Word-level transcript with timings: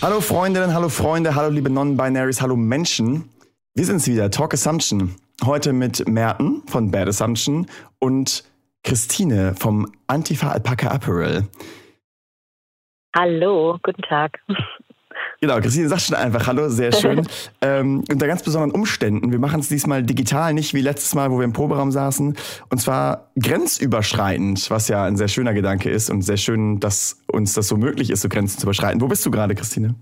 Hallo 0.00 0.20
Freundinnen, 0.20 0.72
hallo 0.74 0.88
Freunde, 0.88 1.34
hallo 1.34 1.50
liebe 1.50 1.68
Non-Binaries, 1.68 2.40
hallo 2.40 2.56
Menschen. 2.56 3.28
Wir 3.74 3.84
sind's 3.84 4.06
wieder, 4.06 4.30
Talk 4.30 4.54
Assumption. 4.54 5.14
Heute 5.44 5.74
mit 5.74 6.08
Merten 6.08 6.62
von 6.68 6.90
Bad 6.90 7.06
Assumption 7.06 7.66
und 7.98 8.44
Christine 8.82 9.54
vom 9.58 9.92
Antifa 10.06 10.52
Alpaca 10.52 10.88
Apparel. 10.88 11.46
Hallo, 13.14 13.78
guten 13.82 14.02
Tag. 14.02 14.40
Genau, 15.40 15.58
Christine 15.60 15.88
sagt 15.88 16.02
schon 16.02 16.16
einfach 16.16 16.46
Hallo, 16.46 16.68
sehr 16.68 16.92
schön. 16.92 17.26
ähm, 17.60 18.04
unter 18.10 18.26
ganz 18.26 18.42
besonderen 18.44 18.70
Umständen. 18.70 19.32
Wir 19.32 19.40
machen 19.40 19.60
es 19.60 19.68
diesmal 19.68 20.02
digital, 20.04 20.54
nicht 20.54 20.72
wie 20.72 20.80
letztes 20.80 21.14
Mal, 21.14 21.30
wo 21.30 21.38
wir 21.38 21.44
im 21.44 21.52
Proberaum 21.52 21.90
saßen. 21.90 22.36
Und 22.70 22.78
zwar 22.78 23.28
grenzüberschreitend, 23.38 24.70
was 24.70 24.88
ja 24.88 25.04
ein 25.04 25.16
sehr 25.16 25.28
schöner 25.28 25.52
Gedanke 25.52 25.90
ist 25.90 26.10
und 26.10 26.22
sehr 26.22 26.36
schön, 26.36 26.78
dass 26.78 27.24
uns 27.26 27.54
das 27.54 27.68
so 27.68 27.76
möglich 27.76 28.10
ist, 28.10 28.22
so 28.22 28.28
Grenzen 28.28 28.58
zu 28.58 28.66
überschreiten. 28.66 29.00
Wo 29.00 29.08
bist 29.08 29.26
du 29.26 29.30
gerade, 29.30 29.54
Christine? 29.54 29.96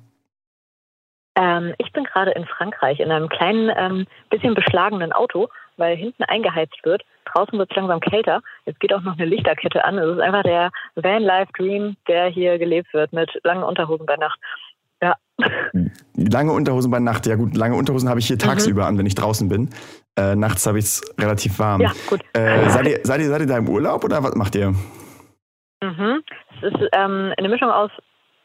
Ähm, 1.37 1.75
ich 1.79 1.91
bin 1.93 2.05
gerade 2.05 2.33
in 2.33 2.45
Frankreich 2.45 3.01
in 3.01 3.11
einem 3.11 3.29
kleinen, 3.29 3.71
ähm, 3.77 4.07
bisschen 4.29 4.55
beschlagenen 4.55 5.13
Auto, 5.13 5.49
weil 5.81 5.97
hinten 5.97 6.23
eingeheizt 6.25 6.79
wird. 6.85 7.03
Draußen 7.25 7.59
wird 7.59 7.71
es 7.71 7.77
langsam 7.77 8.01
kälter. 8.01 8.41
Jetzt 8.67 8.79
geht 8.79 8.93
auch 8.95 9.03
noch 9.03 9.15
eine 9.15 9.25
Lichterkette 9.25 9.85
an. 9.85 9.99
Es 9.99 10.15
ist 10.15 10.21
einfach 10.21 10.43
der 10.43 10.71
Van 10.95 11.23
Life 11.23 11.51
Dream, 11.57 11.97
der 12.07 12.27
hier 12.27 12.59
gelebt 12.59 12.93
wird 12.95 13.13
mit 13.13 13.31
langen 13.43 13.65
Unterhosen 13.65 14.07
bei 14.07 14.17
Nacht. 14.17 14.39
Ja. 15.03 15.15
Lange 16.15 16.53
Unterhosen 16.53 16.91
bei 16.91 17.01
Nacht. 17.01 17.27
Ja 17.27 17.37
gut, 17.37 17.57
lange 17.57 17.75
Unterhosen 17.75 18.09
habe 18.09 18.21
ich 18.21 18.27
hier 18.27 18.39
tagsüber 18.39 18.87
an, 18.87 18.99
wenn 18.99 19.07
ich 19.07 19.15
draußen 19.15 19.49
bin. 19.49 19.71
Äh, 20.17 20.37
nachts 20.37 20.67
habe 20.67 20.79
ich 20.79 20.85
es 20.85 21.15
relativ 21.19 21.59
warm. 21.59 21.81
Ja, 21.81 21.93
gut. 22.09 22.21
Äh, 22.35 22.69
seid, 22.69 22.87
ihr, 22.87 23.01
seid, 23.03 23.21
ihr, 23.21 23.29
seid 23.29 23.41
ihr 23.41 23.47
da 23.47 23.57
im 23.57 23.69
Urlaub 23.69 24.05
oder 24.05 24.23
was 24.23 24.35
macht 24.35 24.55
ihr? 24.55 24.75
Mhm. 25.83 26.23
Es 26.61 26.75
ist 26.75 26.89
ähm, 26.93 27.33
eine 27.39 27.49
Mischung 27.49 27.71
aus, 27.71 27.91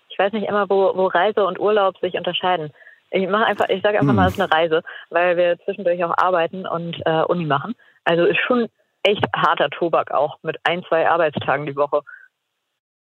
ich 0.09 0.17
weiß 0.17 0.31
nicht 0.31 0.47
immer, 0.47 0.69
wo, 0.69 0.95
wo 0.95 1.07
Reise 1.07 1.45
und 1.45 1.59
Urlaub 1.59 1.99
sich 1.99 2.13
unterscheiden. 2.13 2.71
Ich 3.15 3.29
mache 3.29 3.45
einfach, 3.45 3.69
ich 3.69 3.81
sage 3.81 3.97
einfach 3.97 4.09
Hm. 4.09 4.15
mal, 4.17 4.27
es 4.27 4.33
ist 4.33 4.41
eine 4.41 4.51
Reise, 4.51 4.83
weil 5.09 5.37
wir 5.37 5.57
zwischendurch 5.63 6.03
auch 6.03 6.17
arbeiten 6.17 6.67
und 6.67 7.01
äh, 7.05 7.21
Uni 7.21 7.45
machen. 7.45 7.73
Also 8.03 8.25
ist 8.25 8.39
schon 8.45 8.67
echt 9.03 9.23
harter 9.33 9.69
Tobak 9.69 10.11
auch 10.11 10.37
mit 10.43 10.57
ein, 10.63 10.83
zwei 10.89 11.09
Arbeitstagen 11.09 11.65
die 11.65 11.77
Woche. 11.77 12.01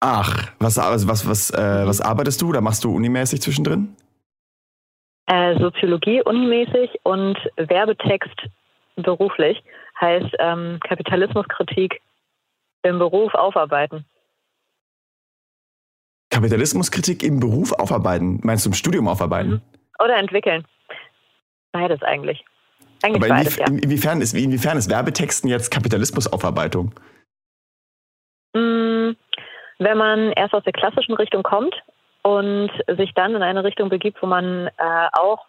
Ach, 0.00 0.50
was, 0.58 0.78
was, 0.78 1.28
was, 1.28 1.50
äh, 1.50 1.86
was 1.86 2.00
arbeitest 2.00 2.42
du 2.42 2.48
oder 2.48 2.60
machst 2.60 2.82
du 2.82 2.92
unimäßig 2.92 3.40
zwischendrin? 3.40 3.94
Äh, 5.26 5.56
Soziologie 5.60 6.22
unimäßig 6.22 6.98
und 7.04 7.38
Werbetext 7.56 8.48
beruflich 8.96 9.62
heißt 10.00 10.34
ähm, 10.40 10.80
Kapitalismuskritik 10.88 12.00
im 12.82 12.98
Beruf 12.98 13.32
aufarbeiten. 13.34 14.04
Kapitalismuskritik 16.30 17.22
im 17.22 17.38
Beruf 17.38 17.72
aufarbeiten. 17.72 18.40
Meinst 18.42 18.64
du 18.64 18.70
im 18.70 18.74
Studium 18.74 19.06
aufarbeiten? 19.06 19.50
Mhm. 19.50 19.69
Oder 20.02 20.16
entwickeln. 20.16 20.64
Beides 21.72 22.02
eigentlich. 22.02 22.44
Eigentlich 23.02 23.22
Aber 23.22 23.34
beides, 23.34 23.56
inwief 23.58 23.68
ja. 23.78 23.82
inwiefern, 23.84 24.20
ist, 24.20 24.34
inwiefern 24.34 24.76
ist 24.76 24.90
Werbetexten 24.90 25.48
jetzt 25.48 25.70
Kapitalismusaufarbeitung? 25.70 26.94
Mm, 28.54 29.12
Wenn 29.78 29.96
man 29.98 30.32
erst 30.32 30.54
aus 30.54 30.64
der 30.64 30.72
klassischen 30.72 31.14
Richtung 31.14 31.42
kommt 31.42 31.74
und 32.22 32.70
sich 32.98 33.12
dann 33.14 33.34
in 33.34 33.42
eine 33.42 33.64
Richtung 33.64 33.88
begibt, 33.88 34.20
wo 34.22 34.26
man 34.26 34.66
äh, 34.76 35.08
auch 35.12 35.46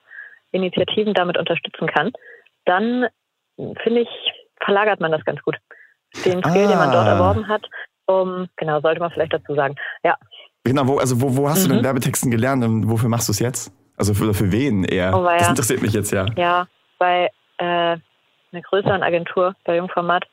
Initiativen 0.52 1.14
damit 1.14 1.38
unterstützen 1.38 1.88
kann, 1.88 2.12
dann 2.66 3.08
finde 3.84 4.02
ich, 4.02 4.10
verlagert 4.64 5.00
man 5.00 5.12
das 5.12 5.24
ganz 5.26 5.42
gut. 5.44 5.58
Den 6.26 6.44
Skill, 6.44 6.68
den 6.68 6.78
man 6.78 6.92
dort 6.92 7.08
Ah. 7.08 7.14
erworben 7.14 7.48
hat, 7.48 7.66
um, 8.06 8.48
genau, 8.58 8.80
sollte 8.82 9.00
man 9.00 9.12
vielleicht 9.12 9.34
dazu 9.34 9.56
sagen. 9.56 9.76
Ja, 10.04 10.16
Genau, 10.64 10.88
wo, 10.88 10.98
also 11.00 11.20
wo, 11.22 11.36
wo 11.38 11.50
hast 11.50 11.66
du 11.66 11.70
Mhm. 11.70 11.76
denn 11.78 11.84
Werbetexten 11.86 12.30
gelernt 12.30 12.64
und 12.64 12.88
wofür 12.90 13.10
machst 13.10 13.28
du 13.28 13.32
es 13.32 13.40
jetzt? 13.40 13.74
Also 14.02 14.16
für, 14.16 14.34
für 14.34 14.52
wen 14.52 14.84
eher? 14.84 15.16
Oh, 15.16 15.24
das 15.24 15.50
interessiert 15.50 15.80
mich 15.84 15.94
jetzt 15.94 16.12
ja. 16.12 16.26
ja, 16.36 16.66
bei 16.98 17.30
äh, 17.60 17.64
einer 17.64 18.62
größeren 18.64 19.04
Agentur, 19.04 19.56
bei 19.64 19.76
Jungformat, 19.76 20.24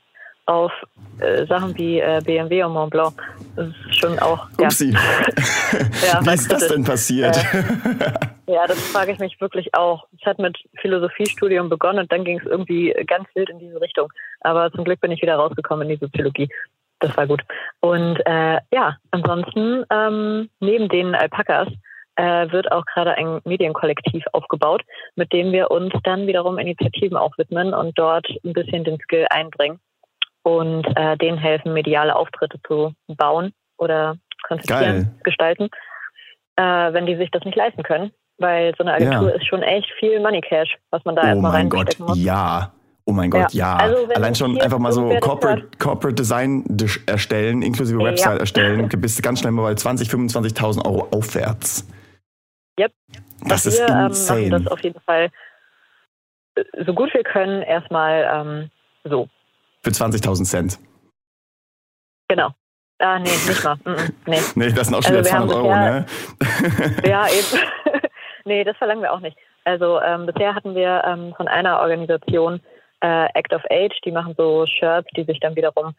auf 0.46 0.72
äh, 1.20 1.44
Sachen 1.44 1.76
wie 1.76 2.00
äh, 2.00 2.22
BMW 2.24 2.62
und 2.62 2.72
Mont 2.72 2.92
Blanc. 2.92 3.22
Das 3.56 3.66
ist 3.66 3.98
schon 3.98 4.18
auch, 4.20 4.48
ja. 4.58 4.68
Upsi. 4.68 4.96
Ja, 6.02 6.22
Wie 6.22 6.26
was 6.26 6.40
ist 6.40 6.50
das 6.50 6.68
denn 6.68 6.82
passiert? 6.82 7.36
Ja, 8.46 8.66
das 8.66 8.80
frage 8.88 9.12
ich 9.12 9.18
mich 9.18 9.38
wirklich 9.38 9.74
auch. 9.74 10.06
Es 10.18 10.24
hat 10.24 10.38
mit 10.38 10.56
Philosophiestudium 10.80 11.68
begonnen 11.68 11.98
und 11.98 12.10
dann 12.10 12.24
ging 12.24 12.38
es 12.38 12.46
irgendwie 12.46 12.94
ganz 13.06 13.28
wild 13.34 13.50
in 13.50 13.58
diese 13.58 13.78
Richtung. 13.82 14.10
Aber 14.40 14.72
zum 14.72 14.84
Glück 14.84 15.02
bin 15.02 15.10
ich 15.10 15.20
wieder 15.20 15.36
rausgekommen 15.36 15.90
in 15.90 15.98
die 15.98 16.06
Soziologie. 16.06 16.48
Das 17.00 17.14
war 17.18 17.26
gut. 17.26 17.42
Und 17.80 18.16
äh, 18.24 18.60
ja, 18.72 18.96
ansonsten, 19.10 19.84
ähm, 19.90 20.48
neben 20.60 20.88
den 20.88 21.14
Alpakas 21.14 21.68
äh, 22.18 22.50
wird 22.52 22.70
auch 22.72 22.84
gerade 22.84 23.14
ein 23.16 23.40
Medienkollektiv 23.44 24.24
aufgebaut, 24.32 24.82
mit 25.16 25.32
dem 25.32 25.52
wir 25.52 25.70
uns 25.70 25.92
dann 26.04 26.26
wiederum 26.26 26.58
Initiativen 26.58 27.16
auch 27.16 27.36
widmen 27.38 27.72
und 27.72 27.98
dort 27.98 28.26
ein 28.44 28.52
bisschen 28.52 28.84
den 28.84 28.98
Skill 29.00 29.26
einbringen 29.30 29.78
und 30.42 30.84
äh, 30.96 31.16
denen 31.16 31.38
helfen, 31.38 31.72
mediale 31.72 32.14
Auftritte 32.16 32.58
zu 32.66 32.92
bauen 33.06 33.52
oder 33.78 34.16
konzipieren, 34.46 35.18
gestalten, 35.22 35.68
äh, 36.56 36.62
wenn 36.92 37.06
die 37.06 37.16
sich 37.16 37.30
das 37.30 37.44
nicht 37.44 37.56
leisten 37.56 37.82
können. 37.84 38.10
Weil 38.40 38.72
so 38.76 38.84
eine 38.84 38.94
Agentur 38.94 39.30
Ja. 39.30 39.34
ist 39.36 39.46
schon 39.46 39.62
echt 39.62 39.90
viel 39.98 40.20
Money 40.20 40.40
Cash, 40.40 40.76
was 40.90 41.04
man 41.04 41.16
da 41.16 41.22
oh 41.22 41.26
erstmal 41.26 41.52
mein 41.52 41.68
Gott, 41.68 41.78
reinstecken 41.86 42.06
muss. 42.06 42.18
ja. 42.22 42.72
Oh 43.04 43.12
mein 43.12 43.30
Gott, 43.30 43.52
ja. 43.54 43.78
Ja. 43.78 43.84
Also 43.84 44.12
Allein 44.14 44.34
schon 44.34 44.60
einfach 44.60 44.78
mal 44.78 44.92
so 44.92 45.08
Corporate, 45.20 45.66
Corporate 45.78 46.14
Design 46.14 46.62
erstellen, 47.06 47.62
inklusive 47.62 47.98
Ja. 48.00 48.10
Website 48.10 48.38
erstellen, 48.38 48.86
bist 49.00 49.18
du 49.18 49.22
ganz 49.22 49.40
schnell 49.40 49.52
mal 49.52 49.62
bei 49.62 49.72
20.000, 49.72 50.30
25.000 50.30 50.84
Euro 50.84 51.08
aufwärts. 51.10 51.88
Yep. 52.78 52.92
Das 53.48 53.66
ist 53.66 53.78
wir 53.78 53.88
ähm, 53.88 54.06
insane. 54.06 54.48
machen 54.50 54.64
das 54.64 54.72
auf 54.72 54.80
jeden 54.82 55.00
Fall 55.00 55.30
äh, 56.56 56.64
so 56.84 56.94
gut 56.94 57.12
wir 57.14 57.24
können 57.24 57.62
erstmal 57.62 58.28
ähm, 58.32 58.70
so. 59.04 59.28
Für 59.82 59.90
20.000 59.90 60.44
Cent. 60.44 60.78
Genau. 62.28 62.50
Ah, 62.98 63.18
nee, 63.18 63.30
nicht 63.30 63.62
mal. 63.64 63.76
Nee. 64.26 64.38
Nee, 64.56 64.72
das 64.72 64.88
sind 64.88 64.96
auch 64.96 65.02
schon 65.02 65.14
Also 65.16 65.30
wieder 65.30 65.48
wir 65.48 65.48
200 65.48 65.56
haben 65.56 65.64
Euro, 65.64 65.74
ne? 65.76 66.06
Ja, 67.08 67.26
eben. 67.28 68.00
nee, 68.44 68.64
das 68.64 68.76
verlangen 68.76 69.02
wir 69.02 69.12
auch 69.12 69.20
nicht. 69.20 69.36
Also 69.64 70.00
ähm, 70.00 70.26
bisher 70.26 70.54
hatten 70.54 70.74
wir 70.74 71.02
ähm, 71.06 71.32
von 71.36 71.46
einer 71.46 71.78
Organisation 71.80 72.60
äh, 73.00 73.26
Act 73.34 73.52
of 73.52 73.62
Age, 73.70 73.96
die 74.04 74.10
machen 74.10 74.34
so 74.36 74.66
Shirts, 74.66 75.08
die 75.16 75.24
sich 75.24 75.38
dann 75.40 75.54
wiederum 75.54 75.94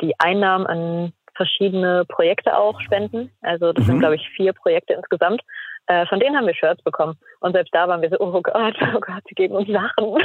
die 0.00 0.14
Einnahmen 0.20 0.66
an 0.66 1.12
verschiedene 1.34 2.04
Projekte 2.04 2.56
auch 2.56 2.80
spenden. 2.80 3.30
Also 3.42 3.72
das 3.72 3.82
Mhm. 3.84 3.88
sind, 3.88 3.98
glaube 4.00 4.14
ich, 4.14 4.28
vier 4.36 4.52
Projekte 4.52 4.92
insgesamt. 4.94 5.42
Äh, 5.86 6.06
von 6.06 6.18
denen 6.20 6.36
haben 6.36 6.46
wir 6.46 6.54
Shirts 6.54 6.82
bekommen. 6.82 7.14
Und 7.40 7.52
selbst 7.52 7.74
da 7.74 7.86
waren 7.88 8.00
wir 8.02 8.08
so, 8.10 8.16
oh 8.20 8.40
Gott, 8.42 8.74
oh 8.94 9.00
Gott, 9.00 9.22
die 9.30 9.34
geben 9.34 9.54
uns 9.54 9.68
Sachen. 9.68 10.18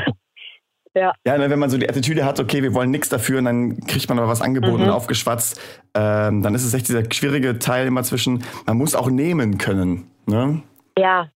ja, 0.95 1.13
Ja, 1.25 1.37
ne, 1.37 1.49
wenn 1.49 1.59
man 1.59 1.69
so 1.69 1.77
die 1.77 1.89
Attitüde 1.89 2.23
hat, 2.25 2.39
okay, 2.39 2.63
wir 2.63 2.73
wollen 2.73 2.91
nichts 2.91 3.09
dafür 3.09 3.39
und 3.39 3.45
dann 3.45 3.79
kriegt 3.81 4.07
man 4.09 4.17
aber 4.19 4.27
was 4.29 4.41
angeboten 4.41 4.77
Mhm. 4.77 4.83
und 4.83 4.89
aufgeschwatzt, 4.89 5.59
ähm, 5.95 6.41
dann 6.41 6.55
ist 6.55 6.63
es 6.63 6.73
echt 6.73 6.87
dieser 6.87 7.03
schwierige 7.11 7.59
Teil 7.59 7.87
immer 7.87 8.03
zwischen, 8.03 8.43
man 8.65 8.77
muss 8.77 8.95
auch 8.95 9.09
nehmen 9.09 9.57
können. 9.57 10.09
Ne? 10.25 10.61
ja. 10.97 11.29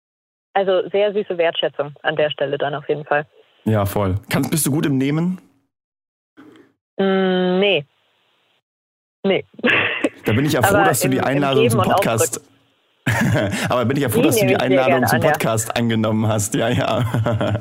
Also 0.54 0.86
sehr 0.90 1.14
süße 1.14 1.38
Wertschätzung 1.38 1.94
an 2.02 2.14
der 2.14 2.28
Stelle 2.28 2.58
dann 2.58 2.74
auf 2.74 2.86
jeden 2.86 3.06
Fall. 3.06 3.24
Ja, 3.64 3.86
voll. 3.86 4.16
Kannst, 4.28 4.50
bist 4.50 4.66
du 4.66 4.70
gut 4.70 4.84
im 4.84 4.98
Nehmen? 4.98 5.40
Mm, 6.98 7.58
nee. 7.58 7.86
Nee. 9.24 9.44
Da 10.26 10.32
bin 10.34 10.44
ich 10.44 10.52
ja 10.52 10.62
froh, 10.62 10.76
Aber 10.76 10.84
dass 10.84 11.00
du 11.00 11.08
die 11.08 11.20
Einladung 11.22 11.70
zum 11.70 11.80
Podcast. 11.80 12.40
aber 13.68 13.84
bin 13.84 13.96
ich 13.96 14.02
ja 14.02 14.08
froh, 14.08 14.20
Die 14.20 14.26
dass 14.28 14.36
du 14.38 14.46
die 14.46 14.56
Einladung 14.56 15.06
zum 15.06 15.16
an, 15.16 15.22
ja. 15.22 15.30
Podcast 15.30 15.76
angenommen 15.76 16.26
hast. 16.28 16.54
Ja, 16.54 16.68
ja. 16.68 17.04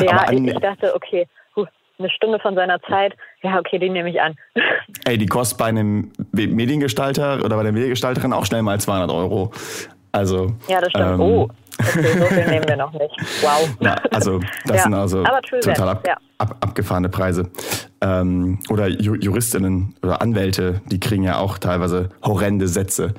Ja, 0.00 0.12
Aber 0.12 0.32
ich, 0.32 0.38
an- 0.38 0.48
ich 0.48 0.58
dachte, 0.58 0.94
okay, 0.94 1.26
eine 1.98 2.10
Stunde 2.10 2.38
von 2.38 2.54
seiner 2.54 2.80
Zeit, 2.82 3.14
ja, 3.42 3.58
okay, 3.58 3.78
die 3.78 3.88
nehme 3.90 4.10
ich 4.10 4.20
an. 4.20 4.34
Ey, 5.06 5.16
die 5.18 5.26
kostet 5.26 5.58
bei 5.58 5.66
einem 5.66 6.12
Mediengestalter 6.32 7.42
oder 7.44 7.56
bei 7.56 7.62
der 7.62 7.72
Mediengestalterin 7.72 8.32
auch 8.32 8.44
schnell 8.44 8.62
mal 8.62 8.78
200 8.80 9.10
Euro. 9.10 9.52
Also. 10.12 10.54
Ja, 10.68 10.80
das 10.80 10.90
stimmt. 10.90 11.06
ähm, 11.12 11.20
oh, 11.20 11.48
okay, 11.78 12.18
so 12.18 12.24
viel 12.26 12.46
nehmen 12.48 12.68
wir 12.68 12.76
noch 12.76 12.92
nicht. 12.92 13.14
Wow. 13.42 13.70
Also 14.12 14.40
das 14.66 14.76
Ja, 14.76 14.82
sind 14.82 14.94
also 14.94 15.24
total 15.62 15.88
ab, 15.90 16.04
ja. 16.06 16.16
ab, 16.38 16.56
abgefahrene 16.60 17.08
Preise. 17.08 17.50
Ähm, 18.02 18.58
oder 18.70 18.88
Ju 18.88 19.14
Juristinnen 19.14 19.94
oder 20.02 20.20
Anwälte, 20.22 20.80
die 20.86 21.00
kriegen 21.00 21.22
ja 21.22 21.38
auch 21.38 21.58
teilweise 21.58 22.10
horrende 22.24 22.68
Sätze. 22.68 23.14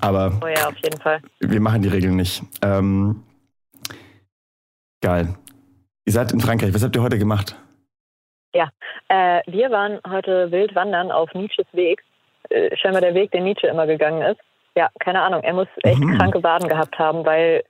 Aber 0.00 0.32
Oh 0.42 0.46
ja, 0.46 0.68
auf 0.68 0.76
jeden 0.76 1.00
Fall. 1.00 1.20
wir 1.40 1.60
machen 1.60 1.82
die 1.82 1.88
Regeln 1.88 2.16
nicht. 2.16 2.42
Ähm, 2.62 3.22
geil. 5.00 5.34
Ihr 6.04 6.12
seid 6.12 6.32
in 6.32 6.40
Frankreich. 6.40 6.72
Was 6.74 6.84
habt 6.84 6.94
ihr 6.96 7.02
heute 7.02 7.18
gemacht? 7.18 7.56
Äh, 9.08 9.42
wir 9.46 9.70
waren 9.70 10.00
heute 10.08 10.50
wild 10.50 10.74
wandern 10.74 11.12
auf 11.12 11.32
Nietzsches 11.32 11.66
Weg. 11.70 12.02
Äh, 12.48 12.76
scheinbar 12.76 13.00
der 13.02 13.14
Weg, 13.14 13.30
den 13.30 13.44
Nietzsche 13.44 13.68
immer 13.68 13.86
gegangen 13.86 14.20
ist. 14.22 14.40
ja, 14.74 14.88
keine 14.98 15.22
Ahnung, 15.22 15.44
er 15.44 15.52
muss 15.52 15.68
echt 15.84 16.00
Mhm. 16.00 16.18
kranke 16.18 16.42
Waden 16.42 16.68
gehabt 16.68 16.98
haben, 16.98 17.24
weil, 17.24 17.62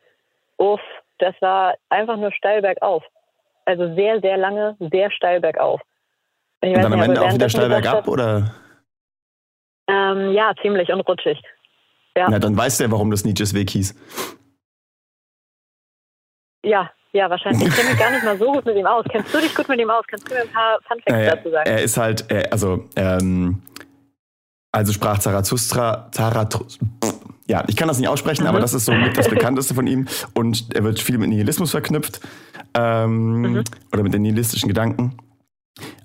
uff, 0.57 0.81
das 1.19 1.35
war 1.41 1.75
einfach 1.91 2.17
nur 2.17 2.33
steil 2.33 2.63
bergauf. 2.63 3.05
Also 3.67 3.95
sehr, 3.95 4.21
sehr 4.23 4.39
lange, 4.39 4.77
sehr 4.91 5.11
steil 5.11 5.41
bergauf. 5.43 5.83
Ich 6.63 6.75
Und 6.75 6.83
dann 6.83 6.93
am 6.95 7.03
Ende 7.03 7.21
auch 7.21 7.35
wieder 7.35 7.51
steil 7.51 7.69
bergab, 7.69 8.09
oder? 8.09 8.55
Ähm, 9.89 10.33
ja, 10.33 10.55
ziemlich 10.63 10.91
und 10.91 11.01
rutschig. 11.03 11.43
Ja. 12.17 12.29
Na, 12.31 12.39
dann 12.39 12.57
weißt 12.57 12.81
du 12.81 12.85
ja, 12.85 12.91
warum 12.91 13.11
das 13.11 13.25
Nietzsches 13.25 13.53
Weg 13.55 13.71
hieß. 13.71 13.95
Ja, 16.65 16.91
ja, 17.13 17.31
wahrscheinlich. 17.31 17.69
Ich 17.69 17.75
kenne 17.75 17.91
mich 17.91 17.99
gar 17.99 18.11
nicht 18.11 18.25
mal 18.25 18.39
so 18.39 18.53
gut 18.53 18.65
mit 18.67 18.77
ihm 18.77 18.87
aus. 18.87 19.05
Kennst 19.11 19.33
du 19.33 19.39
dich 19.39 19.55
gut 19.55 19.69
mit 19.69 19.79
ihm 19.81 19.91
aus? 19.91 20.05
Kannst 20.09 20.29
du 20.29 20.35
mir 20.35 20.41
ein 20.43 20.49
paar 20.49 20.79
Fun 20.89 20.99
Facts 20.99 21.13
Naja, 21.13 21.37
dazu 21.37 21.51
sagen? 21.51 21.71
er 21.71 21.83
ist 21.83 21.97
halt, 21.97 22.25
er, 22.31 22.53
also, 22.53 22.85
ähm, 22.97 23.63
also 24.73 24.93
sprach 24.93 25.19
Zarathustra, 25.19 26.11
Zarathus, 26.13 26.79
ja, 27.49 27.65
ich 27.69 27.77
kann 27.77 27.87
das 27.89 27.99
nicht 27.99 28.09
aussprechen, 28.09 28.43
Mhm. 28.43 28.49
aber 28.49 28.61
das 28.61 28.75
ist 28.75 28.85
so 28.87 28.93
mit 28.93 29.17
das 29.17 29.29
bekannteste 29.29 29.75
von 29.75 29.87
ihm 29.87 30.09
und 30.35 30.75
er 30.75 30.83
wird 30.85 30.99
viel 31.01 31.17
mit 31.19 31.29
Nihilismus 31.29 31.71
verknüpft 31.71 32.21
ähm, 32.75 33.41
Mhm. 33.43 33.65
oder 33.93 34.03
mit 34.03 34.13
den 34.13 34.23
nihilistischen 34.23 34.69
Gedanken. 34.69 35.17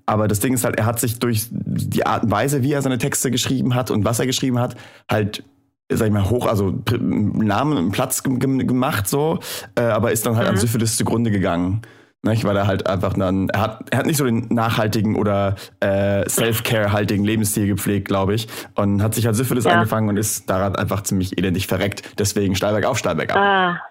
Aber 0.05 0.27
das 0.27 0.39
Ding 0.39 0.53
ist 0.53 0.63
halt, 0.63 0.77
er 0.77 0.85
hat 0.85 0.99
sich 0.99 1.19
durch 1.19 1.47
die 1.51 2.05
Art 2.05 2.23
und 2.23 2.31
Weise, 2.31 2.61
wie 2.61 2.73
er 2.73 2.81
seine 2.81 2.97
Texte 2.97 3.31
geschrieben 3.31 3.73
hat 3.75 3.89
und 3.91 4.05
was 4.05 4.19
er 4.19 4.25
geschrieben 4.27 4.59
hat, 4.59 4.75
halt, 5.09 5.43
sag 5.91 6.07
ich 6.07 6.13
mal, 6.13 6.29
hoch, 6.29 6.47
also 6.47 6.73
Namen 6.99 7.77
und 7.77 7.91
Platz 7.91 8.23
gem- 8.23 8.39
gem- 8.39 8.67
gemacht 8.67 9.07
so, 9.07 9.39
äh, 9.75 9.81
aber 9.81 10.11
ist 10.11 10.25
dann 10.25 10.35
halt 10.35 10.47
an 10.47 10.55
Mhm. 10.55 10.59
Syphilis 10.59 10.97
zugrunde 10.97 11.31
gegangen. 11.31 11.81
Nicht, 12.23 12.43
weil 12.43 12.55
er 12.55 12.67
halt 12.67 12.85
einfach 12.87 13.13
dann, 13.13 13.49
er 13.49 13.61
hat, 13.61 13.79
er 13.89 13.97
hat 13.99 14.05
nicht 14.05 14.17
so 14.17 14.25
den 14.25 14.45
nachhaltigen 14.49 15.15
oder 15.15 15.55
äh, 15.79 16.29
Self-Care-haltigen 16.29 17.25
Lebensstil 17.25 17.65
gepflegt, 17.65 18.07
glaube 18.07 18.35
ich. 18.35 18.47
Und 18.75 19.01
hat 19.01 19.15
sich 19.15 19.25
halt 19.25 19.35
Syphilis 19.35 19.65
Ja. 19.65 19.71
angefangen 19.71 20.07
und 20.07 20.17
ist 20.17 20.47
daran 20.47 20.75
einfach 20.75 21.01
ziemlich 21.01 21.37
elendig 21.39 21.65
verreckt. 21.65 22.19
Deswegen 22.19 22.53
Steilberg 22.55 22.85
auf, 22.85 22.99
Steilberg 22.99 23.31
ab. 23.33 23.37
Ah, 23.39 23.81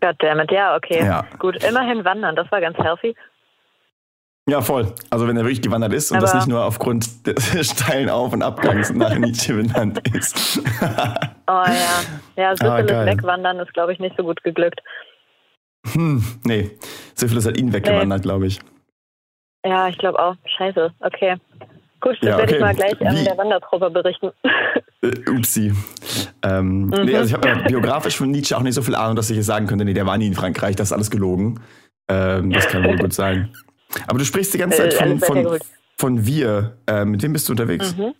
goddammit, 0.00 0.50
ja, 0.52 0.76
okay. 0.76 1.04
Ja. 1.04 1.24
Gut, 1.40 1.62
immerhin 1.64 2.04
wandern, 2.04 2.36
das 2.36 2.50
war 2.52 2.60
ganz 2.60 2.76
healthy. 2.78 3.14
Ja, 4.48 4.60
voll. 4.60 4.92
Also 5.10 5.28
wenn 5.28 5.36
er 5.36 5.44
wirklich 5.44 5.62
gewandert 5.62 5.92
ist 5.92 6.10
und 6.10 6.16
Aber- 6.18 6.26
das 6.26 6.34
nicht 6.34 6.48
nur 6.48 6.64
aufgrund 6.64 7.26
des 7.26 7.70
steilen 7.70 8.08
Auf- 8.10 8.32
und 8.32 8.42
Abgangs 8.42 8.90
nach 8.92 9.16
Nietzsche 9.16 9.54
benannt 9.54 10.00
ist. 10.14 10.60
Oh 11.48 11.64
ja. 11.66 12.00
Ja, 12.36 12.56
Syphilis 12.56 12.86
geil. 12.86 13.06
wegwandern 13.06 13.58
ist, 13.58 13.74
glaube 13.74 13.92
ich, 13.92 13.98
nicht 13.98 14.16
so 14.16 14.22
gut 14.22 14.42
geglückt. 14.42 14.80
hm, 15.92 16.24
nee. 16.44 16.70
Syphilis 17.14 17.44
hat 17.46 17.58
ihn 17.58 17.72
weggewandert, 17.72 18.22
glaube 18.22 18.46
ich. 18.46 18.58
Ja, 19.66 19.88
ich 19.88 19.98
glaube 19.98 20.18
auch. 20.18 20.36
Scheiße, 20.56 20.92
okay. 21.00 21.36
Gut, 22.00 22.16
dann 22.22 22.28
Ja, 22.30 22.38
werde 22.38 22.54
ich 22.54 22.60
mal 22.60 22.74
gleich 22.74 22.94
ähm, 23.00 23.16
Wie? 23.16 23.24
der 23.24 23.36
Wandertruppe 23.36 23.90
berichten. 23.90 24.30
Äh, 25.02 25.30
upsi. 25.30 25.74
Ähm, 26.42 26.86
Mhm. 26.86 27.04
nee, 27.04 27.16
also 27.16 27.26
ich 27.28 27.34
habe 27.34 27.48
ja 27.48 27.54
biografisch 27.66 28.16
von 28.16 28.30
Nietzsche 28.30 28.56
auch 28.56 28.62
nicht 28.62 28.74
so 28.74 28.82
viel 28.82 28.94
Ahnung, 28.94 29.16
dass 29.16 29.28
ich 29.28 29.36
jetzt 29.36 29.46
sagen 29.46 29.66
könnte, 29.66 29.84
nee, 29.84 29.92
der 29.94 30.06
war 30.06 30.16
nie 30.16 30.28
in 30.28 30.34
Frankreich, 30.34 30.74
das 30.76 30.88
ist 30.88 30.92
alles 30.92 31.10
gelogen. 31.10 31.60
Ähm, 32.08 32.50
das 32.52 32.66
kann 32.68 32.84
wohl 32.84 32.96
gut 32.96 33.12
sein. 33.12 33.52
Aber 34.06 34.18
du 34.18 34.24
sprichst 34.24 34.54
die 34.54 34.58
ganze 34.58 34.78
Zeit 34.88 34.94
Äh, 34.94 34.96
von, 34.96 35.18
von, 35.20 35.58
von 35.98 36.26
wir. 36.26 36.76
Äh, 36.86 37.04
mit 37.04 37.22
wem 37.22 37.32
bist 37.32 37.48
du 37.48 37.52
unterwegs? 37.52 37.96
Mhm. 37.96 38.14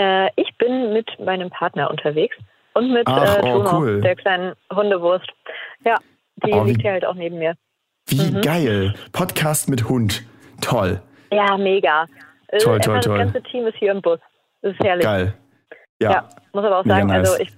Äh, 0.00 0.30
ich 0.36 0.56
bin 0.58 0.92
mit 0.92 1.08
meinem 1.20 1.50
Partner 1.50 1.90
unterwegs 1.90 2.36
und 2.74 2.92
mit 2.92 3.06
Ach, 3.06 3.36
äh, 3.38 3.40
oh, 3.42 3.58
Juno, 3.58 3.78
cool. 3.78 4.00
der 4.00 4.16
kleinen 4.16 4.54
Hundewurst. 4.72 5.28
Ja, 5.84 5.98
die 6.44 6.52
Oh, 6.52 6.64
liegt 6.64 6.80
hier 6.82 6.92
halt 6.92 7.04
auch 7.04 7.14
neben 7.14 7.38
mir. 7.38 7.54
Wie 8.06 8.30
Mhm. 8.30 8.40
geil. 8.40 8.94
Podcast 9.12 9.68
mit 9.68 9.88
Hund. 9.88 10.22
Toll. 10.60 11.00
Ja, 11.32 11.56
mega. 11.56 12.06
Äh, 12.48 12.58
Toll, 12.58 12.74
einfach 12.76 12.86
toll, 12.86 13.00
toll. 13.00 13.18
Das 13.18 13.32
ganze 13.32 13.42
Team 13.50 13.66
ist 13.66 13.76
hier 13.78 13.92
im 13.92 14.02
Bus. 14.02 14.18
Das 14.62 14.72
ist 14.72 14.80
herrlich. 14.82 15.04
Geil. 15.04 15.34
Ja. 16.02 16.10
Ja, 16.12 16.28
muss 16.52 16.64
aber 16.64 16.78
auch 16.78 16.84
Mega 16.84 16.96
sagen, 16.96 17.06
nice. 17.08 17.30
also 17.30 17.42
ich, 17.42 17.50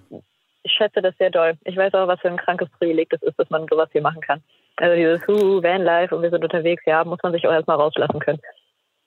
ich 0.64 0.72
schätze 0.72 1.00
das 1.00 1.16
sehr 1.18 1.30
doll. 1.30 1.54
Ich 1.64 1.76
weiß 1.76 1.94
auch, 1.94 2.06
was 2.08 2.20
für 2.20 2.28
ein 2.28 2.36
krankes 2.36 2.68
Privileg 2.78 3.08
das 3.10 3.22
ist, 3.22 3.38
dass 3.38 3.48
man 3.50 3.66
sowas 3.70 3.88
hier 3.92 4.02
machen 4.02 4.20
kann. 4.20 4.42
Also 4.76 4.96
dieses 4.96 5.20
Hu, 5.28 5.62
Vanlife 5.62 6.14
und 6.16 6.22
wir 6.22 6.30
sind 6.30 6.42
unterwegs, 6.42 6.82
ja, 6.86 7.04
muss 7.04 7.18
man 7.22 7.32
sich 7.32 7.46
auch 7.46 7.52
erstmal 7.52 7.76
rauslassen 7.76 8.18
können. 8.20 8.38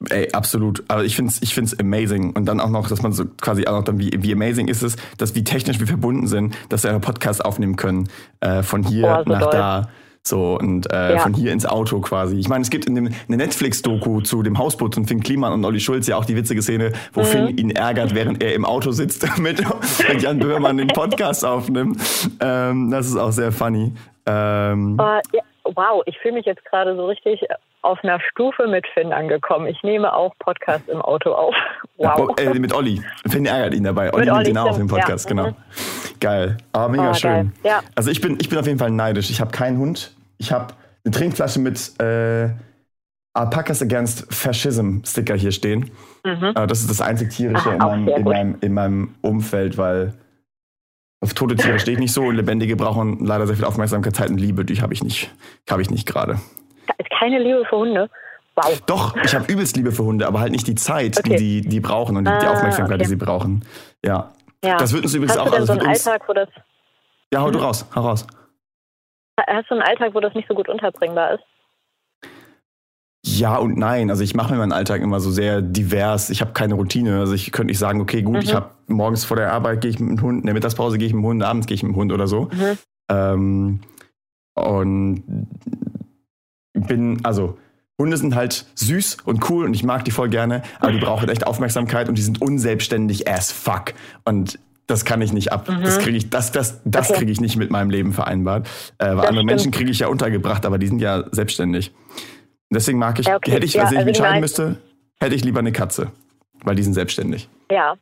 Ey, 0.09 0.29
absolut. 0.33 0.83
Aber 0.89 1.03
ich 1.05 1.15
finde 1.15 1.31
es 1.31 1.41
ich 1.41 1.53
find's 1.53 1.77
amazing. 1.79 2.33
Und 2.33 2.45
dann 2.45 2.59
auch 2.59 2.69
noch, 2.69 2.87
dass 2.89 3.01
man 3.01 3.13
so 3.13 3.23
quasi 3.41 3.65
auch 3.65 3.71
noch 3.77 3.83
dann, 3.83 3.97
wie, 3.97 4.11
wie 4.21 4.33
amazing 4.33 4.67
ist 4.67 4.83
es, 4.83 4.97
dass 5.17 5.35
wie 5.35 5.43
technisch 5.43 5.79
wir 5.79 5.87
verbunden 5.87 6.27
sind, 6.27 6.55
dass 6.69 6.83
wir 6.83 6.91
einen 6.91 7.01
Podcast 7.01 7.43
aufnehmen 7.43 7.75
können. 7.77 8.09
Äh, 8.41 8.61
von 8.61 8.83
hier 8.83 9.03
Boah, 9.03 9.23
so 9.25 9.31
nach 9.31 9.39
doll. 9.41 9.51
da. 9.51 9.89
So, 10.27 10.57
und 10.59 10.91
äh, 10.91 11.13
Ja. 11.13 11.19
von 11.19 11.33
hier 11.33 11.51
ins 11.53 11.65
Auto 11.67 12.01
quasi. 12.01 12.37
Ich 12.37 12.49
meine, 12.49 12.63
es 12.63 12.69
gibt 12.71 12.85
in 12.85 12.95
dem, 12.95 13.09
eine 13.27 13.37
Netflix-Doku 13.37 14.21
zu 14.21 14.41
dem 14.43 14.57
Hausboot 14.57 14.95
von 14.95 15.05
Finn 15.07 15.21
Kliman 15.21 15.53
und 15.53 15.63
Olli 15.63 15.79
Schulz 15.79 16.07
ja 16.07 16.17
auch 16.17 16.25
die 16.25 16.35
witzige 16.35 16.61
Szene, 16.61 16.91
wo 17.13 17.21
Mhm. 17.21 17.25
Finn 17.25 17.57
ihn 17.57 17.69
ärgert, 17.71 18.13
während 18.15 18.43
er 18.43 18.53
im 18.55 18.65
Auto 18.65 18.91
sitzt, 18.91 19.23
mit, 19.39 19.63
mit 20.09 20.21
Jan 20.21 20.39
Böhmermann 20.39 20.77
den 20.77 20.87
Podcast 20.87 21.45
aufnimmt. 21.45 22.01
Ähm, 22.41 22.89
das 22.91 23.05
ist 23.07 23.17
auch 23.17 23.31
sehr 23.31 23.51
funny. 23.51 23.93
Ähm, 24.25 24.95
Aber, 24.99 25.21
ja, 25.31 25.41
wow, 25.75 26.03
ich 26.05 26.17
fühle 26.19 26.35
mich 26.35 26.45
jetzt 26.45 26.63
gerade 26.65 26.95
so 26.95 27.05
richtig 27.07 27.41
auf 27.81 28.03
einer 28.03 28.19
Stufe 28.31 28.67
mit 28.67 28.85
Finn 28.93 29.13
angekommen. 29.13 29.67
Ich 29.67 29.81
nehme 29.83 30.13
auch 30.13 30.33
Podcast 30.39 30.87
im 30.89 31.01
Auto 31.01 31.31
auf. 31.33 31.55
Wow. 31.97 32.35
Ja, 32.37 32.51
äh, 32.51 32.59
mit 32.59 32.73
Olli. 32.73 33.01
Finn 33.25 33.45
ärgert 33.45 33.73
ihn 33.73 33.85
dabei. 33.85 34.13
Olli 34.13 34.25
nimmt 34.25 34.37
Olli, 34.37 34.49
ihn 34.49 34.57
auch 34.57 34.71
auf 34.71 34.75
den 34.75 34.87
Podcast, 34.87 35.29
ja. 35.29 35.29
genau. 35.29 35.51
Mhm. 35.51 35.55
Geil. 36.19 36.57
Aber 36.73 36.89
mega 36.89 37.11
Oh, 37.11 37.13
schön. 37.13 37.53
Ja. 37.63 37.79
Also 37.95 38.11
ich 38.11 38.19
bin, 38.19 38.37
ich 38.41 38.49
bin 38.49 38.59
auf 38.59 38.67
jeden 38.67 38.79
Fall 38.79 38.91
neidisch. 38.91 39.29
Ich 39.29 39.39
habe 39.39 39.51
keinen 39.51 39.77
Hund. 39.77 40.13
Ich 40.37 40.51
habe 40.51 40.73
eine 41.05 41.13
Trinkflasche 41.13 41.59
mit 41.61 41.97
äh, 42.01 42.49
Alpacas 43.33 43.81
Against 43.81 44.27
Fascism 44.33 44.99
Sticker 45.05 45.35
hier 45.35 45.53
stehen. 45.53 45.89
Mhm. 46.25 46.53
Das 46.67 46.81
ist 46.81 46.89
das 46.89 46.99
einzig 46.99 47.29
tierische 47.29 47.79
Ah, 47.79 47.93
in, 47.93 48.03
meinem, 48.03 48.07
in, 48.09 48.23
meinem, 48.25 48.57
in 48.59 48.73
meinem 48.73 49.15
Umfeld, 49.21 49.77
weil 49.77 50.13
auf 51.25 51.33
tote 51.33 51.55
Tiere 51.55 51.79
stehe 51.79 51.95
ich 51.95 51.99
nicht 51.99 52.13
so 52.13 52.31
lebendige 52.31 52.75
brauchen 52.75 53.25
leider 53.25 53.45
sehr 53.47 53.55
viel 53.57 53.65
Aufmerksamkeit, 53.65 54.15
Zeit 54.15 54.29
und 54.29 54.37
Liebe. 54.37 54.63
Die 54.65 54.81
habe 54.81 54.93
ich 54.93 55.03
nicht, 55.03 55.29
habe 55.69 55.81
ich 55.81 55.89
nicht 55.89 56.07
gerade. 56.07 56.39
Da 56.87 56.93
ist 56.97 57.09
keine 57.19 57.39
Liebe 57.39 57.63
für 57.69 57.77
Hunde. 57.77 58.09
Wow. 58.55 58.81
Doch, 58.85 59.17
ich 59.17 59.35
habe 59.35 59.51
übelst 59.51 59.75
Liebe 59.75 59.91
für 59.91 60.03
Hunde, 60.05 60.25
aber 60.27 60.39
halt 60.39 60.51
nicht 60.53 60.65
die 60.67 60.75
Zeit, 60.75 61.17
Okay. 61.19 61.35
die, 61.35 61.61
die 61.61 61.67
die 61.67 61.79
brauchen 61.81 62.15
und 62.15 62.25
die, 62.25 62.31
die 62.39 62.45
Ah, 62.45 62.53
Aufmerksamkeit, 62.53 63.01
die 63.01 63.03
okay. 63.05 63.09
sie 63.09 63.15
brauchen. 63.17 63.65
Ja. 64.03 64.31
Ja. 64.63 64.77
Das 64.77 64.93
wird 64.93 65.03
uns 65.03 65.13
übrigens 65.13 65.33
Hast 65.33 65.39
auch 65.41 65.45
du 65.45 65.51
denn 65.51 65.59
also 65.61 65.73
so 65.73 65.79
einen 65.79 65.89
Alltag, 65.89 66.21
wo 66.27 66.33
das 66.33 66.47
Ja, 67.33 67.41
hau 67.41 67.51
du 67.51 67.59
Mhm. 67.59 67.65
raus, 67.65 67.85
hau 67.93 68.01
raus. 68.01 68.25
hast 69.37 69.69
du 69.69 69.73
einen 69.75 69.83
Alltag, 69.83 70.13
wo 70.15 70.21
das 70.21 70.33
nicht 70.35 70.47
so 70.47 70.55
gut 70.55 70.69
unterbringbar 70.69 71.33
ist? 71.33 71.43
Ja 73.27 73.57
und 73.57 73.75
nein. 73.77 74.09
Also 74.11 74.23
ich 74.23 74.35
mache 74.35 74.53
mir 74.53 74.59
meinen 74.59 74.71
Alltag 74.71 75.01
immer 75.01 75.19
so 75.19 75.31
sehr 75.31 75.61
divers. 75.63 76.29
Ich 76.29 76.41
habe 76.41 76.53
keine 76.53 76.75
Routine. 76.75 77.19
Also 77.19 77.33
ich 77.33 77.51
könnte 77.51 77.71
nicht 77.71 77.79
sagen, 77.79 77.99
okay, 77.99 78.21
gut, 78.21 78.35
Mhm. 78.35 78.41
ich 78.41 78.53
habe 78.53 78.69
morgens 78.87 79.25
vor 79.25 79.35
der 79.35 79.51
Arbeit 79.51 79.81
gehe 79.81 79.89
ich 79.89 79.99
mit 79.99 80.19
dem 80.19 80.21
Hund, 80.21 80.41
in 80.41 80.45
der 80.45 80.53
Mittagspause 80.53 80.97
gehe 80.99 81.07
ich 81.07 81.13
mit 81.13 81.23
dem 81.23 81.25
Hund, 81.27 81.43
abends 81.43 81.65
gehe 81.65 81.73
ich 81.75 81.81
mit 81.83 81.93
dem 81.93 81.95
Hund 81.95 82.11
oder 82.13 82.27
so. 82.27 82.45
Mhm. 82.53 82.77
Ähm, 83.09 83.79
und 84.55 85.23
bin, 86.73 87.19
also 87.25 87.57
Hunde 87.99 88.17
sind 88.17 88.35
halt 88.35 88.65
süß 88.75 89.17
und 89.25 89.49
cool 89.49 89.65
und 89.65 89.73
ich 89.73 89.83
mag 89.83 90.03
die 90.05 90.11
voll 90.11 90.29
gerne, 90.29 90.61
aber 90.79 90.91
die 90.91 90.99
brauchen 90.99 91.29
echt 91.29 91.47
Aufmerksamkeit 91.47 92.09
und 92.09 92.17
die 92.17 92.21
sind 92.21 92.41
unselbstständig 92.41 93.27
as 93.29 93.51
fuck. 93.51 93.93
Und 94.25 94.59
das 94.87 95.03
kann 95.05 95.21
ich 95.21 95.33
nicht 95.33 95.51
ab. 95.51 95.65
Das 95.81 95.97
kriege 95.99 96.17
ich, 96.17 96.29
das, 96.29 96.51
das, 96.51 96.81
das 96.85 97.07
Mhm. 97.07 97.11
Okay. 97.11 97.19
kriege 97.19 97.31
ich 97.31 97.41
nicht 97.41 97.55
mit 97.55 97.71
meinem 97.71 97.89
Leben 97.89 98.13
vereinbart. 98.13 98.67
Äh, 98.99 99.07
weil 99.07 99.15
Das 99.17 99.25
andere 99.27 99.45
Menschen 99.45 99.59
stimmt. 99.61 99.75
kriege 99.75 99.89
ich 99.91 99.99
ja 99.99 100.07
untergebracht, 100.09 100.65
aber 100.65 100.77
die 100.77 100.87
sind 100.87 100.99
ja 100.99 101.23
selbstständig. 101.31 101.91
Deswegen 102.71 102.97
mag 102.99 103.19
ich, 103.19 103.27
Ja, 103.27 103.35
okay. 103.35 103.51
hätte 103.51 103.65
ich, 103.65 103.73
Ja, 103.73 103.83
also 103.83 103.93
ich 103.93 103.99
also 103.99 104.07
entscheiden 104.09 104.39
müsste, 104.41 104.77
hätte 105.19 105.35
ich 105.35 105.43
lieber 105.43 105.59
eine 105.59 105.71
Katze. 105.71 106.11
Weil 106.63 106.75
die 106.75 106.83
sind 106.83 106.93
selbstständig. 106.93 107.47
Ja. 107.71 107.95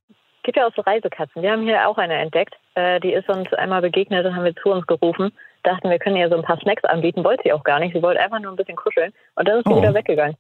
Gibt 0.44 0.58
ja 0.58 0.68
auch 0.68 0.74
so 0.76 0.82
Reisekatzen. 0.82 1.42
Wir 1.42 1.52
haben 1.52 1.64
hier 1.64 1.88
auch 1.88 1.98
eine 1.98 2.16
entdeckt. 2.16 2.54
Äh, 2.76 3.00
die 3.00 3.14
ist 3.14 3.30
uns 3.30 3.52
einmal 3.54 3.82
begegnet 3.82 4.26
und 4.26 4.36
haben 4.36 4.44
wir 4.44 4.56
zu 4.56 4.70
uns 4.72 4.86
gerufen. 4.88 5.32
Dachten, 5.64 5.90
wir 5.90 6.00
können 6.00 6.18
ihr 6.18 6.28
so 6.30 6.36
ein 6.36 6.44
paar 6.44 6.60
Snacks 6.60 6.84
anbieten. 6.84 7.24
Wollte 7.24 7.44
sie 7.46 7.54
auch 7.54 7.64
gar 7.64 7.80
nicht. 7.80 7.94
Sie 7.94 8.02
wollte 8.02 8.20
einfach 8.22 8.40
nur 8.40 8.52
ein 8.52 8.58
bisschen 8.58 8.76
kuscheln. 8.76 9.14
Und 9.36 9.48
dann 9.48 9.60
ist 9.60 9.68
sie 9.68 9.74
Oh. 9.74 9.78
wieder 9.82 9.94
weggegangen. 9.94 10.36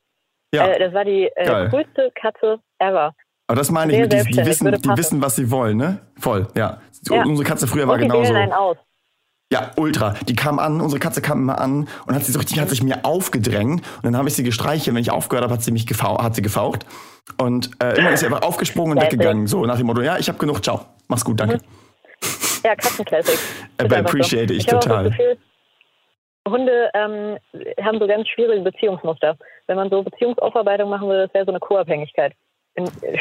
Ja, 0.53 0.67
Äh, 0.67 0.79
das 0.79 0.93
war 0.93 1.05
die 1.05 1.29
äh, 1.35 1.69
coolste 1.69 2.11
Katze 2.15 2.59
ever. 2.79 3.13
aber 3.47 3.55
das 3.57 3.71
meine 3.71 3.91
ich 3.93 3.97
sehr 3.97 4.23
mit, 4.23 4.27
die, 4.29 4.31
die, 4.41 4.45
wissen, 4.45 4.71
die 4.71 4.97
wissen, 4.97 5.21
was 5.21 5.35
sie 5.37 5.49
wollen, 5.49 5.77
ne? 5.77 5.99
Voll, 6.19 6.47
ja. 6.55 6.81
Ja. 7.09 7.23
Unsere 7.23 7.47
Katze 7.47 7.65
früher 7.67 7.87
war 7.87 7.95
Und 7.95 8.01
die 8.01 8.07
genauso. 8.07 8.33
aus. 8.53 8.77
Ja, 9.53 9.69
ultra. 9.75 10.15
Die 10.27 10.35
kam 10.35 10.57
an, 10.57 10.81
unsere 10.81 10.99
Katze 10.99 11.21
kam 11.21 11.37
immer 11.37 11.61
an 11.61 11.87
und 12.07 12.15
hat 12.15 12.23
sie 12.23 12.31
so 12.31 12.39
richtig, 12.39 12.59
hat 12.59 12.69
sich 12.69 12.81
mir 12.81 13.05
aufgedrängt 13.05 13.85
und 13.97 14.03
dann 14.03 14.17
habe 14.17 14.27
ich 14.27 14.33
sie 14.33 14.41
gestreichelt. 14.41 14.95
Wenn 14.95 15.03
ich 15.03 15.11
aufgehört 15.11 15.43
habe, 15.43 15.53
hat 15.53 15.61
sie 15.61 15.71
mich 15.71 15.85
gefau 15.85 16.17
hat 16.23 16.33
sie 16.33 16.41
gefaucht. 16.41 16.87
Und 17.37 17.69
äh, 17.79 17.89
irgendwann 17.89 18.13
ist 18.13 18.21
sie 18.21 18.25
einfach 18.25 18.41
aufgesprungen 18.41 18.97
und 18.97 19.03
weggegangen. 19.03 19.45
So 19.45 19.63
nach 19.67 19.77
dem 19.77 19.85
Motto, 19.85 20.01
ja, 20.01 20.17
ich 20.17 20.27
habe 20.27 20.39
genug, 20.39 20.63
ciao. 20.63 20.81
Mach's 21.07 21.23
gut, 21.23 21.39
danke. 21.39 21.59
Ja, 22.63 22.75
Katzenclassic. 22.75 23.37
Aber 23.77 23.85
Ist 23.85 23.93
einfach 23.93 24.11
so. 24.11 24.17
appreciate 24.17 24.53
ich 24.53 24.73
auch 24.73 24.79
total. 24.79 25.03
Gefühl, 25.11 25.37
Hunde 26.49 26.89
ähm, 26.95 27.37
haben 27.79 27.99
so 27.99 28.07
ganz 28.07 28.27
schwierige 28.29 28.63
Beziehungsmuster. 28.63 29.37
Wenn 29.67 29.75
man 29.75 29.91
so 29.91 30.01
Beziehungsaufarbeitung 30.01 30.89
machen 30.89 31.07
würde, 31.07 31.27
das 31.27 31.33
wäre 31.35 31.45
so 31.45 31.51
eine 31.51 31.59
Co-Abhängigkeit. 31.59 32.33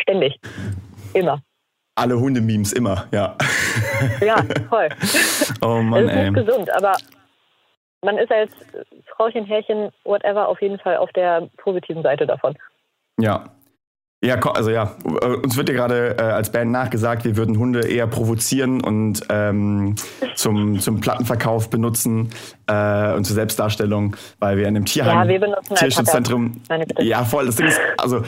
Ständig. 0.00 0.40
Immer. 1.12 1.42
Alle 1.94 2.18
Hundememes 2.18 2.72
immer, 2.72 3.06
ja. 3.12 3.36
Ja, 4.20 4.36
voll. 4.68 4.88
Oh 5.60 5.82
Mann, 5.82 6.06
das 6.06 6.12
ist 6.12 6.18
ey. 6.18 6.30
nicht 6.30 6.46
gesund, 6.46 6.70
aber 6.74 6.92
man 8.02 8.18
ist 8.18 8.32
als 8.32 8.50
Frauchen, 9.14 9.44
Härchen, 9.44 9.90
whatever, 10.04 10.48
auf 10.48 10.60
jeden 10.60 10.78
Fall 10.78 10.96
auf 10.96 11.10
der 11.12 11.48
positiven 11.58 12.02
Seite 12.02 12.26
davon. 12.26 12.56
Ja. 13.20 13.44
Ja, 14.24 14.38
also 14.38 14.70
ja, 14.70 14.94
uns 15.42 15.56
wird 15.56 15.68
ja 15.68 15.74
gerade 15.74 16.16
äh, 16.16 16.22
als 16.22 16.52
Band 16.52 16.70
nachgesagt, 16.70 17.24
wir 17.24 17.36
würden 17.36 17.58
Hunde 17.58 17.88
eher 17.88 18.06
provozieren 18.06 18.80
und 18.80 19.20
ähm, 19.30 19.96
zum, 20.36 20.78
zum 20.78 21.00
Plattenverkauf 21.00 21.70
benutzen 21.70 22.30
äh, 22.68 23.14
und 23.14 23.24
zur 23.24 23.34
Selbstdarstellung, 23.34 24.14
weil 24.38 24.58
wir 24.58 24.68
in 24.68 24.76
einem 24.76 24.84
Tierheim, 24.84 25.18
Ja, 25.18 25.28
wir 25.28 25.40
benutzen 25.40 25.74
Tierschutzzentrum. 25.74 26.62
Meine 26.68 26.86
Bitte. 26.86 27.02
Ja, 27.02 27.24
voll. 27.24 27.46
Das 27.46 27.56
Ding 27.56 27.66
ist, 27.66 27.80
also 27.98 28.22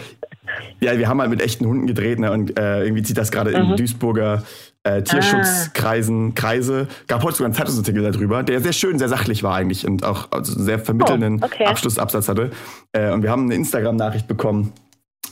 ja, 0.80 0.99
wir 0.99 1.08
haben 1.08 1.20
halt 1.20 1.30
mit 1.30 1.40
echten 1.42 1.66
Hunden 1.66 1.87
gedreht 1.87 2.18
ne, 2.18 2.30
und 2.32 2.58
äh, 2.58 2.84
irgendwie 2.84 3.02
zieht 3.02 3.16
das 3.18 3.30
gerade 3.30 3.50
Mhm. 3.50 3.70
in 3.73 3.76
Duisburger 3.76 4.42
äh, 4.84 5.02
Tierschutzkreisen 5.02 6.34
Kreise. 6.34 6.88
Gab 7.06 7.23
heute 7.23 7.37
sogar 7.37 7.46
einen 7.46 7.54
Zeitungsartikel 7.54 8.02
darüber, 8.12 8.42
der 8.42 8.61
sehr 8.61 8.73
schön, 8.73 8.99
sehr 8.99 9.08
sachlich 9.08 9.42
war 9.42 9.54
eigentlich 9.54 9.87
und 9.87 10.04
auch 10.04 10.30
also 10.30 10.61
sehr 10.62 10.78
vermittelnden 10.78 11.40
Oh, 11.42 11.46
okay. 11.46 11.64
Abschlussabsatz 11.64 12.28
hatte. 12.28 12.50
Äh, 12.92 13.11
und 13.12 13.23
wir 13.23 13.30
haben 13.30 13.44
eine 13.44 13.54
Instagram-Nachricht 13.54 14.28
bekommen, 14.28 14.73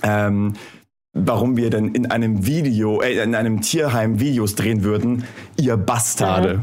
ähm, 0.03 0.55
warum 1.13 1.57
wir 1.59 1.69
denn 1.69 1.89
in 1.95 2.11
einem 2.11 2.47
Video, 2.47 3.03
äh, 3.03 3.23
in 3.23 3.35
einem 3.35 3.61
Tierheim 3.61 4.19
Videos 4.21 4.55
drehen 4.55 4.83
würden, 4.85 5.25
ihr 5.61 5.77
Bastarde. 5.77 6.59
Mhm. 6.59 6.63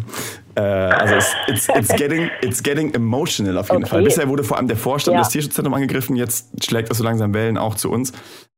Äh, 0.55 0.61
also 0.61 1.13
es, 1.15 1.31
it's, 1.47 1.67
it's, 1.69 1.89
getting, 1.95 2.29
it's 2.41 2.63
getting 2.63 2.91
emotional 2.95 3.57
auf 3.59 3.69
jeden 3.69 3.83
Okay. 3.83 3.89
Fall. 3.91 4.03
Bisher 4.03 4.27
wurde 4.27 4.43
vor 4.43 4.57
allem 4.57 4.67
der 4.67 4.77
Vorstand 4.77 5.13
Ja. 5.15 5.21
des 5.21 5.29
Tierschutzzentrums 5.29 5.75
angegriffen, 5.75 6.15
jetzt 6.15 6.63
schlägt 6.65 6.89
das 6.89 6.97
so 6.97 7.03
langsam 7.03 7.33
Wellen 7.35 7.57
auch 7.59 7.75
zu 7.75 7.91
uns. 7.91 8.11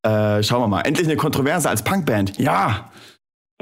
Äh, 0.03 0.41
schauen 0.43 0.61
wir 0.61 0.67
mal. 0.67 0.81
Endlich 0.81 1.07
eine 1.07 1.15
Kontroverse 1.17 1.69
als 1.69 1.83
Punkband. 1.83 2.37
Ja! 2.39 2.91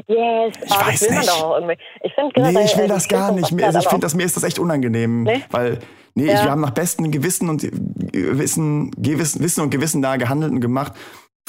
Yes, 0.08 0.54
Ich 0.64 0.72
aber 0.72 0.88
weiß 0.88 1.00
das 1.00 1.02
will 1.02 1.10
man 1.10 1.18
nicht. 1.20 1.30
doch 1.30 1.44
auch 1.44 1.56
irgendwie. 1.56 1.78
Ich 2.04 2.14
finde 2.14 2.28
Nee, 2.38 2.44
generell, 2.48 2.66
ich 2.66 2.78
will 2.78 2.86
äh, 2.86 2.88
das 2.88 3.08
gar 3.10 3.32
nicht. 3.34 3.52
Mir- 3.52 3.66
Also 3.66 3.80
ich 3.80 3.88
finde 3.90 4.06
das 4.06 4.16
mir 4.16 4.24
ist 4.24 4.38
das 4.38 4.44
echt 4.44 4.58
unangenehm, 4.58 5.24
Nee? 5.24 5.44
weil 5.52 5.80
nee, 6.16 6.24
ich, 6.26 6.32
Ja. 6.32 6.44
wir 6.46 6.52
haben 6.52 6.62
nach 6.62 6.70
bestem 6.70 7.12
Gewissen 7.12 7.50
und 7.50 7.64
Wissen, 8.14 8.92
Gewissen, 8.92 9.42
Wissen 9.44 9.62
und 9.62 9.70
Gewissen 9.72 10.02
da 10.02 10.16
gehandelt 10.16 10.54
und 10.54 10.62
gemacht 10.62 10.94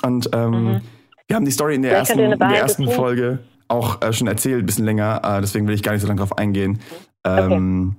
und 0.05 0.31
ähm, 0.33 0.51
Mhm. 0.65 0.81
wir 1.29 1.37
haben 1.37 1.45
die 1.45 1.53
Story 1.53 1.77
in 1.77 1.83
der 1.83 1.93
Vielleicht 1.93 2.11
ersten, 2.11 2.33
in 2.33 2.39
der 2.41 2.49
ersten 2.61 2.91
Folge 2.91 3.39
auch 3.69 4.03
äh, 4.03 4.13
schon 4.13 4.27
erzählt, 4.27 4.65
ein 4.65 4.67
bisschen 4.67 4.85
länger. 4.85 5.21
Äh, 5.23 5.41
deswegen 5.43 5.69
will 5.69 5.77
ich 5.77 5.85
gar 5.85 5.93
nicht 5.93 6.03
so 6.03 6.09
lange 6.09 6.19
drauf 6.19 6.37
eingehen. 6.37 6.81
Ähm, 7.25 7.95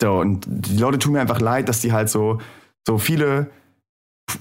so 0.00 0.12
und 0.18 0.44
die 0.48 0.76
Leute 0.78 1.00
tun 1.00 1.14
mir 1.14 1.20
einfach 1.20 1.40
leid, 1.40 1.68
dass 1.68 1.80
die 1.80 1.92
halt 1.92 2.08
so 2.10 2.38
so 2.86 2.96
viele 2.96 3.50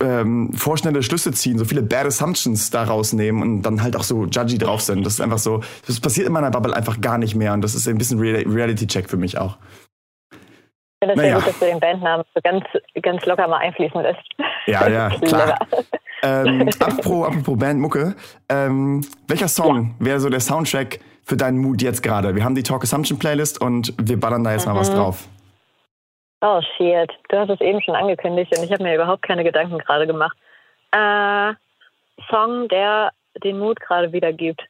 ähm, 0.01 0.51
vorschnelle 0.53 1.01
Schlüsse 1.03 1.31
ziehen, 1.31 1.57
so 1.57 1.65
viele 1.65 1.81
Bad 1.81 2.05
Assumptions 2.07 2.69
da 2.69 2.83
rausnehmen 2.83 3.41
und 3.41 3.61
dann 3.61 3.81
halt 3.81 3.95
auch 3.95 4.03
so 4.03 4.25
judgy 4.25 4.57
drauf 4.57 4.81
sind. 4.81 5.05
Das 5.05 5.13
ist 5.13 5.21
einfach 5.21 5.37
so, 5.37 5.61
das 5.85 5.99
passiert 5.99 6.27
in 6.27 6.33
meiner 6.33 6.51
Bubble 6.51 6.75
einfach 6.75 6.99
gar 7.01 7.17
nicht 7.17 7.35
mehr 7.35 7.53
und 7.53 7.61
das 7.61 7.75
ist 7.75 7.87
ein 7.87 7.97
bisschen 7.97 8.19
Real- 8.19 8.43
Reality-Check 8.47 9.09
für 9.09 9.17
mich 9.17 9.37
auch. 9.37 9.57
Ich 10.31 11.07
finde 11.09 11.13
es 11.13 11.17
Naja. 11.17 11.35
sehr 11.35 11.35
gut, 11.39 11.47
dass 11.47 11.59
du 11.59 11.65
den 11.65 11.79
Bandnamen 11.79 12.25
so 12.33 12.41
ganz, 12.43 12.63
ganz 13.03 13.25
locker 13.25 13.47
mal 13.47 13.57
einfließen 13.59 14.01
lässt. 14.01 14.19
Ja, 14.65 14.87
ja, 14.89 15.09
klar. 15.21 15.57
Ähm, 16.23 16.69
apropos, 16.79 17.27
apropos 17.27 17.57
Bandmucke, 17.59 18.15
ähm, 18.49 19.01
welcher 19.27 19.47
Song 19.47 19.95
wäre 19.99 20.19
so 20.19 20.29
der 20.29 20.39
Soundtrack 20.39 20.99
für 21.23 21.37
deinen 21.37 21.59
Mood 21.59 21.81
jetzt 21.83 22.01
gerade? 22.01 22.35
Wir 22.35 22.43
haben 22.43 22.55
die 22.55 22.63
Talk 22.63 22.83
Assumption 22.83 23.19
Playlist 23.19 23.61
und 23.61 23.93
wir 24.01 24.19
ballern 24.19 24.43
da 24.43 24.53
jetzt 24.53 24.65
mal 24.65 24.75
was 24.75 24.89
Mhm. 24.89 24.95
drauf. 24.95 25.27
Oh 26.41 26.61
shit, 26.75 27.09
du 27.29 27.37
hast 27.39 27.49
es 27.49 27.61
eben 27.61 27.81
schon 27.81 27.95
angekündigt 27.95 28.55
und 28.57 28.63
ich 28.63 28.71
habe 28.71 28.83
mir 28.83 28.95
überhaupt 28.95 29.23
keine 29.23 29.43
Gedanken 29.43 29.77
gerade 29.79 30.05
gemacht. 30.05 30.37
Äh, 30.91 31.53
Song, 32.29 32.67
der 32.69 33.11
den 33.43 33.59
Mut 33.59 33.79
gerade 33.79 34.11
wiedergibt. 34.11 34.61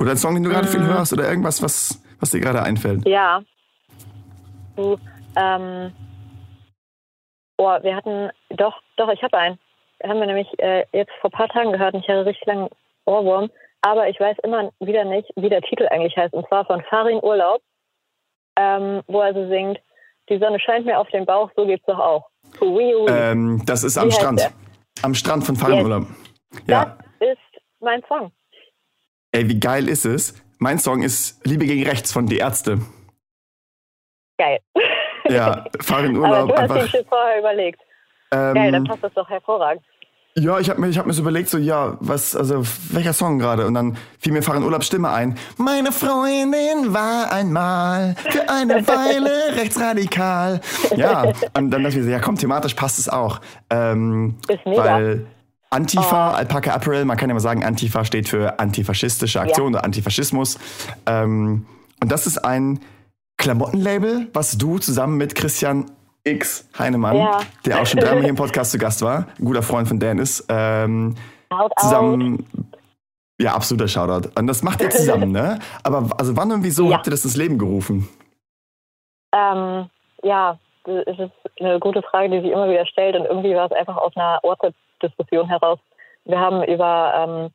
Oder 0.00 0.12
ein 0.12 0.16
Song, 0.16 0.34
den 0.34 0.44
du 0.44 0.50
gerade 0.50 0.66
viel 0.68 0.80
Mhm. 0.80 0.88
hörst 0.88 1.12
oder 1.12 1.28
irgendwas, 1.28 1.62
was, 1.62 2.02
was 2.20 2.30
dir 2.30 2.40
gerade 2.40 2.62
einfällt. 2.62 3.06
Ja. 3.06 3.42
Du, 4.76 4.98
ähm, 5.36 5.92
oh, 7.56 7.78
wir 7.82 7.96
hatten, 7.96 8.30
doch, 8.50 8.80
doch, 8.96 9.08
ich 9.08 9.22
habe 9.22 9.38
einen. 9.38 9.58
Haben 10.02 10.20
wir 10.20 10.26
nämlich 10.26 10.48
äh, 10.58 10.84
jetzt 10.92 11.12
vor 11.20 11.30
ein 11.30 11.36
paar 11.36 11.48
Tagen 11.48 11.72
gehört 11.72 11.94
und 11.94 12.00
ich 12.00 12.08
hatte 12.08 12.26
richtig 12.26 12.46
langen 12.46 12.68
Ohrwurm. 13.06 13.50
Aber 13.80 14.08
ich 14.08 14.18
weiß 14.18 14.36
immer 14.42 14.70
wieder 14.80 15.04
nicht, 15.04 15.30
wie 15.36 15.48
der 15.48 15.62
Titel 15.62 15.86
eigentlich 15.88 16.16
heißt. 16.16 16.34
Und 16.34 16.46
zwar 16.48 16.64
von 16.66 16.82
Farin 16.82 17.20
Urlaub, 17.22 17.62
ähm, 18.56 19.02
wo 19.06 19.20
er 19.20 19.32
so 19.32 19.48
singt, 19.48 19.78
die 20.28 20.38
Sonne 20.38 20.58
scheint 20.60 20.86
mir 20.86 20.98
auf 20.98 21.08
den 21.10 21.24
Bauch, 21.26 21.50
so 21.56 21.66
geht's 21.66 21.84
doch 21.86 21.98
auch. 21.98 22.28
Hui, 22.60 22.92
hui. 22.94 23.06
Ähm, 23.08 23.62
das 23.66 23.84
ist 23.84 23.96
am 23.98 24.08
Wie 24.08 24.12
Strand. 24.12 24.50
Am 25.02 25.14
Strand 25.14 25.44
von 25.44 25.56
Fallenurlaub. 25.56 26.06
Ja. 26.66 26.96
Das 27.20 27.28
ist 27.30 27.38
mein 27.80 28.02
Song. 28.08 28.32
Ey, 29.32 29.48
wie 29.48 29.60
geil 29.60 29.88
ist 29.88 30.04
es? 30.04 30.34
Mein 30.58 30.78
Song 30.78 31.02
ist 31.02 31.44
Liebe 31.46 31.66
gegen 31.66 31.84
Rechts 31.86 32.12
von 32.12 32.26
Die 32.26 32.38
Ärzte. 32.38 32.78
Geil. 34.38 34.60
Ja, 35.28 35.64
fahr 35.80 36.04
in 36.04 36.16
Aber 36.16 36.20
Urlaub 36.28 36.48
du 36.48 36.54
hast 36.56 36.68
den 36.70 36.76
einfach. 36.76 36.88
Shit 36.90 37.06
vorher 37.08 37.38
überlegt. 37.38 37.80
Geil, 38.30 38.54
dann 38.54 38.74
Ähm, 38.74 38.84
passt 38.84 39.02
das 39.04 39.12
doch 39.14 39.28
hervorragend. 39.28 39.84
Ja, 40.38 40.58
ich 40.58 40.68
habe 40.68 40.80
mir, 40.80 40.88
ich 40.88 40.98
hab 40.98 41.06
mir 41.06 41.12
so 41.14 41.22
überlegt, 41.22 41.48
so, 41.48 41.58
ja, 41.58 41.96
was, 42.00 42.36
also, 42.36 42.62
welcher 42.90 43.12
Song 43.12 43.38
gerade? 43.38 43.66
Und 43.66 43.74
dann 43.74 43.96
fiel 44.18 44.32
mir 44.32 44.42
Fahr 44.42 44.56
in 44.56 44.62
Urlaub 44.62 44.84
Stimme 44.84 45.10
ein. 45.10 45.36
Meine 45.56 45.92
Freundin 45.92 46.92
war 46.92 47.32
einmal 47.32 48.16
für 48.30 48.48
eine 48.48 48.74
Weile 48.86 49.56
rechtsradikal. 49.56 50.60
Ja, 50.94 51.22
und 51.54 51.70
dann 51.70 51.82
dachte 51.82 51.98
ich 51.98 52.04
so, 52.04 52.10
ja, 52.10 52.18
komm, 52.18 52.36
thematisch 52.36 52.74
passt 52.74 52.98
es 52.98 53.08
auch. 53.08 53.40
Ähm, 53.70 54.36
Ist 54.48 54.64
mega. 54.66 54.84
Weil 54.84 55.26
Antifa, 55.70 56.32
Oh. 56.32 56.34
Alpaca 56.36 56.72
Apparel, 56.72 57.04
man 57.06 57.16
kann 57.16 57.28
ja 57.28 57.34
mal 57.34 57.40
sagen, 57.40 57.64
Antifa 57.64 58.04
steht 58.04 58.28
für 58.28 58.58
antifaschistische 58.60 59.40
Aktion 59.40 59.74
oder 59.74 59.84
Antifaschismus. 59.84 60.58
Ähm, 61.06 61.66
und 62.02 62.12
das 62.12 62.26
ist 62.26 62.44
ein 62.44 62.80
Klamottenlabel, 63.38 64.28
was 64.32 64.56
du 64.58 64.78
zusammen 64.78 65.16
mit 65.16 65.34
Christian 65.34 65.86
X 66.26 66.68
Heinemann, 66.78 67.16
Ja. 67.16 67.40
der 67.64 67.80
auch 67.80 67.86
schon 67.86 68.00
dreimal 68.00 68.20
hier 68.20 68.30
im 68.30 68.36
Podcast 68.36 68.72
zu 68.72 68.78
Gast 68.78 69.00
war, 69.02 69.26
ein 69.38 69.44
guter 69.44 69.62
Freund 69.62 69.86
von 69.88 69.98
Dan 70.00 70.18
ist, 70.18 70.44
ähm, 70.48 71.14
zusammen. 71.78 72.44
Ja, 73.38 73.54
absoluter 73.54 73.86
Shoutout. 73.86 74.30
Und 74.38 74.46
das 74.46 74.62
macht 74.62 74.80
ihr 74.80 74.90
zusammen, 74.90 75.30
ne? 75.30 75.58
Aber 75.84 76.08
also 76.18 76.36
wann 76.36 76.50
und 76.52 76.64
wieso 76.64 76.88
Ja. 76.90 76.96
habt 76.96 77.06
ihr 77.06 77.10
das 77.10 77.24
ins 77.24 77.36
Leben 77.36 77.58
gerufen? 77.58 78.08
Ähm, 79.34 79.90
ja, 80.22 80.58
es 80.86 81.18
ist 81.18 81.32
eine 81.60 81.78
gute 81.78 82.02
Frage, 82.02 82.30
die 82.30 82.40
sich 82.40 82.50
immer 82.50 82.68
wieder 82.70 82.86
stellt 82.86 83.14
und 83.16 83.26
irgendwie 83.26 83.54
war 83.54 83.66
es 83.66 83.72
einfach 83.72 83.96
aus 83.96 84.16
einer 84.16 84.40
WhatsApp-Diskussion 84.42 85.48
heraus. 85.48 85.78
Wir 86.24 86.38
haben 86.40 86.62
über 86.64 87.12
ähm, 87.14 87.50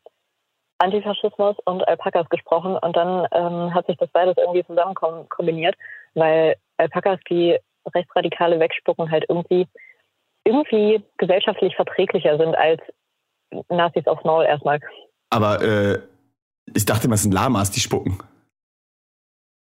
Antifaschismus 0.77 1.55
und 1.65 1.87
Alpakas 1.87 2.29
gesprochen 2.29 2.75
und 2.77 2.95
dann 2.95 3.27
ähm, 3.31 3.73
hat 3.73 3.87
sich 3.87 3.97
das 3.97 4.09
beides 4.11 4.35
irgendwie 4.37 4.65
zusammen 4.65 4.93
kom- 4.95 5.27
kombiniert, 5.29 5.75
weil 6.13 6.55
Alpakas, 6.77 7.19
die 7.29 7.57
rechtsradikale 7.93 8.59
wegspucken, 8.59 9.11
halt 9.11 9.25
irgendwie 9.29 9.67
irgendwie 10.43 11.03
gesellschaftlich 11.17 11.75
verträglicher 11.75 12.37
sind 12.37 12.55
als 12.55 12.81
Nazis 13.69 14.07
aufs 14.07 14.23
Maul 14.23 14.45
erstmal. 14.45 14.79
Aber 15.29 15.61
äh, 15.61 15.99
ich 16.73 16.85
dachte 16.85 17.05
immer, 17.05 17.15
es 17.15 17.23
sind 17.23 17.33
Lamas, 17.33 17.71
die 17.71 17.79
spucken. 17.79 18.17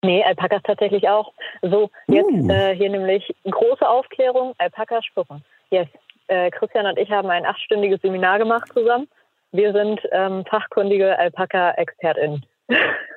Nee, 0.02 0.25
Alpakas 0.25 0.62
tatsächlich 0.64 1.09
auch. 1.09 1.33
So, 1.62 1.90
jetzt 2.07 2.31
Uh. 2.31 2.50
äh, 2.50 2.75
hier 2.75 2.88
nämlich 2.88 3.35
große 3.45 3.87
Aufklärung, 3.87 4.55
Alpakas 4.59 5.05
spucken. 5.05 5.45
Yes. 5.71 5.88
Äh, 6.29 6.50
Christian 6.50 6.87
und 6.87 6.99
ich 6.99 7.11
haben 7.11 7.29
ein 7.29 7.45
achtstündiges 7.45 8.00
Seminar 8.00 8.38
gemacht 8.38 8.71
zusammen. 8.73 9.09
Wir 9.52 9.73
sind 9.73 10.00
ähm, 10.12 10.45
fachkundige 10.49 11.19
Alpaka-ExpertInnen. 11.19 12.47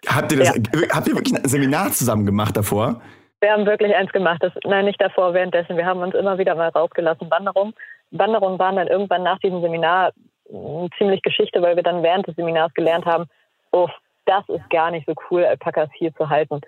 Habt 0.08 0.32
ihr, 0.32 0.40
das, 0.40 0.50
habt 0.50 1.08
ihr 1.08 1.16
wirklich 1.16 1.36
ein 1.36 1.48
Seminar 1.48 1.92
zusammen 1.92 2.26
gemacht 2.26 2.58
davor? 2.58 3.02
Wir 3.44 3.52
haben 3.52 3.66
wirklich 3.66 3.94
eins 3.94 4.10
gemacht. 4.14 4.42
Das, 4.42 4.54
nein, 4.64 4.86
nicht 4.86 5.02
davor, 5.02 5.34
währenddessen. 5.34 5.76
Wir 5.76 5.86
haben 5.86 6.02
uns 6.02 6.16
immer 6.16 6.38
wieder 6.38 6.56
mal 6.56 6.70
rausgelassen. 6.70 7.30
Wanderung. 7.30 7.74
Wanderungen 8.12 8.58
waren 8.58 8.78
dann 8.78 8.88
irgendwann 8.88 9.24
nach 9.24 9.38
diesem 9.40 9.62
Seminar 9.62 10.14
mh, 10.50 10.88
ziemlich 10.98 11.22
Geschichte, 11.24 11.62
weil 11.62 11.76
wir 11.76 11.84
dann 11.84 12.04
während 12.04 12.26
des 12.26 12.38
Seminars 12.38 12.74
gelernt 12.74 13.06
haben, 13.06 13.26
oh, 13.74 13.90
das 14.26 14.48
ist 14.48 14.70
gar 14.70 14.92
nicht 14.92 15.06
so 15.06 15.14
cool, 15.30 15.44
Alpakas 15.44 15.90
hier 15.94 16.16
zu 16.16 16.30
halten. 16.30 16.62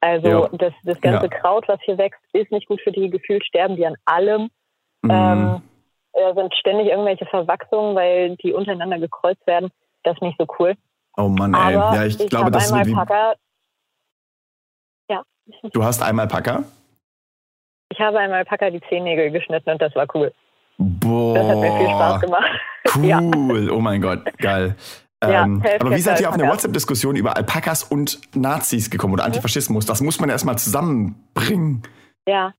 Also 0.00 0.28
Ja. 0.28 0.48
das, 0.52 0.74
das 0.84 1.00
ganze 1.00 1.28
Ja. 1.28 1.38
Kraut, 1.40 1.66
was 1.66 1.80
hier 1.82 1.96
wächst, 1.96 2.20
ist 2.34 2.52
nicht 2.52 2.68
gut 2.68 2.82
für 2.82 2.92
die. 2.92 3.08
Gefühlt 3.08 3.44
sterben 3.46 3.76
die 3.76 3.86
an 3.86 3.96
allem. 4.04 4.50
Mhm. 5.00 5.10
Ähm, 5.10 5.62
da 6.12 6.34
sind 6.34 6.54
ständig 6.56 6.88
irgendwelche 6.88 7.24
Verwachsungen, 7.24 7.96
weil 7.96 8.36
die 8.36 8.52
untereinander 8.52 8.98
gekreuzt 8.98 9.46
werden. 9.46 9.70
Das 10.02 10.14
ist 10.16 10.22
nicht 10.22 10.38
so 10.38 10.46
cool. 10.58 10.74
oh 11.16 11.28
Mann, 11.28 11.54
ey. 11.54 11.74
Aber 11.76 11.96
Ja, 11.96 12.04
ich, 12.04 12.20
ich 12.20 12.28
glaube, 12.28 12.50
das 12.50 12.70
wird 12.70 12.86
wie. 12.86 12.90
Alpaka, 12.94 13.32
Du 15.72 15.84
hast 15.84 16.02
einmal 16.02 16.28
Packer? 16.28 16.64
ich 17.90 18.00
habe 18.00 18.18
einmal 18.18 18.38
Alpaka 18.40 18.70
die 18.70 18.80
Zehennägel 18.88 19.30
geschnitten 19.30 19.70
und 19.70 19.82
das 19.82 19.94
war 19.96 20.06
cool. 20.14 20.32
Boah. 20.76 21.34
Das 21.34 21.48
hat 21.48 21.56
mir 21.56 21.76
viel 21.78 21.86
Spaß 21.86 22.20
gemacht. 22.20 22.50
Ja. 23.02 23.20
Cool. 23.20 23.70
Oh 23.70 23.80
mein 23.80 24.00
Gott, 24.00 24.24
geil. 24.38 24.74
Ja, 25.22 25.44
Ähm, 25.44 25.62
aber 25.78 25.90
wie 25.90 26.00
seid 26.00 26.20
ihr 26.20 26.28
auf 26.28 26.34
eine. 26.34 26.48
WhatsApp-Diskussion 26.48 27.16
über 27.16 27.36
Alpakas 27.36 27.82
und 27.82 28.18
Nazis 28.34 28.88
gekommen 28.88 29.12
oder 29.12 29.24
Antifaschismus? 29.24 29.84
Das 29.84 30.00
muss 30.00 30.18
man 30.20 30.30
erstmal 30.30 30.56
zusammenbringen. 30.58 31.82
Ja, 32.26 32.54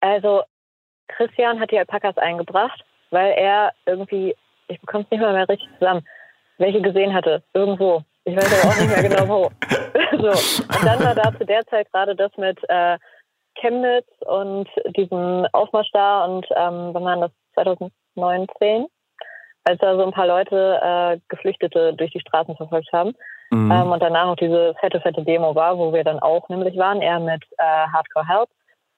also 0.00 0.42
Christian 1.08 1.58
hat 1.58 1.72
die 1.72 1.78
Alpakas 1.78 2.16
eingebracht, 2.18 2.84
weil 3.10 3.32
er 3.32 3.72
irgendwie, 3.86 4.36
ich 4.68 4.80
bekomme 4.80 5.04
es 5.04 5.10
nicht 5.10 5.20
mal 5.20 5.32
mehr 5.32 5.48
richtig 5.48 5.68
zusammen, 5.78 6.06
welche 6.58 6.80
gesehen 6.82 7.14
hatte, 7.14 7.42
irgendwo. 7.52 8.04
Ich 8.24 8.36
weiß 8.36 8.62
aber 8.62 8.70
auch 8.72 8.80
nicht 8.80 8.88
mehr 8.88 9.08
genau 9.08 9.28
wo. 9.28 9.50
so. 10.12 10.28
Und 10.28 10.84
dann 10.84 11.04
war 11.04 11.14
da 11.14 11.36
zu 11.36 11.44
der 11.44 11.64
Zeit 11.66 11.90
gerade 11.92 12.16
das 12.16 12.30
mit 12.36 12.58
äh, 12.68 12.98
Chemnitz 13.56 14.06
und 14.26 14.68
diesem 14.96 15.46
Aufmarsch 15.52 15.90
da 15.92 16.24
und 16.24 16.46
ähm, 16.56 16.90
wann 16.92 17.04
war 17.04 17.16
das? 17.16 17.30
2019? 17.54 18.86
als 19.64 19.78
da 19.80 19.96
so 19.96 20.04
ein 20.04 20.12
paar 20.12 20.26
Leute 20.26 20.80
äh, 20.82 21.18
Geflüchtete 21.28 21.94
durch 21.94 22.12
die 22.12 22.20
Straßen 22.20 22.56
verfolgt 22.56 22.92
haben. 22.92 23.14
Mhm. 23.50 23.70
Ähm, 23.70 23.92
und 23.92 24.02
danach 24.02 24.26
noch 24.26 24.36
diese 24.36 24.74
fette, 24.80 25.00
fette 25.00 25.24
Demo 25.24 25.54
war, 25.54 25.78
wo 25.78 25.92
wir 25.92 26.04
dann 26.04 26.18
auch 26.18 26.48
nämlich 26.48 26.76
waren, 26.76 27.00
er 27.00 27.18
mit 27.18 27.42
äh, 27.58 27.86
Hardcore 27.92 28.28
Help 28.28 28.48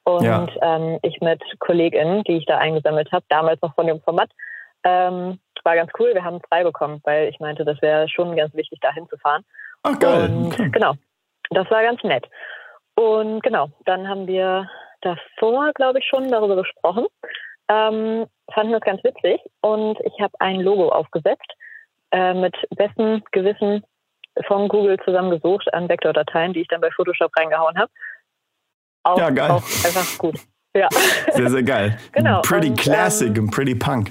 und 0.04 0.24
ja. 0.24 0.46
ähm, 0.62 0.98
ich 1.02 1.20
mit 1.20 1.42
KollegInnen, 1.60 2.24
die 2.24 2.38
ich 2.38 2.46
da 2.46 2.58
eingesammelt 2.58 3.10
habe, 3.12 3.24
damals 3.28 3.60
noch 3.62 3.74
von 3.74 3.86
dem 3.86 4.00
Format. 4.00 4.30
Ähm, 4.84 5.38
war 5.66 5.74
ganz 5.74 5.90
cool, 5.98 6.14
wir 6.14 6.24
haben 6.24 6.40
frei 6.48 6.62
bekommen, 6.62 7.00
weil 7.04 7.28
ich 7.28 7.38
meinte, 7.40 7.64
das 7.64 7.82
wäre 7.82 8.08
schon 8.08 8.36
ganz 8.36 8.54
wichtig, 8.54 8.78
da 8.80 8.92
hinzufahren. 8.92 9.44
Ach 9.82 9.98
geil. 9.98 10.30
Und, 10.30 10.54
okay. 10.54 10.70
Genau, 10.70 10.94
das 11.50 11.70
war 11.70 11.82
ganz 11.82 12.02
nett. 12.04 12.26
Und 12.94 13.42
genau, 13.42 13.68
dann 13.84 14.08
haben 14.08 14.26
wir 14.26 14.70
davor, 15.02 15.72
glaube 15.74 15.98
ich, 15.98 16.06
schon 16.06 16.30
darüber 16.30 16.56
gesprochen. 16.56 17.06
Ähm, 17.68 18.26
fanden 18.54 18.72
das 18.72 18.80
ganz 18.82 19.02
witzig 19.02 19.40
und 19.60 19.98
ich 20.00 20.20
habe 20.20 20.32
ein 20.38 20.60
Logo 20.60 20.88
aufgesetzt 20.88 21.52
äh, 22.12 22.32
mit 22.32 22.54
bestem 22.76 23.22
Gewissen 23.32 23.82
von 24.46 24.68
Google 24.68 24.98
zusammengesucht 25.04 25.72
an 25.74 25.88
Vektordateien, 25.88 26.52
die 26.52 26.60
ich 26.60 26.68
dann 26.68 26.80
bei 26.80 26.90
Photoshop 26.92 27.32
reingehauen 27.36 27.76
habe. 27.76 27.90
ja, 29.16 29.30
geil. 29.30 29.50
Auch 29.50 29.64
einfach 29.84 30.18
gut. 30.18 30.36
Ja. 30.74 30.88
Sehr, 31.32 31.50
sehr 31.50 31.62
geil. 31.62 31.98
genau. 32.12 32.40
Pretty 32.42 32.68
und, 32.68 32.78
classic 32.78 33.36
ähm, 33.36 33.44
und 33.44 33.50
pretty 33.50 33.74
punk. 33.74 34.10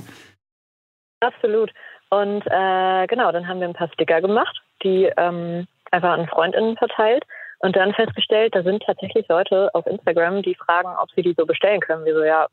Absolut. 1.20 1.72
Und 2.10 2.44
äh, 2.46 3.08
genau, 3.08 3.32
dann 3.32 3.48
haben 3.48 3.60
wir 3.60 3.68
ein 3.68 3.74
paar 3.74 3.92
Sticker 3.94 4.22
gemacht, 4.22 4.62
die 4.84 5.12
ähm, 5.18 5.68
einfach 5.92 6.12
an 6.12 6.28
FreundInnen 6.28 6.78
verteilt 6.78 7.26
und 7.60 7.76
dann 7.76 7.94
festgestellt, 7.94 8.56
da 8.56 8.64
sind 8.64 8.84
tatsächlich 8.84 9.28
Leute 9.28 9.70
auf 9.74 9.88
Instagram, 9.88 10.42
die 10.42 10.56
fragen, 10.56 10.90
ob 11.02 11.10
sie 11.12 11.22
die 11.22 11.36
so 11.38 11.46
bestellen 11.46 11.80
können. 11.80 12.06
Wir 12.06 12.14
so, 12.14 12.24
ja, 12.24 12.48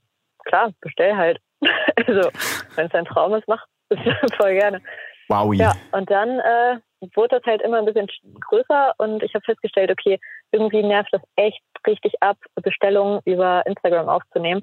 klar, 0.44 0.72
bestell 0.80 1.16
halt. 1.16 1.38
also, 2.06 2.30
wenn 2.76 2.86
es 2.86 2.92
dein 2.92 3.04
Traum 3.04 3.34
ist, 3.34 3.46
mach 3.46 3.64
das 3.88 4.34
voll 4.36 4.54
gerne. 4.54 4.80
Wow. 5.28 5.54
Ja, 5.54 5.72
und 5.92 6.10
dann 6.10 6.40
äh, 6.40 6.78
wurde 7.14 7.36
das 7.36 7.44
halt 7.44 7.62
immer 7.62 7.78
ein 7.78 7.84
bisschen 7.84 8.08
größer 8.40 8.94
und 8.98 9.22
ich 9.22 9.34
habe 9.34 9.44
festgestellt, 9.44 9.90
okay, 9.90 10.20
irgendwie 10.50 10.82
nervt 10.82 11.12
das 11.12 11.22
echt 11.36 11.62
richtig 11.86 12.14
ab, 12.20 12.36
Bestellungen 12.56 13.20
über 13.24 13.64
Instagram 13.66 14.08
aufzunehmen. 14.08 14.62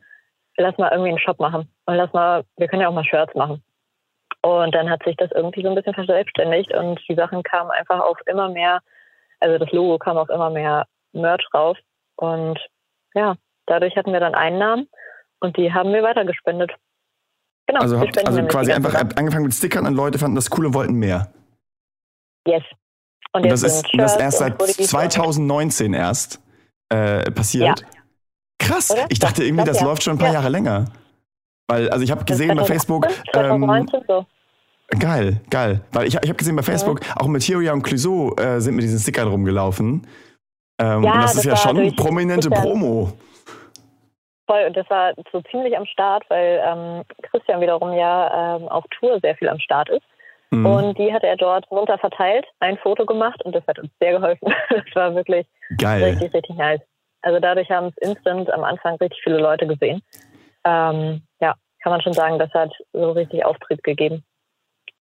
Lass 0.58 0.78
mal 0.78 0.92
irgendwie 0.92 1.10
einen 1.10 1.20
Shop 1.20 1.40
machen. 1.40 1.72
Und 1.86 1.96
lass 1.96 2.12
mal, 2.12 2.44
wir 2.58 2.68
können 2.68 2.82
ja 2.82 2.90
auch 2.90 2.94
mal 2.94 3.06
Shirts 3.06 3.34
machen. 3.34 3.64
Und 4.42 4.74
dann 4.74 4.90
hat 4.90 5.04
sich 5.04 5.18
das 5.18 5.32
irgendwie 5.32 5.64
so 5.64 5.70
ein 5.70 5.76
bisschen 5.76 5.94
verselbstständigt 5.94 6.74
und 6.74 7.00
die 7.10 7.16
Sachen 7.16 7.44
kamen 7.44 7.72
einfach 7.72 8.00
auf 8.00 8.18
immer 8.26 8.50
mehr, 8.50 8.80
also 9.40 9.58
das 9.58 9.72
Logo 9.72 9.98
kam 9.98 10.18
auf 10.18 10.30
immer 10.30 10.50
mehr 10.50 10.86
Merch 11.12 11.46
raus. 11.54 11.78
Und 12.16 12.60
ja, 13.14 13.36
dadurch 13.66 13.96
hatten 13.98 14.14
wir 14.14 14.20
dann 14.20 14.36
Einnahmen 14.36 14.88
und 15.42 15.58
die 15.58 15.74
haben 15.74 15.92
wir 15.92 16.04
weitergespendet. 16.04 16.72
Genau. 17.68 17.82
Also, 17.82 18.00
habt, 18.00 18.26
also 18.26 18.44
quasi 18.48 18.72
einfach 18.72 18.92
zusammen. 18.92 19.18
angefangen 19.18 19.44
mit 19.44 19.54
Stickern 19.54 19.86
und 19.86 19.94
Leute 19.94 20.18
fanden 20.18 20.36
das 20.36 20.50
cool 20.58 20.68
und 20.68 20.74
wollten 20.74 20.94
mehr. 20.94 21.32
Yes. 22.48 22.64
Und, 23.32 23.44
und 23.44 23.50
das 23.50 23.64
ist 23.64 23.86
das 23.94 24.18
erst 24.18 24.40
seit 24.40 24.60
2019 24.60 25.94
erst 25.94 26.42
äh, 26.90 27.30
passiert. 27.30 27.82
Ja. 27.82 27.86
Krass. 28.58 28.90
Oder? 28.90 29.06
Ich 29.10 29.20
dachte 29.20 29.44
irgendwie, 29.44 29.66
das, 29.66 29.76
das 29.76 29.82
ja. 29.82 29.88
läuft 29.88 30.04
schon 30.04 30.14
ein 30.14 30.20
paar 30.20 30.30
ja. 30.30 30.36
Jahre 30.36 30.50
länger. 30.50 30.86
Weil, 31.70 31.88
also 31.90 32.04
ich 32.04 32.10
habe 32.10 32.26
gesehen 32.26 32.58
bei 32.58 32.66
Facebook. 32.66 33.08
Ähm, 33.36 33.88
so. 34.08 34.26
Geil, 35.00 35.40
geil. 35.52 35.82
Weil 35.92 36.08
ich, 36.08 36.16
ich 36.16 36.30
habe 36.30 36.34
gesehen 36.34 36.56
bei 36.56 36.64
Facebook, 36.64 37.00
mhm. 37.00 37.18
auch 37.18 37.28
Materia 37.28 37.74
und 37.74 37.84
Clouseau 37.84 38.36
äh, 38.38 38.60
sind 38.60 38.76
mit 38.76 38.84
diesen 38.84 39.00
Stickern 39.00 39.28
rumgelaufen. 39.28 40.08
Ähm, 40.80 41.04
ja, 41.04 41.14
und 41.14 41.22
das, 41.22 41.34
das 41.34 41.36
ist 41.36 41.46
ja 41.46 41.56
schon 41.56 41.96
prominente 41.96 42.50
Promo. 42.50 43.14
Voll, 44.48 44.64
und 44.66 44.76
das 44.76 44.90
war 44.90 45.14
so 45.32 45.42
ziemlich 45.52 45.78
am 45.78 45.86
Start, 45.86 46.24
weil 46.30 46.60
ähm, 46.66 47.04
Christian 47.22 47.62
wiederum 47.62 47.94
ja 47.94 48.56
ähm, 48.58 48.68
auf 48.68 48.84
Tour 49.00 49.20
sehr 49.22 49.36
viel 49.36 49.48
am 49.48 49.60
Start 49.60 49.90
ist. 49.90 50.02
Mhm. 50.50 50.66
Und 50.66 50.98
die 50.98 51.14
hat 51.14 51.24
er 51.24 51.38
dort 51.38 51.70
runter 51.70 52.00
verteilt, 52.00 52.46
ein 52.60 52.80
Foto 52.80 53.06
gemacht 53.06 53.46
und 53.46 53.54
das 53.54 53.62
hat 53.68 53.78
uns 53.78 53.92
sehr 54.00 54.14
geholfen. 54.14 54.52
das 54.72 54.96
war 54.96 55.14
wirklich 55.14 55.46
Geil. 55.78 56.04
richtig, 56.04 56.34
richtig 56.34 56.58
nice. 56.58 56.82
Also 57.22 57.40
dadurch 57.40 57.70
haben 57.70 57.94
es 57.96 58.10
instant 58.10 58.52
am 58.52 58.64
Anfang 58.64 58.96
richtig 58.96 59.22
viele 59.24 59.38
Leute 59.38 59.68
gesehen. 59.68 60.02
Ähm, 60.66 61.22
ja, 61.22 61.29
kann 61.90 61.96
man 61.96 62.02
schon 62.02 62.14
sagen, 62.14 62.38
das 62.38 62.54
hat 62.54 62.72
so 62.94 63.12
richtig 63.12 63.44
Auftritt 63.44 63.84
gegeben. 63.84 64.24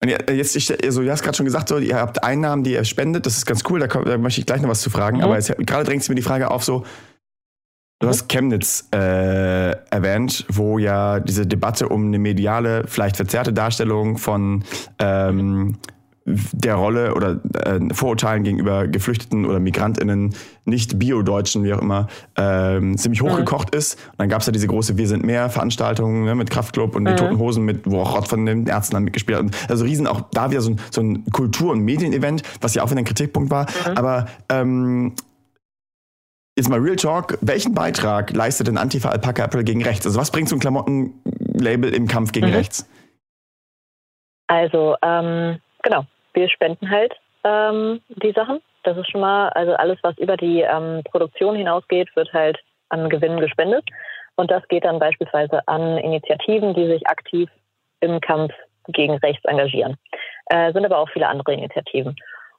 Jetzt, 0.04 0.56
ich, 0.56 0.84
also, 0.84 1.02
du 1.02 1.10
hast 1.10 1.22
gerade 1.22 1.36
schon 1.36 1.46
gesagt, 1.46 1.68
so, 1.68 1.78
ihr 1.78 1.96
habt 1.96 2.24
Einnahmen, 2.24 2.64
die 2.64 2.72
ihr 2.72 2.84
spendet, 2.84 3.26
das 3.26 3.36
ist 3.36 3.46
ganz 3.46 3.62
cool, 3.68 3.78
da, 3.78 3.86
da 3.86 4.18
möchte 4.18 4.40
ich 4.40 4.46
gleich 4.46 4.60
noch 4.60 4.70
was 4.70 4.80
zu 4.80 4.90
fragen. 4.90 5.18
Mhm. 5.18 5.24
Aber 5.24 5.36
jetzt, 5.36 5.54
gerade 5.58 5.84
drängt 5.84 6.02
sich 6.02 6.08
mir 6.08 6.16
die 6.16 6.22
Frage 6.22 6.50
auf, 6.50 6.64
so, 6.64 6.84
Du 8.00 8.08
hast 8.08 8.28
Chemnitz 8.28 8.88
äh, 8.92 9.70
erwähnt, 9.70 10.44
wo 10.48 10.78
ja 10.78 11.20
diese 11.20 11.46
Debatte 11.46 11.88
um 11.88 12.06
eine 12.06 12.18
mediale, 12.18 12.82
vielleicht 12.88 13.16
verzerrte 13.16 13.52
Darstellung 13.52 14.18
von 14.18 14.64
ähm, 14.98 15.78
der 16.24 16.76
Rolle 16.76 17.14
oder 17.14 17.40
äh, 17.64 17.80
Vorurteilen 17.92 18.44
gegenüber 18.44 18.86
Geflüchteten 18.86 19.44
oder 19.44 19.58
MigrantInnen, 19.60 20.34
nicht 20.64 20.98
Bio-Deutschen, 20.98 21.64
wie 21.64 21.74
auch 21.74 21.80
immer, 21.80 22.06
ähm, 22.36 22.96
ziemlich 22.96 23.22
hochgekocht 23.22 23.72
mhm. 23.72 23.78
ist. 23.78 23.94
Und 24.12 24.18
dann 24.18 24.28
gab 24.28 24.40
es 24.40 24.46
ja 24.46 24.52
diese 24.52 24.68
große 24.68 24.96
Wir 24.96 25.08
sind 25.08 25.24
mehr 25.24 25.50
Veranstaltung 25.50 26.24
ne, 26.24 26.34
mit 26.34 26.50
Kraftclub 26.50 26.94
und 26.94 27.02
mhm. 27.02 27.08
die 27.08 27.14
Toten 27.16 27.38
Hosen, 27.38 27.64
mit, 27.64 27.90
wo 27.90 28.00
auch 28.00 28.16
Rott 28.16 28.28
von 28.28 28.46
den 28.46 28.66
Ärzten 28.66 28.94
dann 28.94 29.04
mitgespielt 29.04 29.38
hat. 29.38 29.70
Also 29.70 29.84
riesen 29.84 30.06
auch 30.06 30.22
da 30.32 30.50
wieder 30.50 30.60
so 30.60 30.70
ein, 30.70 30.80
so 30.90 31.00
ein 31.00 31.24
Kultur- 31.32 31.72
und 31.72 31.80
Medienevent, 31.80 32.42
was 32.60 32.74
ja 32.74 32.82
auch 32.82 32.90
wieder 32.90 33.00
ein 33.00 33.04
Kritikpunkt 33.04 33.50
war. 33.50 33.64
Mhm. 33.64 33.96
Aber 33.96 34.26
ähm, 34.48 35.14
Jetzt 36.54 36.68
mal 36.68 36.80
Real 36.80 36.96
Talk, 36.96 37.38
welchen 37.40 37.72
Beitrag 37.72 38.30
leistet 38.30 38.66
denn 38.66 38.76
Antifa 38.76 39.08
Alpaca 39.08 39.44
Apple 39.44 39.64
gegen 39.64 39.82
rechts? 39.82 40.04
Also 40.04 40.20
was 40.20 40.30
bringt 40.30 40.50
so 40.50 40.56
ein 40.56 40.60
Klamottenlabel 40.60 41.94
im 41.94 42.06
Kampf 42.06 42.32
gegen 42.32 42.48
mhm. 42.48 42.52
rechts? 42.52 42.86
Also, 44.48 44.96
ähm, 45.02 45.60
genau, 45.82 46.04
wir 46.34 46.48
spenden 46.48 46.90
halt 46.90 47.14
ähm, 47.44 48.00
die 48.08 48.32
Sachen. 48.32 48.60
Das 48.84 48.96
ist 48.96 49.10
schon 49.10 49.20
mal, 49.20 49.48
also 49.50 49.74
alles, 49.74 49.98
was 50.02 50.16
über 50.18 50.36
die 50.36 50.60
ähm, 50.60 51.02
Produktion 51.04 51.54
hinausgeht, 51.54 52.14
wird 52.16 52.32
halt 52.32 52.58
an 52.88 53.08
Gewinnen 53.08 53.40
gespendet. 53.40 53.84
Und 54.36 54.50
das 54.50 54.66
geht 54.68 54.84
dann 54.84 54.98
beispielsweise 54.98 55.66
an 55.68 55.98
Initiativen, 55.98 56.74
die 56.74 56.86
sich 56.86 57.06
aktiv 57.06 57.48
im 58.00 58.20
Kampf 58.20 58.52
gegen 58.88 59.16
rechts 59.18 59.44
engagieren. 59.44 59.96
Äh, 60.46 60.72
sind 60.72 60.84
aber 60.84 60.98
auch 60.98 61.08
viele 61.10 61.28
andere 61.28 61.52
Initiativen. 61.52 62.16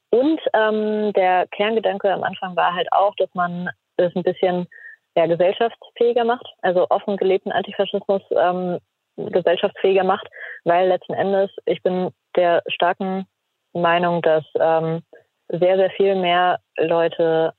Und 0.10 0.40
ähm, 0.54 1.12
der 1.14 1.48
Kerngedanke 1.48 2.14
am 2.14 2.24
Anfang 2.24 2.56
war 2.56 2.74
halt 2.74 2.88
auch, 2.92 3.16
dass 3.16 3.34
man 3.34 3.70
das 3.98 4.16
ein 4.16 4.24
bisschen 4.24 4.68
ja, 5.16 5.26
gesellschaftsfähiger 5.26 6.24
macht, 6.24 6.46
also 6.62 6.88
offen 6.90 7.18
gelebten 7.18 7.52
Antifaschismus 7.52 8.22
ähm, 8.32 8.80
gesellschaftsfähiger 9.18 10.04
macht, 10.04 10.28
weil 10.64 10.88
letzten 10.88 11.14
Endes, 11.14 11.52
ich 11.66 11.82
bin 11.84 12.12
der 12.36 12.62
starken 12.68 13.26
Meinung, 13.74 14.22
dass 14.22 14.44
ähm, 14.60 15.02
sehr, 15.50 15.78
sehr 15.78 15.90
viel 15.92 16.16
mehr 16.16 16.60
Leute 16.78 17.54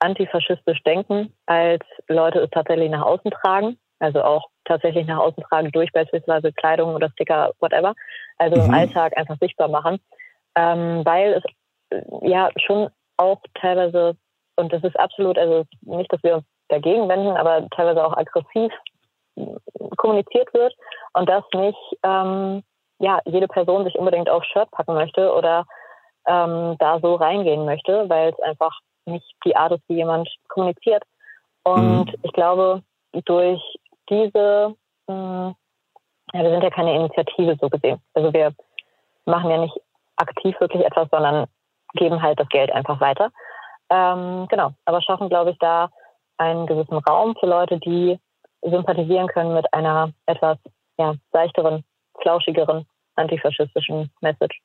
antifaschistisch 0.00 0.82
denken, 0.82 1.32
als 1.46 1.84
Leute 2.08 2.40
es 2.40 2.50
tatsächlich 2.50 2.90
nach 2.90 3.02
außen 3.02 3.30
tragen. 3.30 3.78
Also 4.00 4.22
auch 4.22 4.48
tatsächlich 4.64 5.06
nach 5.06 5.18
außen 5.18 5.42
tragen 5.44 5.70
durch 5.70 5.90
beispielsweise 5.92 6.52
Kleidung 6.52 6.94
oder 6.94 7.10
Sticker, 7.10 7.52
whatever. 7.60 7.94
Also 8.38 8.60
mhm. 8.60 8.66
im 8.66 8.74
Alltag 8.74 9.16
einfach 9.16 9.38
sichtbar 9.40 9.68
machen. 9.68 9.98
Ähm, 10.56 11.02
weil 11.04 11.34
es 11.34 11.44
äh, 11.90 12.28
ja 12.28 12.50
schon 12.56 12.90
auch 13.16 13.40
teilweise 13.54 14.16
und 14.56 14.72
das 14.72 14.82
ist 14.84 14.98
absolut, 14.98 15.38
also 15.38 15.64
nicht, 15.82 16.12
dass 16.12 16.22
wir 16.22 16.36
uns 16.36 16.44
dagegen 16.68 17.08
wenden, 17.08 17.36
aber 17.36 17.68
teilweise 17.70 18.04
auch 18.04 18.16
aggressiv 18.16 18.72
kommuniziert 19.96 20.52
wird 20.54 20.74
und 21.14 21.28
dass 21.28 21.44
nicht 21.54 21.78
ähm, 22.04 22.62
ja, 23.04 23.20
jede 23.26 23.48
Person 23.48 23.84
sich 23.84 23.96
unbedingt 23.96 24.30
aufs 24.30 24.46
Shirt 24.46 24.70
packen 24.70 24.94
möchte 24.94 25.32
oder 25.34 25.66
ähm, 26.26 26.76
da 26.78 26.98
so 27.00 27.16
reingehen 27.16 27.66
möchte, 27.66 28.08
weil 28.08 28.30
es 28.30 28.40
einfach 28.40 28.80
nicht 29.04 29.26
die 29.44 29.54
Art 29.54 29.72
ist, 29.72 29.82
wie 29.88 29.96
jemand 29.96 30.26
kommuniziert. 30.48 31.02
Und 31.64 32.06
mhm. 32.06 32.14
ich 32.22 32.32
glaube, 32.32 32.82
durch 33.26 33.60
diese, 34.08 34.74
mh, 35.06 35.14
hm, 35.14 35.54
ja, 36.32 36.42
wir 36.42 36.50
sind 36.50 36.62
ja 36.62 36.70
keine 36.70 36.94
Initiative 36.94 37.56
so 37.60 37.68
gesehen. 37.68 38.00
Also 38.14 38.32
wir 38.32 38.54
machen 39.26 39.50
ja 39.50 39.58
nicht 39.58 39.78
aktiv 40.16 40.58
wirklich 40.58 40.84
etwas, 40.84 41.08
sondern 41.10 41.46
geben 41.92 42.22
halt 42.22 42.40
das 42.40 42.48
Geld 42.48 42.72
einfach 42.72 43.00
weiter. 43.00 43.30
Ähm, 43.90 44.46
genau, 44.48 44.70
aber 44.86 45.02
schaffen, 45.02 45.28
glaube 45.28 45.50
ich, 45.50 45.58
da 45.58 45.90
einen 46.38 46.66
gewissen 46.66 46.96
Raum 46.98 47.36
für 47.38 47.46
Leute, 47.46 47.78
die 47.78 48.18
sympathisieren 48.62 49.28
können 49.28 49.52
mit 49.52 49.72
einer 49.74 50.10
etwas 50.24 50.56
ja, 50.98 51.14
seichteren, 51.32 51.84
flauschigeren 52.22 52.86
antifaschistischen 53.16 54.10
Message. 54.20 54.60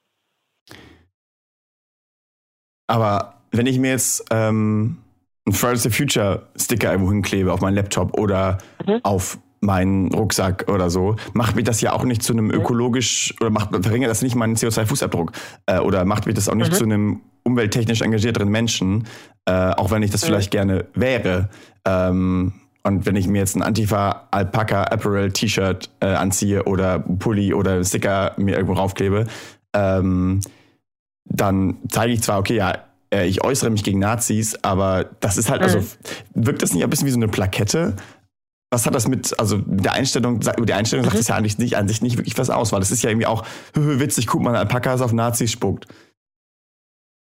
Aber 2.88 3.36
wenn 3.52 3.68
ich 3.68 3.78
mir 3.78 3.92
jetzt 3.92 4.26
ähm, 4.32 4.98
einen 5.46 5.54
Fridays 5.54 5.84
for 5.84 5.92
Future 5.92 6.48
Sticker 6.56 6.92
irgendwo 6.92 7.12
hinklebe 7.12 7.54
auf 7.54 7.62
meinen 7.62 7.76
Laptop 7.76 8.18
oder 8.18 8.58
mhm. 8.86 9.00
auf 9.04 9.38
meinen 9.62 10.14
Rucksack 10.14 10.66
oder 10.70 10.90
so, 10.90 11.16
macht 11.34 11.56
mich 11.56 11.66
das 11.66 11.82
ja 11.82 11.94
auch 11.94 12.04
nicht 12.04 12.24
zu 12.24 12.34
einem 12.34 12.46
mhm. 12.46 12.52
ökologisch 12.52 13.34
oder 13.42 13.50
macht, 13.50 13.70
verringert 13.84 14.10
das 14.10 14.22
nicht 14.22 14.36
meinen 14.36 14.56
CO2-Fußabdruck 14.56 15.32
äh, 15.66 15.80
oder 15.80 16.06
macht 16.06 16.26
mich 16.26 16.36
das 16.36 16.48
auch 16.50 16.56
nicht 16.56 16.72
mhm. 16.72 16.76
zu 16.76 16.84
einem 16.86 17.22
umwelttechnisch 17.44 18.02
engagierteren 18.02 18.50
Menschen, 18.50 19.08
äh, 19.46 19.52
auch 19.52 19.92
wenn 19.92 20.04
ich 20.04 20.12
das 20.12 20.24
mhm. 20.24 20.28
vielleicht 20.28 20.52
gerne 20.52 20.86
wäre. 20.94 21.50
Ähm, 21.86 22.54
Und 22.90 23.06
wenn 23.06 23.16
ich 23.16 23.28
mir 23.28 23.38
jetzt 23.38 23.56
ein 23.56 23.62
Antifa 23.62 24.28
Alpaca 24.32 24.84
Apparel 24.86 25.32
T-Shirt 25.32 25.90
äh, 26.00 26.08
anziehe 26.08 26.64
oder 26.64 27.00
Pulli 27.00 27.54
oder 27.54 27.84
Sticker 27.84 28.34
mir 28.38 28.56
irgendwo 28.56 28.74
raufklebe, 28.74 29.28
ähm, 29.76 30.40
dann 31.26 31.78
zeige 31.90 32.14
ich 32.14 32.22
zwar, 32.24 32.40
okay, 32.40 32.56
ja, 32.56 32.80
äh, 33.14 33.28
ich 33.28 33.44
äußere 33.44 33.70
mich 33.70 33.84
gegen 33.84 34.00
Nazis, 34.00 34.58
aber 34.64 35.06
das 35.20 35.38
ist 35.38 35.50
halt, 35.52 35.62
also 35.62 35.78
Mhm. 35.80 35.86
wirkt 36.34 36.64
das 36.64 36.74
nicht 36.74 36.84
ein 36.84 36.90
bisschen 36.90 37.06
wie 37.06 37.12
so 37.12 37.18
eine 37.18 37.28
Plakette? 37.28 37.96
Was 38.72 38.86
hat 38.88 38.96
das 38.96 39.08
mit, 39.08 39.40
also 39.40 39.58
mit 39.58 39.86
der 39.86 39.94
Einstellung, 39.94 40.38
über 40.42 40.66
die 40.66 40.74
Einstellung 40.74 41.06
sagt 41.06 41.16
Mhm. 41.16 41.20
es 41.22 41.28
ja 41.28 41.36
eigentlich 41.36 41.58
nicht, 41.60 41.78
an 41.78 41.88
sich 41.88 42.02
nicht 42.02 42.18
wirklich 42.18 42.38
was 42.40 42.50
aus, 42.50 42.72
weil 42.72 42.80
das 42.80 42.90
ist 42.92 43.04
ja 43.04 43.12
irgendwie 43.12 43.28
auch 43.28 43.46
witzig, 43.76 44.26
guck 44.28 44.42
mal, 44.42 44.56
Alpakas 44.56 45.02
auf 45.02 45.14
Nazis 45.14 45.52
spuckt. 45.52 45.86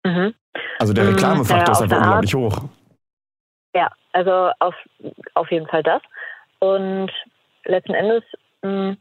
Mhm. 0.06 0.34
Also 0.80 0.91
der 0.93 1.06
Mm, 1.06 1.08
Reklamefaktor 1.10 1.67
ja, 1.67 1.71
ist 1.71 1.82
einfach 1.82 1.97
unglaublich 1.97 2.36
hoch. 2.36 2.63
Also 4.13 4.52
auf, 4.60 4.76
auf 5.34 5.52
jeden 5.52 5.67
Fall 5.67 5.84
das. 5.84 6.02
Und 6.60 7.12
letzten 7.65 7.93
Endes 7.93 8.23
mh, 8.62 8.95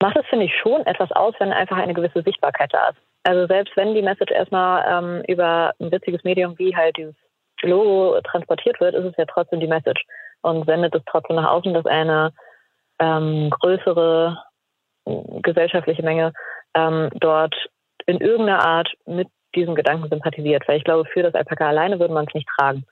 macht 0.00 0.16
es, 0.16 0.26
finde 0.26 0.46
ich, 0.46 0.56
schon 0.56 0.86
etwas 0.86 1.10
aus, 1.12 1.34
wenn 1.38 1.52
einfach 1.52 1.76
eine 1.76 1.94
gewisse 1.94 2.22
Sichtbarkeit 2.22 2.72
da 2.72 2.90
ist. 2.90 2.98
Also 3.24 3.46
selbst 3.46 3.76
wenn 3.76 3.94
die 3.94 4.02
Message 4.02 4.32
erstmal 4.32 4.84
ähm, 4.86 5.22
über 5.26 5.72
ein 5.80 5.90
witziges 5.90 6.22
Medium 6.24 6.58
wie 6.58 6.76
halt 6.76 6.96
dieses 6.98 7.14
Logo 7.62 8.20
transportiert 8.20 8.80
wird, 8.80 8.94
ist 8.94 9.06
es 9.06 9.16
ja 9.16 9.24
trotzdem 9.24 9.60
die 9.60 9.66
Message 9.66 10.04
und 10.42 10.66
sendet 10.66 10.94
es 10.94 11.02
trotzdem 11.06 11.36
nach 11.36 11.50
außen, 11.50 11.72
dass 11.72 11.86
eine 11.86 12.32
ähm, 12.98 13.50
größere 13.50 14.44
äh, 15.06 15.40
gesellschaftliche 15.40 16.02
Menge 16.02 16.32
ähm, 16.74 17.08
dort 17.14 17.54
in 18.06 18.20
irgendeiner 18.20 18.64
Art 18.64 18.92
mit 19.06 19.28
diesem 19.54 19.74
Gedanken 19.74 20.08
sympathisiert. 20.08 20.68
Weil 20.68 20.78
ich 20.78 20.84
glaube, 20.84 21.08
für 21.08 21.22
das 21.22 21.34
Alpaka 21.34 21.68
alleine 21.68 21.98
würde 21.98 22.12
man 22.12 22.26
es 22.26 22.34
nicht 22.34 22.48
tragen. 22.58 22.84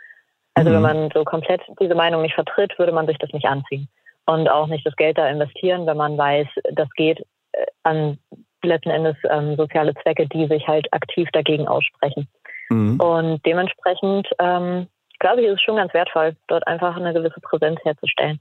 Also 0.55 0.71
Mhm. 0.71 0.75
wenn 0.75 0.83
man 0.83 1.11
so 1.15 1.25
komplett 1.25 1.63
diese 1.81 1.95
Meinung 1.95 2.23
nicht 2.23 2.35
vertritt, 2.35 2.79
würde 2.79 2.93
man 2.93 3.07
sich 3.07 3.19
das 3.19 3.33
nicht 3.33 3.47
anziehen. 3.47 3.89
Und 4.27 4.49
auch 4.49 4.69
nicht 4.69 4.87
das 4.87 4.97
Geld 4.97 5.19
da 5.19 5.29
investieren, 5.29 5.87
wenn 5.87 5.97
man 5.97 6.17
weiß, 6.17 6.47
das 6.73 6.89
geht 6.93 7.21
äh, 7.53 7.67
an 7.83 8.19
letzten 8.63 8.91
Endes 8.91 9.17
ähm, 9.29 9.57
soziale 9.57 9.95
Zwecke, 10.03 10.27
die 10.29 10.47
sich 10.47 10.67
halt 10.69 10.93
aktiv 10.93 11.29
dagegen 11.33 11.67
aussprechen. 11.67 12.29
Mhm. 12.71 13.01
Und 13.01 13.45
dementsprechend, 13.45 14.29
ähm, 14.39 14.87
glaube 15.19 15.41
ich, 15.41 15.49
ist 15.49 15.55
es 15.55 15.63
schon 15.63 15.77
ganz 15.77 15.93
wertvoll, 15.95 16.37
dort 16.49 16.67
einfach 16.67 16.97
eine 16.97 17.13
gewisse 17.13 17.41
Präsenz 17.41 17.81
herzustellen. 17.83 18.41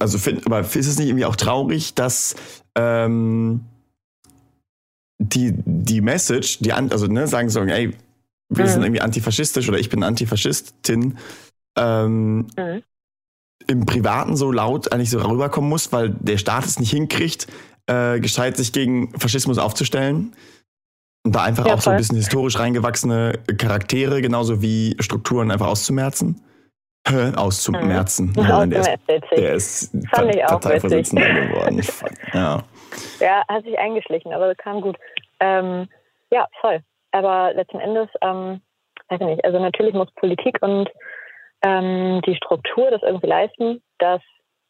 Also 0.00 0.18
find, 0.18 0.46
aber 0.46 0.60
ist 0.60 0.76
es 0.76 0.98
nicht 0.98 1.08
irgendwie 1.08 1.24
auch 1.24 1.36
traurig, 1.36 1.94
dass 1.94 2.64
ähm, 2.76 3.64
die, 5.18 5.52
die 5.52 6.00
Message, 6.00 6.58
die 6.60 6.72
also 6.72 7.06
ne, 7.06 7.26
sagen 7.26 7.48
so, 7.48 7.60
ey, 7.62 7.92
wir 8.56 8.64
Mhm. 8.64 8.68
sind 8.68 8.82
irgendwie 8.82 9.00
antifaschistisch 9.00 9.68
oder 9.68 9.78
ich 9.78 9.88
bin 9.90 10.02
Antifaschistin, 10.02 11.18
ähm, 11.78 12.46
Mhm. 12.56 12.82
im 13.66 13.86
Privaten 13.86 14.36
so 14.36 14.52
laut 14.52 14.92
eigentlich 14.92 15.10
so 15.10 15.18
rüberkommen 15.20 15.68
muss, 15.70 15.92
weil 15.92 16.10
der 16.10 16.38
Staat 16.38 16.64
es 16.64 16.78
nicht 16.78 16.90
hinkriegt, 16.90 17.46
äh, 17.86 18.20
gescheit 18.20 18.56
sich 18.56 18.72
gegen 18.72 19.18
Faschismus 19.18 19.58
aufzustellen. 19.58 20.34
Und 21.26 21.34
da 21.34 21.42
einfach 21.42 21.66
Ja, 21.66 21.74
auch 21.74 21.80
so 21.80 21.88
ein 21.90 21.94
voll. 21.94 21.98
bisschen 21.98 22.16
historisch 22.16 22.58
reingewachsene 22.58 23.38
Charaktere, 23.56 24.20
genauso 24.20 24.60
wie 24.60 24.94
Strukturen 25.00 25.50
einfach 25.50 25.66
auszumerzen. 25.68 26.40
Auszumerzen. 27.36 28.32
Mhm. 28.36 28.42
Ja, 28.44 28.66
der, 28.66 28.80
ist, 28.80 28.88
witzig. 29.08 29.28
der 29.36 29.54
ist 29.54 29.90
Fand 30.10 30.34
ich 30.34 30.42
auch 30.44 30.48
Parteivorsitzender 30.60 31.26
geworden. 31.48 31.82
Fuck. 31.82 32.10
Ja. 32.34 32.62
Ja, 33.20 33.42
hat 33.48 33.64
sich 33.64 33.78
eingeschlichen, 33.78 34.32
aber 34.32 34.48
das 34.48 34.56
kam 34.58 34.80
gut. 34.80 34.96
Ähm, 35.40 35.88
ja, 36.30 36.46
voll. 36.60 36.80
Aber 37.14 37.54
letzten 37.54 37.78
Endes, 37.78 38.08
ähm, 38.22 38.60
weiß 39.08 39.20
ich 39.20 39.26
nicht, 39.26 39.44
also 39.44 39.60
natürlich 39.60 39.94
muss 39.94 40.10
Politik 40.16 40.60
und 40.60 40.90
ähm, 41.62 42.20
die 42.26 42.34
Struktur 42.34 42.90
das 42.90 43.02
irgendwie 43.02 43.28
leisten, 43.28 43.82
dass 43.98 44.20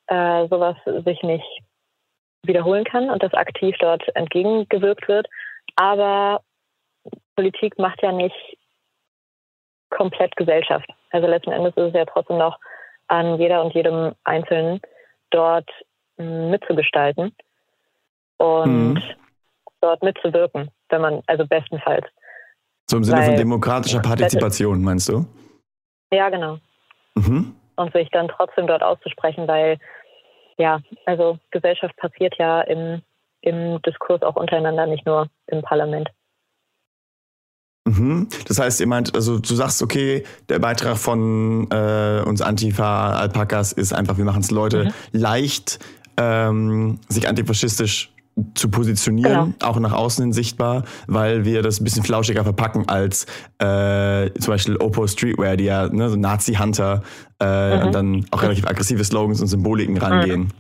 äh, 0.09 0.47
sowas 0.49 0.77
sich 0.85 1.23
nicht 1.23 1.63
wiederholen 2.43 2.85
kann 2.85 3.09
und 3.09 3.23
dass 3.23 3.33
aktiv 3.33 3.75
dort 3.81 4.03
entgegengewirkt 4.15 5.09
wird. 5.09 5.27
Aber 5.77 6.43
Politik 7.35 7.79
macht 7.79 8.03
ja 8.03 8.13
nicht 8.13 8.59
komplett 9.89 10.37
Gesellschaft. 10.37 10.87
Also 11.13 11.27
letzten 11.27 11.53
Endes 11.53 11.75
ist 11.77 11.89
es 11.89 11.95
ja 11.95 12.05
trotzdem 12.05 12.37
noch 12.37 12.59
an 13.09 13.39
jeder 13.41 13.65
und 13.65 13.75
jedem 13.75 14.15
Einzelnen 14.25 14.83
dort 15.31 15.71
mitzugestalten 16.19 17.35
und 18.37 18.95
Mhm. 18.95 19.03
dort 19.81 20.03
mitzuwirken, 20.03 20.71
wenn 20.91 21.01
man, 21.01 21.23
also 21.27 21.47
bestenfalls. 21.47 22.07
So 22.91 22.97
im 22.99 23.05
Sinne 23.05 23.23
von 23.23 23.31
Weil- 23.33 23.39
demokratischer 23.39 24.01
Partizipation, 24.01 24.83
meinst 24.83 25.09
du? 25.09 25.27
Ja, 26.13 26.29
genau. 26.29 26.59
Mhm. 27.15 27.55
Und 27.77 27.93
sich 27.93 28.09
dann 28.11 28.29
trotzdem 28.29 28.67
dort 28.67 28.83
auszusprechen, 28.83 29.49
weil 29.49 29.79
ja, 30.59 30.81
also 31.07 31.39
Gesellschaft 31.51 31.97
passiert 31.97 32.35
ja 32.39 32.61
im, 32.63 33.03
im 33.41 33.81
Diskurs 33.83 34.23
auch 34.23 34.37
untereinander, 34.37 34.87
nicht 34.87 35.05
nur 35.07 35.29
im 35.49 35.63
Parlament. 35.63 36.09
Mhm. 37.87 38.29
Das 38.47 38.59
heißt, 38.61 38.81
ihr 38.81 38.87
meint, 38.87 39.15
also 39.15 39.39
du 39.39 39.55
sagst, 39.55 39.83
okay, 39.83 40.25
der 40.49 40.59
Beitrag 40.59 40.97
von 40.97 41.69
äh, 41.71 42.23
uns 42.25 42.41
Antifa-Alpakas 42.41 43.73
ist 43.73 43.93
einfach, 43.93 44.17
wir 44.17 44.25
machen 44.25 44.41
es 44.41 44.51
Leute 44.51 44.85
Mhm. 44.85 44.93
leicht, 45.13 45.79
ähm, 46.17 47.01
sich 47.09 47.29
antifaschistisch 47.29 48.13
zu 48.55 48.69
positionieren, 48.71 49.55
auch 49.63 49.79
nach 49.79 49.93
außen 49.93 50.25
hin 50.25 50.33
sichtbar, 50.33 50.85
weil 51.07 51.45
wir 51.45 51.63
das 51.63 51.81
ein 51.81 51.85
bisschen 51.85 52.03
flauschiger 52.03 52.43
verpacken 52.43 52.89
als 52.89 53.27
äh, 53.61 54.31
zum 54.41 54.55
Beispiel 54.55 54.77
Oppo 54.79 55.07
Streetwear, 55.07 55.57
die 55.57 55.65
ja 55.65 55.89
ne, 55.89 56.09
so 56.09 56.17
Nazi-Hunter 56.17 57.03
äh, 57.41 57.77
Mhm. 57.77 57.83
und 57.87 57.95
dann 57.95 58.27
auch 58.33 58.43
relativ 58.43 58.67
aggressive 58.67 59.05
Slogans 59.05 59.41
und 59.41 59.47
Symboliken 59.47 59.97
rangehen. 59.99 60.53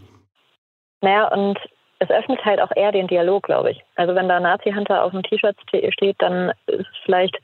Naja, 1.01 1.29
und 1.35 1.59
es 1.99 2.11
öffnet 2.11 2.45
halt 2.45 2.61
auch 2.61 2.71
eher 2.77 2.93
den 2.93 3.07
Dialog, 3.09 3.45
glaube 3.45 3.73
ich. 3.73 3.83
Also 3.97 4.15
wenn 4.15 4.29
da 4.29 4.39
Nazi-Hunter 4.39 5.03
auf 5.03 5.13
dem 5.13 5.23
T-Shirt 5.23 5.57
ste- 5.69 5.91
steht, 5.93 6.17
dann 6.21 6.51
ist 6.67 6.81
es 6.81 6.87
vielleicht, 7.05 7.37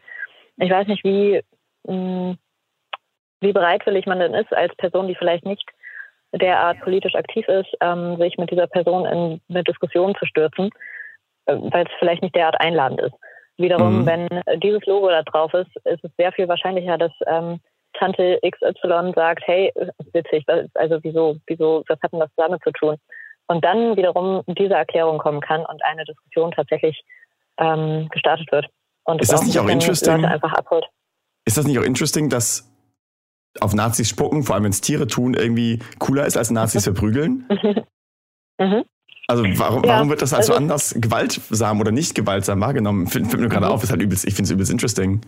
ich 0.59 0.71
weiß 0.71 0.87
nicht, 0.87 1.03
wie, 1.05 1.43
mh, 1.89 2.37
wie 3.41 3.53
bereitwillig 3.53 4.07
man 4.07 4.21
denn 4.21 4.35
ist, 4.35 4.53
als 4.53 4.75
Person, 4.77 5.09
die 5.09 5.15
vielleicht 5.15 5.45
nicht 5.45 5.65
derart 6.33 6.81
politisch 6.81 7.15
aktiv 7.15 7.47
ist, 7.49 7.69
ähm, 7.81 8.17
sich 8.19 8.37
mit 8.39 8.51
dieser 8.51 8.67
Person 8.67 9.05
in 9.07 9.41
eine 9.49 9.65
Diskussion 9.65 10.15
zu 10.19 10.27
stürzen, 10.27 10.71
äh, 11.47 11.57
weil 11.57 11.85
es 11.87 11.93
vielleicht 11.99 12.23
nicht 12.23 12.35
derart 12.37 12.61
einladend 12.61 13.01
ist. 13.01 13.15
Wiederum, 13.57 14.01
Mhm. 14.03 14.07
wenn 14.07 14.27
äh, 14.29 14.59
dieses 14.59 14.85
Logo 14.87 15.09
da 15.09 15.23
drauf 15.23 15.53
ist, 15.55 15.71
ist 15.85 16.05
es 16.05 16.11
sehr 16.17 16.33
viel 16.33 16.49
wahrscheinlicher, 16.49 16.97
dass 16.99 17.13
ähm, 17.27 17.61
Tante 17.95 18.39
XY 18.49 19.13
sagt, 19.15 19.43
hey, 19.47 19.73
witzig, 20.13 20.45
was- 20.47 20.69
also 20.75 20.99
wieso, 21.03 21.37
wieso, 21.47 21.83
was 21.89 21.99
hat 22.03 22.13
denn 22.13 22.21
das 22.21 22.31
damit 22.37 22.63
zu 22.63 22.71
tun? 22.71 22.97
Und 23.49 23.65
dann 23.65 23.97
wiederum 23.97 24.43
diese 24.47 24.75
Erklärung 24.75 25.19
kommen 25.19 25.41
kann 25.41 25.67
und 25.67 25.85
eine 25.85 26.05
Diskussion 26.05 26.53
tatsächlich 26.53 27.03
ähm, 27.59 28.09
gestartet 28.11 28.51
wird. 28.53 28.67
Und 29.05 29.21
Ist 29.21 29.33
das 29.33 29.45
nicht 29.45 29.59
auch 29.59 29.69
interesting? 29.69 30.17
Leute 30.23 30.29
einfach 30.29 30.53
abholt. 30.53 30.87
Ist 31.45 31.59
das 31.59 31.67
nicht 31.67 31.79
auch 31.81 31.83
interesting, 31.85 32.29
dass 32.29 32.70
auf 33.61 33.75
Nazis 33.75 34.09
spucken, 34.09 34.43
vor 34.43 34.55
allem 34.55 34.65
wenn 34.65 34.71
es 34.71 34.81
Tiere 34.81 35.07
tun, 35.07 35.35
irgendwie 35.35 35.79
cooler 35.99 36.27
ist 36.27 36.37
als 36.37 36.51
Nazis 36.51 36.85
verprügeln? 36.85 37.47
Mhm. 38.59 38.85
Also 39.27 39.43
warum, 39.59 39.85
Ja, 39.85 39.89
warum 39.95 40.11
wird 40.11 40.21
das 40.21 40.33
halt 40.35 40.45
so 40.45 40.53
also- 40.53 40.63
anders 40.63 40.95
gewaltsam 40.99 41.81
oder 41.81 41.93
nicht 41.93 42.15
gewaltsam 42.15 42.61
wahrgenommen? 42.61 43.07
Fällt 43.07 43.33
mir 43.33 43.49
gerade 43.49 43.65
Mhm. 43.67 43.73
auf, 43.73 43.83
ist 43.83 43.91
halt 43.91 44.03
übelst, 44.03 44.27
ich 44.27 44.35
finde 44.35 44.49
es 44.49 44.51
übelst 44.51 44.71
interesting. 44.71 45.23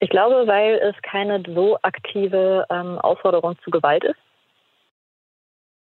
Ich 0.00 0.08
glaube, 0.10 0.46
weil 0.48 0.76
es 0.78 0.96
keine 1.02 1.40
so 1.54 1.78
aktive 1.82 2.66
ähm, 2.70 2.98
Aufforderung 2.98 3.54
zu 3.62 3.70
Gewalt 3.70 4.02
ist. 4.02 4.16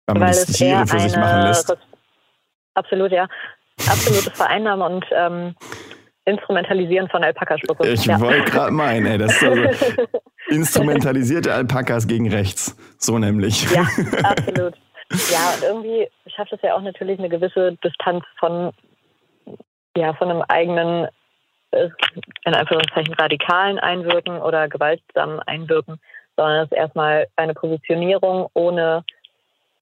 Weil 0.07 0.15
man 0.19 0.23
weil 0.23 0.31
es 0.31 0.47
Tiere 0.47 0.87
für 0.87 0.99
sich 0.99 1.15
machen 1.17 1.43
lässt. 1.43 1.71
Res- 1.71 1.79
absolut, 2.75 3.13
ja, 3.13 3.29
absolutes 3.89 4.33
Vereinnahmen 4.37 4.95
und 4.95 5.05
ähm, 5.13 5.55
Instrumentalisieren 6.25 7.09
von 7.09 7.23
Alpakaspucke. 7.23 7.87
Ich 7.89 8.05
ja. 8.07 8.19
wollte 8.19 8.51
gerade 8.51 8.73
meinen, 8.73 9.07
ey, 9.07 9.19
das 9.19 9.37
ist 9.37 9.45
also 9.45 9.63
instrumentalisierte 10.49 11.53
Alpakas 11.53 12.07
gegen 12.07 12.31
rechts. 12.31 12.77
So 12.99 13.19
nämlich. 13.19 13.71
Ja, 13.71 13.87
absolut. 14.23 14.75
Ja, 15.31 15.55
und 15.55 15.63
irgendwie 15.63 16.09
schafft 16.35 16.53
es 16.53 16.61
ja 16.63 16.75
auch 16.75 16.83
natürlich 16.83 17.19
eine 17.19 17.29
gewisse 17.29 17.77
Distanz 17.85 18.25
von, 18.39 18.73
ja, 19.97 20.15
von 20.15 20.31
einem 20.31 20.43
eigenen, 20.43 21.09
äh, 21.71 21.89
in 22.45 22.55
Anführungszeichen, 22.55 23.15
radikalen 23.15 23.79
Einwirken 23.79 24.39
oder 24.39 24.69
gewaltsamen 24.69 25.41
Einwirken, 25.41 26.01
sondern 26.37 26.65
es 26.65 26.73
ist 26.73 26.77
erstmal 26.77 27.27
eine 27.37 27.55
Positionierung 27.55 28.49
ohne, 28.55 29.05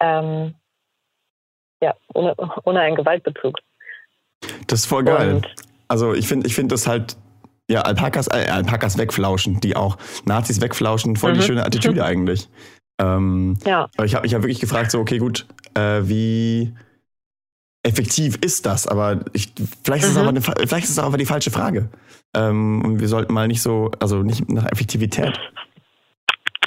ähm, 0.00 0.54
ja, 1.80 1.94
ohne, 2.12 2.34
ohne 2.64 2.80
einen 2.80 2.96
Gewaltbezug. 2.96 3.58
Das 4.66 4.80
ist 4.80 4.86
voll 4.86 5.04
geil. 5.04 5.36
Und 5.36 5.54
Also 5.88 6.12
ich 6.14 6.28
finde 6.28 6.46
ich 6.46 6.54
find 6.54 6.72
das 6.72 6.86
halt, 6.86 7.16
ja, 7.70 7.80
Alpakas, 7.82 8.26
äh, 8.28 8.48
Alpakas 8.50 8.98
wegflauschen, 8.98 9.60
die 9.60 9.74
auch 9.76 9.96
Nazis 10.24 10.60
wegflauschen, 10.60 11.16
voll 11.16 11.32
die 11.34 11.40
Mhm. 11.40 11.44
schöne 11.44 11.64
Attitüde 11.66 12.04
eigentlich. 12.04 12.48
Ähm, 13.00 13.56
ja, 13.64 13.88
aber 13.96 14.04
ich 14.06 14.14
habe 14.14 14.24
mich 14.24 14.32
ja 14.32 14.42
wirklich 14.42 14.60
gefragt, 14.60 14.90
so, 14.90 15.00
okay, 15.00 15.18
gut, 15.18 15.46
äh, 15.74 16.02
wie 16.04 16.74
effektiv 17.82 18.36
ist 18.40 18.66
das? 18.66 18.86
Aber 18.86 19.20
ich, 19.32 19.52
vielleicht, 19.82 20.04
ist 20.04 20.10
es 20.10 20.14
Mhm. 20.16 20.20
aber 20.20 20.28
eine, 20.30 20.40
vielleicht 20.42 20.84
ist 20.84 20.90
es 20.90 20.98
aber 20.98 21.16
die 21.18 21.26
falsche 21.26 21.50
Frage. 21.50 21.88
Ähm, 22.34 22.82
und 22.84 23.00
wir 23.00 23.08
sollten 23.08 23.32
mal 23.34 23.46
nicht 23.48 23.62
so, 23.62 23.90
also 24.00 24.22
nicht 24.22 24.48
nach 24.50 24.66
Effektivität. 24.70 25.38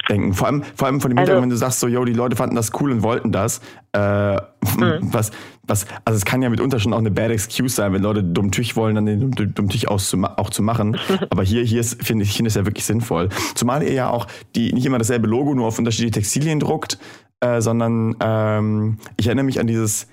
Denken. 0.10 0.34
Vor 0.34 0.48
allem, 0.48 0.64
vor 0.76 0.88
allem 0.88 1.02
von 1.02 1.12
dem 1.12 1.18
Also- 1.18 1.32
Hintergrund, 1.32 1.44
wenn 1.44 1.50
du 1.50 1.56
sagst, 1.58 1.80
so, 1.80 1.88
yo, 1.88 2.06
die 2.06 2.14
Leute 2.14 2.36
fanden 2.36 2.56
das 2.56 2.72
cool 2.80 2.92
und 2.92 3.04
wollten 3.04 3.32
das. 3.32 3.62
Äh, 3.94 4.36
Mhm. 4.78 5.14
was, 5.14 5.32
was, 5.64 5.86
also 6.06 6.18
es 6.18 6.26
kann 6.26 6.42
ja 6.42 6.50
mitunter 6.50 6.80
schon 6.80 6.94
auch 6.94 6.98
eine 7.00 7.10
bad 7.12 7.32
excuse 7.32 7.76
sein, 7.76 7.94
wenn 7.94 8.02
Leute 8.04 8.24
dumm 8.24 8.52
Tüch 8.52 8.76
wollen, 8.76 8.96
dann 8.96 9.06
den 9.06 9.32
dumm, 9.32 9.70
Tüch 9.70 9.88
auch 9.88 10.00
zu 10.00 10.62
machen. 10.62 10.98
Aber 11.30 11.44
hier, 11.44 11.64
hier 11.64 11.80
ist, 11.80 12.04
finde 12.04 12.24
ich, 12.24 12.36
finde 12.36 12.50
es 12.50 12.56
ja 12.56 12.66
wirklich 12.66 12.86
sinnvoll. 12.86 13.30
Zumal 13.56 13.84
ihr 13.84 13.94
ja 13.94 14.10
auch 14.10 14.28
die 14.56 14.74
nicht 14.74 14.86
immer 14.86 14.98
dasselbe 14.98 15.28
Logo 15.28 15.54
nur 15.56 15.68
auf 15.68 15.80
unterschiedliche 15.80 16.12
Textilien 16.20 16.60
druckt, 16.60 17.00
äh, 17.40 17.62
sondern 17.62 18.16
ähm, 18.22 18.98
ich 19.18 19.28
erinnere 19.28 19.46
mich 19.46 19.60
an 19.60 19.68
dieses 19.68 20.08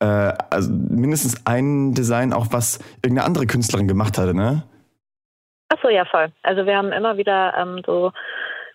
äh, 0.00 0.06
also 0.50 0.70
mindestens 0.72 1.46
ein 1.46 1.92
Design 1.94 2.32
auch, 2.32 2.48
was 2.50 2.78
irgendeine 3.04 3.26
andere 3.26 3.46
Künstlerin 3.46 3.86
gemacht 3.86 4.16
hatte, 4.18 4.32
ne? 4.34 4.62
Achso, 5.68 5.88
ja, 5.88 6.04
voll. 6.06 6.32
Also 6.42 6.66
wir 6.66 6.76
haben 6.76 6.90
immer 6.90 7.16
wieder 7.16 7.54
ähm, 7.56 7.82
so 7.86 8.10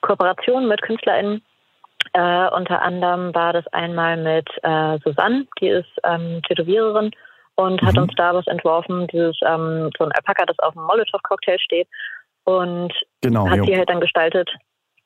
Kooperationen 0.05 0.67
mit 0.69 0.81
KünstlerInnen. 0.81 1.41
Äh, 2.13 2.47
unter 2.49 2.81
anderem 2.81 3.33
war 3.33 3.51
das 3.53 3.65
einmal 3.73 4.15
mit 4.17 4.47
äh, 4.61 4.99
Susanne, 5.03 5.47
die 5.59 5.69
ist 5.69 5.89
ähm, 6.03 6.41
Tätowiererin 6.47 7.11
und 7.55 7.81
hat 7.81 7.95
Mhm. 7.95 8.03
uns 8.03 8.13
da 8.15 8.33
was 8.33 8.45
entworfen, 8.47 9.07
dieses 9.07 9.37
ähm, 9.41 9.89
so 9.97 10.05
ein 10.05 10.11
Alpaka, 10.11 10.45
das 10.45 10.59
auf 10.59 10.73
dem 10.73 10.83
Molotow-Cocktail 10.83 11.57
steht 11.59 11.87
und 12.43 12.93
Genau. 13.21 13.49
hat 13.49 13.57
jo. 13.57 13.65
sie 13.65 13.77
halt 13.77 13.89
dann 13.89 13.99
gestaltet. 14.01 14.51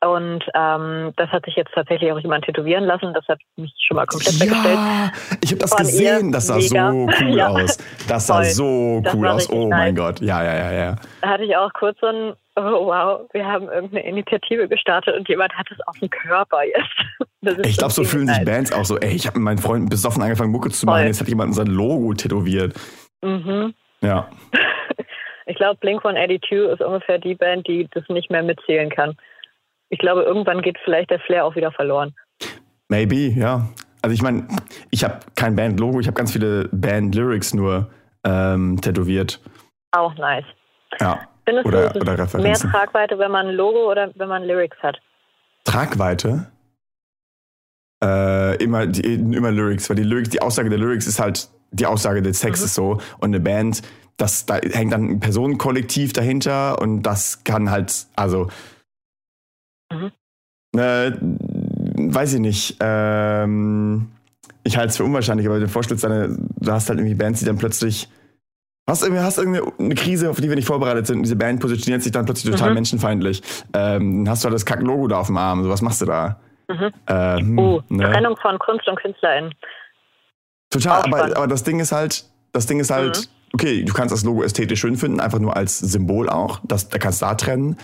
Und 0.01 0.45
ähm, 0.53 1.11
das 1.17 1.29
hat 1.29 1.43
sich 1.45 1.55
jetzt 1.57 1.73
tatsächlich 1.73 2.09
auch 2.11 2.19
jemand 2.19 2.45
tätowieren 2.45 2.85
lassen. 2.85 3.13
Das 3.13 3.27
hat 3.27 3.39
mich 3.57 3.73
schon 3.85 3.95
mal 3.97 4.05
komplett 4.05 4.39
weggestellt. 4.39 4.75
Ja, 4.75 5.11
ich 5.43 5.49
habe 5.51 5.59
das 5.59 5.71
Von 5.71 5.79
gesehen, 5.79 6.31
das 6.31 6.47
sah 6.47 6.55
mega. 6.55 6.91
so 6.91 7.09
cool 7.21 7.37
Ja. 7.37 7.47
aus. 7.49 7.77
Das 8.07 8.27
sah 8.27 8.35
Voll. 8.35 8.45
so 8.45 9.03
cool 9.13 9.27
aus. 9.27 9.49
Oh 9.51 9.67
mein 9.67 9.93
nice. 9.93 10.03
Gott. 10.05 10.21
Ja, 10.21 10.41
ja, 10.41 10.55
ja, 10.55 10.71
ja. 10.71 10.95
Da 11.21 11.27
hatte 11.29 11.43
ich 11.43 11.57
auch 11.57 11.73
kurz 11.73 11.99
so 11.99 12.07
ein, 12.07 12.33
oh 12.55 12.85
wow, 12.85 13.21
wir 13.33 13.45
haben 13.45 13.67
irgendeine 13.67 14.05
Initiative 14.07 14.69
gestartet 14.69 15.17
und 15.17 15.27
jemand 15.27 15.53
hat 15.57 15.67
es 15.69 15.77
auf 15.87 15.97
dem 15.99 16.09
Körper 16.09 16.63
jetzt. 16.63 16.85
Ich 17.65 17.77
glaube, 17.77 17.93
so 17.93 18.03
fühlen 18.03 18.27
sich 18.27 18.43
Bands 18.43 18.73
auch 18.73 18.83
so. 18.83 18.97
Ey, 18.97 19.15
ich 19.15 19.25
habe 19.25 19.39
mit 19.39 19.45
meinen 19.45 19.57
Freunden 19.59 19.87
besoffen 19.87 20.21
angefangen, 20.21 20.51
Mucke 20.51 20.71
zu 20.71 20.85
machen. 20.85 20.97
Voll. 20.99 21.07
Jetzt 21.07 21.21
hat 21.21 21.29
jemand 21.29 21.47
unser 21.51 21.63
Logo 21.63 22.13
tätowiert. 22.13 22.73
Mhm. 23.21 23.73
Ja. 24.01 24.27
Ich 25.45 25.55
glaube, 25.55 25.79
Blink 25.79 26.05
182 26.05 26.51
ist 26.51 26.81
ungefähr 26.81 27.17
die 27.17 27.33
Band, 27.33 27.65
die 27.67 27.87
das 27.91 28.03
nicht 28.09 28.29
mehr 28.29 28.43
mitzählen 28.43 28.87
kann. 28.91 29.17
Ich 29.89 29.99
glaube, 29.99 30.23
irgendwann 30.23 30.61
geht 30.61 30.77
vielleicht 30.83 31.09
der 31.09 31.19
Flair 31.19 31.45
auch 31.45 31.55
wieder 31.55 31.71
verloren. 31.71 32.13
Maybe, 32.89 33.29
ja. 33.29 33.67
Also 34.01 34.13
ich 34.13 34.21
meine, 34.21 34.47
ich 34.91 35.03
habe 35.03 35.19
kein 35.35 35.55
Band-Logo, 35.55 35.99
ich 35.99 36.07
habe 36.07 36.15
ganz 36.15 36.31
viele 36.31 36.69
Band-Lyrics 36.71 37.53
nur 37.53 37.89
ähm, 38.23 38.79
tätowiert. 38.81 39.41
Auch 39.91 40.15
nice. 40.15 40.45
Ja. 40.99 41.27
Findest 41.45 41.67
Oder- 41.67 41.89
du, 41.89 41.99
oder 42.01 42.39
mehr. 42.39 42.53
Tragweite, 42.53 43.17
wenn 43.17 43.31
man 43.31 43.47
ein 43.47 43.55
Logo 43.55 43.89
oder 43.89 44.11
wenn 44.15 44.29
man 44.29 44.43
Lyrics 44.43 44.77
hat? 44.81 44.99
Tragweite. 45.63 46.47
Äh, 48.03 48.63
immer, 48.63 48.87
die, 48.87 49.15
immer 49.15 49.51
Lyrics, 49.51 49.89
weil 49.89 49.97
die 49.97 50.03
Lyrics, 50.03 50.29
die 50.29 50.41
Aussage 50.41 50.69
der 50.69 50.79
Lyrics 50.79 51.07
ist 51.07 51.19
halt 51.19 51.49
die 51.71 51.85
Aussage 51.85 52.21
des 52.21 52.39
Textes 52.39 52.75
so. 52.75 52.99
Und 53.19 53.29
eine 53.29 53.39
Band, 53.39 53.81
das, 54.17 54.45
da 54.45 54.55
hängt 54.57 54.93
dann 54.93 55.09
ein 55.09 55.19
Personenkollektiv 55.19 56.13
dahinter 56.13 56.79
und 56.81 57.03
das 57.03 57.43
kann 57.43 57.71
halt, 57.71 58.05
also 58.15 58.47
Mhm. 59.91 60.11
äh, 60.79 61.11
weiß 62.13 62.33
ich 62.35 62.39
nicht. 62.39 62.77
Ähm, 62.79 64.11
ich 64.63 64.77
halte 64.77 64.89
es 64.89 64.97
für 64.97 65.03
unwahrscheinlich, 65.03 65.47
aber 65.47 65.55
du 65.59 65.65
dir 65.65 65.71
vorstellst, 65.71 66.03
deine, 66.03 66.37
du 66.37 66.71
hast 66.71 66.89
halt 66.89 66.99
irgendwie 66.99 67.15
Bands, 67.15 67.39
die 67.39 67.45
dann 67.45 67.57
plötzlich 67.57 68.07
Hast 68.87 69.03
irgendwie 69.03 69.21
hast 69.21 69.37
irgendeine 69.37 69.71
eine 69.77 69.93
Krise, 69.93 70.31
auf 70.31 70.41
die 70.41 70.49
wir 70.49 70.55
nicht 70.55 70.65
vorbereitet 70.65 71.05
sind. 71.05 71.17
Und 71.17 71.21
diese 71.23 71.35
Band 71.35 71.59
positioniert 71.59 72.01
sich 72.01 72.11
dann 72.11 72.25
plötzlich 72.25 72.51
total 72.51 72.69
Mhm. 72.69 72.73
menschenfeindlich. 72.73 73.43
Ähm, 73.71 74.25
dann 74.25 74.31
hast 74.31 74.43
du 74.43 74.47
halt 74.47 74.55
das 74.55 74.65
Kack-Logo 74.65 75.07
da 75.07 75.19
auf 75.19 75.27
dem 75.27 75.37
Arm. 75.37 75.61
So, 75.63 75.69
was 75.69 75.83
machst 75.83 76.01
du 76.01 76.05
da? 76.07 76.39
Mhm. 76.67 76.91
Ähm, 77.05 77.59
Oh, 77.59 77.83
ne? 77.89 78.11
Trennung 78.11 78.35
von 78.37 78.57
Kunst 78.57 78.87
und 78.87 78.99
KünstlerInnen. 78.99 79.53
Total, 80.71 81.03
aber, 81.03 81.37
aber 81.37 81.45
das 81.47 81.63
Ding 81.63 81.79
ist 81.79 81.91
halt, 81.91 82.25
das 82.51 82.65
Ding 82.65 82.79
ist 82.79 82.89
halt, 82.89 83.17
Mhm. 83.19 83.53
okay, 83.53 83.83
du 83.83 83.93
kannst 83.93 84.11
das 84.11 84.23
Logo 84.23 84.41
ästhetisch 84.41 84.79
schön 84.79 84.97
finden, 84.97 85.19
einfach 85.19 85.37
nur 85.39 85.55
als 85.55 85.77
Symbol 85.77 86.27
auch. 86.27 86.59
Das, 86.63 86.89
da 86.89 86.97
kannst 86.97 87.21
du 87.21 87.27
da 87.27 87.35
trennen. 87.35 87.77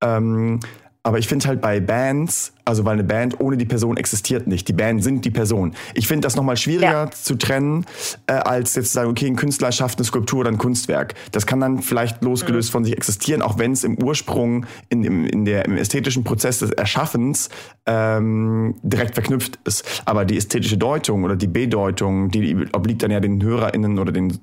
Ähm, 0.00 0.60
aber 1.04 1.18
ich 1.18 1.26
finde 1.26 1.48
halt 1.48 1.60
bei 1.60 1.80
Bands, 1.80 2.52
also 2.64 2.84
weil 2.84 2.92
eine 2.92 3.04
Band 3.04 3.40
ohne 3.40 3.56
die 3.56 3.64
Person 3.64 3.96
existiert 3.96 4.46
nicht. 4.46 4.68
Die 4.68 4.72
Band 4.72 5.02
sind 5.02 5.24
die 5.24 5.30
Person. 5.30 5.74
Ich 5.94 6.06
finde 6.06 6.26
das 6.26 6.36
nochmal 6.36 6.56
schwieriger 6.56 7.04
Ja. 7.06 7.10
zu 7.10 7.34
trennen, 7.34 7.84
äh, 8.28 8.34
als 8.34 8.76
jetzt 8.76 8.88
zu 8.88 8.94
sagen, 8.94 9.10
okay, 9.10 9.26
ein 9.26 9.34
Künstler 9.34 9.72
schafft 9.72 9.98
eine 9.98 10.04
Skulptur 10.04 10.40
oder 10.40 10.50
ein 10.50 10.58
Kunstwerk. 10.58 11.14
Das 11.32 11.44
kann 11.46 11.58
dann 11.60 11.80
vielleicht 11.82 12.22
losgelöst 12.22 12.70
Mhm. 12.70 12.72
von 12.72 12.84
sich 12.84 12.96
existieren, 12.96 13.42
auch 13.42 13.58
wenn 13.58 13.72
es 13.72 13.82
im 13.82 14.00
Ursprung, 14.00 14.66
in, 14.90 15.02
im, 15.02 15.26
in 15.26 15.44
der, 15.44 15.64
im 15.64 15.76
ästhetischen 15.76 16.22
Prozess 16.22 16.60
des 16.60 16.70
Erschaffens 16.70 17.48
ähm, 17.86 18.76
direkt 18.84 19.14
verknüpft 19.14 19.58
ist. 19.64 20.02
Aber 20.04 20.24
die 20.24 20.36
ästhetische 20.36 20.78
Deutung 20.78 21.24
oder 21.24 21.34
die 21.34 21.48
Bedeutung, 21.48 22.30
die 22.30 22.56
obliegt 22.72 23.02
dann 23.02 23.10
ja 23.10 23.18
den 23.18 23.42
HörerInnen 23.42 23.98
oder 23.98 24.12
den 24.12 24.38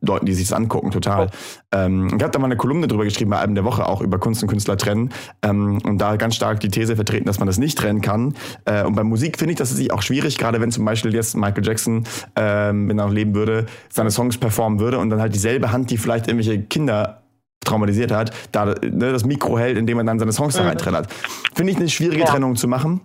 Leuten, 0.00 0.26
die 0.26 0.34
sich 0.34 0.48
das 0.48 0.56
angucken, 0.56 0.90
total. 0.90 1.28
Ähm, 1.72 2.06
ich 2.16 2.22
habe 2.22 2.30
da 2.30 2.38
mal 2.38 2.46
eine 2.46 2.56
Kolumne 2.56 2.86
drüber 2.86 3.04
geschrieben 3.04 3.30
bei 3.30 3.38
Alben 3.38 3.54
der 3.54 3.64
Woche 3.64 3.86
auch 3.86 4.00
über 4.00 4.18
Kunst 4.18 4.42
und 4.42 4.48
Künstler 4.48 4.76
trennen 4.76 5.10
ähm, 5.42 5.78
und 5.84 5.98
da 5.98 6.16
ganz 6.16 6.36
stark 6.36 6.60
die 6.60 6.68
These 6.68 6.94
vertreten, 6.96 7.24
dass 7.26 7.38
man 7.38 7.46
das 7.46 7.58
nicht 7.58 7.76
trennen 7.78 8.00
kann. 8.00 8.34
Äh, 8.64 8.84
und 8.84 8.94
bei 8.94 9.02
Musik 9.04 9.38
finde 9.38 9.52
ich, 9.52 9.58
das 9.58 9.72
ist 9.72 9.92
auch 9.92 10.02
schwierig, 10.02 10.38
gerade 10.38 10.60
wenn 10.60 10.70
zum 10.70 10.84
Beispiel 10.84 11.12
jetzt 11.14 11.36
Michael 11.36 11.66
Jackson, 11.66 12.04
ähm, 12.36 12.88
wenn 12.88 12.98
er 12.98 13.06
noch 13.06 13.12
leben 13.12 13.34
würde, 13.34 13.66
seine 13.88 14.10
Songs 14.10 14.38
performen 14.38 14.78
würde 14.80 14.98
und 14.98 15.10
dann 15.10 15.20
halt 15.20 15.34
dieselbe 15.34 15.72
Hand, 15.72 15.90
die 15.90 15.98
vielleicht 15.98 16.28
irgendwelche 16.28 16.62
Kinder 16.62 17.22
traumatisiert 17.64 18.12
hat, 18.12 18.30
da 18.52 18.66
ne, 18.66 19.12
das 19.12 19.24
Mikro 19.24 19.58
hält, 19.58 19.76
indem 19.76 19.96
man 19.96 20.06
dann 20.06 20.18
seine 20.18 20.32
Songs 20.32 20.54
da 20.54 20.62
Mhm. 20.62 20.68
reinträllert. 20.68 21.12
Finde 21.54 21.72
ich 21.72 21.78
eine 21.78 21.88
schwierige 21.88 22.20
Ja. 22.22 22.26
Trennung 22.28 22.56
zu 22.56 22.68
machen. 22.68 23.00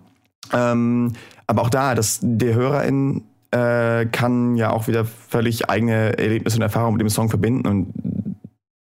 Ähm, 0.52 1.12
aber 1.46 1.62
auch 1.62 1.70
da, 1.70 1.94
dass 1.94 2.20
der 2.22 2.54
Hörerin 2.54 3.24
äh, 3.54 4.06
kann 4.06 4.56
ja 4.56 4.70
auch 4.70 4.88
wieder 4.88 5.04
völlig 5.04 5.70
eigene 5.70 6.18
Erlebnisse 6.18 6.56
und 6.56 6.62
Erfahrungen 6.62 6.94
mit 6.94 7.02
dem 7.02 7.08
Song 7.08 7.28
verbinden 7.28 7.66
und 7.68 7.92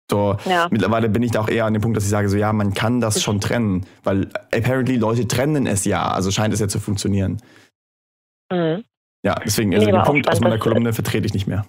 so. 0.10 0.38
Ja. 0.45 0.67
Mittlerweile 0.71 1.10
bin 1.10 1.23
ich 1.23 1.32
da 1.32 1.41
auch 1.41 1.49
eher 1.49 1.65
an 1.65 1.73
dem 1.73 1.82
Punkt, 1.82 1.97
dass 1.97 2.06
ich 2.06 2.10
sage, 2.10 2.30
so 2.30 2.38
ja, 2.38 2.54
man 2.54 2.73
kann 2.73 3.02
das 3.02 3.21
schon 3.21 3.41
trennen, 3.41 3.86
weil 4.04 4.30
apparently 4.54 4.95
Leute 4.95 5.28
trennen 5.28 5.67
es 5.67 5.86
ja, 5.86 6.08
also 6.08 6.32
scheint 6.32 6.54
es 6.54 6.60
ja 6.60 6.67
zu 6.67 6.80
funktionieren. 6.80 7.41
Mhm. 8.52 8.86
Ja, 9.26 9.36
deswegen, 9.45 9.73
also 9.73 9.86
Nee, 9.86 9.91
den 9.91 10.04
Punkt 10.04 10.30
aus 10.30 10.39
meiner 10.39 10.58
Kolumne 10.58 10.93
vertrete 10.93 11.26
ich 11.26 11.34
nicht 11.34 11.47
mehr. 11.47 11.65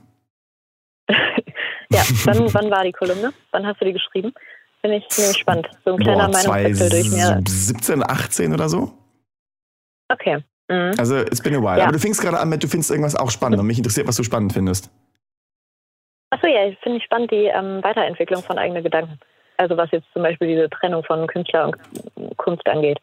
Ja, 1.92 2.02
wann, 2.24 2.52
wann 2.52 2.70
war 2.72 2.82
die 2.82 2.90
Kolumne? 2.90 3.32
Wann 3.52 3.64
hast 3.66 3.80
du 3.80 3.84
die 3.84 3.92
geschrieben? 3.92 4.32
Finde 4.80 4.96
ich 4.96 5.16
nämlich 5.16 5.36
spannend. 5.36 5.68
So 5.84 5.92
ein 5.92 5.98
kleiner 5.98 6.28
Boah, 6.28 6.42
Meinungswechsel 6.48 6.90
durch 6.90 7.10
mir. 7.10 7.40
2017, 7.44 8.02
18 8.02 8.52
oder 8.52 8.68
so? 8.68 8.92
Okay. 10.08 10.42
Mhm. 10.68 10.92
Also, 10.98 11.18
it's 11.18 11.42
been 11.42 11.54
a 11.54 11.58
while. 11.60 11.78
Ja. 11.78 11.84
Aber 11.84 11.92
du 11.92 11.98
fingst 11.98 12.20
gerade 12.22 12.38
an 12.38 12.48
mit, 12.48 12.62
du 12.62 12.68
findest 12.68 12.90
irgendwas 12.90 13.16
auch 13.16 13.30
spannend 13.30 13.60
und 13.60 13.66
mich 13.66 13.78
interessiert, 13.78 14.06
was 14.08 14.16
du 14.16 14.22
spannend 14.22 14.52
findest. 14.52 14.90
Achso, 16.30 16.46
ja, 16.46 16.66
ich 16.66 16.78
finde 16.80 16.98
ich 16.98 17.04
spannend 17.04 17.30
die 17.30 17.46
ähm, 17.46 17.82
Weiterentwicklung 17.82 18.42
von 18.42 18.58
eigenen 18.58 18.82
Gedanken. 18.82 19.20
Also 19.56 19.76
was 19.76 19.90
jetzt 19.92 20.06
zum 20.12 20.22
Beispiel 20.22 20.48
diese 20.48 20.68
Trennung 20.70 21.04
von 21.04 21.26
Künstler 21.28 21.68
und 22.16 22.36
Kunst 22.38 22.66
angeht. 22.66 22.98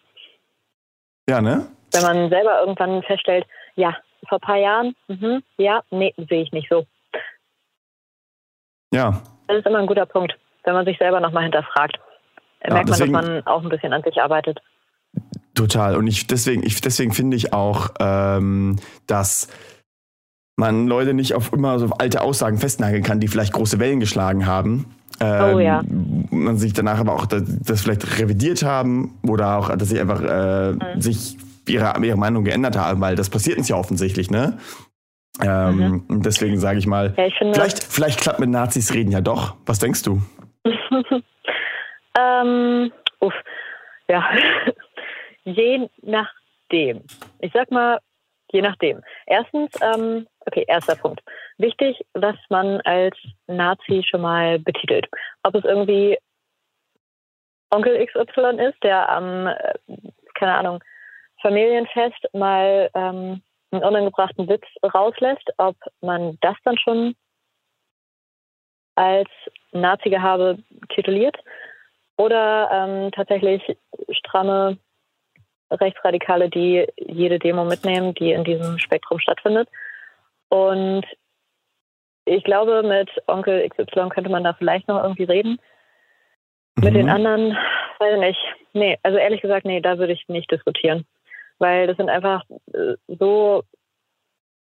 Ja, 1.30 1.40
ne? 1.40 1.66
Wenn 1.94 2.02
man 2.02 2.30
selber 2.30 2.60
irgendwann 2.60 3.04
feststellt, 3.04 3.46
ja, 3.76 3.96
vor 4.28 4.38
ein 4.38 4.42
paar 4.42 4.58
Jahren, 4.58 4.96
mhm, 5.08 5.44
ja, 5.58 5.82
nee, 5.92 6.14
sehe 6.18 6.42
ich 6.44 6.52
nicht 6.52 6.68
so. 6.70 6.86
Ja. 8.94 9.22
Das 9.48 9.58
ist 9.60 9.66
immer 9.66 9.80
ein 9.80 9.88
guter 9.88 10.06
Punkt, 10.06 10.38
wenn 10.64 10.74
man 10.74 10.86
sich 10.86 10.98
selber 10.98 11.20
nochmal 11.20 11.44
hinterfragt. 11.44 12.00
Ja, 12.64 12.74
merkt 12.74 12.90
deswegen- 12.90 13.12
man, 13.12 13.22
dass 13.26 13.46
man 13.46 13.48
auch 13.48 13.64
ein 13.64 13.70
bisschen 13.70 13.94
an 13.94 14.04
sich 14.04 14.22
arbeitet. 14.22 14.60
Total. 15.62 15.96
Und 15.96 16.08
ich 16.08 16.26
deswegen, 16.26 16.64
ich, 16.66 16.82
deswegen 16.82 17.12
finde 17.14 17.38
ich 17.38 17.54
auch, 17.54 17.90
ähm, 18.00 18.78
dass 19.06 19.48
man 20.58 20.88
Leute 20.88 21.14
nicht 21.14 21.36
auf 21.36 21.54
immer 21.54 21.78
so 21.78 21.88
alte 22.00 22.22
Aussagen 22.22 22.58
festnageln 22.58 23.04
kann, 23.04 23.20
die 23.20 23.28
vielleicht 23.28 23.54
große 23.54 23.78
Wellen 23.80 24.00
geschlagen 24.00 24.48
haben. 24.48 24.88
Ähm, 25.20 25.54
Oh 25.56 25.60
ja. 25.60 25.84
Man 26.32 26.58
sich 26.58 26.74
danach 26.74 26.98
aber 27.00 27.14
auch 27.14 27.28
das, 27.28 27.44
das 27.46 27.82
vielleicht 27.82 28.20
revidiert 28.20 28.64
haben 28.64 29.20
oder 29.28 29.58
auch, 29.58 29.70
dass 29.76 29.90
sie 29.90 30.00
einfach 30.00 30.22
äh, 30.24 30.72
Mhm. 30.72 31.00
sich 31.00 31.38
ihre, 31.68 31.94
ihre 32.04 32.18
Meinung 32.18 32.44
geändert 32.44 32.76
haben, 32.76 33.00
weil 33.02 33.16
das 33.16 33.30
passiert 33.30 33.60
uns 33.60 33.70
ja 33.70 33.76
offensichtlich, 33.76 34.32
ne? 34.32 34.58
Ähm, 35.44 36.04
und 36.08 36.26
Deswegen 36.26 36.60
sage 36.60 36.80
ich 36.80 36.88
mal, 36.88 37.10
Mhm. 37.10 37.16
Ja, 37.18 37.26
ich 37.28 37.36
finde, 37.38 37.54
vielleicht, 37.54 37.84
vielleicht 37.84 38.20
klappt 38.20 38.40
mit 38.40 38.50
Nazis 38.50 38.94
reden 38.96 39.12
ja 39.12 39.22
doch. 39.22 39.54
Was 39.68 39.78
denkst 39.78 40.02
du? 40.02 40.24
ähm, 42.20 42.92
uff, 43.20 43.34
ja, 44.10 44.24
je 45.44 45.90
nachdem. 46.02 47.04
Ich 47.40 47.52
sag 47.54 47.72
mal, 47.72 48.00
je 48.52 48.62
nachdem. 48.62 49.02
Erstens, 49.26 49.72
ähm, 49.82 50.28
okay, 50.46 50.66
erster 50.68 50.96
Punkt. 50.96 51.22
Wichtig, 51.58 52.06
dass 52.14 52.36
man 52.50 52.82
als 52.82 53.18
Nazi 53.48 54.04
schon 54.04 54.22
mal 54.22 54.60
betitelt. 54.60 55.08
Ob 55.44 55.56
es 55.56 55.64
irgendwie 55.64 56.18
Onkel 57.70 58.06
XY 58.06 58.62
ist, 58.68 58.84
der 58.84 59.10
am, 59.10 59.48
äh, 59.48 59.74
keine 60.36 60.56
Ahnung, 60.56 60.84
Familienfest 61.42 62.34
mal 62.34 62.90
ähm, 62.94 63.42
einen 63.72 63.84
unangebrachten 63.84 64.48
Witz 64.48 64.66
rauslässt, 64.94 65.50
ob 65.58 65.76
man 66.02 66.38
das 66.42 66.56
dann 66.64 66.78
schon 66.78 67.16
als 68.96 69.30
Nazi-Gehabe 69.72 70.60
tituliert 70.90 71.38
oder 72.18 72.70
ähm, 72.72 73.12
tatsächlich 73.12 73.78
stramme 74.12 74.78
Rechtsradikale, 75.72 76.50
die 76.50 76.86
jede 76.98 77.40
Demo 77.40 77.66
mitnehmen, 77.66 78.14
die 78.14 78.32
in 78.32 78.44
diesem 78.44 78.78
Spektrum 78.78 79.20
stattfindet. 79.20 79.70
Und 80.50 81.06
ich 82.26 82.44
glaube, 82.44 82.84
mit 82.84 83.10
Onkel 83.28 83.68
XY 83.70 84.10
könnte 84.10 84.30
man 84.30 84.44
da 84.44 84.54
vielleicht 84.54 84.88
noch 84.88 85.02
irgendwie 85.02 85.24
reden. 85.24 85.60
Mhm. 86.76 86.84
Mit 86.84 86.96
den 86.96 87.06
mhm. 87.06 87.12
anderen, 87.12 87.58
weiß 88.00 88.14
ich 88.14 88.20
nicht. 88.20 88.40
Nee, 88.74 89.00
also 89.04 89.18
ehrlich 89.18 89.42
gesagt, 89.42 89.66
nee, 89.66 89.82
da 89.82 89.98
würde 89.98 90.14
ich 90.14 90.28
nicht 90.28 90.52
diskutieren. 90.52 91.06
Weil 91.60 91.88
das 91.88 91.98
sind 91.98 92.10
einfach 92.10 92.44
äh, 92.74 92.96
so 93.08 93.64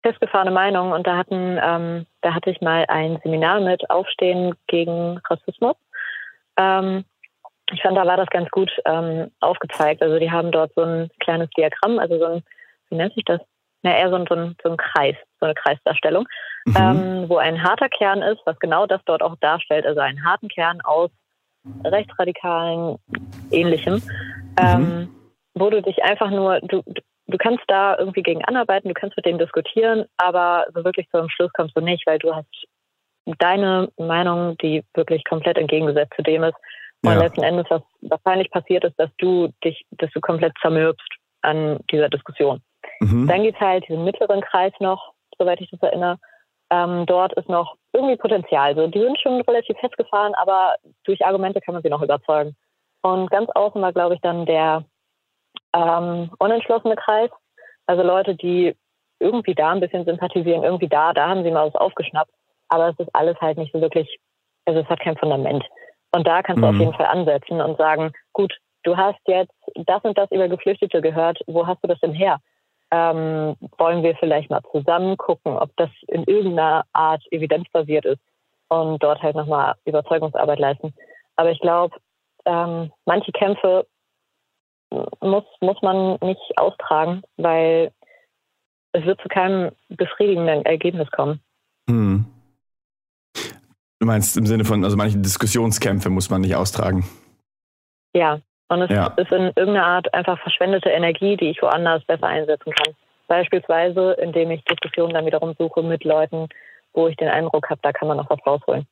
festgefahrene 0.02 0.52
Meinungen 0.52 0.92
und 0.92 1.06
da 1.06 1.16
hatten, 1.16 1.58
ähm, 1.62 2.06
da 2.20 2.34
hatte 2.34 2.50
ich 2.50 2.60
mal 2.60 2.84
ein 2.88 3.18
Seminar 3.22 3.60
mit 3.60 3.90
Aufstehen 3.90 4.54
gegen 4.68 5.18
Rassismus. 5.28 5.76
Ähm, 6.56 7.04
ich 7.72 7.82
fand, 7.82 7.96
da 7.96 8.06
war 8.06 8.16
das 8.16 8.28
ganz 8.28 8.50
gut 8.50 8.70
ähm, 8.84 9.30
aufgezeigt. 9.40 10.02
Also 10.02 10.18
die 10.18 10.30
haben 10.30 10.52
dort 10.52 10.72
so 10.74 10.82
ein 10.82 11.10
kleines 11.20 11.50
Diagramm, 11.50 11.98
also 11.98 12.18
so 12.18 12.24
ein, 12.24 12.42
wie 12.90 12.96
nennt 12.96 13.14
sich 13.14 13.24
das? 13.24 13.40
Na, 13.82 13.96
eher 13.96 14.10
so 14.10 14.16
ein, 14.16 14.26
so 14.28 14.34
ein, 14.34 14.56
so 14.62 14.70
ein 14.70 14.76
Kreis, 14.76 15.16
so 15.40 15.46
eine 15.46 15.54
Kreisdarstellung, 15.54 16.26
mhm. 16.64 16.76
ähm, 16.78 17.24
wo 17.28 17.36
ein 17.36 17.62
harter 17.62 17.88
Kern 17.88 18.22
ist, 18.22 18.40
was 18.44 18.58
genau 18.58 18.86
das 18.86 19.00
dort 19.04 19.22
auch 19.22 19.36
darstellt, 19.40 19.86
also 19.86 20.00
einen 20.00 20.24
harten 20.24 20.48
Kern 20.48 20.80
aus 20.82 21.10
rechtsradikalen 21.84 22.98
Ähnlichem, 23.50 23.94
mhm. 23.94 24.56
ähm, 24.60 25.14
wo 25.54 25.70
du 25.70 25.82
dich 25.82 26.02
einfach 26.04 26.30
nur, 26.30 26.60
du, 26.60 26.82
du 27.26 27.38
kannst 27.38 27.64
da 27.68 27.98
irgendwie 27.98 28.22
gegen 28.22 28.44
anarbeiten, 28.44 28.88
du 28.88 28.94
kannst 28.94 29.16
mit 29.16 29.26
denen 29.26 29.38
diskutieren, 29.38 30.06
aber 30.16 30.66
so 30.74 30.84
wirklich 30.84 31.08
zu 31.10 31.18
einem 31.18 31.28
Schluss 31.28 31.52
kommst 31.52 31.76
du 31.76 31.80
nicht, 31.80 32.06
weil 32.06 32.18
du 32.18 32.34
hast 32.34 32.66
deine 33.38 33.88
Meinung, 33.98 34.56
die 34.58 34.84
wirklich 34.94 35.24
komplett 35.24 35.58
entgegengesetzt 35.58 36.14
zu 36.14 36.22
dem 36.22 36.44
ist. 36.44 36.56
Und 37.02 37.12
ja. 37.12 37.18
letzten 37.18 37.42
Endes, 37.42 37.66
was 37.68 37.82
wahrscheinlich 38.00 38.50
passiert 38.50 38.84
ist, 38.84 38.98
dass 38.98 39.10
du 39.18 39.48
dich, 39.64 39.84
dass 39.92 40.10
du 40.12 40.20
komplett 40.20 40.54
zermürbst 40.60 41.08
an 41.42 41.78
dieser 41.90 42.08
Diskussion. 42.08 42.62
Mhm. 43.00 43.28
Dann 43.28 43.42
gibt 43.42 43.56
es 43.56 43.60
halt 43.60 43.88
diesen 43.88 44.04
mittleren 44.04 44.40
Kreis 44.40 44.72
noch, 44.80 45.12
soweit 45.38 45.60
ich 45.60 45.70
das 45.70 45.82
erinnere. 45.82 46.18
Ähm, 46.70 47.06
dort 47.06 47.32
ist 47.34 47.48
noch 47.48 47.76
irgendwie 47.92 48.16
Potenzial. 48.16 48.68
Also 48.68 48.88
die 48.88 49.00
sind 49.00 49.18
schon 49.20 49.40
relativ 49.42 49.76
festgefahren, 49.78 50.34
aber 50.34 50.74
durch 51.04 51.24
Argumente 51.24 51.60
kann 51.60 51.74
man 51.74 51.82
sie 51.82 51.90
noch 51.90 52.02
überzeugen. 52.02 52.56
Und 53.02 53.30
ganz 53.30 53.48
außen 53.54 53.80
war, 53.80 53.92
glaube 53.92 54.14
ich, 54.14 54.20
dann 54.20 54.46
der 54.46 54.84
ähm, 55.72 56.30
unentschlossene 56.38 56.96
Kreis. 56.96 57.30
Also 57.86 58.02
Leute, 58.02 58.34
die 58.34 58.74
irgendwie 59.20 59.54
da 59.54 59.70
ein 59.70 59.80
bisschen 59.80 60.04
sympathisieren, 60.04 60.64
irgendwie 60.64 60.88
da, 60.88 61.12
da 61.12 61.28
haben 61.28 61.44
sie 61.44 61.50
mal 61.50 61.66
was 61.66 61.76
aufgeschnappt. 61.76 62.32
Aber 62.68 62.88
es 62.88 62.98
ist 62.98 63.14
alles 63.14 63.40
halt 63.40 63.58
nicht 63.58 63.72
so 63.72 63.80
wirklich, 63.80 64.18
also 64.64 64.80
es 64.80 64.88
hat 64.88 65.00
kein 65.00 65.16
Fundament. 65.16 65.64
Und 66.16 66.26
da 66.26 66.42
kannst 66.42 66.62
du 66.62 66.66
auf 66.66 66.72
mhm. 66.72 66.80
jeden 66.80 66.94
Fall 66.94 67.06
ansetzen 67.06 67.60
und 67.60 67.76
sagen, 67.76 68.10
gut, 68.32 68.56
du 68.84 68.96
hast 68.96 69.20
jetzt 69.26 69.52
das 69.74 70.02
und 70.02 70.16
das 70.16 70.30
über 70.30 70.48
Geflüchtete 70.48 71.02
gehört, 71.02 71.38
wo 71.46 71.66
hast 71.66 71.84
du 71.84 71.88
das 71.88 72.00
denn 72.00 72.14
her? 72.14 72.40
Ähm, 72.90 73.54
wollen 73.76 74.02
wir 74.02 74.16
vielleicht 74.16 74.48
mal 74.48 74.62
zusammen 74.72 75.18
gucken, 75.18 75.58
ob 75.58 75.76
das 75.76 75.90
in 76.08 76.24
irgendeiner 76.24 76.86
Art 76.94 77.22
evidenzbasiert 77.30 78.06
ist 78.06 78.22
und 78.68 79.02
dort 79.02 79.20
halt 79.20 79.36
nochmal 79.36 79.74
Überzeugungsarbeit 79.84 80.58
leisten. 80.58 80.94
Aber 81.36 81.50
ich 81.50 81.60
glaube, 81.60 81.94
ähm, 82.46 82.90
manche 83.04 83.32
Kämpfe 83.32 83.86
muss, 85.20 85.44
muss 85.60 85.82
man 85.82 86.16
nicht 86.22 86.56
austragen, 86.56 87.24
weil 87.36 87.92
es 88.92 89.04
wird 89.04 89.20
zu 89.20 89.28
keinem 89.28 89.72
befriedigenden 89.90 90.64
Ergebnis 90.64 91.10
kommen. 91.10 91.42
Hm. 91.90 92.24
Du 93.98 94.06
meinst 94.06 94.36
im 94.36 94.46
Sinne 94.46 94.64
von, 94.64 94.84
also 94.84 94.96
manche 94.96 95.18
Diskussionskämpfe 95.18 96.10
muss 96.10 96.28
man 96.30 96.42
nicht 96.42 96.54
austragen. 96.54 97.08
Ja, 98.14 98.40
und 98.68 98.82
es 98.82 98.90
ja. 98.90 99.06
ist 99.16 99.30
in 99.30 99.52
irgendeiner 99.56 99.86
Art 99.86 100.12
einfach 100.12 100.38
verschwendete 100.40 100.90
Energie, 100.90 101.36
die 101.36 101.50
ich 101.50 101.62
woanders 101.62 102.04
besser 102.04 102.26
einsetzen 102.26 102.72
kann. 102.72 102.94
Beispielsweise, 103.28 104.12
indem 104.20 104.50
ich 104.50 104.64
Diskussionen 104.64 105.14
dann 105.14 105.26
wiederum 105.26 105.54
suche 105.58 105.82
mit 105.82 106.04
Leuten, 106.04 106.48
wo 106.92 107.08
ich 107.08 107.16
den 107.16 107.28
Eindruck 107.28 107.70
habe, 107.70 107.80
da 107.82 107.92
kann 107.92 108.08
man 108.08 108.16
noch 108.16 108.30
was 108.30 108.38
rausholen. 108.46 108.86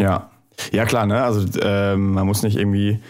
Ja, 0.00 0.30
ja 0.72 0.84
klar, 0.84 1.06
ne? 1.06 1.22
Also 1.22 1.60
äh, 1.60 1.96
man 1.96 2.26
muss 2.26 2.42
nicht 2.42 2.56
irgendwie 2.56 3.00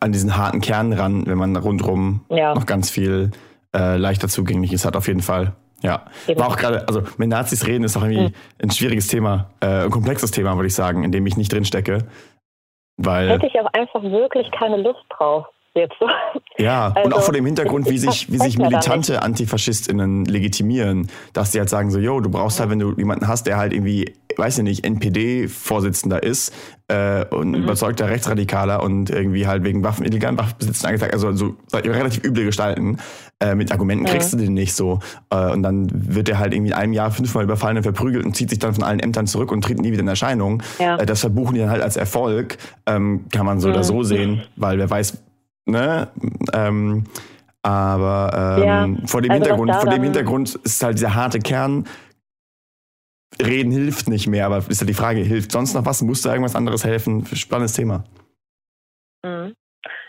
an 0.00 0.12
diesen 0.12 0.36
harten 0.36 0.60
Kern 0.60 0.92
ran, 0.92 1.26
wenn 1.26 1.38
man 1.38 1.56
rundherum 1.56 2.24
ja. 2.28 2.54
noch 2.54 2.66
ganz 2.66 2.90
viel 2.90 3.30
äh, 3.74 3.96
leichter 3.96 4.28
zugänglich 4.28 4.72
ist, 4.72 4.84
hat 4.84 4.96
auf 4.96 5.06
jeden 5.06 5.20
Fall. 5.20 5.52
Ja, 5.82 6.06
war 6.36 6.48
auch 6.48 6.56
gerade, 6.56 6.86
also 6.86 7.02
mit 7.16 7.28
Nazis 7.28 7.66
reden 7.66 7.84
ist 7.84 7.96
auch 7.96 8.02
irgendwie 8.02 8.28
mhm. 8.28 8.34
ein 8.62 8.70
schwieriges 8.70 9.06
Thema, 9.06 9.50
äh, 9.60 9.84
ein 9.84 9.90
komplexes 9.90 10.30
Thema, 10.30 10.56
würde 10.56 10.66
ich 10.66 10.74
sagen, 10.74 11.04
in 11.04 11.12
dem 11.12 11.26
ich 11.26 11.36
nicht 11.36 11.52
drin 11.52 11.64
stecke. 11.64 12.06
Weil 12.96 13.30
Hätte 13.30 13.46
ich 13.46 13.58
auch 13.58 13.72
einfach 13.72 14.02
wirklich 14.02 14.50
keine 14.50 14.76
Lust 14.76 15.04
drauf. 15.08 15.46
Jetzt 15.74 15.94
so. 16.00 16.08
Ja, 16.58 16.88
also, 16.88 17.06
und 17.06 17.14
auch 17.14 17.22
vor 17.22 17.32
dem 17.32 17.46
Hintergrund, 17.46 17.88
wie 17.88 17.96
sich, 17.96 18.30
wie 18.30 18.38
sich 18.38 18.58
militante 18.58 19.22
AntifaschistInnen 19.22 20.24
legitimieren, 20.24 21.08
dass 21.32 21.52
die 21.52 21.60
halt 21.60 21.70
sagen 21.70 21.90
so, 21.92 22.00
yo, 22.00 22.20
du 22.20 22.28
brauchst 22.28 22.58
halt, 22.58 22.70
wenn 22.70 22.80
du 22.80 22.92
jemanden 22.96 23.28
hast, 23.28 23.46
der 23.46 23.56
halt 23.56 23.72
irgendwie 23.72 24.12
weiß 24.40 24.58
ich 24.58 24.64
nicht, 24.64 24.84
NPD-Vorsitzender 24.84 26.22
ist 26.22 26.52
äh, 26.88 27.24
und 27.26 27.50
mhm. 27.50 27.62
überzeugter 27.62 28.08
Rechtsradikaler 28.08 28.82
und 28.82 29.10
irgendwie 29.10 29.46
halt 29.46 29.64
wegen 29.64 29.84
Waffen, 29.84 30.04
illegalen 30.04 30.38
Waffenbesitzen 30.38 30.86
angeklagt, 30.86 31.14
also 31.14 31.32
so 31.32 31.56
relativ 31.72 32.24
üble 32.24 32.44
Gestalten. 32.44 32.98
Äh, 33.42 33.54
mit 33.54 33.72
Argumenten 33.72 34.04
kriegst 34.04 34.32
du 34.32 34.36
den 34.36 34.52
nicht 34.52 34.74
so. 34.74 34.98
Äh, 35.30 35.50
und 35.50 35.62
dann 35.62 35.88
wird 35.90 36.28
er 36.28 36.38
halt 36.38 36.52
irgendwie 36.52 36.72
in 36.72 36.76
einem 36.76 36.92
Jahr 36.92 37.10
fünfmal 37.10 37.44
überfallen 37.44 37.78
und 37.78 37.82
verprügelt 37.82 38.26
und 38.26 38.36
zieht 38.36 38.50
sich 38.50 38.58
dann 38.58 38.74
von 38.74 38.84
allen 38.84 39.00
Ämtern 39.00 39.26
zurück 39.26 39.50
und 39.50 39.62
tritt 39.62 39.80
nie 39.80 39.92
wieder 39.92 40.02
in 40.02 40.08
Erscheinung. 40.08 40.62
Ja. 40.78 40.96
Äh, 40.96 41.06
das 41.06 41.20
verbuchen 41.20 41.54
die 41.54 41.60
dann 41.60 41.70
halt 41.70 41.82
als 41.82 41.96
Erfolg. 41.96 42.58
Ähm, 42.86 43.24
kann 43.32 43.46
man 43.46 43.58
so 43.60 43.68
mhm. 43.68 43.74
oder 43.74 43.84
so 43.84 44.02
sehen, 44.02 44.42
weil 44.56 44.78
wer 44.78 44.90
weiß, 44.90 45.22
ne? 45.64 46.08
Ähm, 46.52 47.04
aber 47.62 48.58
ähm, 48.58 48.64
ja, 48.98 49.06
vor 49.06 49.22
dem 49.22 49.30
also 49.30 49.42
Hintergrund, 49.42 49.74
vor 49.74 49.90
dem 49.90 50.02
Hintergrund 50.02 50.54
ist 50.62 50.82
halt 50.82 50.98
dieser 50.98 51.14
harte 51.14 51.38
Kern 51.38 51.86
Reden 53.40 53.72
hilft 53.72 54.08
nicht 54.08 54.26
mehr, 54.26 54.46
aber 54.46 54.58
ist 54.68 54.80
ja 54.80 54.86
die 54.86 54.94
Frage, 54.94 55.20
hilft 55.20 55.52
sonst 55.52 55.74
noch 55.74 55.86
was? 55.86 56.02
Muss 56.02 56.22
da 56.22 56.30
irgendwas 56.30 56.56
anderes 56.56 56.84
helfen? 56.84 57.24
Spannendes 57.34 57.72
Thema. 57.72 58.04
Mhm. 59.22 59.54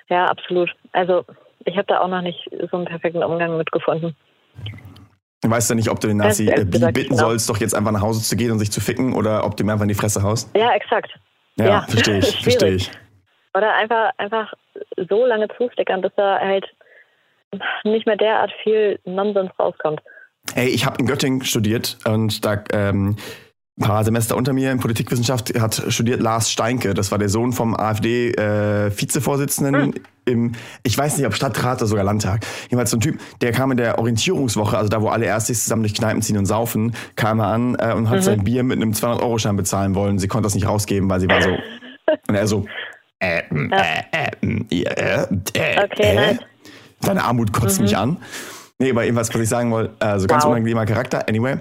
Ja, 0.09 0.25
absolut. 0.25 0.69
Also 0.91 1.23
ich 1.65 1.77
habe 1.77 1.87
da 1.87 1.99
auch 1.99 2.07
noch 2.07 2.21
nicht 2.21 2.49
so 2.69 2.77
einen 2.77 2.85
perfekten 2.85 3.23
Umgang 3.23 3.57
mitgefunden. 3.57 4.15
Weißt 5.43 5.71
du 5.71 5.75
nicht, 5.75 5.89
ob 5.89 5.99
du 5.99 6.07
den 6.07 6.17
Nazi 6.17 6.47
äh, 6.49 6.65
bitten 6.65 6.91
genau. 6.91 7.15
sollst, 7.15 7.49
doch 7.49 7.57
jetzt 7.57 7.73
einfach 7.73 7.91
nach 7.91 8.01
Hause 8.01 8.21
zu 8.21 8.35
gehen 8.35 8.51
und 8.51 8.59
sich 8.59 8.71
zu 8.71 8.79
ficken 8.79 9.13
oder 9.13 9.43
ob 9.43 9.57
du 9.57 9.63
ihm 9.63 9.69
einfach 9.69 9.83
in 9.83 9.89
die 9.89 9.95
Fresse 9.95 10.21
haust? 10.21 10.55
Ja, 10.55 10.71
exakt. 10.73 11.11
Ja, 11.55 11.65
ja. 11.65 11.81
verstehe 11.81 12.19
ich, 12.19 12.39
verstehe 12.43 12.75
ich. 12.75 12.91
Oder 13.55 13.73
einfach, 13.73 14.11
einfach 14.17 14.53
so 15.09 15.25
lange 15.25 15.47
zustickern, 15.57 16.01
bis 16.01 16.11
da 16.15 16.39
halt 16.39 16.65
nicht 17.83 18.05
mehr 18.05 18.15
derart 18.17 18.51
viel 18.63 18.99
Nonsens 19.03 19.51
rauskommt. 19.59 20.01
Ey, 20.55 20.69
ich 20.69 20.85
habe 20.85 20.97
in 20.99 21.07
Göttingen 21.07 21.43
studiert 21.43 21.97
und 22.05 22.45
da 22.45 22.63
ähm, 22.71 23.17
paar 23.81 24.03
Semester 24.03 24.37
unter 24.37 24.53
mir 24.53 24.71
in 24.71 24.79
Politikwissenschaft 24.79 25.59
hat 25.59 25.83
studiert 25.89 26.21
Lars 26.21 26.51
Steinke. 26.51 26.93
Das 26.93 27.09
war 27.11 27.17
der 27.17 27.29
Sohn 27.29 27.53
vom 27.53 27.75
AfD-Vizevorsitzenden 27.75 29.75
äh, 29.75 29.85
hm. 29.85 29.93
im, 30.25 30.51
ich 30.83 30.95
weiß 30.97 31.17
nicht, 31.17 31.27
ob 31.27 31.33
Stadtrat 31.33 31.79
oder 31.79 31.87
sogar 31.87 32.05
Landtag. 32.05 32.45
Jedenfalls 32.63 32.91
so 32.91 32.97
ein 32.97 33.01
Typ, 33.01 33.19
der 33.41 33.51
kam 33.51 33.71
in 33.71 33.77
der 33.77 33.97
Orientierungswoche, 33.99 34.77
also 34.77 34.89
da, 34.89 35.01
wo 35.01 35.09
alle 35.09 35.25
Erstis 35.25 35.63
zusammen 35.63 35.83
durch 35.83 35.93
Kneipen 35.93 36.21
ziehen 36.21 36.37
und 36.37 36.45
saufen, 36.45 36.95
kam 37.15 37.39
er 37.39 37.47
an 37.47 37.75
äh, 37.75 37.93
und 37.93 38.09
hat 38.09 38.19
mhm. 38.19 38.23
sein 38.23 38.43
Bier 38.43 38.63
mit 38.63 38.77
einem 38.77 38.91
200-Euro-Schein 38.91 39.57
bezahlen 39.57 39.95
wollen. 39.95 40.19
Sie 40.19 40.27
konnte 40.27 40.45
das 40.45 40.53
nicht 40.55 40.67
rausgeben, 40.67 41.09
weil 41.09 41.19
sie 41.19 41.27
war 41.27 41.41
so, 41.41 41.49
und 42.27 42.35
er 42.35 42.47
so, 42.47 42.65
äh, 43.19 43.39
äh, 43.39 43.43
äh, 44.11 44.31
äh, 44.41 44.61
äh, 44.71 45.27
äh, 45.53 45.83
okay, 45.83 46.15
äh. 46.15 46.37
Deine 47.01 47.23
Armut 47.23 47.51
kotzt 47.51 47.79
mhm. 47.79 47.85
mich 47.85 47.97
an. 47.97 48.17
Nee, 48.81 48.89
aber 48.89 49.05
irgendwas, 49.05 49.31
was 49.31 49.39
ich 49.39 49.47
sagen 49.47 49.69
wollte, 49.69 49.93
also 49.99 50.25
ganz 50.25 50.43
wow. 50.43 50.49
unangenehmer 50.49 50.87
Charakter. 50.87 51.29
Anyway, 51.29 51.57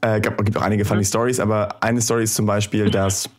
äh, 0.00 0.20
gibt 0.20 0.56
auch 0.56 0.62
einige 0.62 0.84
funny 0.84 1.02
mhm. 1.02 1.04
Stories, 1.04 1.38
aber 1.38 1.76
eine 1.80 2.00
Story 2.00 2.24
ist 2.24 2.34
zum 2.34 2.46
Beispiel, 2.46 2.90
dass 2.90 3.30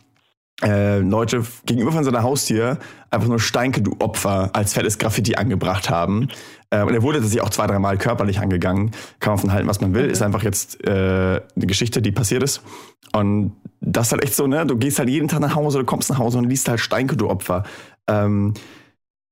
äh, 0.64 1.00
Leute 1.00 1.44
gegenüber 1.66 1.92
von 1.92 2.06
seiner 2.06 2.24
Haustür 2.24 2.78
einfach 3.12 3.28
nur 3.28 3.42
Steinke, 3.42 3.82
du 3.82 3.98
Opfer, 4.00 4.52
als 4.54 4.74
fettes 4.74 5.00
Graffiti 5.00 5.36
angebracht 5.36 5.90
haben. 5.90 6.30
Äh, 6.70 6.84
und 6.84 6.94
er 6.94 7.02
wurde 7.02 7.22
sich 7.22 7.42
auch 7.42 7.50
zwei, 7.50 7.68
dreimal 7.68 7.98
körperlich 7.98 8.40
angegangen. 8.40 8.92
Kann 9.20 9.32
man 9.32 9.40
von 9.40 9.52
halten, 9.52 9.68
was 9.68 9.82
man 9.82 9.94
will. 9.94 10.06
Mhm. 10.06 10.12
Ist 10.12 10.22
einfach 10.22 10.44
jetzt 10.44 10.82
äh, 10.88 10.90
eine 10.90 11.66
Geschichte, 11.68 12.02
die 12.02 12.14
passiert 12.14 12.42
ist. 12.42 12.62
Und 13.12 13.52
das 13.82 14.08
ist 14.08 14.12
halt 14.14 14.24
echt 14.24 14.36
so, 14.36 14.48
ne? 14.48 14.66
Du 14.66 14.78
gehst 14.78 14.98
halt 14.98 15.10
jeden 15.10 15.28
Tag 15.28 15.42
nach 15.42 15.56
Hause, 15.56 15.80
du 15.80 15.86
kommst 15.86 16.10
nach 16.10 16.20
Hause 16.20 16.38
und 16.38 16.46
liest 16.46 16.70
halt 16.70 16.80
Steinke, 16.80 17.18
du 17.18 17.30
Opfer. 17.30 17.64
Ähm, 18.08 18.54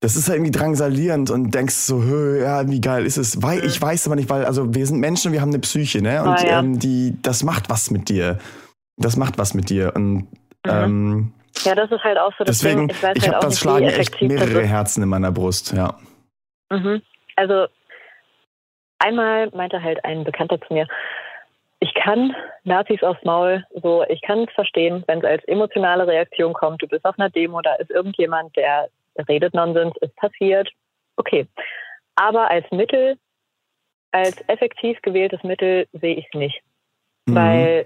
das 0.04 0.18
ist 0.18 0.28
halt 0.28 0.40
irgendwie 0.40 0.52
drangsalierend 0.52 1.32
und 1.32 1.56
denkst 1.56 1.76
so, 1.76 2.04
ja, 2.04 2.68
wie 2.70 2.82
geil 2.82 3.06
ist 3.06 3.16
es? 3.16 3.42
Weil 3.42 3.64
ich 3.64 3.82
weiß 3.82 4.06
aber 4.08 4.18
nicht, 4.18 4.30
weil 4.30 4.44
also 4.44 4.76
wir 4.76 4.86
sind 4.86 5.00
Menschen, 5.00 5.32
wir 5.32 5.40
haben 5.40 5.52
eine 5.52 5.60
Psyche, 5.60 6.02
ne? 6.02 6.22
Und 6.24 6.40
ah, 6.40 6.46
ja. 6.46 6.60
ähm, 6.60 6.78
die, 6.78 7.16
das 7.22 7.42
macht 7.44 7.70
was 7.70 7.90
mit 7.90 8.10
dir. 8.10 8.38
Das 8.98 9.16
macht 9.16 9.38
was 9.38 9.54
mit 9.54 9.70
dir. 9.70 9.94
Und 9.96 10.16
mhm. 10.16 10.28
ähm, 10.66 11.34
ja, 11.64 11.74
das 11.74 11.90
ist 11.90 12.04
halt 12.04 12.18
auch 12.18 12.34
so. 12.38 12.44
Deswegen, 12.44 12.90
ich, 12.90 12.98
ich 12.98 13.04
halt 13.04 13.28
habe 13.30 13.46
das 13.46 13.62
Schlagen 13.62 13.86
echt 13.86 14.22
mehrere 14.22 14.66
Herzen 14.66 15.04
in 15.04 15.08
meiner 15.08 15.32
Brust, 15.32 15.72
ja. 15.72 15.98
Mhm. 16.70 17.02
Also 17.38 17.68
einmal 19.00 19.52
meinte 19.54 19.82
halt 19.82 20.04
ein 20.04 20.26
Bekannter 20.26 20.60
zu 20.68 20.74
mir, 20.74 20.86
ich 21.80 21.94
kann 21.94 22.36
Nazis 22.66 23.02
aufs 23.04 23.24
Maul, 23.24 23.66
so 23.82 24.04
ich 24.10 24.22
kann 24.22 24.40
es 24.40 24.54
verstehen, 24.54 25.06
wenn 25.08 25.20
es 25.20 25.26
als 25.26 25.46
emotionale 25.46 26.06
Reaktion 26.08 26.52
kommt. 26.52 26.82
Du 26.82 26.88
bist 26.88 27.06
auf 27.06 27.18
einer 27.18 27.30
Demo, 27.30 27.62
da 27.62 27.76
ist 27.76 27.90
irgendjemand, 27.90 28.54
der 28.58 28.90
redet 29.28 29.54
Nonsens, 29.54 29.94
ist 30.02 30.16
passiert. 30.16 30.70
Okay. 31.18 31.48
Aber 32.16 32.50
als 32.50 32.70
Mittel, 32.72 33.18
als 34.12 34.42
effektiv 34.48 35.02
gewähltes 35.02 35.44
Mittel 35.44 35.88
sehe 35.94 36.16
ich 36.16 36.28
es 36.32 36.40
nicht. 36.40 36.62
Mhm. 37.26 37.36
Weil 37.36 37.86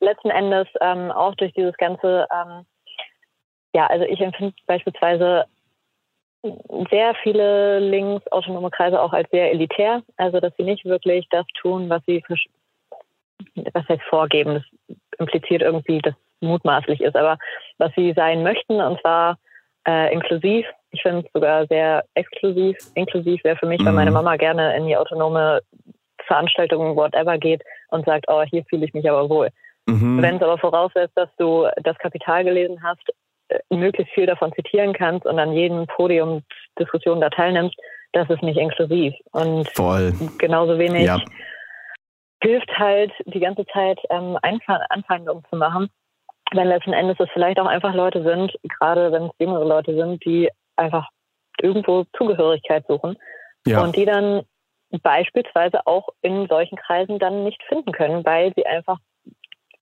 letzten 0.00 0.30
Endes 0.30 0.68
ähm, 0.80 1.10
auch 1.10 1.34
durch 1.34 1.52
dieses 1.52 1.76
ganze, 1.76 2.26
ähm, 2.32 2.64
ja, 3.74 3.86
also 3.86 4.04
ich 4.04 4.20
empfinde 4.20 4.54
beispielsweise 4.66 5.46
sehr 6.90 7.14
viele 7.22 7.80
linksautonome 7.80 8.70
Kreise 8.70 9.00
auch 9.00 9.12
als 9.12 9.28
sehr 9.30 9.50
elitär, 9.50 10.02
also 10.16 10.38
dass 10.40 10.54
sie 10.56 10.62
nicht 10.62 10.84
wirklich 10.84 11.26
das 11.30 11.46
tun, 11.60 11.88
was 11.88 12.02
sie 12.06 12.22
was 13.72 13.88
heißt 13.88 14.02
vorgeben. 14.04 14.54
Das 14.54 14.96
impliziert 15.18 15.62
irgendwie, 15.62 15.98
dass 15.98 16.14
mutmaßlich 16.40 17.00
ist, 17.00 17.16
aber 17.16 17.38
was 17.78 17.92
sie 17.96 18.12
sein 18.14 18.42
möchten, 18.42 18.80
und 18.80 19.00
zwar 19.00 19.38
äh, 19.88 20.12
inklusiv. 20.12 20.66
Ich 20.90 21.02
finde 21.02 21.24
es 21.26 21.32
sogar 21.32 21.66
sehr 21.66 22.04
exklusiv. 22.14 22.76
Inklusiv 22.94 23.42
wäre 23.44 23.56
für 23.56 23.66
mich, 23.66 23.80
mhm. 23.80 23.86
wenn 23.86 23.94
meine 23.94 24.10
Mama 24.10 24.36
gerne 24.36 24.76
in 24.76 24.86
die 24.86 24.96
autonome 24.96 25.60
Veranstaltung, 26.26 26.94
whatever 26.94 27.38
geht 27.38 27.62
und 27.88 28.04
sagt, 28.04 28.26
oh, 28.28 28.42
hier 28.42 28.64
fühle 28.68 28.84
ich 28.84 28.92
mich 28.92 29.08
aber 29.08 29.28
wohl. 29.30 29.48
Mhm. 29.86 30.20
Wenn 30.20 30.36
es 30.36 30.42
aber 30.42 30.58
voraussetzt, 30.58 31.16
dass 31.16 31.30
du 31.38 31.66
das 31.82 31.96
Kapital 31.98 32.44
gelesen 32.44 32.82
hast, 32.82 33.02
äh, 33.48 33.58
möglichst 33.74 34.12
viel 34.12 34.26
davon 34.26 34.52
zitieren 34.52 34.92
kannst 34.92 35.24
und 35.24 35.38
an 35.38 35.52
jedem 35.52 35.86
Podium 35.86 36.42
Diskussionen 36.78 37.22
da 37.22 37.30
teilnimmst, 37.30 37.76
das 38.12 38.28
ist 38.28 38.42
nicht 38.42 38.58
inklusiv. 38.58 39.14
Und 39.32 39.68
Voll. 39.70 40.12
genauso 40.38 40.78
wenig 40.78 41.06
ja. 41.06 41.18
hilft 42.42 42.70
halt 42.78 43.12
die 43.24 43.40
ganze 43.40 43.64
Zeit 43.66 43.98
ähm, 44.10 44.36
Anfeindungen 44.42 45.44
zu 45.48 45.56
machen, 45.56 45.88
wenn 46.52 46.68
letzten 46.68 46.92
Endes 46.92 47.16
es 47.20 47.28
vielleicht 47.32 47.60
auch 47.60 47.66
einfach 47.66 47.94
Leute 47.94 48.22
sind, 48.22 48.54
gerade 48.62 49.12
wenn 49.12 49.24
es 49.24 49.32
jüngere 49.38 49.64
Leute 49.64 49.94
sind, 49.94 50.24
die 50.24 50.50
einfach 50.76 51.08
irgendwo 51.60 52.04
Zugehörigkeit 52.16 52.86
suchen 52.86 53.16
ja. 53.66 53.82
und 53.82 53.96
die 53.96 54.04
dann 54.04 54.42
beispielsweise 55.02 55.86
auch 55.86 56.08
in 56.22 56.46
solchen 56.48 56.76
Kreisen 56.76 57.18
dann 57.18 57.44
nicht 57.44 57.62
finden 57.64 57.92
können, 57.92 58.24
weil 58.24 58.52
sie 58.56 58.66
einfach 58.66 58.98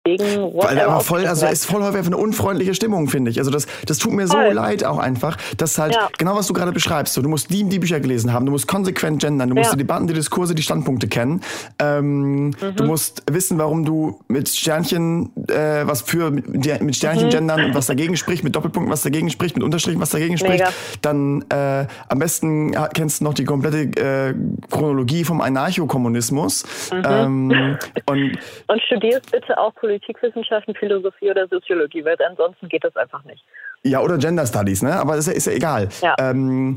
Weil 0.06 0.78
er 0.78 1.00
voll, 1.00 1.26
also 1.26 1.46
ist 1.46 1.66
voll 1.66 1.82
häufig 1.82 2.06
eine 2.06 2.16
unfreundliche 2.16 2.74
Stimmung, 2.74 3.08
finde 3.08 3.30
ich. 3.30 3.38
Also 3.38 3.50
das, 3.50 3.66
das 3.86 3.98
tut 3.98 4.12
mir 4.12 4.26
so 4.26 4.34
voll. 4.34 4.52
leid 4.52 4.84
auch 4.84 4.98
einfach, 4.98 5.36
dass 5.56 5.78
halt 5.78 5.94
ja. 5.94 6.08
genau 6.18 6.36
was 6.36 6.46
du 6.46 6.52
gerade 6.52 6.72
beschreibst. 6.72 7.14
So, 7.14 7.22
du 7.22 7.28
musst 7.28 7.50
die, 7.50 7.64
die 7.64 7.78
Bücher 7.78 8.00
gelesen 8.00 8.32
haben, 8.32 8.46
du 8.46 8.52
musst 8.52 8.68
konsequent 8.68 9.20
gendern, 9.20 9.48
du 9.48 9.54
musst 9.54 9.72
die 9.72 9.78
Debatten, 9.78 10.06
die 10.06 10.14
Diskurse, 10.14 10.54
die 10.54 10.62
Standpunkte 10.62 11.08
kennen. 11.08 11.42
Ähm, 11.78 12.46
mhm. 12.46 12.54
Du 12.76 12.84
musst 12.84 13.22
wissen, 13.30 13.58
warum 13.58 13.84
du 13.84 14.20
mit 14.28 14.48
Sternchen 14.48 15.30
äh, 15.48 15.86
was 15.86 16.02
für 16.02 16.30
mit 16.30 16.96
Sternchen 16.96 17.26
mhm. 17.26 17.30
gendern 17.30 17.64
und 17.64 17.74
was 17.74 17.86
dagegen 17.86 18.16
spricht, 18.16 18.44
mit 18.44 18.54
Doppelpunkten 18.54 18.92
was 18.92 19.02
dagegen 19.02 19.30
spricht, 19.30 19.56
mit 19.56 19.64
Unterstrichen 19.64 20.00
was 20.00 20.10
dagegen 20.10 20.38
spricht. 20.38 20.60
Mega. 20.60 20.70
Dann 21.02 21.44
äh, 21.50 21.86
am 22.08 22.18
besten 22.18 22.72
kennst 22.94 23.20
du 23.20 23.24
noch 23.24 23.34
die 23.34 23.44
komplette 23.44 23.78
äh, 24.00 24.34
Chronologie 24.70 25.24
vom 25.24 25.40
Anarchokommunismus. 25.40 26.64
Mhm. 26.92 27.02
Ähm, 27.06 27.78
und, 28.06 28.38
und 28.68 28.82
studierst 28.82 29.30
bitte 29.30 29.58
auch 29.58 29.74
Politik 29.74 29.95
Politikwissenschaften, 29.96 30.74
Philosophie 30.74 31.30
oder 31.30 31.48
Soziologie, 31.48 32.04
weil 32.04 32.16
ansonsten 32.28 32.68
geht 32.68 32.84
das 32.84 32.94
einfach 32.96 33.24
nicht. 33.24 33.42
Ja, 33.82 34.00
oder 34.00 34.18
Gender 34.18 34.46
Studies, 34.46 34.82
ne? 34.82 34.98
Aber 34.98 35.16
ist 35.16 35.28
ist 35.28 35.46
ja 35.46 35.52
egal. 35.52 35.88
Ja. 36.02 36.14
Ähm, 36.18 36.76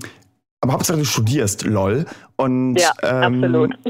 aber 0.62 0.74
Hauptsache 0.74 0.98
du 0.98 1.06
studierst, 1.06 1.66
lol. 1.66 2.06
Und, 2.36 2.76
ja, 2.76 2.92
ähm, 3.04 3.44
absolut. 3.44 3.76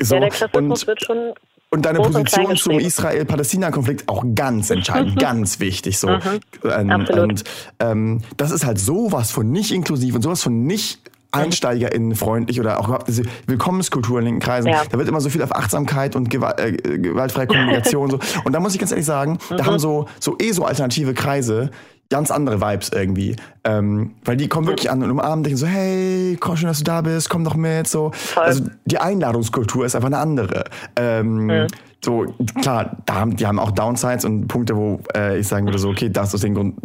So, 0.00 0.14
ja, 0.14 0.20
der 0.20 0.30
Klassismus 0.30 0.82
und, 0.82 0.86
wird 0.86 1.02
schon 1.02 1.34
und 1.70 1.84
deine 1.84 1.98
Position 1.98 2.56
zum 2.56 2.78
Israel-Palästina-Konflikt 2.78 4.08
auch 4.08 4.24
ganz 4.36 4.70
entscheidend, 4.70 5.18
ganz 5.20 5.58
wichtig. 5.58 5.98
So. 5.98 6.08
Mhm, 6.08 6.40
ähm, 6.62 6.90
absolut. 6.90 7.22
Und 7.24 7.44
ähm, 7.80 8.22
das 8.36 8.52
ist 8.52 8.64
halt 8.64 8.78
sowas 8.78 9.32
von 9.32 9.50
nicht 9.50 9.72
inklusiv 9.72 10.14
und 10.14 10.22
sowas 10.22 10.40
von 10.40 10.66
nicht 10.66 11.00
EinsteigerInnen 11.32 12.14
freundlich 12.14 12.60
oder 12.60 12.80
auch 12.80 12.86
überhaupt 12.88 13.08
diese 13.08 13.22
Willkommenskultur 13.46 14.18
in 14.18 14.24
linken 14.24 14.40
Kreisen. 14.40 14.68
Ja. 14.68 14.82
Da 14.90 14.98
wird 14.98 15.08
immer 15.08 15.20
so 15.20 15.28
viel 15.28 15.42
auf 15.42 15.54
Achtsamkeit 15.54 16.16
und 16.16 16.30
Gewalt, 16.30 16.58
äh, 16.60 16.98
gewaltfreie 16.98 17.46
Kommunikation 17.46 18.10
so. 18.10 18.18
Und 18.44 18.52
da 18.52 18.60
muss 18.60 18.72
ich 18.72 18.78
ganz 18.78 18.92
ehrlich 18.92 19.06
sagen, 19.06 19.38
mhm. 19.50 19.56
da 19.56 19.66
haben 19.66 19.78
so, 19.78 20.06
so 20.20 20.36
eh 20.40 20.52
so 20.52 20.64
alternative 20.64 21.12
Kreise 21.14 21.70
ganz 22.10 22.30
andere 22.30 22.60
Vibes 22.60 22.90
irgendwie. 22.90 23.36
Ähm, 23.64 24.14
weil 24.24 24.36
die 24.36 24.48
kommen 24.48 24.66
wirklich 24.66 24.90
an 24.90 25.02
und 25.02 25.10
umarmen 25.10 25.44
dich 25.44 25.52
und 25.52 25.58
so, 25.58 25.66
hey, 25.66 26.36
komm 26.40 26.56
schön, 26.56 26.68
dass 26.68 26.78
du 26.78 26.84
da 26.84 27.02
bist, 27.02 27.28
komm 27.28 27.44
doch 27.44 27.54
mit. 27.54 27.86
So. 27.86 28.12
Also 28.36 28.64
die 28.86 28.98
Einladungskultur 28.98 29.84
ist 29.84 29.94
einfach 29.94 30.06
eine 30.06 30.18
andere. 30.18 30.64
Ähm, 30.96 31.46
mhm. 31.46 31.66
So, 32.02 32.26
klar, 32.62 32.96
da 33.06 33.16
haben, 33.16 33.36
die 33.36 33.46
haben 33.46 33.58
auch 33.58 33.72
Downsides 33.72 34.24
und 34.24 34.46
Punkte, 34.46 34.76
wo 34.76 35.00
äh, 35.14 35.38
ich 35.38 35.48
sagen 35.48 35.66
würde, 35.66 35.78
so, 35.78 35.90
okay, 35.90 36.08
das 36.08 36.32
ist 36.32 36.44
den 36.44 36.54
Grund, 36.54 36.76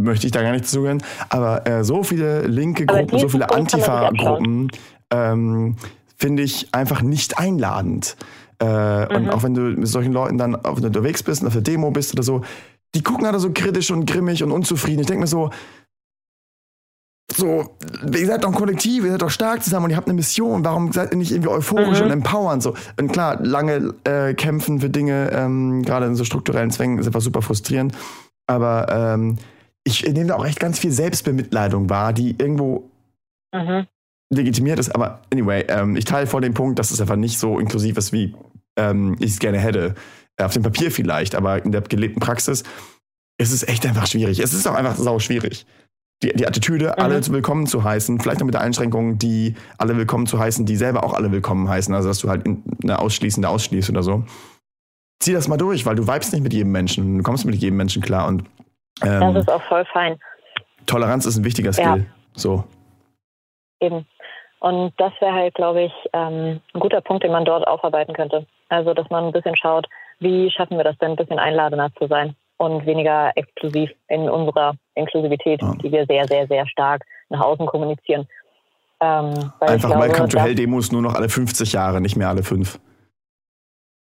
möchte 0.00 0.26
ich 0.26 0.32
da 0.32 0.42
gar 0.42 0.52
nicht 0.52 0.66
zugehören. 0.66 1.02
Aber 1.28 1.66
äh, 1.66 1.84
so 1.84 2.02
viele 2.02 2.46
linke 2.46 2.86
Gruppen, 2.86 3.18
so 3.18 3.28
viele 3.28 3.50
Antifa-Gruppen 3.50 4.70
ähm, 5.12 5.76
finde 6.16 6.42
ich 6.42 6.68
einfach 6.72 7.02
nicht 7.02 7.38
einladend. 7.38 8.16
Äh, 8.60 8.64
mhm. 9.04 9.16
Und 9.16 9.30
auch 9.30 9.42
wenn 9.42 9.54
du 9.54 9.62
mit 9.62 9.88
solchen 9.88 10.12
Leuten 10.12 10.38
dann 10.38 10.54
auf, 10.54 10.80
unterwegs 10.80 11.22
bist 11.22 11.42
und 11.42 11.48
auf 11.48 11.54
der 11.54 11.62
Demo 11.62 11.90
bist 11.90 12.12
oder 12.12 12.22
so, 12.22 12.42
die 12.94 13.02
gucken 13.02 13.26
halt 13.26 13.40
so 13.40 13.50
kritisch 13.52 13.90
und 13.90 14.06
grimmig 14.06 14.42
und 14.42 14.50
unzufrieden. 14.50 15.00
Ich 15.00 15.06
denke 15.06 15.20
mir 15.20 15.26
so, 15.26 15.50
so, 17.36 17.76
ihr 18.12 18.26
seid 18.26 18.42
doch 18.42 18.48
ein 18.48 18.54
Kollektiv, 18.54 19.04
ihr 19.04 19.12
seid 19.12 19.22
doch 19.22 19.30
stark 19.30 19.62
zusammen 19.62 19.84
und 19.84 19.90
ihr 19.92 19.96
habt 19.96 20.08
eine 20.08 20.16
Mission. 20.16 20.64
Warum 20.64 20.92
seid 20.92 21.12
ihr 21.12 21.16
nicht 21.16 21.30
irgendwie 21.30 21.48
euphorisch 21.48 22.00
mhm. 22.00 22.06
und 22.06 22.10
empowernd? 22.10 22.62
So, 22.62 22.74
und 22.98 23.12
klar, 23.12 23.38
lange 23.40 23.94
äh, 24.04 24.34
kämpfen 24.34 24.80
für 24.80 24.90
Dinge, 24.90 25.30
ähm, 25.32 25.82
gerade 25.82 26.06
in 26.06 26.16
so 26.16 26.24
strukturellen 26.24 26.70
Zwängen, 26.70 26.98
ist 26.98 27.06
einfach 27.06 27.20
super 27.20 27.40
frustrierend. 27.40 27.94
Aber 28.46 28.86
ähm, 28.90 29.38
ich 29.90 30.02
nehme 30.04 30.26
da 30.26 30.36
auch 30.36 30.46
echt 30.46 30.60
ganz 30.60 30.78
viel 30.78 30.92
Selbstbemitleidung 30.92 31.90
wahr, 31.90 32.12
die 32.12 32.36
irgendwo 32.38 32.90
mhm. 33.52 33.86
legitimiert 34.32 34.78
ist. 34.78 34.94
Aber 34.94 35.22
anyway, 35.32 35.64
ähm, 35.68 35.96
ich 35.96 36.04
teile 36.04 36.26
vor 36.26 36.40
dem 36.40 36.54
Punkt, 36.54 36.78
dass 36.78 36.90
es 36.90 37.00
einfach 37.00 37.16
nicht 37.16 37.38
so 37.38 37.58
inklusiv 37.58 37.96
ist, 37.96 38.12
wie 38.12 38.34
ähm, 38.76 39.16
ich 39.18 39.32
es 39.32 39.38
gerne 39.38 39.58
hätte. 39.58 39.94
Äh, 40.36 40.44
auf 40.44 40.52
dem 40.52 40.62
Papier 40.62 40.90
vielleicht, 40.90 41.34
aber 41.34 41.64
in 41.64 41.72
der 41.72 41.82
gelebten 41.82 42.20
Praxis 42.20 42.64
ist 43.38 43.52
es 43.52 43.66
echt 43.66 43.86
einfach 43.86 44.06
schwierig. 44.06 44.38
Es 44.40 44.54
ist 44.54 44.66
auch 44.66 44.74
einfach 44.74 44.96
sau 44.96 45.18
schwierig. 45.18 45.66
Die, 46.22 46.32
die 46.34 46.46
Attitüde, 46.46 46.86
mhm. 46.96 47.02
alle 47.02 47.26
willkommen 47.28 47.66
zu 47.66 47.82
heißen, 47.82 48.20
vielleicht 48.20 48.40
noch 48.40 48.46
mit 48.46 48.54
der 48.54 48.60
Einschränkung, 48.60 49.18
die 49.18 49.54
alle 49.78 49.96
willkommen 49.96 50.26
zu 50.26 50.38
heißen, 50.38 50.66
die 50.66 50.76
selber 50.76 51.04
auch 51.04 51.14
alle 51.14 51.32
willkommen 51.32 51.68
heißen, 51.68 51.94
also 51.94 52.08
dass 52.08 52.18
du 52.18 52.28
halt 52.28 52.46
eine 52.82 52.98
ausschließende 52.98 53.48
ausschließt 53.48 53.90
oder 53.90 54.02
so. 54.02 54.24
Zieh 55.22 55.32
das 55.32 55.48
mal 55.48 55.56
durch, 55.56 55.86
weil 55.86 55.96
du 55.96 56.06
vibest 56.06 56.32
nicht 56.32 56.42
mit 56.42 56.52
jedem 56.52 56.72
Menschen, 56.72 57.18
du 57.18 57.22
kommst 57.22 57.44
mit 57.44 57.54
jedem 57.54 57.76
Menschen 57.76 58.02
klar 58.02 58.28
und 58.28 58.44
ähm, 59.02 59.34
das 59.34 59.42
ist 59.42 59.52
auch 59.52 59.62
voll 59.62 59.84
fein. 59.86 60.18
Toleranz 60.86 61.26
ist 61.26 61.36
ein 61.36 61.44
wichtiger 61.44 61.72
Skill. 61.72 62.06
Ja. 62.06 62.14
So. 62.34 62.64
Eben. 63.80 64.06
Und 64.60 64.92
das 64.98 65.12
wäre 65.20 65.32
halt, 65.32 65.54
glaube 65.54 65.82
ich, 65.84 65.92
ähm, 66.12 66.60
ein 66.74 66.80
guter 66.80 67.00
Punkt, 67.00 67.24
den 67.24 67.32
man 67.32 67.44
dort 67.44 67.66
aufarbeiten 67.66 68.12
könnte. 68.12 68.46
Also, 68.68 68.92
dass 68.92 69.08
man 69.08 69.24
ein 69.24 69.32
bisschen 69.32 69.56
schaut, 69.56 69.86
wie 70.18 70.50
schaffen 70.50 70.76
wir 70.76 70.84
das 70.84 70.98
denn, 70.98 71.10
ein 71.10 71.16
bisschen 71.16 71.38
einladender 71.38 71.90
zu 71.98 72.06
sein 72.06 72.36
und 72.58 72.84
weniger 72.84 73.32
exklusiv 73.36 73.90
in 74.08 74.28
unserer 74.28 74.74
Inklusivität, 74.94 75.62
ja. 75.62 75.74
die 75.82 75.90
wir 75.90 76.04
sehr, 76.04 76.26
sehr, 76.26 76.46
sehr 76.46 76.66
stark 76.68 77.04
nach 77.30 77.40
außen 77.40 77.66
kommunizieren. 77.66 78.28
Ähm, 79.00 79.50
Einfach 79.60 79.88
glaube, 79.88 80.04
Welcome 80.04 80.28
to 80.28 80.38
Hell 80.38 80.54
Demos 80.54 80.92
nur 80.92 81.00
noch 81.00 81.14
alle 81.14 81.30
50 81.30 81.72
Jahre, 81.72 82.02
nicht 82.02 82.16
mehr 82.16 82.28
alle 82.28 82.42
fünf. 82.42 82.78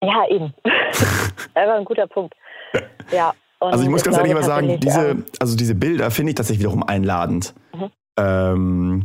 Ja, 0.04 0.28
eben. 0.28 0.54
Einfach 1.54 1.76
ein 1.76 1.86
guter 1.86 2.08
Punkt. 2.08 2.36
Ja, 3.12 3.34
und 3.60 3.74
also 3.74 3.84
ich 3.84 3.90
muss 3.90 4.04
ganz 4.04 4.18
ehrlich 4.18 4.34
mal 4.34 4.44
sagen, 4.44 4.80
diese, 4.80 5.18
also 5.40 5.56
diese 5.58 5.76
Bilder 5.76 6.12
finde 6.12 6.32
ich 6.32 6.36
tatsächlich 6.36 6.62
wiederum 6.62 6.84
einladend. 6.84 7.54
Mhm. 7.74 7.90
Ähm, 8.18 8.96
mhm. 8.96 9.04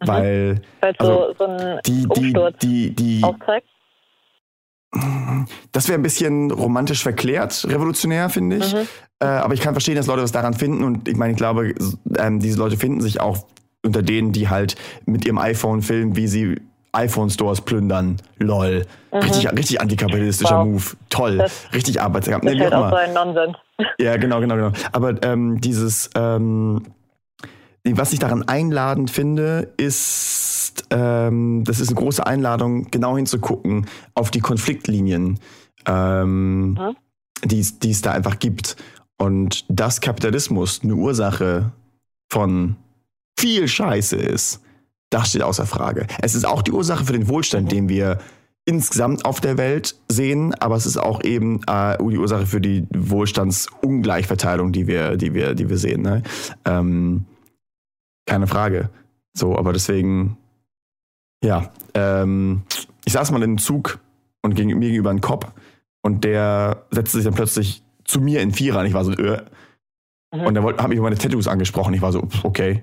Weil, 0.00 0.62
also 0.82 1.04
so, 1.06 1.34
so 1.38 1.44
ein 1.44 1.80
die, 1.86 2.06
die, 2.14 2.34
die, 2.62 2.94
die, 2.94 3.24
aufzeigt. 3.24 3.66
Das 5.72 5.88
wäre 5.88 5.98
ein 5.98 6.02
bisschen 6.02 6.50
romantisch 6.50 7.02
verklärt, 7.02 7.66
revolutionär, 7.68 8.28
finde 8.28 8.56
ich. 8.56 8.74
Mhm. 8.74 8.86
Äh, 9.20 9.26
aber 9.26 9.54
ich 9.54 9.60
kann 9.60 9.74
verstehen, 9.74 9.96
dass 9.96 10.06
Leute 10.06 10.22
was 10.22 10.32
daran 10.32 10.54
finden. 10.54 10.84
Und 10.84 11.08
ich 11.08 11.16
meine, 11.16 11.32
ich 11.32 11.38
glaube, 11.38 11.74
ähm, 12.18 12.40
diese 12.40 12.58
Leute 12.58 12.76
finden 12.76 13.00
sich 13.00 13.20
auch 13.20 13.46
unter 13.84 14.02
denen, 14.02 14.32
die 14.32 14.48
halt 14.48 14.76
mit 15.06 15.24
ihrem 15.24 15.38
iPhone 15.38 15.82
filmen, 15.82 16.14
wie 16.14 16.28
sie 16.28 16.60
iPhone-Stores 16.92 17.62
plündern. 17.62 18.18
Lol. 18.38 18.86
Mhm. 19.12 19.18
Richtig, 19.18 19.50
richtig 19.50 19.80
antikapitalistischer 19.80 20.58
wow. 20.58 20.66
Move. 20.66 20.84
Toll. 21.08 21.38
Das 21.38 21.66
richtig 21.72 22.00
arbeitsamt. 22.00 22.44
Das 22.44 22.52
ist 22.52 22.60
halt 22.60 22.74
auch 22.74 22.90
so 22.90 22.96
ein 22.96 23.12
Nonsens. 23.14 23.56
Ja, 23.98 24.16
genau, 24.16 24.40
genau, 24.40 24.56
genau. 24.56 24.72
Aber 24.92 25.22
ähm, 25.24 25.60
dieses, 25.60 26.10
ähm, 26.14 26.82
was 27.84 28.12
ich 28.12 28.18
daran 28.18 28.46
einladend 28.48 29.10
finde, 29.10 29.72
ist, 29.76 30.86
ähm, 30.90 31.64
das 31.64 31.80
ist 31.80 31.88
eine 31.88 31.98
große 31.98 32.26
Einladung, 32.26 32.90
genau 32.90 33.16
hinzugucken 33.16 33.86
auf 34.14 34.30
die 34.30 34.40
Konfliktlinien, 34.40 35.38
ähm, 35.86 36.70
mhm. 36.70 36.96
die 37.44 37.60
es 37.60 38.02
da 38.02 38.12
einfach 38.12 38.38
gibt. 38.38 38.76
Und 39.16 39.64
dass 39.68 40.00
Kapitalismus 40.00 40.80
eine 40.82 40.94
Ursache 40.94 41.72
von 42.28 42.76
viel 43.38 43.68
Scheiße 43.68 44.16
ist, 44.16 44.60
das 45.10 45.28
steht 45.28 45.42
außer 45.42 45.66
Frage. 45.66 46.06
Es 46.20 46.34
ist 46.34 46.44
auch 46.44 46.62
die 46.62 46.72
Ursache 46.72 47.04
für 47.04 47.12
den 47.12 47.28
Wohlstand, 47.28 47.70
den 47.70 47.88
wir 47.88 48.18
insgesamt 48.66 49.24
auf 49.24 49.40
der 49.40 49.58
Welt 49.58 49.96
sehen, 50.08 50.54
aber 50.54 50.76
es 50.76 50.86
ist 50.86 50.96
auch 50.96 51.22
eben 51.22 51.62
äh, 51.66 51.98
die 51.98 52.18
Ursache 52.18 52.46
für 52.46 52.60
die 52.60 52.86
Wohlstandsungleichverteilung, 52.94 54.72
die 54.72 54.86
wir, 54.86 55.16
die 55.16 55.34
wir, 55.34 55.54
die 55.54 55.68
wir 55.68 55.78
sehen. 55.78 56.02
Ne? 56.02 56.22
Ähm, 56.64 57.26
keine 58.26 58.46
Frage. 58.46 58.88
So, 59.34 59.56
aber 59.58 59.72
deswegen, 59.72 60.38
Ja, 61.44 61.70
ähm, 61.92 62.62
ich 63.04 63.12
saß 63.12 63.30
mal 63.30 63.36
in 63.38 63.42
einem 63.44 63.58
Zug 63.58 63.98
und 64.42 64.54
ging 64.54 64.68
mir 64.68 64.88
gegenüber 64.88 65.10
ein 65.10 65.20
Cop 65.20 65.52
und 66.02 66.24
der 66.24 66.86
setzte 66.90 67.18
sich 67.18 67.24
dann 67.24 67.34
plötzlich 67.34 67.82
zu 68.04 68.20
mir 68.20 68.40
in 68.40 68.52
Vierer 68.52 68.80
und 68.80 68.86
ich 68.86 68.94
war 68.94 69.04
so, 69.04 69.12
äh. 69.12 69.42
Mhm. 70.34 70.40
Und 70.46 70.56
er 70.56 70.62
hat 70.64 70.88
mich 70.88 70.96
über 70.96 71.04
meine 71.04 71.18
Tattoos 71.18 71.48
angesprochen. 71.48 71.92
Ich 71.92 72.00
war 72.02 72.12
so, 72.12 72.26
okay. 72.44 72.82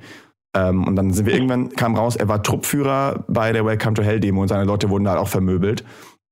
Ähm, 0.53 0.85
und 0.85 0.95
dann 0.95 1.13
sind 1.13 1.25
wir 1.25 1.33
irgendwann, 1.33 1.69
kam 1.69 1.95
raus, 1.95 2.15
er 2.15 2.27
war 2.27 2.43
Truppführer 2.43 3.23
bei 3.27 3.51
der 3.53 3.65
Welcome 3.65 3.93
to 3.93 4.01
Hell 4.03 4.19
Demo 4.19 4.41
und 4.41 4.47
seine 4.49 4.65
Leute 4.65 4.89
wurden 4.89 5.05
da 5.05 5.17
auch 5.17 5.27
vermöbelt. 5.29 5.83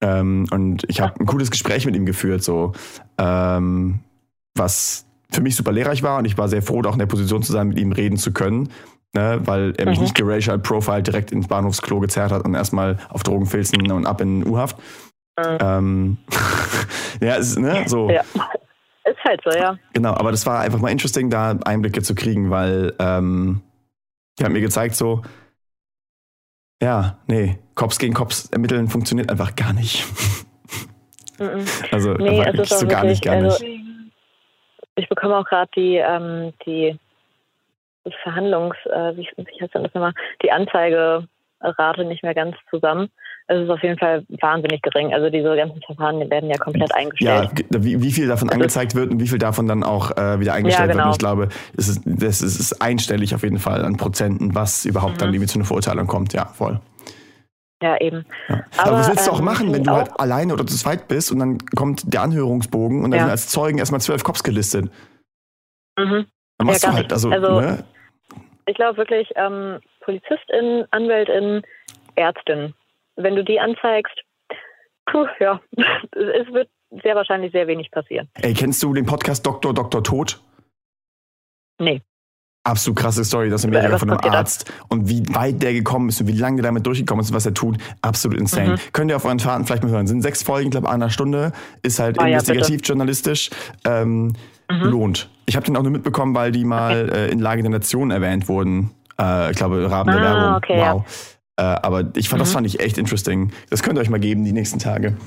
Ähm, 0.01 0.45
und 0.51 0.83
ich 0.87 1.01
habe 1.01 1.19
ein 1.19 1.25
cooles 1.25 1.51
Gespräch 1.51 1.85
mit 1.85 1.95
ihm 1.95 2.05
geführt, 2.05 2.43
so 2.43 2.73
ähm, 3.17 3.99
was 4.55 5.05
für 5.31 5.41
mich 5.41 5.55
super 5.55 5.71
lehrreich 5.71 6.03
war 6.03 6.17
und 6.17 6.25
ich 6.25 6.37
war 6.37 6.47
sehr 6.49 6.61
froh, 6.61 6.81
auch 6.85 6.93
in 6.93 6.99
der 6.99 7.05
Position 7.05 7.43
zu 7.43 7.51
sein, 7.51 7.67
mit 7.69 7.79
ihm 7.79 7.91
reden 7.91 8.17
zu 8.17 8.31
können, 8.33 8.69
ne, 9.13 9.39
weil 9.45 9.73
er 9.77 9.85
mich 9.85 9.97
Mhm. 9.97 10.03
nicht 10.03 10.15
geracial 10.15 10.59
profile 10.59 11.03
direkt 11.03 11.31
ins 11.31 11.47
Bahnhofsklo 11.47 11.99
gezerrt 11.99 12.31
hat 12.31 12.45
und 12.45 12.55
erstmal 12.55 12.97
auf 13.09 13.23
Drogenfilzen 13.23 13.91
und 13.91 14.05
ab 14.05 14.21
in 14.21 14.45
U-Haft. 14.47 14.77
Mhm. 15.37 15.57
Ähm, 15.61 16.17
ja, 17.21 17.35
es 17.37 17.51
ist, 17.51 17.59
ne, 17.59 17.83
so. 17.85 18.09
Ja. 18.09 18.21
Ist 19.05 19.23
halt 19.27 19.41
so, 19.43 19.51
ja. 19.57 19.75
Genau, 19.93 20.13
aber 20.13 20.31
das 20.31 20.45
war 20.45 20.59
einfach 20.59 20.79
mal 20.79 20.89
interesting, 20.89 21.29
da 21.29 21.57
Einblicke 21.65 22.01
zu 22.01 22.15
kriegen, 22.15 22.49
weil 22.51 22.93
ähm, 22.99 23.61
die 24.39 24.45
haben 24.45 24.53
mir 24.53 24.61
gezeigt, 24.61 24.95
so, 24.95 25.21
ja, 26.81 27.19
nee, 27.27 27.59
Cops 27.75 27.99
gegen 27.99 28.13
Cops 28.13 28.49
ermitteln 28.51 28.87
funktioniert 28.87 29.29
einfach 29.29 29.55
gar 29.55 29.73
nicht. 29.73 30.05
Also 31.91 32.15
Nee, 32.15 32.41
auch 32.41 32.65
so 32.65 32.85
gar 32.85 33.03
wirklich, 33.03 33.11
nicht, 33.11 33.23
gar 33.23 33.35
also, 33.35 33.63
nicht. 33.63 34.11
ich 34.95 35.07
bekomme 35.07 35.37
auch 35.37 35.45
gerade 35.45 35.71
die, 35.73 35.95
ähm, 35.95 36.53
die 36.65 36.99
Verhandlungs, 38.23 38.75
äh, 38.85 39.15
wie, 39.15 39.29
wie 39.37 39.61
heißt 39.61 39.73
denn 39.73 39.83
das 39.83 39.93
nochmal, 39.93 40.13
die 40.43 40.51
Anzeigerate 40.51 42.03
nicht 42.03 42.23
mehr 42.23 42.33
ganz 42.33 42.57
zusammen. 42.69 43.09
Es 43.51 43.57
ist 43.63 43.69
auf 43.71 43.81
jeden 43.81 43.97
Fall 43.97 44.23
wahnsinnig 44.41 44.79
gering. 44.83 45.11
Also 45.11 45.31
diese 45.31 45.55
ganzen 45.55 45.81
Verfahren 45.81 46.19
werden 46.29 46.49
ja 46.51 46.57
komplett 46.57 46.91
Ja, 46.91 46.95
eingestellt. 46.97 47.55
ge- 47.55 47.65
wie, 47.83 48.01
wie 48.03 48.11
viel 48.11 48.27
davon 48.27 48.47
ist- 48.47 48.53
angezeigt 48.53 48.93
wird 48.93 49.09
und 49.09 49.19
wie 49.19 49.27
viel 49.27 49.39
davon 49.39 49.67
dann 49.67 49.83
auch 49.83 50.11
äh, 50.17 50.39
wieder 50.39 50.53
eingestellt 50.53 50.89
Ja, 50.89 50.93
genau. 50.93 51.05
wird. 51.05 51.05
Und 51.07 51.11
ich 51.13 51.17
glaube, 51.17 51.49
es 51.75 51.87
ist, 51.87 52.01
das 52.05 52.41
ist, 52.43 52.79
einstellig 52.79 53.33
auf 53.33 53.41
jeden 53.41 53.57
Fall 53.57 53.83
an 53.83 53.97
Prozenten, 53.97 54.53
was 54.53 54.85
überhaupt 54.85 55.19
dann 55.21 55.29
Mhm. 55.29 55.33
irgendwie 55.35 55.47
zu 55.47 55.57
einer 55.57 55.65
Verurteilung 55.65 56.05
kommt. 56.05 56.31
Ja, 56.33 56.45
voll. 56.45 56.79
Ja, 57.81 57.99
eben. 57.99 58.23
Ja. 58.49 58.61
Aber, 58.77 58.87
Aber, 58.91 58.99
was 58.99 59.09
willst 59.09 59.25
du 59.27 59.31
auch 59.31 59.39
ähm, 59.39 59.45
machen, 59.45 59.73
wenn 59.73 59.83
du 59.83 59.91
halt 59.93 60.11
alleine 60.19 60.53
oder 60.53 60.67
zu 60.67 60.75
zweit 60.77 61.07
bist 61.07 61.31
und 61.31 61.39
dann 61.39 61.57
kommt 61.75 62.13
der 62.13 62.21
Anhörungsbogen 62.21 63.03
und 63.03 63.09
dann 63.09 63.17
Ja. 63.17 63.23
sind 63.25 63.31
als 63.31 63.47
Zeugen 63.47 63.79
erstmal 63.79 64.01
zwölf 64.01 64.23
Cops 64.23 64.43
gelistet? 64.43 64.91
Mhm. 65.97 66.25
Dann 66.59 66.67
machst 66.67 66.83
Ja, 66.83 66.89
du 66.91 66.95
halt, 66.97 67.11
also. 67.11 67.31
Also- 67.31 67.61
ne? 67.61 67.83
Ich 68.67 68.75
glaube 68.75 68.97
wirklich, 68.97 69.31
ähm, 69.35 69.79
PolizistInnen, 70.01 70.85
AnwältInnen, 70.91 71.63
ÄrztInnen, 72.15 72.75
wenn 73.19 73.35
du 73.35 73.43
die 73.43 73.59
anzeigst, 73.59 74.13
puh, 75.05 75.25
ja, 75.39 75.59
es 76.11 76.51
wird 76.53 76.69
sehr 77.03 77.15
wahrscheinlich 77.15 77.51
sehr 77.51 77.67
wenig 77.67 77.91
passieren. 77.91 78.29
Ey, 78.41 78.53
kennst 78.53 78.81
du 78.81 78.93
den 78.93 79.05
Podcast 79.05 79.45
Doktor, 79.45 79.73
Doktor 79.73 80.03
Tod? 80.03 80.41
Nee. 81.79 82.01
Absolut 82.65 82.99
krasse 82.99 83.23
Story 83.23 83.51
aus 83.53 83.63
Amerika 83.63 83.93
Was 83.93 83.99
von 84.01 84.09
einem? 84.09 84.31
Arzt 84.33 84.71
und 84.89 85.07
wie 85.07 85.23
weit 85.33 85.61
der 85.63 85.71
gekommen 85.73 86.09
ist 86.09 86.19
und 86.19 86.27
wie 86.27 86.33
lange 86.33 86.57
der 86.57 86.65
damit 86.65 86.85
durchgekommen 86.85 87.23
ist 87.23 87.29
und 87.31 87.35
was 87.35 87.45
er 87.45 87.53
tut. 87.53 87.77
Absolut 88.01 88.37
insane. 88.37 88.71
Mhm. 88.73 88.79
Könnt 88.91 89.11
ihr 89.11 89.15
auf 89.15 89.23
euren 89.25 89.39
Fahrten 89.39 89.65
vielleicht 89.65 89.83
mal 89.83 89.91
hören. 89.91 90.07
Sind 90.07 90.21
sechs 90.21 90.43
Folgen, 90.43 90.67
ich 90.67 90.71
glaube, 90.71 90.89
einer 90.89 91.09
Stunde. 91.09 91.53
Ist 91.83 91.99
halt 91.99 92.19
Ah, 92.19 92.23
ja, 92.23 92.33
investigativ, 92.33 92.81
journalistisch. 92.83 93.49
Ähm, 93.85 94.33
Mhm. 94.71 94.83
Lohnt. 94.83 95.29
Ich 95.47 95.55
habe 95.55 95.65
den 95.65 95.75
auch 95.77 95.81
nur 95.81 95.91
mitbekommen, 95.91 96.35
weil 96.35 96.51
die 96.51 96.63
mal 96.63 97.09
äh, 97.09 97.31
in 97.31 97.39
Lage 97.39 97.63
der 97.63 97.71
Nation 97.71 98.11
erwähnt 98.11 98.47
wurden. 98.47 98.91
Äh, 99.19 99.49
ich 99.49 99.57
glaube, 99.57 99.79
der 99.79 99.91
Ah, 99.91 100.05
Werbung. 100.05 100.55
okay, 100.57 100.77
wow. 100.77 101.38
Äh, 101.59 101.77
aber 101.81 102.05
ich 102.15 102.29
fand, 102.29 102.41
das 102.41 102.49
Mhm. 102.51 102.53
fand 102.53 102.67
ich 102.67 102.79
echt 102.79 102.97
interesting. 102.97 103.51
Das 103.69 103.83
könnt 103.83 103.97
ihr 103.97 104.01
euch 104.01 104.09
mal 104.09 104.19
geben 104.19 104.45
die 104.45 104.53
nächsten 104.53 104.79
Tage. 104.79 105.17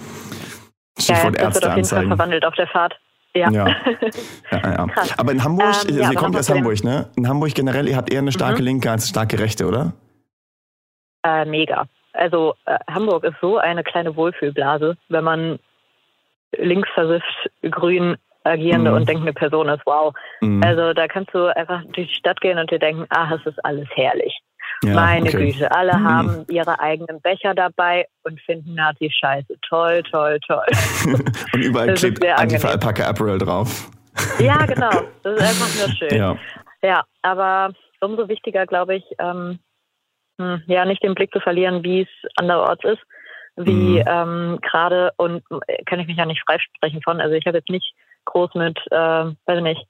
Ja, 0.98 1.02
Stichwort 1.04 1.34
das 1.38 1.54
wird 1.54 1.64
Ärzte 1.64 1.70
auf 1.70 1.76
jeden 1.76 1.88
Fall 1.88 1.98
anzeigen. 1.98 2.08
verwandelt 2.08 2.44
auf 2.44 2.54
der 2.54 2.66
Fahrt. 2.68 2.98
Ja. 3.34 3.50
Ja. 3.50 3.66
Ja, 4.50 4.58
ja. 4.72 4.86
Aber 5.16 5.32
in 5.32 5.42
Hamburg, 5.42 5.64
Ähm, 5.88 5.96
also 5.96 6.00
ja, 6.00 6.12
kommt 6.14 6.36
aus 6.36 6.50
Hamburg, 6.50 6.84
ne? 6.84 7.08
In 7.16 7.26
Hamburg 7.28 7.54
generell, 7.54 7.88
ihr 7.88 7.96
habt 7.96 8.12
eher 8.12 8.20
eine 8.20 8.32
starke 8.32 8.60
Mhm. 8.60 8.64
Linke 8.66 8.90
als 8.90 9.04
eine 9.04 9.08
starke 9.10 9.38
Rechte, 9.38 9.66
oder? 9.66 9.92
Äh, 11.24 11.44
mega. 11.46 11.86
Also 12.12 12.54
äh, 12.66 12.78
Hamburg 12.90 13.24
ist 13.24 13.36
so 13.40 13.56
eine 13.58 13.82
kleine 13.84 14.14
Wohlfühlblase, 14.16 14.96
wenn 15.08 15.24
man 15.24 15.58
links 16.58 16.88
versifft, 16.94 17.50
grün 17.62 18.16
agierende 18.44 18.90
Mhm. 18.90 18.96
und 18.98 19.08
denkende 19.08 19.32
Person 19.32 19.68
ist. 19.68 19.80
Wow. 19.86 20.14
Mhm. 20.40 20.62
Also 20.62 20.92
da 20.92 21.06
kannst 21.08 21.32
du 21.32 21.46
einfach 21.56 21.82
durch 21.92 22.08
die 22.08 22.14
Stadt 22.14 22.40
gehen 22.40 22.58
und 22.58 22.70
dir 22.70 22.78
denken, 22.80 23.06
ach, 23.08 23.30
es 23.30 23.46
ist 23.46 23.64
alles 23.64 23.88
herrlich. 23.94 24.40
Ja, 24.84 24.94
Meine 24.94 25.28
okay. 25.28 25.52
Güte, 25.52 25.70
alle 25.72 25.96
Mhm. 25.96 26.04
haben 26.04 26.44
ihre 26.50 26.78
eigenen 26.80 27.20
Becher 27.20 27.54
dabei 27.54 28.06
und 28.24 28.40
finden 28.42 28.74
Nazis 28.74 29.12
scheiße. 29.14 29.54
Toll, 29.68 30.02
toll, 30.10 30.38
toll. 30.46 30.64
Und 31.54 31.60
überall 31.62 31.88
Das 31.88 32.00
klebt 32.00 32.24
Antifa. 32.24 32.68
Alpaca 32.68 33.06
Apparel 33.08 33.38
drauf. 33.38 33.90
ja, 34.38 34.64
genau. 34.66 34.90
Das 35.22 35.34
ist 35.36 35.42
einfach 35.42 35.86
nur 35.86 35.96
schön. 35.96 36.18
Ja. 36.18 36.36
Ja, 36.82 37.04
aber 37.22 37.72
umso 38.00 38.28
wichtiger, 38.28 38.66
glaube 38.66 38.96
ich, 38.96 39.04
ähm, 39.18 39.58
hm, 40.40 40.62
ja, 40.66 40.84
nicht 40.84 41.02
den 41.02 41.14
Blick 41.14 41.32
zu 41.32 41.38
verlieren, 41.40 41.84
wie 41.84 42.02
es 42.02 42.08
anderorts 42.36 42.82
ist, 42.84 43.02
wie 43.56 44.00
Mhm. 44.00 44.04
ähm, 44.06 44.58
gerade, 44.62 45.12
und 45.16 45.42
äh, 45.68 45.84
kann 45.84 46.00
ich 46.00 46.06
mich 46.08 46.16
ja 46.16 46.26
nicht 46.26 46.42
freisprechen 46.44 47.02
von, 47.02 47.20
also 47.20 47.34
ich 47.34 47.46
habe 47.46 47.58
jetzt 47.58 47.70
nicht 47.70 47.94
groß 48.24 48.54
mit, 48.54 48.78
äh, 48.90 48.96
weiß 48.96 49.56
ich 49.58 49.62
nicht, 49.62 49.86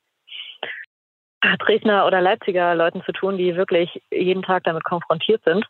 Dresdner 1.59 2.07
oder 2.07 2.21
Leipziger 2.21 2.75
Leuten 2.75 3.03
zu 3.03 3.13
tun, 3.13 3.37
die 3.37 3.57
wirklich 3.57 4.03
jeden 4.11 4.43
Tag 4.43 4.65
damit 4.65 4.85
konfrontiert 4.85 5.43
sind, 5.45 5.67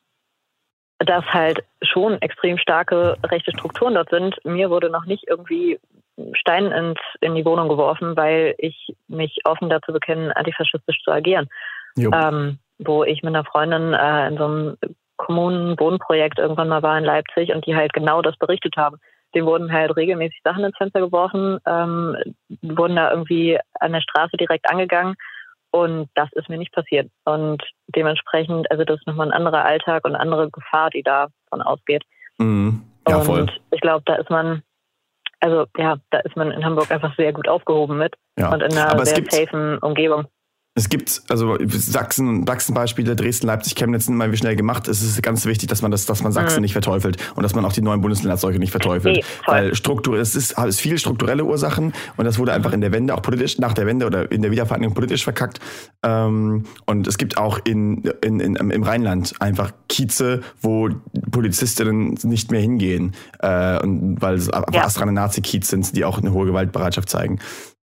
dass 0.98 1.24
halt 1.24 1.64
schon 1.82 2.20
extrem 2.20 2.58
starke 2.58 3.16
rechte 3.24 3.52
Strukturen 3.52 3.94
dort 3.94 4.10
sind. 4.10 4.38
Mir 4.44 4.70
wurde 4.70 4.90
noch 4.90 5.06
nicht 5.06 5.24
irgendwie 5.26 5.78
Stein 6.34 6.70
ins, 6.70 7.00
in 7.20 7.34
die 7.34 7.44
Wohnung 7.44 7.68
geworfen, 7.68 8.16
weil 8.16 8.54
ich 8.58 8.94
mich 9.08 9.40
offen 9.44 9.70
dazu 9.70 9.92
bekenne, 9.92 10.36
antifaschistisch 10.36 11.02
zu 11.02 11.10
agieren. 11.10 11.48
Ähm, 12.12 12.58
wo 12.78 13.04
ich 13.04 13.22
mit 13.22 13.34
einer 13.34 13.44
Freundin 13.44 13.92
äh, 13.92 14.28
in 14.28 14.38
so 14.38 14.44
einem 14.44 14.76
Kommunen-Wohnprojekt 15.16 16.38
irgendwann 16.38 16.68
mal 16.68 16.82
war 16.82 16.98
in 16.98 17.04
Leipzig 17.04 17.52
und 17.52 17.66
die 17.66 17.76
halt 17.76 17.92
genau 17.92 18.22
das 18.22 18.36
berichtet 18.36 18.76
haben. 18.76 18.96
Dem 19.34 19.46
wurden 19.46 19.72
halt 19.72 19.96
regelmäßig 19.96 20.40
Sachen 20.42 20.64
ins 20.64 20.76
Fenster 20.76 21.00
geworfen, 21.00 21.58
ähm, 21.66 22.16
wurden 22.60 22.96
da 22.96 23.10
irgendwie 23.10 23.58
an 23.80 23.92
der 23.92 24.00
Straße 24.00 24.36
direkt 24.36 24.68
angegangen 24.70 25.16
und 25.72 26.08
das 26.14 26.28
ist 26.32 26.48
mir 26.48 26.58
nicht 26.58 26.72
passiert. 26.72 27.10
Und 27.24 27.62
dementsprechend, 27.88 28.70
also 28.70 28.84
das 28.84 28.98
ist 29.00 29.06
nochmal 29.06 29.28
ein 29.28 29.32
anderer 29.36 29.64
Alltag 29.64 30.04
und 30.04 30.14
eine 30.14 30.20
andere 30.20 30.50
Gefahr, 30.50 30.90
die 30.90 31.02
davon 31.02 31.62
ausgeht. 31.62 32.04
Mhm. 32.38 32.82
Ja, 33.08 33.16
und 33.16 33.24
voll. 33.24 33.46
ich 33.72 33.80
glaube, 33.80 34.02
da 34.06 34.14
ist 34.14 34.30
man, 34.30 34.62
also 35.40 35.66
ja, 35.76 35.96
da 36.10 36.18
ist 36.20 36.36
man 36.36 36.52
in 36.52 36.64
Hamburg 36.64 36.90
einfach 36.90 37.14
sehr 37.16 37.32
gut 37.32 37.48
aufgehoben 37.48 37.98
mit 37.98 38.14
Ja. 38.38 38.52
und 38.52 38.62
in 38.62 38.72
einer 38.72 38.92
Aber 38.92 39.04
sehr 39.04 39.24
safen 39.28 39.78
Umgebung. 39.78 40.26
Es 40.74 40.88
gibt, 40.88 41.22
also 41.28 41.58
Sachsen, 41.68 42.46
Sachsen-Beispiele, 42.46 43.14
Dresden, 43.14 43.46
Leipzig, 43.46 43.74
Chemnitz 43.74 44.06
sind 44.06 44.14
immer 44.14 44.32
wie 44.32 44.38
schnell 44.38 44.56
gemacht. 44.56 44.88
Es 44.88 45.02
ist 45.02 45.22
ganz 45.22 45.44
wichtig, 45.44 45.68
dass 45.68 45.82
man 45.82 45.90
das, 45.90 46.06
dass 46.06 46.22
man 46.22 46.32
Sachsen 46.32 46.56
Mhm. 46.56 46.62
nicht 46.62 46.72
verteufelt 46.72 47.18
und 47.36 47.42
dass 47.42 47.54
man 47.54 47.64
auch 47.66 47.74
die 47.74 47.82
neuen 47.82 48.00
Bundesländer 48.00 48.32
als 48.32 48.40
solche 48.40 48.58
nicht 48.58 48.70
verteufelt. 48.70 49.16
Nee. 49.16 49.24
Weil 49.46 49.74
Struktur, 49.74 50.16
es 50.18 50.34
ist, 50.34 50.52
es 50.56 50.64
ist 50.66 50.80
viele 50.80 50.98
strukturelle 50.98 51.44
Ursachen 51.44 51.92
und 52.16 52.24
das 52.24 52.38
wurde 52.38 52.52
Mhm. 52.52 52.56
einfach 52.56 52.72
in 52.72 52.80
der 52.80 52.90
Wende 52.90 53.14
auch 53.14 53.20
politisch, 53.20 53.58
nach 53.58 53.74
der 53.74 53.84
Wende 53.86 54.06
oder 54.06 54.32
in 54.32 54.40
der 54.40 54.50
Wiedervereinigung 54.50 54.94
politisch 54.94 55.24
verkackt. 55.24 55.60
Ähm, 56.02 56.64
und 56.86 57.06
es 57.06 57.18
gibt 57.18 57.36
auch 57.36 57.58
in, 57.64 58.04
in, 58.24 58.40
in, 58.40 58.56
im 58.56 58.82
Rheinland 58.82 59.34
einfach 59.40 59.72
Kieze, 59.90 60.40
wo 60.62 60.88
Polizistinnen 61.32 62.18
nicht 62.22 62.50
mehr 62.50 62.60
hingehen, 62.60 63.12
äh, 63.40 63.78
und 63.82 64.22
weil 64.22 64.36
es 64.36 64.46
Ja. 64.72 64.84
astreine 64.84 65.12
Nazi-Kiez 65.12 65.68
sind, 65.68 65.94
die 65.96 66.04
auch 66.04 66.18
eine 66.18 66.32
hohe 66.32 66.46
Gewaltbereitschaft 66.46 67.08
zeigen. 67.10 67.40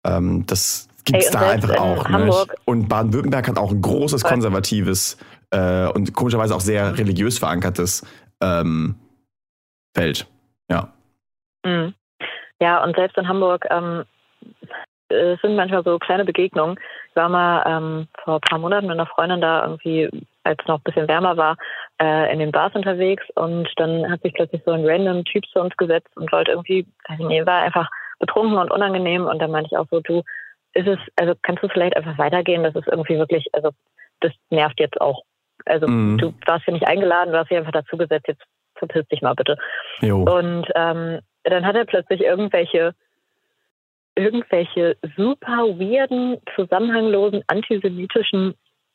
Ähm, 0.05 0.45
das 0.47 0.89
gibt's 1.05 1.27
Ey, 1.27 1.35
und 1.35 1.41
da 1.41 1.51
einfach 1.51 1.71
in 1.71 1.79
auch. 1.79 2.09
Ne? 2.09 2.47
Und 2.65 2.89
Baden-Württemberg 2.89 3.49
hat 3.49 3.59
auch 3.59 3.71
ein 3.71 3.83
großes 3.83 4.25
konservatives 4.25 5.19
äh, 5.51 5.87
und 5.89 6.13
komischerweise 6.15 6.55
auch 6.55 6.61
sehr 6.61 6.97
religiös 6.99 7.39
verankertes 7.39 8.07
ähm, 8.41 8.97
Feld. 9.95 10.27
Ja. 10.71 10.93
Mhm. 11.65 11.95
Ja, 12.61 12.83
und 12.85 12.97
selbst 12.97 13.19
in 13.19 13.29
Hamburg 13.29 13.67
ähm, 13.71 14.05
es 15.13 15.41
sind 15.41 15.57
manchmal 15.57 15.85
so 15.85 15.99
kleine 15.99 16.25
Begegnungen. 16.25 16.79
Ich 17.11 17.17
war 17.17 17.29
mal 17.29 17.63
ähm, 17.67 18.09
vor 18.25 18.37
ein 18.37 18.41
paar 18.41 18.59
Monaten 18.59 18.87
mit 18.87 18.95
einer 18.95 19.07
Freundin 19.07 19.41
da 19.41 19.63
irgendwie, 19.63 20.09
als 20.45 20.59
es 20.61 20.67
noch 20.67 20.79
ein 20.79 20.85
bisschen 20.85 21.09
wärmer 21.09 21.37
war, 21.37 21.57
äh, 22.01 22.33
in 22.33 22.39
den 22.39 22.53
Bars 22.53 22.75
unterwegs 22.75 23.25
und 23.35 23.69
dann 23.77 24.11
hat 24.11 24.23
sich 24.23 24.33
plötzlich 24.33 24.63
so 24.65 24.73
ein 24.73 24.87
random 24.87 25.25
Typ 25.25 25.45
zu 25.47 25.61
uns 25.61 25.77
gesetzt 25.77 26.09
und 26.17 26.33
wollte 26.33 26.53
irgendwie, 26.53 26.87
weiß 27.09 27.21
ich 27.21 27.27
nicht, 27.27 27.47
war 27.47 27.63
einfach 27.63 27.89
betrunken 28.19 28.57
und 28.57 28.71
unangenehm 28.71 29.27
und 29.27 29.39
dann 29.41 29.51
meinte 29.51 29.69
ich 29.73 29.77
auch 29.77 29.87
so, 29.91 30.01
du, 30.01 30.23
ist 30.75 30.87
es, 30.87 30.99
also 31.17 31.35
kannst 31.43 31.63
du 31.63 31.69
vielleicht 31.69 31.97
einfach 31.97 32.19
weitergehen? 32.19 32.63
Das 32.63 32.75
ist 32.75 32.87
irgendwie 32.89 33.19
wirklich, 33.19 33.47
also 33.53 33.71
das 34.21 34.33
nervt 34.51 34.81
jetzt 34.81 35.01
auch. 35.01 35.23
Also 35.67 35.87
Mhm. 35.87 36.19
du 36.19 36.35
warst 36.47 36.67
ja 36.67 36.73
nicht 36.73 36.87
eingeladen, 36.87 37.33
du 37.33 37.39
hast 37.39 37.51
dich 37.51 37.59
einfach 37.59 37.73
dazu 37.73 37.97
gesetzt, 37.97 38.27
jetzt 38.29 38.43
verpiss 38.77 39.07
dich 39.09 39.23
mal 39.23 39.35
bitte. 39.35 39.57
Jo. 40.01 40.23
Und 40.23 40.67
ähm, 40.75 41.21
dann 41.45 41.67
hat 41.67 41.77
er 41.77 41.85
plötzlich 41.85 42.21
irgendwelche 42.21 42.95
irgendwelche 44.15 44.99
super 45.17 45.79
weirden, 45.79 46.39
zusammenhanglosen, 46.55 47.43
antisemitischen 47.47 48.55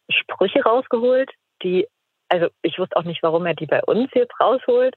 Sprüche 0.10 0.62
rausgeholt, 0.62 1.32
die 1.64 1.88
also 2.30 2.48
ich 2.62 2.78
wusste 2.78 2.98
auch 2.98 3.04
nicht, 3.04 3.24
warum 3.24 3.46
er 3.46 3.56
die 3.56 3.66
bei 3.66 3.82
uns 3.84 4.10
jetzt 4.14 4.40
rausholt 4.40 4.96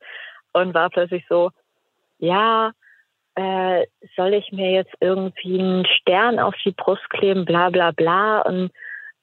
und 0.52 0.74
war 0.74 0.90
plötzlich 0.90 1.24
so, 1.28 1.50
ja, 2.18 2.72
äh, 3.40 3.86
soll 4.16 4.34
ich 4.34 4.52
mir 4.52 4.70
jetzt 4.70 4.92
irgendwie 5.00 5.58
einen 5.58 5.86
Stern 5.86 6.38
auf 6.38 6.54
die 6.64 6.72
Brust 6.72 7.08
kleben, 7.10 7.44
bla 7.44 7.70
bla 7.70 7.90
bla. 7.90 8.42
Und, 8.42 8.70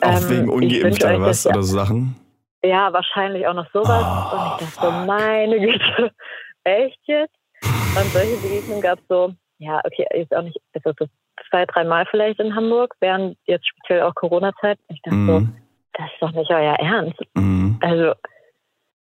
ähm, 0.02 0.10
auch 0.10 0.30
wegen 0.30 0.50
ungeimpft 0.50 1.04
oder 1.04 1.22
was, 1.22 1.46
oder 1.46 1.62
so 1.62 1.78
Sachen? 1.78 2.16
Ja, 2.64 2.92
wahrscheinlich 2.92 3.48
auch 3.48 3.54
noch 3.54 3.70
sowas. 3.72 4.04
Oh, 4.04 4.36
und 4.36 4.68
ich 4.68 4.76
dachte 4.76 4.82
so, 4.82 4.92
meine 5.06 5.60
Güte, 5.60 6.12
echt 6.64 7.00
jetzt? 7.06 7.36
Und 7.62 8.06
solche 8.12 8.38
Begegnungen 8.38 8.82
gab 8.82 9.00
es 9.00 9.06
so, 9.08 9.34
ja, 9.60 9.82
okay, 9.84 10.06
ist 10.20 10.36
auch 10.36 10.44
nicht, 10.44 10.58
also 10.74 10.94
so 11.00 11.06
zwei, 11.50 11.66
dreimal 11.66 12.06
vielleicht 12.10 12.40
in 12.40 12.56
Hamburg, 12.56 12.96
während 13.00 13.38
jetzt 13.46 13.68
speziell 13.68 14.02
auch 14.02 14.16
Corona-Zeit. 14.16 14.80
Ich 14.90 15.02
dachte 15.02 15.16
mm. 15.16 15.28
so, 15.28 15.40
mhm. 15.40 15.56
das 15.94 16.06
ist 16.12 16.22
doch 16.22 16.32
nicht 16.32 16.52
euer 16.52 16.76
Ernst. 16.76 17.20
Mm. 17.36 17.76
Also 17.82 18.14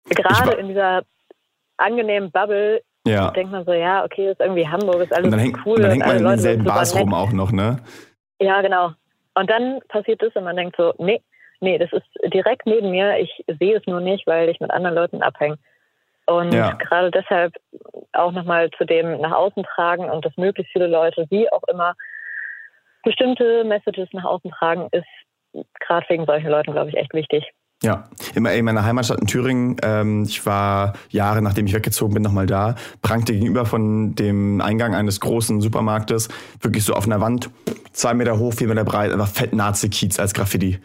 gerade 0.09 0.53
in 0.53 0.69
dieser 0.69 1.03
angenehmen 1.77 2.31
Bubble 2.31 2.81
ja. 3.07 3.31
denkt 3.31 3.51
man 3.51 3.65
so, 3.65 3.73
ja, 3.73 4.03
okay, 4.03 4.31
ist 4.31 4.39
irgendwie 4.39 4.67
Hamburg, 4.67 5.01
ist 5.01 5.13
alles 5.13 5.25
und 5.25 5.31
dann 5.31 5.39
häng, 5.39 5.57
cool. 5.65 5.75
Und 5.75 5.81
dann 5.83 5.91
hängt 5.91 6.05
man 6.05 6.17
in 6.17 6.25
denselben 6.25 6.63
Bars 6.63 6.95
rum 6.95 7.13
auch 7.13 7.31
noch, 7.31 7.51
ne? 7.51 7.77
Ja, 8.39 8.61
genau. 8.61 8.91
Und 9.33 9.49
dann 9.49 9.79
passiert 9.87 10.21
das 10.21 10.35
und 10.35 10.43
man 10.43 10.55
denkt 10.55 10.75
so, 10.77 10.93
nee, 10.97 11.21
nee, 11.61 11.77
das 11.77 11.91
ist 11.93 12.33
direkt 12.33 12.65
neben 12.65 12.91
mir. 12.91 13.17
Ich 13.19 13.43
sehe 13.59 13.77
es 13.77 13.85
nur 13.87 14.01
nicht, 14.01 14.27
weil 14.27 14.49
ich 14.49 14.59
mit 14.59 14.71
anderen 14.71 14.95
Leuten 14.95 15.21
abhänge. 15.21 15.57
Und 16.25 16.53
ja. 16.53 16.73
gerade 16.73 17.11
deshalb 17.11 17.53
auch 18.13 18.31
nochmal 18.31 18.69
zu 18.71 18.85
dem 18.85 19.19
nach 19.21 19.31
außen 19.31 19.63
tragen 19.63 20.09
und 20.09 20.25
dass 20.25 20.35
möglichst 20.37 20.71
viele 20.71 20.87
Leute, 20.87 21.25
wie 21.29 21.51
auch 21.51 21.63
immer, 21.63 21.95
bestimmte 23.03 23.63
Messages 23.63 24.09
nach 24.13 24.25
außen 24.25 24.51
tragen, 24.51 24.87
ist 24.91 25.65
gerade 25.79 26.07
wegen 26.09 26.25
solchen 26.25 26.49
Leuten, 26.49 26.71
glaube 26.71 26.89
ich, 26.89 26.97
echt 26.97 27.13
wichtig. 27.13 27.51
Ja, 27.83 28.03
immer 28.35 28.53
in 28.53 28.65
meiner 28.65 28.85
Heimatstadt 28.85 29.21
in 29.21 29.27
Thüringen. 29.27 29.77
Ähm, 29.81 30.23
ich 30.23 30.45
war 30.45 30.93
Jahre 31.09 31.41
nachdem 31.41 31.65
ich 31.65 31.73
weggezogen 31.73 32.13
bin 32.13 32.21
nochmal 32.21 32.45
da. 32.45 32.75
Prangte 33.01 33.33
gegenüber 33.33 33.65
von 33.65 34.13
dem 34.13 34.61
Eingang 34.61 34.93
eines 34.93 35.19
großen 35.19 35.61
Supermarktes 35.61 36.29
wirklich 36.59 36.83
so 36.83 36.93
auf 36.93 37.05
einer 37.05 37.21
Wand, 37.21 37.49
zwei 37.91 38.13
Meter 38.13 38.37
hoch, 38.37 38.53
vier 38.53 38.67
Meter 38.67 38.83
breit, 38.83 39.11
einfach 39.11 39.29
fett 39.29 39.53
Nazi-Kiez 39.53 40.19
als 40.19 40.33
Graffiti. 40.33 40.79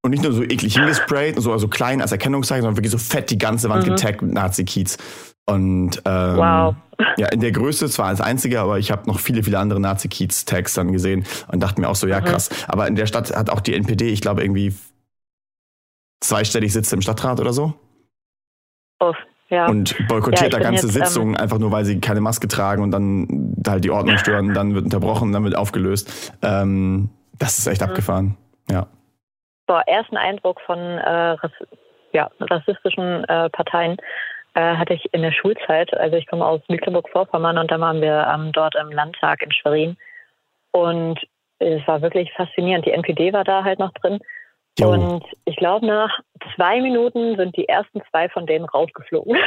Und 0.00 0.12
nicht 0.12 0.22
nur 0.22 0.32
so 0.32 0.42
eklig 0.42 0.74
hingesprayt, 0.74 1.40
so 1.40 1.52
also 1.52 1.68
klein 1.68 2.00
als 2.00 2.12
Erkennungszeichen, 2.12 2.62
sondern 2.62 2.76
wirklich 2.76 2.92
so 2.92 2.98
fett 2.98 3.30
die 3.30 3.38
ganze 3.38 3.68
Wand 3.68 3.84
mhm. 3.84 3.90
getaggt 3.90 4.22
mit 4.22 4.32
Nazi-Kiez. 4.32 4.96
Und 5.44 6.02
ähm, 6.06 6.36
wow. 6.36 6.74
ja, 7.18 7.28
in 7.28 7.40
der 7.40 7.52
Größe 7.52 7.90
zwar 7.90 8.06
als 8.06 8.20
einziger, 8.22 8.62
aber 8.62 8.78
ich 8.78 8.90
habe 8.90 9.06
noch 9.06 9.18
viele, 9.18 9.42
viele 9.42 9.58
andere 9.58 9.80
Nazi-Kiez-Tags 9.80 10.74
dann 10.74 10.92
gesehen 10.92 11.24
und 11.48 11.62
dachte 11.62 11.80
mir 11.80 11.88
auch 11.88 11.96
so, 11.96 12.06
ja 12.06 12.20
mhm. 12.20 12.24
krass. 12.24 12.48
Aber 12.68 12.86
in 12.86 12.96
der 12.96 13.06
Stadt 13.06 13.36
hat 13.36 13.50
auch 13.50 13.60
die 13.60 13.74
NPD, 13.74 14.08
ich 14.08 14.22
glaube, 14.22 14.42
irgendwie 14.42 14.72
zweistellig 16.20 16.72
Sitze 16.72 16.94
im 16.94 17.02
Stadtrat 17.02 17.40
oder 17.40 17.52
so. 17.52 17.74
Oh, 19.00 19.14
ja. 19.50 19.66
Und 19.66 19.96
boykottiert 20.08 20.52
ja, 20.52 20.58
da 20.58 20.58
ganze 20.58 20.86
jetzt, 20.86 20.96
ähm, 20.96 21.04
Sitzungen, 21.04 21.34
ähm, 21.34 21.40
einfach 21.40 21.58
nur 21.58 21.72
weil 21.72 21.84
sie 21.84 22.00
keine 22.00 22.20
Maske 22.20 22.48
tragen 22.48 22.82
und 22.82 22.90
dann 22.90 23.54
halt 23.66 23.84
die 23.84 23.90
Ordnung 23.90 24.18
stören, 24.18 24.52
dann 24.54 24.74
wird 24.74 24.84
unterbrochen, 24.84 25.32
dann 25.32 25.44
wird 25.44 25.56
aufgelöst. 25.56 26.34
Ähm, 26.42 27.10
das 27.38 27.58
ist 27.58 27.66
echt 27.66 27.80
mhm. 27.80 27.88
abgefahren. 27.88 28.36
Ja. 28.70 28.86
Boah, 29.66 29.82
ersten 29.86 30.16
Eindruck 30.16 30.60
von 30.62 30.78
äh, 30.78 31.36
ja, 32.12 32.30
rassistischen 32.40 33.24
äh, 33.24 33.48
Parteien 33.50 33.96
äh, 34.54 34.76
hatte 34.76 34.94
ich 34.94 35.12
in 35.12 35.22
der 35.22 35.32
Schulzeit. 35.32 35.94
Also 35.94 36.16
ich 36.16 36.26
komme 36.26 36.44
aus 36.44 36.60
Mecklenburg-Vorpommern 36.68 37.58
und 37.58 37.70
da 37.70 37.80
waren 37.80 38.00
wir 38.00 38.26
ähm, 38.34 38.52
dort 38.52 38.74
im 38.76 38.90
Landtag 38.90 39.42
in 39.42 39.52
Schwerin. 39.52 39.96
Und 40.72 41.20
es 41.58 41.86
war 41.86 42.02
wirklich 42.02 42.32
faszinierend. 42.34 42.86
Die 42.86 42.92
NPD 42.92 43.32
war 43.32 43.44
da 43.44 43.64
halt 43.64 43.78
noch 43.78 43.92
drin. 43.92 44.18
Jo. 44.78 44.90
Und 44.90 45.24
ich 45.44 45.56
glaube, 45.56 45.86
nach 45.86 46.10
zwei 46.54 46.80
Minuten 46.80 47.36
sind 47.36 47.56
die 47.56 47.68
ersten 47.68 48.00
zwei 48.10 48.28
von 48.28 48.46
denen 48.46 48.64
rausgeflogen. 48.64 49.36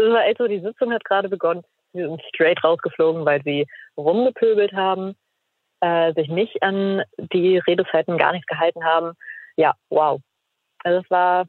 Das 0.00 0.12
war 0.12 0.24
echt 0.26 0.38
so, 0.38 0.46
die 0.46 0.60
Sitzung 0.60 0.92
hat 0.92 1.04
gerade 1.04 1.28
begonnen. 1.28 1.64
Sie 1.92 2.02
sind 2.02 2.22
straight 2.32 2.62
rausgeflogen, 2.62 3.24
weil 3.24 3.42
sie 3.42 3.66
rumgepöbelt 3.96 4.72
haben, 4.72 5.16
äh, 5.80 6.14
sich 6.14 6.28
nicht 6.28 6.62
an 6.62 7.02
die 7.18 7.58
Redezeiten 7.58 8.16
gar 8.16 8.30
nichts 8.30 8.46
gehalten 8.46 8.84
haben. 8.84 9.14
Ja, 9.56 9.74
wow. 9.90 10.20
Also 10.84 11.00
es 11.00 11.10
war 11.10 11.46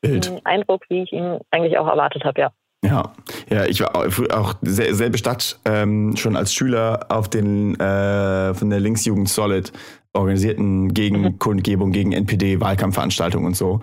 Bild. 0.00 0.28
ein 0.28 0.44
Eindruck, 0.44 0.82
wie 0.88 1.04
ich 1.04 1.12
ihn 1.12 1.38
eigentlich 1.52 1.78
auch 1.78 1.86
erwartet 1.86 2.24
habe, 2.24 2.40
ja. 2.40 2.52
Ja, 2.82 3.12
ja, 3.48 3.64
ich 3.64 3.80
war 3.80 3.94
auch 3.94 4.54
selbe 4.62 5.16
Stadt 5.16 5.60
schon 5.64 6.36
als 6.36 6.52
Schüler 6.52 7.06
auf 7.10 7.30
den 7.30 7.78
äh, 7.78 8.54
von 8.54 8.70
der 8.70 8.80
Linksjugend 8.80 9.28
Solid 9.28 9.72
organisierten 10.14 10.94
Gegenkundgebung 10.94 11.92
gegen 11.92 12.12
NPD, 12.12 12.60
Wahlkampfveranstaltungen 12.60 13.46
und 13.46 13.56
so. 13.56 13.80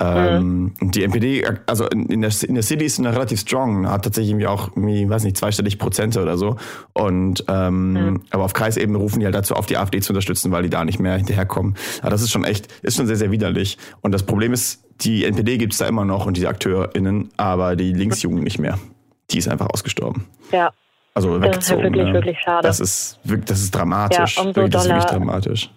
Ähm, 0.00 0.72
mhm. 0.80 0.90
Die 0.90 1.04
NPD, 1.04 1.44
also 1.66 1.86
in 1.86 2.20
der, 2.20 2.32
in 2.46 2.54
der 2.54 2.62
City 2.62 2.84
ist 2.84 2.98
eine 2.98 3.12
relativ 3.12 3.40
strong, 3.40 3.88
hat 3.88 4.04
tatsächlich 4.04 4.30
irgendwie 4.32 4.46
auch, 4.46 4.68
irgendwie, 4.76 5.08
weiß 5.08 5.24
nicht, 5.24 5.36
zweistellig 5.36 5.78
Prozente 5.78 6.20
oder 6.20 6.36
so. 6.36 6.56
Und 6.92 7.44
ähm, 7.48 7.92
mhm. 7.92 8.22
aber 8.30 8.44
auf 8.44 8.52
Kreisebene 8.52 8.98
rufen 8.98 9.20
die 9.20 9.24
halt 9.24 9.34
dazu 9.34 9.54
auf, 9.54 9.66
die 9.66 9.76
AfD 9.76 10.00
zu 10.00 10.12
unterstützen, 10.12 10.50
weil 10.50 10.64
die 10.64 10.70
da 10.70 10.84
nicht 10.84 10.98
mehr 10.98 11.16
hinterherkommen. 11.16 11.76
Aber 12.00 12.10
das 12.10 12.22
ist 12.22 12.30
schon 12.30 12.44
echt, 12.44 12.68
ist 12.82 12.96
schon 12.96 13.06
sehr, 13.06 13.16
sehr 13.16 13.30
widerlich. 13.30 13.78
Und 14.00 14.12
das 14.12 14.24
Problem 14.24 14.52
ist, 14.52 14.84
die 15.00 15.24
NPD 15.24 15.58
gibt 15.58 15.72
es 15.72 15.78
da 15.78 15.86
immer 15.86 16.04
noch 16.04 16.26
und 16.26 16.36
diese 16.36 16.48
AkteurInnen, 16.48 17.30
aber 17.36 17.76
die 17.76 17.92
Linksjugend 17.92 18.42
nicht 18.42 18.58
mehr. 18.58 18.78
Die 19.30 19.38
ist 19.38 19.48
einfach 19.48 19.68
ausgestorben. 19.70 20.26
Ja. 20.52 20.72
Also 21.14 21.40
weggezogen. 21.40 21.52
Das 21.52 21.64
ist 21.64 21.70
halt 21.70 21.82
wirklich, 21.82 22.06
ne? 22.06 22.14
wirklich 22.14 22.40
schade. 22.40 22.66
Das 22.66 22.80
ist, 22.80 23.20
das 23.24 23.58
ist 23.60 23.74
dramatisch. 23.74 24.36
Ja, 24.36 24.42
umso 24.42 24.56
wirklich, 24.56 24.72
das 24.72 24.84
ist 24.84 24.90
wirklich 24.90 25.04
dramatisch. 25.04 25.70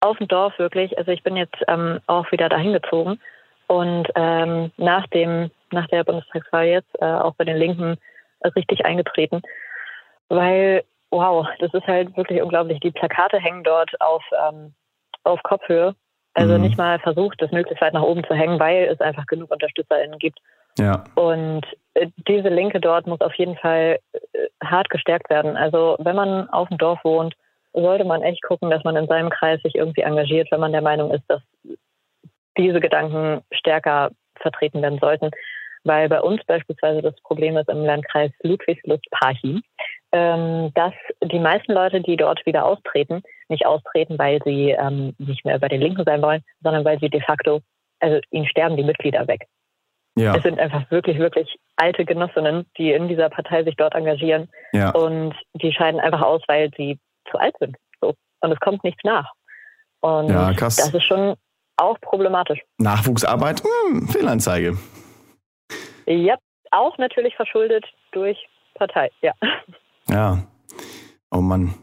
Auf 0.00 0.16
dem 0.16 0.28
Dorf 0.28 0.58
wirklich. 0.58 0.96
Also 0.96 1.12
ich 1.12 1.22
bin 1.22 1.36
jetzt 1.36 1.56
ähm, 1.68 2.00
auch 2.06 2.30
wieder 2.32 2.48
dahin 2.48 2.72
gezogen. 2.72 3.20
Und 3.66 4.08
ähm, 4.16 4.72
nach, 4.78 5.06
dem, 5.08 5.50
nach 5.70 5.86
der 5.88 6.04
Bundestagswahl 6.04 6.66
jetzt 6.66 6.90
äh, 7.00 7.04
auch 7.04 7.34
bei 7.34 7.44
den 7.44 7.56
Linken 7.56 7.98
richtig 8.56 8.84
eingetreten. 8.84 9.42
Weil, 10.28 10.84
wow, 11.10 11.46
das 11.58 11.72
ist 11.74 11.86
halt 11.86 12.16
wirklich 12.16 12.42
unglaublich. 12.42 12.80
Die 12.80 12.90
Plakate 12.90 13.38
hängen 13.38 13.62
dort 13.62 14.00
auf, 14.00 14.24
ähm, 14.48 14.74
auf 15.22 15.42
Kopfhöhe. 15.42 15.94
Also 16.34 16.54
mhm. 16.54 16.62
nicht 16.62 16.78
mal 16.78 16.98
versucht, 17.00 17.42
das 17.42 17.50
möglichst 17.50 17.82
weit 17.82 17.92
nach 17.92 18.02
oben 18.02 18.24
zu 18.24 18.34
hängen, 18.34 18.58
weil 18.58 18.84
es 18.84 19.00
einfach 19.00 19.26
genug 19.26 19.50
UnterstützerInnen 19.50 20.18
gibt. 20.18 20.38
Ja. 20.78 21.04
Und 21.14 21.66
äh, 21.94 22.08
diese 22.28 22.48
Linke 22.48 22.80
dort 22.80 23.06
muss 23.06 23.20
auf 23.20 23.34
jeden 23.34 23.56
Fall 23.56 23.98
äh, 24.12 24.18
hart 24.64 24.90
gestärkt 24.90 25.30
werden. 25.30 25.56
Also 25.56 25.96
wenn 25.98 26.16
man 26.16 26.48
auf 26.50 26.68
dem 26.68 26.78
Dorf 26.78 27.00
wohnt, 27.04 27.34
sollte 27.72 28.04
man 28.04 28.22
echt 28.22 28.42
gucken, 28.42 28.70
dass 28.70 28.84
man 28.84 28.96
in 28.96 29.06
seinem 29.06 29.30
Kreis 29.30 29.60
sich 29.62 29.74
irgendwie 29.74 30.02
engagiert, 30.02 30.48
wenn 30.50 30.60
man 30.60 30.72
der 30.72 30.82
Meinung 30.82 31.12
ist, 31.12 31.24
dass 31.28 31.42
diese 32.58 32.80
Gedanken 32.80 33.42
stärker 33.52 34.10
vertreten 34.36 34.82
werden 34.82 34.98
sollten. 34.98 35.30
Weil 35.84 36.08
bei 36.08 36.20
uns 36.20 36.44
beispielsweise 36.44 37.00
das 37.00 37.14
Problem 37.22 37.56
ist 37.56 37.68
im 37.68 37.84
Landkreis 37.84 38.32
Ludwigslust-Parchim, 38.42 39.62
ähm, 40.12 40.72
dass 40.74 40.92
die 41.22 41.38
meisten 41.38 41.72
Leute, 41.72 42.00
die 42.00 42.16
dort 42.16 42.44
wieder 42.44 42.66
austreten, 42.66 43.22
nicht 43.48 43.64
austreten, 43.64 44.18
weil 44.18 44.40
sie 44.44 44.70
ähm, 44.72 45.14
nicht 45.18 45.44
mehr 45.44 45.58
bei 45.58 45.68
den 45.68 45.80
Linken 45.80 46.04
sein 46.04 46.20
wollen, 46.20 46.42
sondern 46.62 46.84
weil 46.84 46.98
sie 46.98 47.08
de 47.08 47.22
facto, 47.22 47.60
also 48.00 48.20
ihnen 48.30 48.46
sterben 48.46 48.76
die 48.76 48.84
Mitglieder 48.84 49.26
weg. 49.26 49.46
Ja. 50.20 50.36
Es 50.36 50.42
sind 50.42 50.58
einfach 50.58 50.90
wirklich, 50.90 51.18
wirklich 51.18 51.58
alte 51.76 52.04
Genossinnen, 52.04 52.66
die 52.76 52.92
in 52.92 53.08
dieser 53.08 53.30
Partei 53.30 53.64
sich 53.64 53.74
dort 53.76 53.94
engagieren. 53.94 54.48
Ja. 54.72 54.90
Und 54.90 55.34
die 55.54 55.72
scheiden 55.72 56.00
einfach 56.00 56.20
aus, 56.20 56.42
weil 56.46 56.70
sie 56.76 56.98
zu 57.30 57.38
alt 57.38 57.54
sind. 57.58 57.76
So. 58.00 58.14
Und 58.40 58.52
es 58.52 58.60
kommt 58.60 58.84
nichts 58.84 59.02
nach. 59.02 59.32
Und 60.00 60.28
ja, 60.28 60.52
krass. 60.52 60.76
das 60.76 60.92
ist 60.92 61.04
schon 61.04 61.34
auch 61.76 61.98
problematisch. 62.00 62.60
Nachwuchsarbeit, 62.78 63.62
hm, 63.62 64.08
Fehlanzeige. 64.08 64.76
Ja, 66.06 66.36
auch 66.70 66.98
natürlich 66.98 67.34
verschuldet 67.34 67.86
durch 68.12 68.38
Partei, 68.74 69.10
ja. 69.22 69.32
Ja. 70.08 70.38
Oh 71.30 71.40
Mann. 71.40 71.74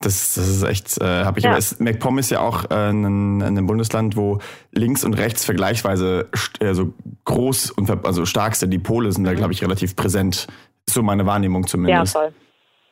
Das, 0.00 0.34
das 0.34 0.46
ist 0.46 0.62
echt, 0.62 1.00
äh, 1.00 1.24
habe 1.24 1.38
ich 1.38 1.44
ja. 1.44 1.52
aber. 1.52 1.60
MacPom 1.78 2.18
ist 2.18 2.30
ja 2.30 2.40
auch 2.40 2.70
äh, 2.70 2.90
ein, 2.90 3.40
ein 3.40 3.66
Bundesland, 3.66 4.14
wo 4.16 4.38
links 4.72 5.04
und 5.04 5.14
rechts 5.14 5.44
vergleichsweise 5.44 6.28
äh, 6.60 6.74
so 6.74 6.92
groß 7.24 7.70
und 7.70 7.90
also 8.04 8.26
stark 8.26 8.56
sind. 8.56 8.70
Die 8.70 8.78
Pole 8.78 9.10
sind 9.10 9.22
mhm. 9.22 9.28
da, 9.28 9.34
glaube 9.34 9.52
ich, 9.54 9.62
relativ 9.62 9.96
präsent. 9.96 10.46
Ist 10.86 10.94
so 10.94 11.02
meine 11.02 11.24
Wahrnehmung 11.24 11.66
zumindest. 11.66 12.14
Ja, 12.14 12.20
voll. 12.20 12.34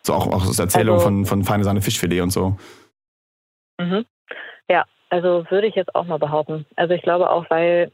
So 0.02 0.14
auch, 0.14 0.26
auch 0.26 0.46
aus 0.46 0.58
Erzählung 0.58 0.94
also, 0.94 1.06
von, 1.06 1.24
von 1.26 1.44
Feine 1.44 1.64
Sahne 1.64 1.82
Fischfilet 1.82 2.22
und 2.22 2.30
so. 2.30 2.56
Mhm. 3.78 4.06
Ja, 4.68 4.84
also 5.10 5.44
würde 5.50 5.66
ich 5.66 5.74
jetzt 5.74 5.94
auch 5.94 6.06
mal 6.06 6.18
behaupten. 6.18 6.64
Also 6.76 6.94
ich 6.94 7.02
glaube 7.02 7.30
auch, 7.30 7.48
weil 7.50 7.92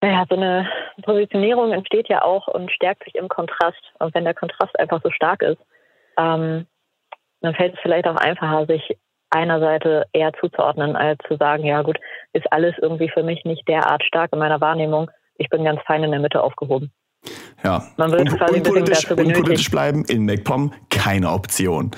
naja, 0.00 0.26
so 0.28 0.36
eine 0.36 0.68
Positionierung 1.02 1.72
entsteht 1.72 2.08
ja 2.08 2.22
auch 2.22 2.46
und 2.48 2.70
stärkt 2.70 3.04
sich 3.04 3.14
im 3.14 3.28
Kontrast. 3.28 3.80
Und 3.98 4.14
wenn 4.14 4.24
der 4.24 4.34
Kontrast 4.34 4.78
einfach 4.78 5.00
so 5.02 5.10
stark 5.10 5.42
ist, 5.42 5.58
ähm, 6.18 6.66
dann 7.44 7.54
fällt 7.54 7.74
es 7.74 7.80
vielleicht 7.80 8.06
auch 8.06 8.16
einfacher, 8.16 8.66
sich 8.66 8.96
einer 9.30 9.60
Seite 9.60 10.06
eher 10.12 10.32
zuzuordnen, 10.40 10.96
als 10.96 11.18
zu 11.28 11.36
sagen, 11.36 11.64
ja 11.64 11.82
gut, 11.82 11.98
ist 12.32 12.50
alles 12.52 12.74
irgendwie 12.80 13.10
für 13.12 13.22
mich 13.22 13.44
nicht 13.44 13.66
derart 13.68 14.04
stark 14.04 14.32
in 14.32 14.38
meiner 14.38 14.60
Wahrnehmung. 14.60 15.10
Ich 15.36 15.48
bin 15.48 15.64
ganz 15.64 15.80
fein 15.86 16.04
in 16.04 16.12
der 16.12 16.20
Mitte 16.20 16.42
aufgehoben. 16.42 16.92
Ja. 17.62 17.82
Man 17.96 18.12
wird 18.12 18.28
quasi 18.36 18.56
unpolitisch, 18.56 19.10
unpolitisch 19.10 19.70
bleiben 19.70 20.04
in 20.04 20.24
MacPom 20.24 20.72
keine 20.90 21.30
Option. 21.30 21.90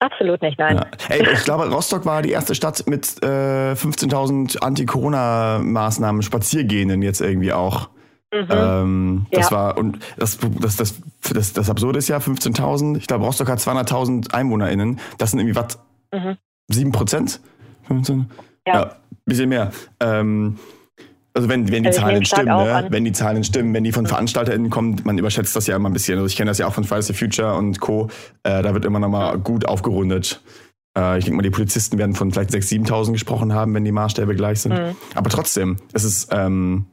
Absolut 0.00 0.42
nicht, 0.42 0.58
nein. 0.58 0.76
Ja. 0.76 0.86
Ey, 1.08 1.26
ich 1.32 1.44
glaube, 1.44 1.68
Rostock 1.68 2.06
war 2.06 2.22
die 2.22 2.30
erste 2.30 2.54
Stadt 2.54 2.84
mit 2.86 3.20
äh, 3.22 3.72
15.000 3.72 4.62
Anti-Corona-Maßnahmen, 4.62 6.22
Spaziergehenden 6.22 7.02
jetzt 7.02 7.20
irgendwie 7.20 7.52
auch. 7.52 7.88
Mhm. 8.32 8.46
Ähm, 8.50 9.26
das 9.30 9.50
ja. 9.50 9.56
war, 9.56 9.78
und 9.78 9.98
das, 10.18 10.38
das, 10.38 10.76
das, 10.76 11.00
das, 11.32 11.52
das 11.52 11.70
Absurde 11.70 11.98
ist 11.98 12.08
ja 12.08 12.18
15.000, 12.18 12.98
ich 12.98 13.06
glaube, 13.06 13.24
Rostock 13.24 13.48
hat 13.48 13.58
200.000 13.58 14.32
EinwohnerInnen. 14.32 15.00
Das 15.16 15.30
sind 15.30 15.40
irgendwie 15.40 15.56
was? 15.56 15.78
Mhm. 16.12 16.36
7 16.68 16.92
Prozent? 16.92 17.40
15? 17.86 18.30
Ja. 18.66 18.74
ja, 18.74 18.96
bisschen 19.24 19.48
mehr. 19.48 19.72
Ähm, 20.00 20.58
also 21.32 21.48
wenn, 21.48 21.70
wenn 21.70 21.84
die 21.84 21.88
also 21.88 22.00
Zahlen 22.00 22.24
stimmen, 22.24 22.46
ne? 22.46 22.86
wenn 22.90 23.04
die 23.04 23.12
Zahlen 23.12 23.44
stimmen, 23.44 23.72
wenn 23.72 23.84
die 23.84 23.92
von 23.92 24.06
VeranstalterInnen 24.06 24.70
kommen, 24.70 25.00
man 25.04 25.16
überschätzt 25.18 25.54
das 25.54 25.66
ja 25.66 25.76
immer 25.76 25.88
ein 25.88 25.92
bisschen. 25.92 26.18
Also 26.18 26.26
ich 26.26 26.36
kenne 26.36 26.50
das 26.50 26.58
ja 26.58 26.66
auch 26.66 26.74
von 26.74 26.84
Fridays 26.84 27.06
for 27.06 27.14
Future 27.14 27.54
und 27.54 27.80
Co. 27.80 28.08
Äh, 28.42 28.62
da 28.62 28.74
wird 28.74 28.84
immer 28.84 28.98
nochmal 28.98 29.38
gut 29.38 29.66
aufgerundet. 29.66 30.42
Äh, 30.96 31.18
ich 31.18 31.24
denke 31.24 31.36
mal, 31.36 31.42
die 31.42 31.50
Polizisten 31.50 31.96
werden 31.96 32.14
von 32.14 32.32
vielleicht 32.32 32.50
6.000, 32.50 32.88
7.000 32.88 33.12
gesprochen 33.12 33.54
haben, 33.54 33.72
wenn 33.72 33.84
die 33.84 33.92
Maßstäbe 33.92 34.34
gleich 34.34 34.60
sind. 34.60 34.74
Mhm. 34.74 34.96
Aber 35.14 35.30
trotzdem, 35.30 35.76
es 35.92 36.04
ist, 36.04 36.28
ähm, 36.32 36.86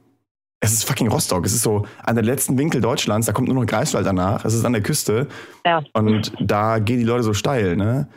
es 0.60 0.72
ist 0.72 0.88
fucking 0.88 1.08
Rostock. 1.08 1.44
Es 1.44 1.52
ist 1.52 1.62
so 1.62 1.86
an 2.04 2.14
der 2.14 2.24
letzten 2.24 2.58
Winkel 2.58 2.80
Deutschlands, 2.80 3.26
da 3.26 3.32
kommt 3.32 3.48
nur 3.48 3.56
noch 3.56 3.66
Greifswald 3.66 4.06
danach. 4.06 4.44
Es 4.44 4.54
ist 4.54 4.64
an 4.64 4.72
der 4.72 4.82
Küste. 4.82 5.28
Ja. 5.64 5.82
Und 5.92 6.32
da 6.40 6.78
gehen 6.78 6.98
die 6.98 7.04
Leute 7.04 7.22
so 7.22 7.34
steil, 7.34 7.76
ne? 7.76 8.08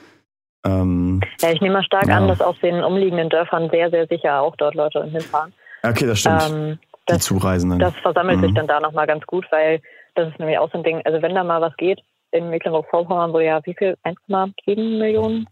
Ähm, 0.65 1.21
ja, 1.41 1.51
ich 1.51 1.61
nehme 1.61 1.75
mal 1.75 1.83
stark 1.83 2.07
ja. 2.07 2.17
an, 2.17 2.27
dass 2.27 2.41
aus 2.41 2.59
den 2.61 2.83
umliegenden 2.83 3.29
Dörfern 3.29 3.69
sehr, 3.69 3.89
sehr 3.89 4.07
sicher 4.07 4.41
auch 4.41 4.55
dort 4.57 4.75
Leute 4.75 5.03
hinfahren. 5.05 5.53
Okay, 5.83 6.05
das 6.05 6.19
stimmt. 6.19 6.49
Ähm, 6.49 6.79
das, 7.05 7.17
die 7.17 7.23
Zureisenden. 7.23 7.79
Das 7.79 7.95
versammelt 8.01 8.39
mhm. 8.39 8.45
sich 8.45 8.53
dann 8.53 8.67
da 8.67 8.79
nochmal 8.79 9.07
ganz 9.07 9.25
gut, 9.25 9.45
weil 9.51 9.81
das 10.15 10.29
ist 10.29 10.39
nämlich 10.39 10.57
auch 10.57 10.69
so 10.71 10.77
ein 10.77 10.83
Ding. 10.83 11.01
Also 11.05 11.21
wenn 11.21 11.33
da 11.33 11.43
mal 11.43 11.61
was 11.61 11.75
geht, 11.77 12.01
in 12.31 12.49
Mecklenburg-Vorpommern, 12.49 13.33
wo 13.33 13.39
ja 13.39 13.61
wie 13.65 13.73
viel? 13.73 13.95
1,7 14.03 14.99
Millionen 14.99 15.47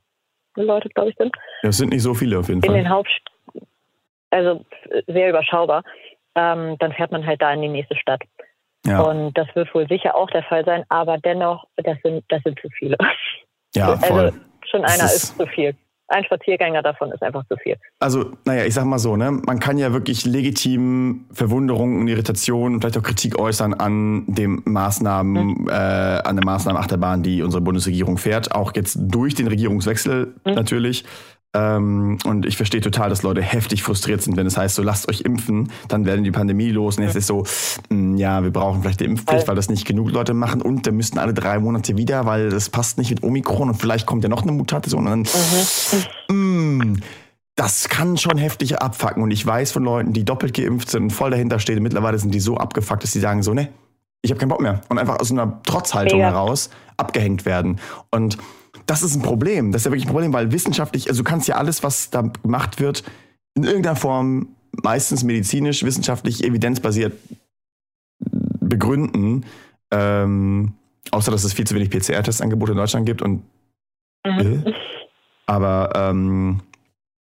Leute, 0.55 0.89
glaube 0.89 1.09
ich, 1.09 1.15
sind. 1.15 1.33
Ja, 1.63 1.69
es 1.69 1.77
sind 1.77 1.89
nicht 1.89 2.03
so 2.03 2.13
viele 2.13 2.37
auf 2.39 2.49
jeden 2.49 2.61
in 2.61 2.67
Fall. 2.67 2.75
In 2.75 2.83
den 2.83 2.89
Haupt 2.89 3.09
also 4.29 4.65
sehr 5.07 5.29
überschaubar. 5.29 5.83
Ähm, 6.37 6.77
dann 6.79 6.93
fährt 6.93 7.11
man 7.11 7.25
halt 7.25 7.41
da 7.41 7.51
in 7.51 7.61
die 7.61 7.67
nächste 7.67 7.97
Stadt. 7.97 8.21
Ja. 8.85 9.01
Und 9.01 9.33
das 9.37 9.47
wird 9.55 9.73
wohl 9.73 9.87
sicher 9.87 10.15
auch 10.15 10.29
der 10.29 10.43
Fall 10.43 10.63
sein, 10.63 10.85
aber 10.87 11.17
dennoch, 11.17 11.65
das 11.75 11.97
sind, 12.03 12.23
das 12.29 12.41
sind 12.43 12.59
zu 12.59 12.69
viele. 12.69 12.95
Ja, 13.75 13.89
also 13.89 14.05
voll. 14.05 14.33
Schon 14.69 14.85
einer 14.85 15.05
ist, 15.05 15.15
ist 15.15 15.37
zu 15.37 15.45
viel 15.47 15.75
ein 16.09 16.23
Spaziergänger 16.23 16.81
davon 16.81 17.11
ist 17.11 17.21
einfach 17.21 17.45
zu 17.47 17.55
viel. 17.57 17.75
Also, 17.99 18.31
naja, 18.45 18.65
ich 18.65 18.73
sag 18.73 18.85
mal 18.85 18.99
so, 18.99 19.17
ne, 19.17 19.31
man 19.31 19.59
kann 19.59 19.77
ja 19.77 19.91
wirklich 19.91 20.25
legitim 20.25 21.25
Verwunderung 21.31 21.99
und 21.99 22.07
Irritation 22.07 22.73
und 22.73 22.81
vielleicht 22.81 22.97
auch 22.97 23.03
Kritik 23.03 23.37
äußern 23.37 23.73
an 23.73 24.25
dem 24.27 24.61
Maßnahmen, 24.65 25.47
mhm. 25.47 25.67
äh, 25.69 25.71
an 25.73 26.35
der 26.37 26.45
Maßnahmenachterbahn, 26.45 27.23
die 27.23 27.41
unsere 27.41 27.61
Bundesregierung 27.61 28.17
fährt, 28.17 28.53
auch 28.53 28.73
jetzt 28.75 28.97
durch 28.99 29.35
den 29.35 29.47
Regierungswechsel 29.47 30.35
mhm. 30.45 30.53
natürlich. 30.53 31.03
Ähm, 31.53 32.17
und 32.25 32.45
ich 32.45 32.57
verstehe 32.57 32.81
total, 32.81 33.09
dass 33.09 33.23
Leute 33.23 33.41
heftig 33.41 33.81
frustriert 33.81 34.21
sind, 34.21 34.37
wenn 34.37 34.45
es 34.45 34.57
heißt, 34.57 34.75
so 34.75 34.83
lasst 34.83 35.07
euch 35.09 35.21
impfen, 35.21 35.71
dann 35.87 36.05
werden 36.05 36.23
die 36.23 36.31
Pandemie 36.31 36.69
los. 36.71 36.97
Und 36.97 37.03
jetzt 37.03 37.15
ist 37.15 37.27
so, 37.27 37.43
mh, 37.43 37.45
hm, 37.89 38.17
ja, 38.17 38.43
wir 38.43 38.51
brauchen 38.51 38.81
vielleicht 38.81 38.99
die 38.99 39.05
Impfpflicht, 39.05 39.47
weil 39.47 39.55
das 39.55 39.69
nicht 39.69 39.85
genug 39.85 40.11
Leute 40.11 40.33
machen. 40.33 40.61
Und 40.61 40.85
dann 40.85 40.95
müssten 40.95 41.19
alle 41.19 41.33
drei 41.33 41.59
Monate 41.59 41.97
wieder, 41.97 42.25
weil 42.25 42.49
das 42.49 42.69
passt 42.69 42.97
nicht 42.97 43.09
mit 43.09 43.23
Omikron 43.23 43.69
und 43.69 43.75
vielleicht 43.75 44.05
kommt 44.05 44.23
ja 44.23 44.29
noch 44.29 44.43
eine 44.43 44.51
Mutation. 44.51 45.07
Und 45.07 45.25
dann, 45.25 45.99
mhm. 46.29 46.77
mh, 46.77 46.99
das 47.55 47.89
kann 47.89 48.17
schon 48.17 48.37
heftig 48.37 48.79
abfacken. 48.79 49.23
Und 49.23 49.31
ich 49.31 49.45
weiß 49.45 49.71
von 49.71 49.83
Leuten, 49.83 50.13
die 50.13 50.25
doppelt 50.25 50.53
geimpft 50.53 50.91
sind 50.91 51.03
und 51.03 51.09
voll 51.11 51.31
dahinter 51.31 51.59
stehen, 51.59 51.81
mittlerweile 51.81 52.19
sind 52.19 52.33
die 52.33 52.39
so 52.39 52.57
abgefuckt, 52.57 53.03
dass 53.03 53.11
sie 53.11 53.19
sagen 53.19 53.41
so, 53.41 53.53
ne, 53.53 53.69
ich 54.21 54.31
habe 54.31 54.39
keinen 54.39 54.49
Bock 54.49 54.61
mehr. 54.61 54.81
Und 54.89 54.99
einfach 54.99 55.19
aus 55.19 55.31
einer 55.31 55.61
Trotzhaltung 55.63 56.19
ja. 56.19 56.27
heraus 56.27 56.69
abgehängt 56.97 57.45
werden. 57.45 57.79
Und 58.11 58.37
das 58.87 59.03
ist 59.03 59.15
ein 59.15 59.21
Problem. 59.21 59.71
Das 59.71 59.81
ist 59.81 59.85
ja 59.85 59.91
wirklich 59.91 60.05
ein 60.05 60.11
Problem, 60.11 60.33
weil 60.33 60.51
wissenschaftlich, 60.51 61.09
also 61.09 61.21
du 61.21 61.29
kannst 61.29 61.47
ja 61.47 61.55
alles, 61.55 61.83
was 61.83 62.09
da 62.09 62.21
gemacht 62.21 62.79
wird, 62.79 63.03
in 63.53 63.63
irgendeiner 63.63 63.95
Form, 63.95 64.55
meistens 64.71 65.23
medizinisch, 65.23 65.83
wissenschaftlich, 65.83 66.43
evidenzbasiert 66.43 67.13
begründen. 68.19 69.45
Ähm, 69.91 70.73
außer, 71.11 71.31
dass 71.31 71.43
es 71.43 71.53
viel 71.53 71.67
zu 71.67 71.75
wenig 71.75 71.89
PCR-Testangebote 71.89 72.71
in 72.71 72.77
Deutschland 72.77 73.05
gibt 73.05 73.21
und. 73.21 73.43
Mhm. 74.25 74.63
Äh, 74.65 74.73
aber, 75.45 75.91
ähm, 75.95 76.61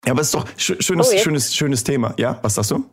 ja, 0.05 0.11
aber 0.11 0.21
es 0.21 0.27
ist 0.27 0.35
doch 0.35 0.47
schönes, 0.57 1.13
oh, 1.13 1.17
schönes, 1.17 1.55
schönes 1.55 1.83
Thema. 1.83 2.13
Ja, 2.17 2.39
was 2.41 2.55
sagst 2.55 2.71
du? 2.71 2.85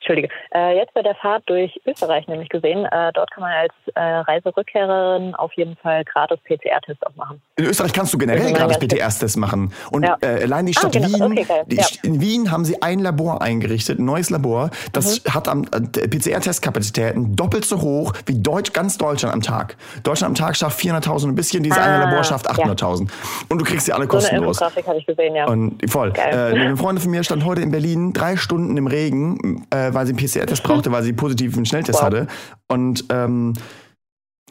Entschuldige. 0.00 0.28
Äh, 0.52 0.76
jetzt 0.76 0.92
bei 0.94 1.02
der 1.02 1.14
Fahrt 1.14 1.44
durch 1.46 1.80
Österreich 1.86 2.26
nämlich 2.26 2.48
gesehen, 2.48 2.84
äh, 2.84 3.12
dort 3.14 3.30
kann 3.30 3.42
man 3.42 3.52
als 3.52 3.72
äh, 3.94 4.00
Reiserückkehrerin 4.00 5.34
auf 5.36 5.52
jeden 5.52 5.76
Fall 5.76 6.04
gratis 6.04 6.40
PCR-Test 6.44 7.06
auch 7.06 7.14
machen. 7.14 7.40
In 7.56 7.66
Österreich 7.66 7.92
kannst 7.92 8.12
du 8.12 8.18
generell 8.18 8.52
gratis 8.52 8.78
PCR-Test 8.78 9.36
machen. 9.36 9.72
Und 9.92 10.02
ja. 10.02 10.16
äh, 10.20 10.42
allein 10.42 10.66
die 10.66 10.74
ah, 10.76 10.80
Stadt 10.80 10.96
ah, 10.96 11.00
genau. 11.00 11.30
Wien, 11.30 11.38
okay, 11.38 11.62
die, 11.66 11.76
ja. 11.76 11.86
in 12.02 12.20
Wien 12.20 12.50
haben 12.50 12.64
sie 12.64 12.82
ein 12.82 12.98
Labor 12.98 13.40
eingerichtet, 13.42 14.00
ein 14.00 14.04
neues 14.04 14.30
Labor, 14.30 14.70
das 14.92 15.24
mhm. 15.24 15.34
hat 15.34 15.46
am 15.46 15.64
äh, 15.64 16.08
PCR-Testkapazitäten 16.08 17.36
doppelt 17.36 17.64
so 17.64 17.80
hoch 17.80 18.12
wie 18.26 18.34
Deutsch, 18.34 18.72
ganz 18.72 18.98
Deutschland 18.98 19.32
am 19.32 19.42
Tag. 19.42 19.76
Deutschland 20.02 20.30
am 20.36 20.46
Tag 20.46 20.56
schafft 20.56 20.80
400.000 20.80 21.28
ein 21.28 21.34
bisschen, 21.36 21.62
dieses 21.62 21.78
ah, 21.78 21.84
eine 21.84 22.04
Labor 22.06 22.24
schafft 22.24 22.50
800.000. 22.50 23.04
Ja. 23.04 23.14
Und 23.48 23.58
du 23.60 23.64
kriegst 23.64 23.86
sie 23.86 23.92
alle 23.92 24.08
kostenlos. 24.08 24.56
So 24.58 24.64
eine 24.64 24.70
Infografik 24.70 24.86
habe 24.88 24.98
ich 24.98 25.06
gesehen, 25.06 25.36
ja. 25.36 25.46
Und 25.46 25.88
voll. 25.88 26.12
Äh, 26.16 26.20
eine 26.20 26.76
Freundin 26.76 27.02
von 27.02 27.12
mir 27.12 27.22
stand 27.22 27.44
heute 27.44 27.62
in 27.62 27.70
Berlin 27.70 28.12
drei 28.12 28.36
Stunden 28.36 28.76
im 28.76 28.88
Regen, 28.88 29.64
weil 29.70 30.06
sie 30.06 30.10
einen 30.10 30.18
PCR-Test 30.40 30.62
brauchte, 30.62 30.92
weil 30.92 31.02
sie 31.02 31.12
positiven 31.12 31.64
Schnelltest 31.64 31.98
wow. 31.98 32.06
hatte. 32.06 32.26
Und 32.68 33.04
ähm, 33.10 33.54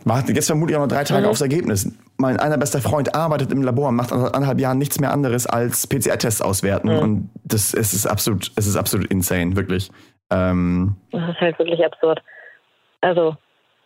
wartet 0.05 0.35
jetzt 0.35 0.47
vermutlich 0.47 0.77
auch 0.77 0.81
noch 0.81 0.87
drei 0.87 1.03
Tage 1.03 1.23
mhm. 1.23 1.29
aufs 1.29 1.41
Ergebnis. 1.41 1.91
Mein 2.17 2.39
einer 2.39 2.57
bester 2.57 2.79
Freund 2.79 3.15
arbeitet 3.15 3.51
im 3.51 3.61
Labor 3.61 3.89
und 3.89 3.95
macht 3.95 4.09
seit 4.09 4.33
anderthalb 4.33 4.59
Jahren 4.59 4.77
nichts 4.77 4.99
mehr 4.99 5.11
anderes 5.11 5.45
als 5.45 5.87
PCR-Tests 5.87 6.41
auswerten. 6.41 6.89
Mhm. 6.89 6.99
Und 6.99 7.29
das 7.43 7.73
es 7.73 7.93
ist 7.93 8.05
absolut, 8.05 8.51
es 8.55 8.67
ist 8.67 8.75
absolut 8.75 9.07
insane, 9.07 9.55
wirklich. 9.55 9.89
Ähm, 10.31 10.95
das 11.11 11.29
ist 11.29 11.41
halt 11.41 11.59
wirklich 11.59 11.83
absurd. 11.83 12.21
Also 13.01 13.35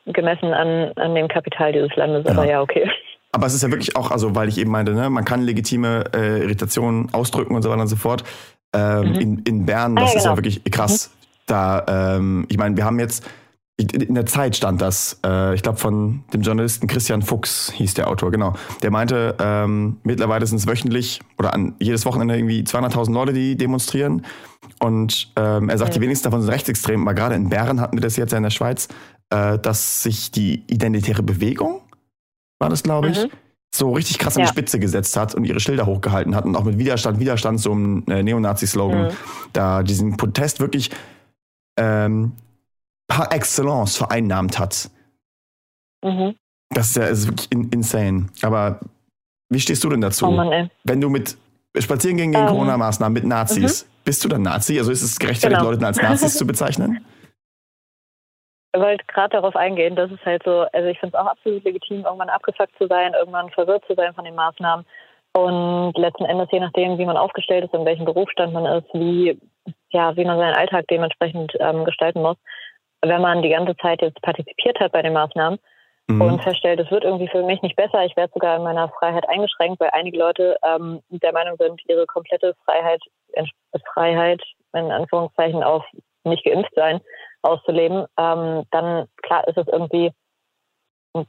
gemessen 0.06 0.54
an, 0.54 0.92
an 0.96 1.16
dem 1.16 1.28
Kapital 1.28 1.72
dieses 1.72 1.96
Landes, 1.96 2.26
aber 2.26 2.44
ja, 2.46 2.52
ja 2.52 2.62
okay. 2.62 2.90
Aber 3.32 3.48
es 3.48 3.54
ist 3.56 3.64
ja 3.64 3.72
wirklich 3.72 3.96
auch, 3.96 4.12
also 4.12 4.36
weil 4.36 4.48
ich 4.48 4.60
eben 4.60 4.70
meinte, 4.70 4.94
ne, 4.94 5.10
man 5.10 5.26
kann 5.26 5.42
legitime 5.42 6.04
äh, 6.14 6.42
Irritationen 6.42 7.14
ausdrücken 7.14 7.56
und 7.56 7.64
so 7.64 7.70
weiter 7.70 7.82
und 7.82 7.88
so 7.88 7.96
fort. 7.96 8.24
Ähm, 8.76 9.10
mhm. 9.10 9.16
in, 9.16 9.40
in 9.40 9.66
Bern, 9.66 9.96
das 9.96 10.10
ah, 10.10 10.14
ja, 10.14 10.18
ist 10.18 10.26
ja 10.26 10.32
genau. 10.32 10.38
wirklich 10.38 10.64
krass. 10.66 11.12
Da, 11.46 11.86
ähm, 11.88 12.46
ich 12.50 12.58
meine, 12.58 12.78
wir 12.78 12.86
haben 12.86 13.00
jetzt, 13.00 13.26
in 13.78 14.14
der 14.14 14.26
Zeit 14.26 14.56
stand 14.56 14.82
das, 14.82 15.20
äh, 15.26 15.56
ich 15.56 15.64
glaube 15.64 15.80
von 15.80 16.24
dem 16.34 16.42
Journalisten 16.42 16.88
Christian 16.88 17.22
Fuchs 17.22 17.72
hieß 17.72 17.96
der 17.96 18.08
Autor, 18.08 18.32
genau. 18.32 18.54
Der 18.84 18.92
meinte, 18.92 19.36
ähm, 19.40 19.98
mittlerweile 20.04 20.46
sind 20.46 20.58
es 20.58 20.68
wöchentlich 20.68 21.22
oder 21.40 21.54
an 21.54 21.76
jedes 21.80 22.06
Wochenende 22.06 22.38
irgendwie 22.38 22.62
200.000 22.62 23.12
Leute, 23.14 23.34
die 23.34 23.58
demonstrieren. 23.58 24.26
Und 24.80 25.32
ähm, 25.36 25.70
er 25.70 25.78
sagt, 25.78 25.92
ja. 25.92 25.96
die 25.96 26.02
wenigsten 26.02 26.26
davon 26.26 26.42
sind 26.42 26.52
rechtsextrem, 26.52 27.02
aber 27.02 27.14
gerade 27.16 27.36
in 27.36 27.50
Bern 27.50 27.82
hatten 27.82 27.98
wir 27.98 28.02
das 28.02 28.16
jetzt 28.16 28.32
ja 28.32 28.38
in 28.38 28.44
der 28.44 28.52
Schweiz, 28.52 28.88
äh, 29.32 29.58
dass 29.58 30.04
sich 30.04 30.32
die 30.32 30.64
identitäre 30.68 31.24
Bewegung, 31.24 31.82
war 32.60 32.70
das 32.70 32.84
glaube 32.84 33.10
ich, 33.10 33.24
mhm. 33.24 33.30
so 33.74 33.92
richtig 33.92 34.20
krass 34.20 34.38
an 34.38 34.44
die 34.44 34.50
Spitze 34.50 34.80
gesetzt 34.80 35.18
hat 35.18 35.34
und 35.34 35.46
ihre 35.46 35.60
Schilder 35.60 35.88
hochgehalten 35.88 36.36
hat 36.36 36.46
und 36.46 36.56
auch 36.56 36.64
mit 36.64 36.78
Widerstand, 36.78 37.20
Widerstand, 37.20 37.60
so 37.60 37.72
einem 37.72 38.04
äh, 38.08 38.22
Neonazi-Slogan, 38.22 39.08
mhm. 39.08 39.12
da 39.54 39.82
diesen 39.82 40.16
Protest 40.16 40.60
wirklich 40.60 40.92
ähm, 41.78 42.34
par 43.08 43.32
excellence 43.32 43.98
vereinnahmt 43.98 44.60
hat. 44.60 44.90
Mhm. 46.04 46.36
Das 46.70 46.88
ist 46.88 46.96
ja 46.96 47.04
ist 47.06 47.28
wirklich 47.28 47.52
in, 47.52 47.70
insane. 47.70 48.28
Aber 48.42 48.80
wie 49.50 49.60
stehst 49.60 49.84
du 49.84 49.90
denn 49.90 50.02
dazu? 50.02 50.28
Oh 50.28 50.32
Mann, 50.32 50.70
Wenn 50.84 51.02
du 51.02 51.10
mit 51.10 51.38
spazieren 51.78 52.18
gegen 52.18 52.34
ähm, 52.34 52.48
Corona-Maßnahmen 52.48 53.14
mit 53.14 53.26
Nazis, 53.26 53.86
mhm. 53.86 53.90
bist 54.06 54.24
du 54.24 54.30
dann 54.30 54.42
Nazi? 54.42 54.78
Also 54.78 54.92
ist 54.92 55.04
es 55.04 55.20
gerechtfertigt, 55.20 55.60
genau. 55.60 55.72
Leute 55.72 55.86
als 55.86 56.02
Nazis 56.02 56.38
zu 56.38 56.46
bezeichnen? 56.46 57.06
Ich 58.76 58.82
wollte 58.82 59.06
gerade 59.06 59.30
darauf 59.30 59.56
eingehen, 59.56 59.96
dass 59.96 60.10
es 60.10 60.20
halt 60.26 60.42
so, 60.44 60.66
also 60.74 60.88
ich 60.90 61.00
finde 61.00 61.16
es 61.16 61.22
auch 61.24 61.28
absolut 61.28 61.64
legitim, 61.64 62.06
irgendwann 62.06 62.30
abgefuckt 62.30 62.76
zu 62.80 62.88
sein, 62.88 63.14
irgendwann 63.14 63.52
verwirrt 63.52 63.86
zu 63.86 63.94
sein 63.94 64.16
von 64.16 64.26
den 64.26 64.34
Maßnahmen. 64.34 64.84
Und 65.34 65.94
letzten 65.96 66.26
Endes, 66.26 66.48
je 66.52 66.60
nachdem, 66.60 66.98
wie 66.98 67.06
man 67.06 67.16
aufgestellt 67.16 67.66
ist, 67.66 67.74
in 67.76 67.86
welchem 67.86 68.06
Berufsstand 68.06 68.52
man 68.52 68.66
ist, 68.66 68.92
wie, 68.94 69.40
ja, 69.94 70.16
wie 70.18 70.26
man 70.26 70.38
seinen 70.38 70.56
Alltag 70.56 70.86
dementsprechend 70.90 71.54
ähm, 71.60 71.86
gestalten 71.86 72.22
muss, 72.22 72.38
wenn 73.02 73.22
man 73.22 73.42
die 73.42 73.50
ganze 73.50 73.76
Zeit 73.78 74.02
jetzt 74.02 74.22
partizipiert 74.22 74.80
hat 74.80 74.92
bei 74.92 75.02
den 75.02 75.14
Maßnahmen 75.14 75.60
mhm. 76.08 76.22
und 76.22 76.44
feststellt, 76.44 76.80
es 76.80 76.92
wird 76.92 77.04
irgendwie 77.04 77.28
für 77.28 77.44
mich 77.44 77.62
nicht 77.62 77.76
besser, 77.76 78.04
ich 78.04 78.16
werde 78.16 78.34
sogar 78.34 78.58
in 78.58 78.64
meiner 78.64 78.90
Freiheit 78.90 79.28
eingeschränkt, 79.30 79.80
weil 79.80 79.92
einige 79.94 80.18
Leute 80.18 80.58
ähm, 80.64 81.02
der 81.10 81.34
Meinung 81.34 81.56
sind, 81.58 81.82
ihre 81.88 82.06
komplette 82.06 82.56
Freiheit, 82.66 83.02
Freiheit 83.94 84.42
in 84.74 84.92
Anführungszeichen 84.92 85.64
auf 85.64 85.86
nicht 86.24 86.44
geimpft 86.44 86.74
sein 86.76 87.02
auszuleben, 87.42 88.06
ähm, 88.18 88.64
dann 88.72 89.08
klar 89.22 89.48
ist 89.48 89.58
es 89.58 89.68
irgendwie 89.68 90.12
ein 91.14 91.28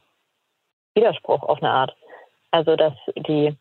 Widerspruch 0.95 1.43
auf 1.43 1.59
eine 1.59 1.71
Art. 1.71 1.97
Also 2.51 2.77
dass 2.77 2.95
die 3.17 3.57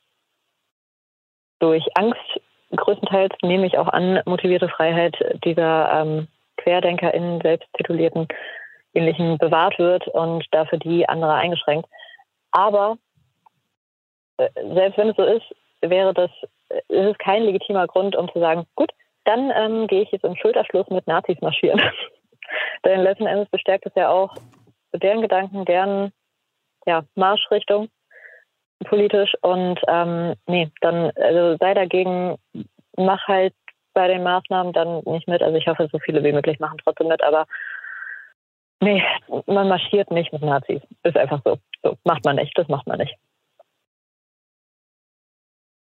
durch 1.59 1.85
Angst 1.95 2.39
größtenteils 2.75 3.35
nehme 3.41 3.65
ich 3.65 3.77
auch 3.77 3.87
an, 3.87 4.21
motivierte 4.25 4.69
Freiheit 4.69 5.15
dieser 5.43 6.01
ähm, 6.01 6.27
QuerdenkerInnen, 6.57 7.41
selbsttitulierten 7.41 8.27
ähnlichen 8.93 9.37
bewahrt 9.37 9.79
wird 9.79 10.07
und 10.07 10.45
dafür 10.51 10.77
die 10.77 11.07
andere 11.07 11.33
eingeschränkt. 11.33 11.89
Aber 12.51 12.97
äh, 14.37 14.49
selbst 14.73 14.97
wenn 14.97 15.09
es 15.09 15.15
so 15.15 15.23
ist, 15.23 15.45
wäre 15.81 16.13
das, 16.13 16.31
äh, 16.69 16.81
ist 16.89 17.11
es 17.11 17.17
kein 17.17 17.43
legitimer 17.43 17.87
Grund, 17.87 18.15
um 18.15 18.31
zu 18.31 18.39
sagen, 18.39 18.65
gut, 18.75 18.91
dann 19.25 19.51
ähm, 19.55 19.87
gehe 19.87 20.03
ich 20.03 20.11
jetzt 20.11 20.25
im 20.25 20.35
Schulterschluss 20.35 20.87
mit 20.89 21.07
Nazis 21.07 21.39
marschieren. 21.41 21.81
Denn 22.85 23.01
letzten 23.01 23.25
Endes 23.27 23.49
bestärkt 23.49 23.85
es 23.85 23.95
ja 23.95 24.09
auch 24.09 24.35
deren 24.93 25.21
Gedanken, 25.21 25.65
deren 25.65 26.11
ja, 26.85 27.03
Marschrichtung 27.15 27.89
politisch 28.83 29.33
und 29.41 29.79
ähm, 29.87 30.33
nee, 30.47 30.69
dann 30.81 31.11
also 31.15 31.57
sei 31.59 31.73
dagegen, 31.73 32.35
mach 32.97 33.27
halt 33.27 33.53
bei 33.93 34.07
den 34.07 34.23
Maßnahmen 34.23 34.73
dann 34.73 35.01
nicht 35.05 35.27
mit. 35.27 35.41
Also 35.41 35.57
ich 35.57 35.67
hoffe, 35.67 35.87
so 35.91 35.99
viele 35.99 36.23
wie 36.23 36.31
möglich 36.31 36.59
machen 36.59 36.77
trotzdem 36.83 37.07
mit, 37.07 37.23
aber 37.23 37.45
nee, 38.81 39.03
man 39.45 39.67
marschiert 39.67 40.11
nicht 40.11 40.33
mit 40.33 40.41
Nazis. 40.41 40.81
Ist 41.03 41.17
einfach 41.17 41.41
so. 41.45 41.57
So, 41.83 41.97
macht 42.03 42.23
man 42.25 42.37
nicht, 42.37 42.57
das 42.57 42.67
macht 42.67 42.87
man 42.87 42.99
nicht. 42.99 43.15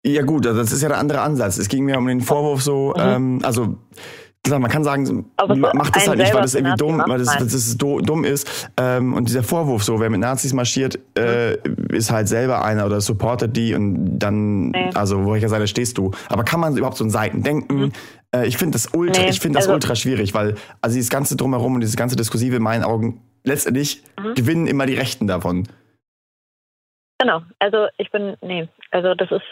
Ja 0.05 0.23
gut, 0.23 0.47
also 0.47 0.61
das 0.61 0.73
ist 0.73 0.83
ja 0.83 0.89
der 0.89 0.99
andere 0.99 1.21
Ansatz. 1.21 1.59
Es 1.59 1.69
ging 1.69 1.85
mir 1.85 1.99
um 1.99 2.07
den 2.07 2.21
Vorwurf 2.21 2.63
so, 2.63 2.95
mhm. 2.97 3.03
ähm, 3.03 3.41
also 3.43 3.77
klar, 4.49 4.59
man 4.61 4.71
kann 4.71 4.85
sagen, 4.85 5.31
macht 5.75 5.97
das 5.97 6.09
halt 6.09 6.19
nicht, 6.19 6.35
weil 6.35 6.43
das 6.43 6.55
irgendwie 6.55 6.77
dumm, 6.77 7.03
weil 7.07 7.19
das, 7.19 7.37
das 7.37 7.55
ist 7.55 7.79
dumm 7.79 8.25
ist. 8.25 8.71
Ähm, 8.77 9.15
und 9.15 9.29
dieser 9.29 9.43
Vorwurf 9.43 9.85
so, 9.85 10.01
wer 10.01 10.11
mit 10.11 10.21
Nazis 10.21 10.53
marschiert, 10.53 10.99
äh, 11.17 11.57
ist 11.91 12.11
halt 12.11 12.29
selber 12.29 12.65
einer 12.65 12.87
oder 12.87 13.01
supportet 13.01 13.57
die 13.57 13.75
und 13.75 14.19
dann, 14.19 14.71
nee. 14.71 14.91
also 14.95 15.25
wo 15.25 15.35
ich 15.35 15.43
ja 15.43 15.67
stehst 15.67 15.99
du. 15.99 16.11
Aber 16.29 16.45
kann 16.45 16.61
man 16.61 16.77
überhaupt 16.77 16.97
so 16.97 17.05
in 17.05 17.11
Seiten 17.11 17.43
denken? 17.43 17.77
Mhm. 17.77 17.93
Äh, 18.35 18.47
ich 18.47 18.57
finde 18.57 18.73
das 18.73 18.93
ultra, 18.95 19.23
nee, 19.23 19.31
ich 19.31 19.41
finde 19.41 19.59
das 19.59 19.67
also, 19.67 19.75
ultra 19.75 19.95
schwierig, 19.95 20.35
weil 20.35 20.55
also 20.81 20.95
dieses 20.95 21.11
ganze 21.11 21.37
drumherum 21.37 21.75
und 21.75 21.81
dieses 21.81 21.97
ganze 21.97 22.17
Diskursive 22.17 22.57
in 22.57 22.63
meinen 22.63 22.85
Augen 22.85 23.23
letztendlich 23.45 24.03
mhm. 24.19 24.35
gewinnen 24.35 24.67
immer 24.67 24.87
die 24.87 24.95
Rechten 24.95 25.27
davon. 25.27 25.69
Genau, 27.19 27.43
also 27.59 27.89
ich 27.97 28.11
bin, 28.11 28.37
nee, 28.43 28.69
also 28.91 29.15
das 29.15 29.31
ist 29.31 29.43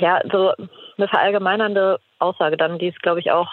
ja 0.00 0.20
so 0.30 0.52
eine 0.96 1.08
verallgemeinernde 1.08 2.00
Aussage 2.18 2.56
dann, 2.56 2.78
die 2.78 2.88
ist, 2.88 3.00
glaube 3.02 3.20
ich, 3.20 3.30
auch 3.30 3.48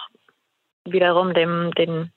wiederum 0.92 1.34
dem, 1.34 1.72
den 1.72 2.10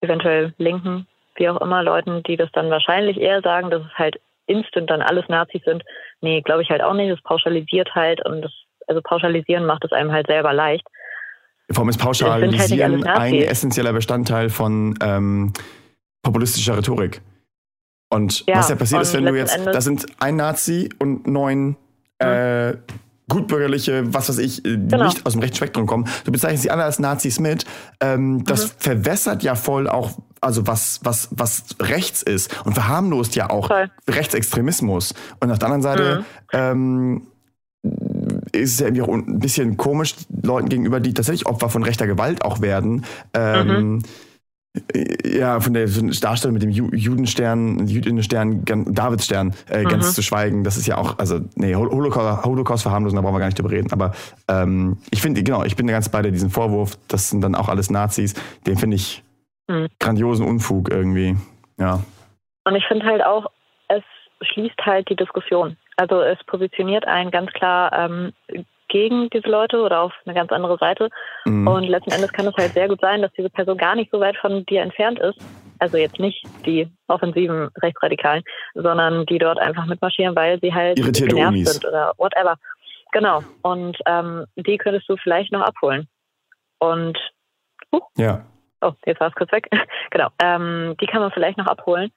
eventuell 0.00 0.54
linken, 0.58 1.06
wie 1.36 1.48
auch 1.48 1.60
immer, 1.60 1.82
Leuten, 1.82 2.22
die 2.24 2.36
das 2.36 2.50
dann 2.52 2.70
wahrscheinlich 2.70 3.18
eher 3.18 3.40
sagen, 3.42 3.70
dass 3.70 3.82
es 3.82 3.98
halt 3.98 4.20
instant 4.46 4.90
dann 4.90 5.02
alles 5.02 5.28
Nazis 5.28 5.62
sind. 5.64 5.84
Nee, 6.20 6.42
glaube 6.42 6.62
ich 6.62 6.70
halt 6.70 6.82
auch 6.82 6.94
nicht. 6.94 7.10
Es 7.10 7.22
pauschalisiert 7.22 7.94
halt 7.94 8.24
und 8.26 8.42
das, 8.42 8.52
also 8.86 9.00
pauschalisieren 9.02 9.64
macht 9.64 9.84
es 9.84 9.92
einem 9.92 10.12
halt 10.12 10.26
selber 10.26 10.52
leicht. 10.52 10.86
Vor 11.70 11.82
allem 11.82 11.90
ist 11.90 11.96
halt 11.96 12.04
Pauschalisieren 12.04 13.04
halt 13.04 13.18
ein 13.18 13.34
essentieller 13.34 13.92
Bestandteil 13.92 14.50
von 14.50 14.98
ähm, 15.02 15.52
populistischer 16.22 16.76
Rhetorik. 16.76 17.22
Und 18.10 18.44
ja, 18.46 18.58
was 18.58 18.68
ja 18.68 18.76
passiert 18.76 19.02
ist, 19.02 19.14
wenn 19.14 19.24
du 19.24 19.34
jetzt, 19.34 19.58
da 19.64 19.80
sind 19.80 20.04
ein 20.20 20.36
Nazi 20.36 20.90
und 20.98 21.26
neun 21.26 21.76
äh, 22.18 22.74
gutbürgerliche, 23.28 24.12
was 24.12 24.28
weiß 24.28 24.38
ich, 24.38 24.64
äh, 24.64 24.76
genau. 24.76 25.04
nicht 25.04 25.24
aus 25.24 25.32
dem 25.32 25.40
rechten 25.40 25.56
Spektrum 25.56 25.86
kommen. 25.86 26.06
Du 26.24 26.32
bezeichnest 26.32 26.64
sie 26.64 26.70
alle 26.70 26.84
als 26.84 26.98
Nazis 26.98 27.40
mit. 27.40 27.64
Ähm, 28.00 28.44
das 28.44 28.66
mhm. 28.66 28.70
verwässert 28.78 29.42
ja 29.42 29.54
voll 29.54 29.88
auch, 29.88 30.12
also 30.40 30.66
was, 30.66 31.00
was, 31.02 31.28
was 31.30 31.64
rechts 31.80 32.22
ist 32.22 32.64
und 32.64 32.74
verharmlost 32.74 33.34
ja 33.36 33.50
auch 33.50 33.68
voll. 33.68 33.90
Rechtsextremismus. 34.08 35.14
Und 35.40 35.50
auf 35.50 35.58
der 35.58 35.68
anderen 35.70 35.82
Seite 35.82 36.18
mhm. 36.20 36.24
ähm, 36.52 37.26
ist 38.52 38.74
es 38.74 38.80
ja 38.80 38.86
irgendwie 38.86 39.02
auch 39.02 39.08
ein 39.08 39.38
bisschen 39.38 39.76
komisch 39.76 40.14
Leuten 40.42 40.68
gegenüber, 40.68 41.00
die 41.00 41.14
tatsächlich 41.14 41.46
Opfer 41.46 41.68
von 41.68 41.82
rechter 41.82 42.06
Gewalt 42.06 42.44
auch 42.44 42.60
werden. 42.60 43.04
Ähm, 43.34 43.66
mhm 43.68 44.02
ja, 45.24 45.60
von 45.60 45.74
der 45.74 45.86
Darstellung 45.86 46.54
mit 46.54 46.62
dem 46.62 46.70
Judenstern, 46.70 47.86
Jüdinnenstern, 47.86 48.64
Davidstern 48.64 49.54
äh, 49.68 49.84
ganz 49.84 50.08
mhm. 50.08 50.12
zu 50.12 50.22
schweigen, 50.22 50.64
das 50.64 50.78
ist 50.78 50.86
ja 50.86 50.96
auch, 50.96 51.18
also, 51.18 51.40
nee, 51.56 51.74
Holocaust, 51.74 52.44
Holocaust 52.44 52.82
verharmlosen, 52.82 53.16
da 53.16 53.22
brauchen 53.22 53.34
wir 53.34 53.40
gar 53.40 53.46
nicht 53.46 53.58
drüber 53.58 53.70
reden. 53.70 53.92
Aber 53.92 54.12
ähm, 54.48 54.96
ich 55.10 55.20
finde, 55.20 55.42
genau, 55.42 55.62
ich 55.64 55.76
bin 55.76 55.86
ganz 55.86 56.08
bei 56.08 56.22
dir, 56.22 56.32
diesen 56.32 56.50
Vorwurf, 56.50 56.96
das 57.08 57.28
sind 57.28 57.42
dann 57.42 57.54
auch 57.54 57.68
alles 57.68 57.90
Nazis, 57.90 58.34
den 58.66 58.78
finde 58.78 58.96
ich 58.96 59.22
mhm. 59.68 59.88
grandiosen 60.00 60.46
Unfug 60.46 60.90
irgendwie. 60.90 61.36
Ja. 61.78 62.02
Und 62.64 62.74
ich 62.74 62.86
finde 62.86 63.04
halt 63.04 63.22
auch, 63.22 63.46
es 63.88 64.02
schließt 64.40 64.78
halt 64.86 65.10
die 65.10 65.16
Diskussion. 65.16 65.76
Also 65.96 66.22
es 66.22 66.38
positioniert 66.44 67.06
einen 67.06 67.30
ganz 67.30 67.50
klar 67.52 67.92
ähm, 67.92 68.32
gegen 68.92 69.30
diese 69.30 69.48
Leute 69.48 69.80
oder 69.80 70.02
auf 70.02 70.12
eine 70.26 70.34
ganz 70.34 70.52
andere 70.52 70.76
Seite. 70.76 71.08
Mhm. 71.46 71.66
Und 71.66 71.84
letzten 71.84 72.12
Endes 72.12 72.32
kann 72.32 72.46
es 72.46 72.54
halt 72.54 72.74
sehr 72.74 72.88
gut 72.88 73.00
sein, 73.00 73.22
dass 73.22 73.32
diese 73.32 73.48
Person 73.48 73.78
gar 73.78 73.96
nicht 73.96 74.10
so 74.12 74.20
weit 74.20 74.36
von 74.36 74.66
dir 74.66 74.82
entfernt 74.82 75.18
ist. 75.18 75.38
Also 75.78 75.96
jetzt 75.96 76.20
nicht 76.20 76.46
die 76.66 76.86
offensiven 77.08 77.70
Rechtsradikalen, 77.80 78.44
sondern 78.74 79.24
die 79.26 79.38
dort 79.38 79.58
einfach 79.58 79.86
mitmarschieren, 79.86 80.36
weil 80.36 80.60
sie 80.60 80.72
halt 80.72 80.98
Irritierte 80.98 81.34
genervt 81.34 81.54
Unis. 81.54 81.72
sind 81.72 81.86
oder 81.86 82.12
whatever. 82.18 82.56
Genau. 83.12 83.42
Und 83.62 83.96
ähm, 84.06 84.44
die 84.56 84.76
könntest 84.76 85.08
du 85.08 85.16
vielleicht 85.16 85.52
noch 85.52 85.62
abholen. 85.62 86.06
Und 86.78 87.18
uh, 87.92 88.00
ja. 88.16 88.44
Oh, 88.82 88.92
jetzt 89.06 89.20
war 89.20 89.28
es 89.28 89.34
kurz 89.34 89.50
weg. 89.52 89.68
genau. 90.10 90.28
Ähm, 90.42 90.96
die 91.00 91.06
kann 91.06 91.20
man 91.22 91.32
vielleicht 91.32 91.56
noch 91.56 91.66
abholen. 91.66 92.12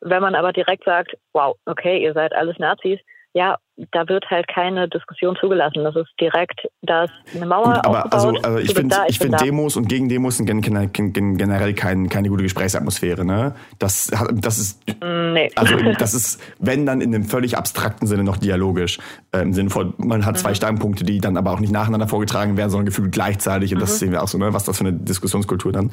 Wenn 0.00 0.22
man 0.22 0.34
aber 0.34 0.52
direkt 0.52 0.84
sagt, 0.84 1.16
wow, 1.34 1.56
okay, 1.66 2.02
ihr 2.02 2.14
seid 2.14 2.32
alles 2.32 2.58
Nazis, 2.58 3.00
ja, 3.36 3.58
da 3.92 4.08
wird 4.08 4.24
halt 4.30 4.48
keine 4.48 4.88
Diskussion 4.88 5.36
zugelassen. 5.38 5.84
Das 5.84 5.94
ist 5.94 6.08
direkt, 6.18 6.66
da 6.80 7.04
ist 7.04 7.12
eine 7.34 7.44
Mauer 7.44 7.74
Gut, 7.74 7.84
aber 7.84 8.10
also, 8.10 8.30
also 8.30 8.56
ich 8.56 8.72
finde 8.72 8.96
find 9.10 9.38
Demos 9.42 9.76
und 9.76 9.90
gegen 9.90 10.08
Demos 10.08 10.38
sind 10.38 10.46
generell 10.46 11.74
kein, 11.74 12.08
keine 12.08 12.30
gute 12.30 12.44
Gesprächsatmosphäre. 12.44 13.26
Ne? 13.26 13.54
Das, 13.78 14.10
das 14.32 14.56
ist, 14.56 14.88
mm, 14.88 15.34
nee. 15.34 15.50
also 15.54 15.76
das 15.98 16.14
ist, 16.14 16.42
wenn 16.60 16.86
dann 16.86 17.02
in 17.02 17.14
einem 17.14 17.24
völlig 17.24 17.58
abstrakten 17.58 18.06
Sinne 18.06 18.24
noch 18.24 18.38
dialogisch. 18.38 18.98
Äh, 19.32 19.42
Im 19.42 19.52
Sinne 19.52 19.68
von, 19.68 19.92
man 19.98 20.24
hat 20.24 20.38
zwei 20.38 20.50
mhm. 20.50 20.54
Standpunkte, 20.54 21.04
die 21.04 21.20
dann 21.20 21.36
aber 21.36 21.52
auch 21.52 21.60
nicht 21.60 21.74
nacheinander 21.74 22.08
vorgetragen 22.08 22.56
werden, 22.56 22.70
sondern 22.70 22.86
gefühlt 22.86 23.12
gleichzeitig. 23.12 23.70
Und 23.72 23.78
mhm. 23.78 23.82
das 23.82 23.98
sehen 23.98 24.12
wir 24.12 24.22
auch 24.22 24.28
so, 24.28 24.38
ne? 24.38 24.54
was 24.54 24.64
das 24.64 24.78
für 24.78 24.86
eine 24.86 24.94
Diskussionskultur 24.94 25.72
dann. 25.72 25.92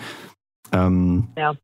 Ähm, 0.72 1.28
ja. 1.38 1.56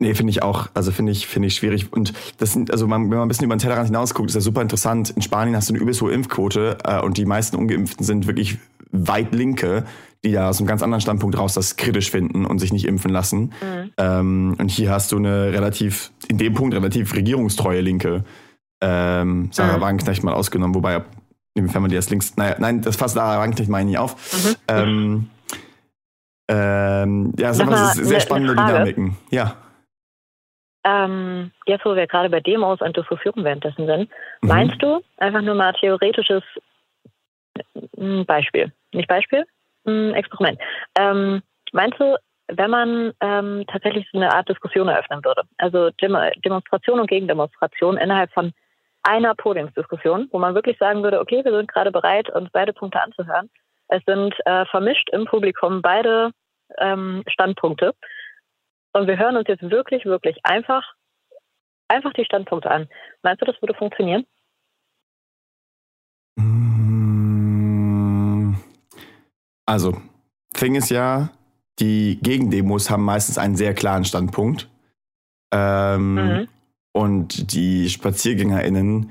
Nee, 0.00 0.14
finde 0.14 0.30
ich 0.32 0.42
auch. 0.42 0.68
Also 0.74 0.90
finde 0.90 1.12
ich, 1.12 1.26
finde 1.26 1.46
ich 1.48 1.54
schwierig. 1.54 1.92
Und 1.92 2.12
das 2.38 2.52
sind, 2.52 2.70
also 2.70 2.86
man, 2.86 3.02
wenn 3.02 3.18
man 3.18 3.22
ein 3.22 3.28
bisschen 3.28 3.44
über 3.44 3.54
den 3.54 3.60
Tellerrand 3.60 3.86
hinausguckt, 3.86 4.28
ist 4.28 4.34
ja 4.34 4.40
super 4.40 4.60
interessant. 4.60 5.10
In 5.10 5.22
Spanien 5.22 5.54
hast 5.56 5.68
du 5.68 5.74
eine 5.74 5.82
übelst 5.82 6.02
hohe 6.02 6.12
Impfquote 6.12 6.78
äh, 6.84 7.00
und 7.00 7.16
die 7.16 7.24
meisten 7.24 7.56
Ungeimpften 7.56 8.04
sind 8.04 8.26
wirklich 8.26 8.58
weit 8.90 9.34
Linke, 9.34 9.84
die 10.24 10.32
da 10.32 10.48
aus 10.48 10.58
einem 10.58 10.66
ganz 10.66 10.82
anderen 10.82 11.00
Standpunkt 11.00 11.38
raus 11.38 11.54
das 11.54 11.76
kritisch 11.76 12.10
finden 12.10 12.44
und 12.44 12.58
sich 12.58 12.72
nicht 12.72 12.86
impfen 12.86 13.10
lassen. 13.10 13.52
Mhm. 13.62 13.90
Ähm, 13.96 14.56
und 14.58 14.70
hier 14.70 14.90
hast 14.90 15.12
du 15.12 15.16
eine 15.16 15.52
relativ, 15.52 16.10
in 16.26 16.38
dem 16.38 16.54
Punkt 16.54 16.74
relativ 16.74 17.14
regierungstreue 17.14 17.80
Linke. 17.80 18.24
Ähm, 18.80 19.50
Sarah 19.52 19.76
mhm. 19.76 19.80
Wagenknecht 19.80 20.24
mal 20.24 20.34
ausgenommen, 20.34 20.74
wobei, 20.74 21.04
inwiefern 21.54 21.82
man 21.82 21.90
die 21.90 21.96
als 21.96 22.10
links, 22.10 22.36
naja, 22.36 22.56
nein, 22.58 22.82
das 22.82 22.96
fasst 22.96 23.14
Sarah 23.14 23.38
Wagenknecht 23.38 23.70
meine 23.70 23.90
ich 23.90 23.92
nicht 23.92 23.98
auf. 23.98 24.16
Mhm. 24.44 24.54
Ähm, 24.68 25.26
ähm, 26.48 27.32
ja, 27.38 27.48
das 27.48 27.58
sind 27.58 28.06
sehr 28.06 28.20
spannende 28.20 28.54
Dynamiken. 28.54 29.16
Ja 29.30 29.56
ähm, 30.84 31.50
jetzt 31.66 31.84
wo 31.84 31.96
wir 31.96 32.06
gerade 32.06 32.30
bei 32.30 32.40
Demos 32.40 32.80
und 32.80 32.96
Diskussionen 32.96 33.44
währenddessen 33.44 33.86
sind, 33.86 34.10
mhm. 34.42 34.48
meinst 34.48 34.82
du, 34.82 35.00
einfach 35.16 35.42
nur 35.42 35.54
mal 35.54 35.72
theoretisches 35.72 36.42
hm, 37.96 38.24
Beispiel, 38.26 38.72
nicht 38.92 39.08
Beispiel, 39.08 39.44
hm, 39.84 40.14
Experiment. 40.14 40.58
Ähm, 40.98 41.42
meinst 41.72 41.98
du, 41.98 42.16
wenn 42.48 42.70
man 42.70 43.12
ähm, 43.20 43.64
tatsächlich 43.66 44.06
so 44.12 44.18
eine 44.18 44.32
Art 44.32 44.48
Diskussion 44.48 44.88
eröffnen 44.88 45.24
würde, 45.24 45.42
also 45.58 45.90
Dem 46.02 46.16
Demonstration 46.44 47.00
und 47.00 47.08
Gegendemonstration 47.08 47.96
innerhalb 47.96 48.30
von 48.32 48.52
einer 49.02 49.34
Podiumsdiskussion, 49.34 50.28
wo 50.32 50.38
man 50.38 50.54
wirklich 50.54 50.78
sagen 50.78 51.02
würde, 51.02 51.20
okay, 51.20 51.44
wir 51.44 51.52
sind 51.52 51.70
gerade 51.70 51.92
bereit, 51.92 52.28
uns 52.30 52.50
beide 52.52 52.72
Punkte 52.72 53.00
anzuhören. 53.00 53.50
Es 53.88 54.02
sind 54.06 54.34
äh, 54.46 54.64
vermischt 54.66 55.10
im 55.10 55.26
Publikum 55.26 55.82
beide 55.82 56.30
ähm, 56.78 57.22
Standpunkte. 57.28 57.94
Und 58.94 59.08
wir 59.08 59.18
hören 59.18 59.36
uns 59.36 59.48
jetzt 59.48 59.62
wirklich, 59.62 60.04
wirklich 60.04 60.38
einfach, 60.44 60.94
einfach 61.88 62.12
die 62.12 62.24
Standpunkte 62.24 62.70
an. 62.70 62.88
Meinst 63.22 63.42
du, 63.42 63.46
das 63.46 63.60
würde 63.60 63.74
funktionieren? 63.74 64.24
Mm. 66.36 66.94
Also, 69.66 70.00
Thing 70.52 70.76
ist 70.76 70.90
ja, 70.90 71.30
die 71.80 72.20
Gegendemos 72.22 72.88
haben 72.88 73.02
meistens 73.02 73.36
einen 73.36 73.56
sehr 73.56 73.74
klaren 73.74 74.04
Standpunkt. 74.04 74.68
Ähm, 75.52 76.14
mhm. 76.14 76.48
Und 76.92 77.52
die 77.52 77.90
SpaziergängerInnen, 77.90 79.10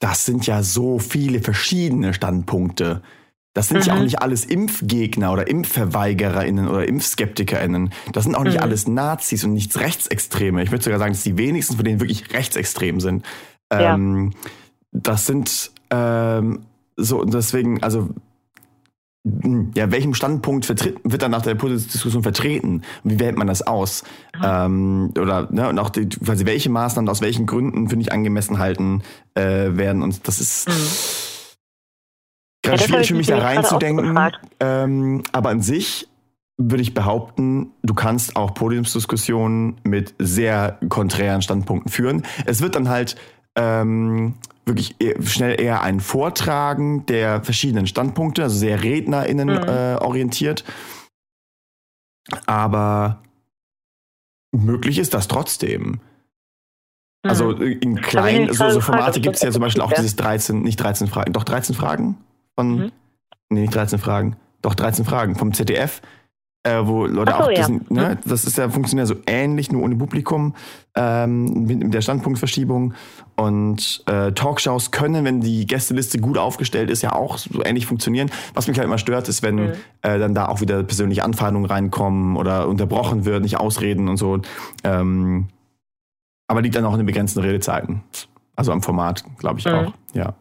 das 0.00 0.26
sind 0.26 0.48
ja 0.48 0.64
so 0.64 0.98
viele 0.98 1.40
verschiedene 1.40 2.12
Standpunkte. 2.12 3.02
Das 3.54 3.68
sind 3.68 3.80
mhm. 3.80 3.84
ja 3.84 3.92
auch 3.92 3.98
mhm. 3.98 4.04
nicht 4.04 4.22
alles 4.22 4.44
Impfgegner 4.44 5.32
oder 5.32 5.46
ImpfverweigererInnen 5.46 6.68
oder 6.68 6.88
ImpfskeptikerInnen. 6.88 7.92
Das 8.12 8.24
sind 8.24 8.34
auch 8.34 8.44
nicht 8.44 8.56
mhm. 8.56 8.62
alles 8.62 8.88
Nazis 8.88 9.44
und 9.44 9.52
nichts 9.52 9.78
Rechtsextreme. 9.78 10.62
Ich 10.62 10.70
würde 10.70 10.84
sogar 10.84 10.98
sagen, 10.98 11.12
dass 11.12 11.22
die 11.22 11.36
wenigsten 11.36 11.76
von 11.76 11.84
denen 11.84 12.00
wirklich 12.00 12.32
rechtsextrem 12.32 13.00
sind. 13.00 13.24
Ja. 13.70 13.94
Ähm, 13.94 14.32
das 14.90 15.26
sind 15.26 15.70
ähm, 15.90 16.60
so, 16.96 17.24
deswegen, 17.24 17.82
also 17.82 18.10
ja, 19.74 19.92
welchem 19.92 20.14
Standpunkt 20.14 20.66
vertritt, 20.66 20.98
wird 21.04 21.22
dann 21.22 21.30
nach 21.30 21.42
der 21.42 21.54
Diskussion 21.54 22.24
vertreten? 22.24 22.82
Wie 23.04 23.20
wählt 23.20 23.38
man 23.38 23.46
das 23.46 23.62
aus? 23.62 24.02
Ähm, 24.42 25.12
oder 25.16 25.48
ne, 25.52 25.68
und 25.68 25.78
auch 25.78 25.90
die, 25.90 26.08
quasi 26.08 26.44
welche 26.44 26.70
Maßnahmen 26.70 27.08
aus 27.08 27.20
welchen 27.20 27.46
Gründen 27.46 27.88
finde 27.88 28.02
ich 28.02 28.12
angemessen 28.12 28.58
halten 28.58 29.02
äh, 29.34 29.76
werden? 29.76 30.02
Und 30.02 30.26
das 30.26 30.40
ist 30.40 30.68
mhm. 30.68 31.31
Gerade 32.62 32.80
ja, 32.80 32.88
schwierig 32.88 33.08
für 33.08 33.14
mich 33.14 33.26
da 33.26 33.38
reinzudenken. 33.38 34.18
Ähm, 34.60 35.22
aber 35.32 35.50
an 35.50 35.60
sich 35.60 36.08
würde 36.58 36.82
ich 36.82 36.94
behaupten, 36.94 37.72
du 37.82 37.94
kannst 37.94 38.36
auch 38.36 38.54
Podiumsdiskussionen 38.54 39.80
mit 39.84 40.14
sehr 40.18 40.78
konträren 40.88 41.42
Standpunkten 41.42 41.90
führen. 41.90 42.24
Es 42.46 42.60
wird 42.60 42.76
dann 42.76 42.88
halt 42.88 43.16
ähm, 43.56 44.34
wirklich 44.64 44.96
schnell 45.24 45.60
eher 45.60 45.82
ein 45.82 46.00
Vortragen 46.00 47.04
der 47.06 47.42
verschiedenen 47.42 47.86
Standpunkte, 47.86 48.44
also 48.44 48.56
sehr 48.56 48.82
RednerInnen 48.82 49.48
mhm. 49.48 49.68
äh, 49.68 49.94
orientiert. 49.96 50.64
Aber 52.46 53.22
möglich 54.52 54.98
ist 54.98 55.14
das 55.14 55.26
trotzdem. 55.26 56.00
Also 57.24 57.56
mhm. 57.56 57.62
in 57.80 58.00
kleinen, 58.00 58.52
so, 58.52 58.70
so 58.70 58.80
Formate 58.80 59.20
gibt 59.20 59.36
es 59.36 59.42
ja 59.42 59.50
zum 59.50 59.62
Beispiel 59.62 59.82
auch 59.82 59.92
dieses 59.92 60.16
13, 60.16 60.62
nicht 60.62 60.76
13 60.76 61.08
Fragen, 61.08 61.32
doch 61.32 61.44
13 61.44 61.74
Fragen 61.74 62.18
von, 62.56 62.76
mhm. 62.76 62.92
nee, 63.50 63.60
nicht 63.62 63.74
13 63.74 63.98
Fragen, 63.98 64.36
doch 64.60 64.74
13 64.74 65.04
Fragen 65.04 65.34
vom 65.34 65.52
ZDF 65.52 66.02
äh, 66.64 66.86
wo 66.86 67.06
Leute 67.06 67.32
so, 67.32 67.38
auch 67.38 67.48
diesen, 67.48 67.86
ja. 67.90 68.08
ne, 68.08 68.08
mhm. 68.14 68.28
das 68.28 68.44
ist 68.44 68.56
ja 68.56 68.68
funktioniert 68.68 69.08
so 69.08 69.16
ähnlich, 69.26 69.72
nur 69.72 69.82
ohne 69.82 69.96
Publikum, 69.96 70.54
ähm, 70.94 71.64
mit, 71.64 71.92
der 71.92 72.00
Standpunktverschiebung. 72.00 72.94
Und 73.36 74.04
äh, 74.06 74.32
Talkshows 74.32 74.90
können, 74.90 75.24
wenn 75.24 75.40
die 75.40 75.66
Gästeliste 75.66 76.18
gut 76.18 76.38
aufgestellt 76.38 76.90
ist, 76.90 77.02
ja 77.02 77.12
auch 77.14 77.38
so 77.38 77.64
ähnlich 77.64 77.86
funktionieren. 77.86 78.30
Was 78.54 78.68
mich 78.68 78.78
halt 78.78 78.86
immer 78.86 78.98
stört, 78.98 79.28
ist, 79.28 79.42
wenn 79.42 79.56
mhm. 79.56 79.72
äh, 80.02 80.18
dann 80.18 80.34
da 80.34 80.46
auch 80.46 80.60
wieder 80.60 80.82
persönliche 80.84 81.24
Anfeindungen 81.24 81.68
reinkommen 81.68 82.36
oder 82.36 82.68
unterbrochen 82.68 83.24
wird, 83.24 83.42
nicht 83.42 83.58
ausreden 83.58 84.08
und 84.08 84.16
so. 84.16 84.40
Ähm, 84.84 85.48
aber 86.46 86.62
liegt 86.62 86.76
dann 86.76 86.84
auch 86.84 86.92
in 86.92 86.98
den 86.98 87.06
begrenzten 87.06 87.40
Redezeiten. 87.40 88.02
Also 88.54 88.70
am 88.70 88.82
Format, 88.82 89.24
glaube 89.38 89.58
ich 89.58 89.64
mhm. 89.64 89.72
auch, 89.72 89.92
ja. 90.12 90.34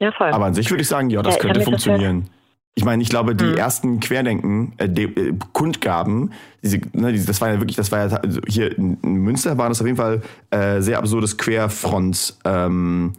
Ja, 0.00 0.12
voll. 0.12 0.30
Aber 0.30 0.46
an 0.46 0.54
sich 0.54 0.70
würde 0.70 0.82
ich 0.82 0.88
sagen, 0.88 1.10
ja, 1.10 1.22
das 1.22 1.34
ja, 1.36 1.40
könnte 1.40 1.60
funktionieren. 1.60 2.28
Ich 2.76 2.84
meine, 2.84 3.02
ich 3.02 3.08
glaube, 3.08 3.36
die 3.36 3.44
mhm. 3.44 3.56
ersten 3.56 4.00
Querdenken, 4.00 4.72
äh, 4.78 4.88
die, 4.88 5.04
äh, 5.04 5.32
Kundgaben, 5.52 6.32
diese, 6.62 6.80
ne, 6.92 7.12
diese, 7.12 7.26
das 7.26 7.40
war 7.40 7.50
ja 7.50 7.60
wirklich, 7.60 7.76
das 7.76 7.92
war 7.92 8.08
ja 8.08 8.16
also 8.16 8.40
hier 8.48 8.76
in, 8.76 8.98
in 9.00 9.14
Münster 9.14 9.56
war 9.58 9.68
das 9.68 9.80
auf 9.80 9.86
jeden 9.86 9.96
Fall 9.96 10.22
äh, 10.50 10.80
sehr 10.80 10.98
absurdes 10.98 11.36
Querfront 11.36 12.36
ähm, 12.44 13.12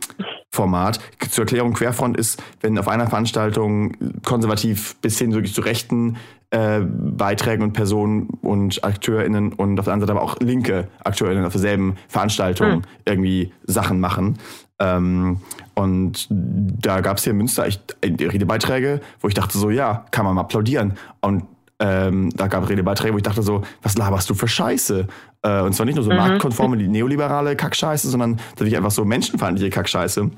Format. 0.52 1.00
Zur 1.30 1.44
Erklärung, 1.44 1.74
Querfront 1.74 2.18
ist, 2.18 2.42
wenn 2.62 2.78
auf 2.78 2.88
einer 2.88 3.08
Veranstaltung 3.08 3.96
konservativ 4.24 4.96
bis 5.02 5.18
hin 5.20 5.34
wirklich 5.34 5.54
zu 5.54 5.62
rechten 5.62 6.18
äh, 6.50 6.82
Beiträgen 6.82 7.64
und 7.64 7.74
Personen 7.74 8.30
und 8.42 8.84
AkteurInnen 8.84 9.54
und 9.54 9.80
auf 9.80 9.86
der 9.86 9.94
anderen 9.94 10.08
Seite 10.08 10.20
aber 10.20 10.22
auch 10.22 10.40
linke 10.40 10.88
AkteurInnen 11.04 11.46
auf 11.46 11.54
derselben 11.54 11.96
Veranstaltung 12.08 12.78
mhm. 12.78 12.82
irgendwie 13.06 13.52
Sachen 13.64 14.00
machen. 14.00 14.38
Ähm, 14.80 15.40
und 15.76 16.28
da 16.30 17.02
gab 17.02 17.18
es 17.18 17.24
hier 17.24 17.32
in 17.32 17.38
Münster 17.38 17.66
echt 17.66 17.98
Redebeiträge, 18.04 19.02
wo 19.20 19.28
ich 19.28 19.34
dachte 19.34 19.58
so, 19.58 19.70
ja, 19.70 20.06
kann 20.12 20.26
man 20.26 20.36
mal 20.36 20.42
applaudieren. 20.42 20.94
Und 21.22 21.44
ähm, 21.80 22.30
da 22.36 22.48
gab 22.48 22.64
es 22.64 22.70
Redebeiträge, 22.70 23.14
wo 23.14 23.18
ich 23.18 23.24
dachte 23.24 23.42
so, 23.42 23.62
was 23.82 23.98
laberst 23.98 24.30
du 24.30 24.34
für 24.34 24.48
Scheiße? 24.48 25.08
Äh, 25.42 25.62
und 25.62 25.74
zwar 25.74 25.86
nicht 25.86 25.96
nur 25.96 26.06
so 26.06 26.12
mhm. 26.12 26.18
marktkonforme, 26.18 26.78
neoliberale 26.78 27.58
Kackscheiße, 27.58 28.10
sondern 28.10 28.38
tatsächlich 28.38 28.78
einfach 28.78 28.92
so 28.92 29.04
menschenfeindliche 29.04 29.70
Kackscheiße. 29.70 30.32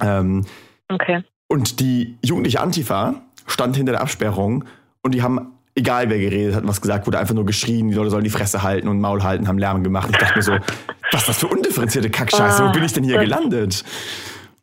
Ähm, 0.00 0.46
okay. 0.88 1.22
Und 1.48 1.80
die 1.80 2.16
jugendliche 2.24 2.60
Antifa 2.60 3.16
stand 3.46 3.76
hinter 3.76 3.92
der 3.92 4.00
Absperrung 4.00 4.64
und 5.02 5.14
die 5.14 5.22
haben 5.22 5.52
egal 5.78 6.10
wer 6.10 6.18
geredet 6.18 6.54
hat, 6.54 6.66
was 6.66 6.80
gesagt 6.80 7.06
wurde, 7.06 7.18
einfach 7.18 7.34
nur 7.34 7.46
geschrien, 7.46 7.88
die 7.88 7.94
Leute 7.94 8.10
sollen 8.10 8.24
die 8.24 8.30
Fresse 8.30 8.62
halten 8.62 8.88
und 8.88 9.00
Maul 9.00 9.22
halten, 9.22 9.46
haben 9.46 9.58
Lärm 9.58 9.84
gemacht. 9.84 10.08
Ich 10.10 10.18
dachte 10.18 10.36
mir 10.36 10.42
so, 10.42 10.52
was 11.12 11.22
ist 11.22 11.28
das 11.28 11.38
für 11.38 11.46
undifferenzierte 11.46 12.10
Kackscheiße? 12.10 12.66
Wo 12.66 12.72
bin 12.72 12.84
ich 12.84 12.92
denn 12.92 13.04
hier 13.04 13.18
gelandet? 13.18 13.84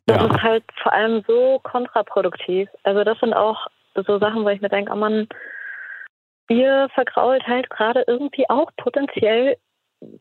Das 0.08 0.18
ja. 0.18 0.26
ist 0.28 0.41
halt 0.41 0.64
vor 0.82 0.93
allem 0.93 1.24
so 1.28 1.60
kontraproduktiv. 1.64 2.70
Also 2.84 3.03
das 3.03 3.20
sind 3.20 3.34
auch 3.34 3.68
so 3.95 4.20
Sachen, 4.20 4.43
wo 4.43 4.49
ich 4.49 4.62
mir 4.62 4.70
denke, 4.70 4.91
oh 4.91 4.95
Mann, 4.95 5.28
ihr 6.49 6.89
vergrault 6.93 7.45
halt 7.47 7.70
gerade 7.70 8.03
irgendwie 8.08 8.47
auch 8.49 8.70
potenziell 8.78 9.58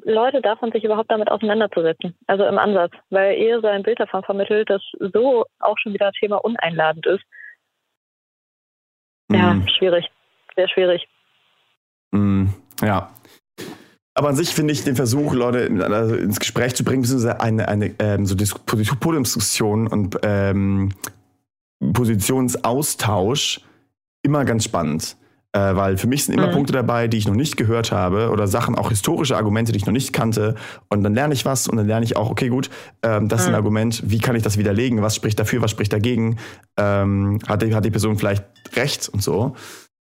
Leute 0.05 0.41
davon, 0.41 0.73
sich 0.73 0.85
überhaupt 0.85 1.11
damit 1.11 1.31
auseinanderzusetzen. 1.31 2.17
Also 2.27 2.47
im 2.47 2.59
Ansatz, 2.59 2.93
weil 3.11 3.37
ihr 3.37 3.61
so 3.61 3.67
ein 3.67 3.83
Bild 3.83 4.01
davon 4.01 4.23
vermittelt, 4.23 4.71
das 4.71 4.83
so 5.13 5.45
auch 5.59 5.77
schon 5.79 5.93
wieder 5.93 6.13
Thema 6.13 6.37
uneinladend 6.37 7.05
ist. 7.07 7.25
Ja, 9.31 9.55
mm. 9.55 9.69
schwierig 9.69 10.11
sehr 10.57 10.69
schwierig. 10.69 11.09
Mm, 12.13 12.47
ja. 12.83 13.11
Aber 14.15 14.29
an 14.29 14.37
sich 14.37 14.55
finde 14.55 14.73
ich 14.73 14.85
den 14.85 14.95
Versuch, 14.95 15.35
Leute 15.35 15.59
ins 15.59 16.39
Gespräch 16.39 16.75
zu 16.75 16.85
bringen, 16.85 17.03
beziehungsweise 17.03 17.41
eine, 17.41 17.69
eine 17.69 17.95
ähm, 17.99 18.27
so 18.27 18.37
Podiumsdiskussion 18.37 19.89
und 19.89 20.19
ähm, 20.23 20.93
Positionsaustausch 21.93 23.61
immer 24.23 24.45
ganz 24.45 24.65
spannend. 24.65 25.17
Äh, 25.53 25.77
weil 25.77 25.99
für 25.99 26.09
mich 26.09 26.25
sind 26.25 26.35
immer 26.35 26.49
mhm. 26.49 26.53
Punkte 26.53 26.73
dabei, 26.73 27.07
die 27.07 27.17
ich 27.17 27.29
noch 27.29 27.35
nicht 27.35 27.57
gehört 27.57 27.93
habe 27.93 28.31
oder 28.31 28.49
Sachen, 28.49 28.75
auch 28.75 28.89
historische 28.89 29.37
Argumente, 29.37 29.71
die 29.71 29.79
ich 29.79 29.87
noch 29.87 29.93
nicht 29.93 30.13
kannte. 30.13 30.57
Und 30.89 31.05
dann 31.05 31.15
lerne 31.15 31.33
ich 31.33 31.45
was 31.45 31.69
und 31.69 31.77
dann 31.77 31.87
lerne 31.87 32.05
ich 32.05 32.17
auch, 32.17 32.29
okay, 32.29 32.49
gut, 32.49 32.71
ähm, 33.05 33.29
das 33.29 33.39
mhm. 33.39 33.43
ist 33.43 33.47
ein 33.47 33.51
mhm. 33.51 33.57
Argument, 33.57 34.03
wie 34.05 34.19
kann 34.19 34.35
ich 34.35 34.43
das 34.43 34.59
widerlegen? 34.59 35.01
Was 35.01 35.15
spricht 35.15 35.39
dafür, 35.39 35.63
was 35.63 35.71
spricht 35.71 35.93
dagegen? 35.93 36.39
Ähm, 36.77 37.39
hat, 37.47 37.63
die, 37.63 37.73
hat 37.73 37.85
die 37.85 37.93
Person 37.93 38.19
vielleicht 38.19 38.45
recht 38.75 39.09
und 39.09 39.23
so? 39.23 39.55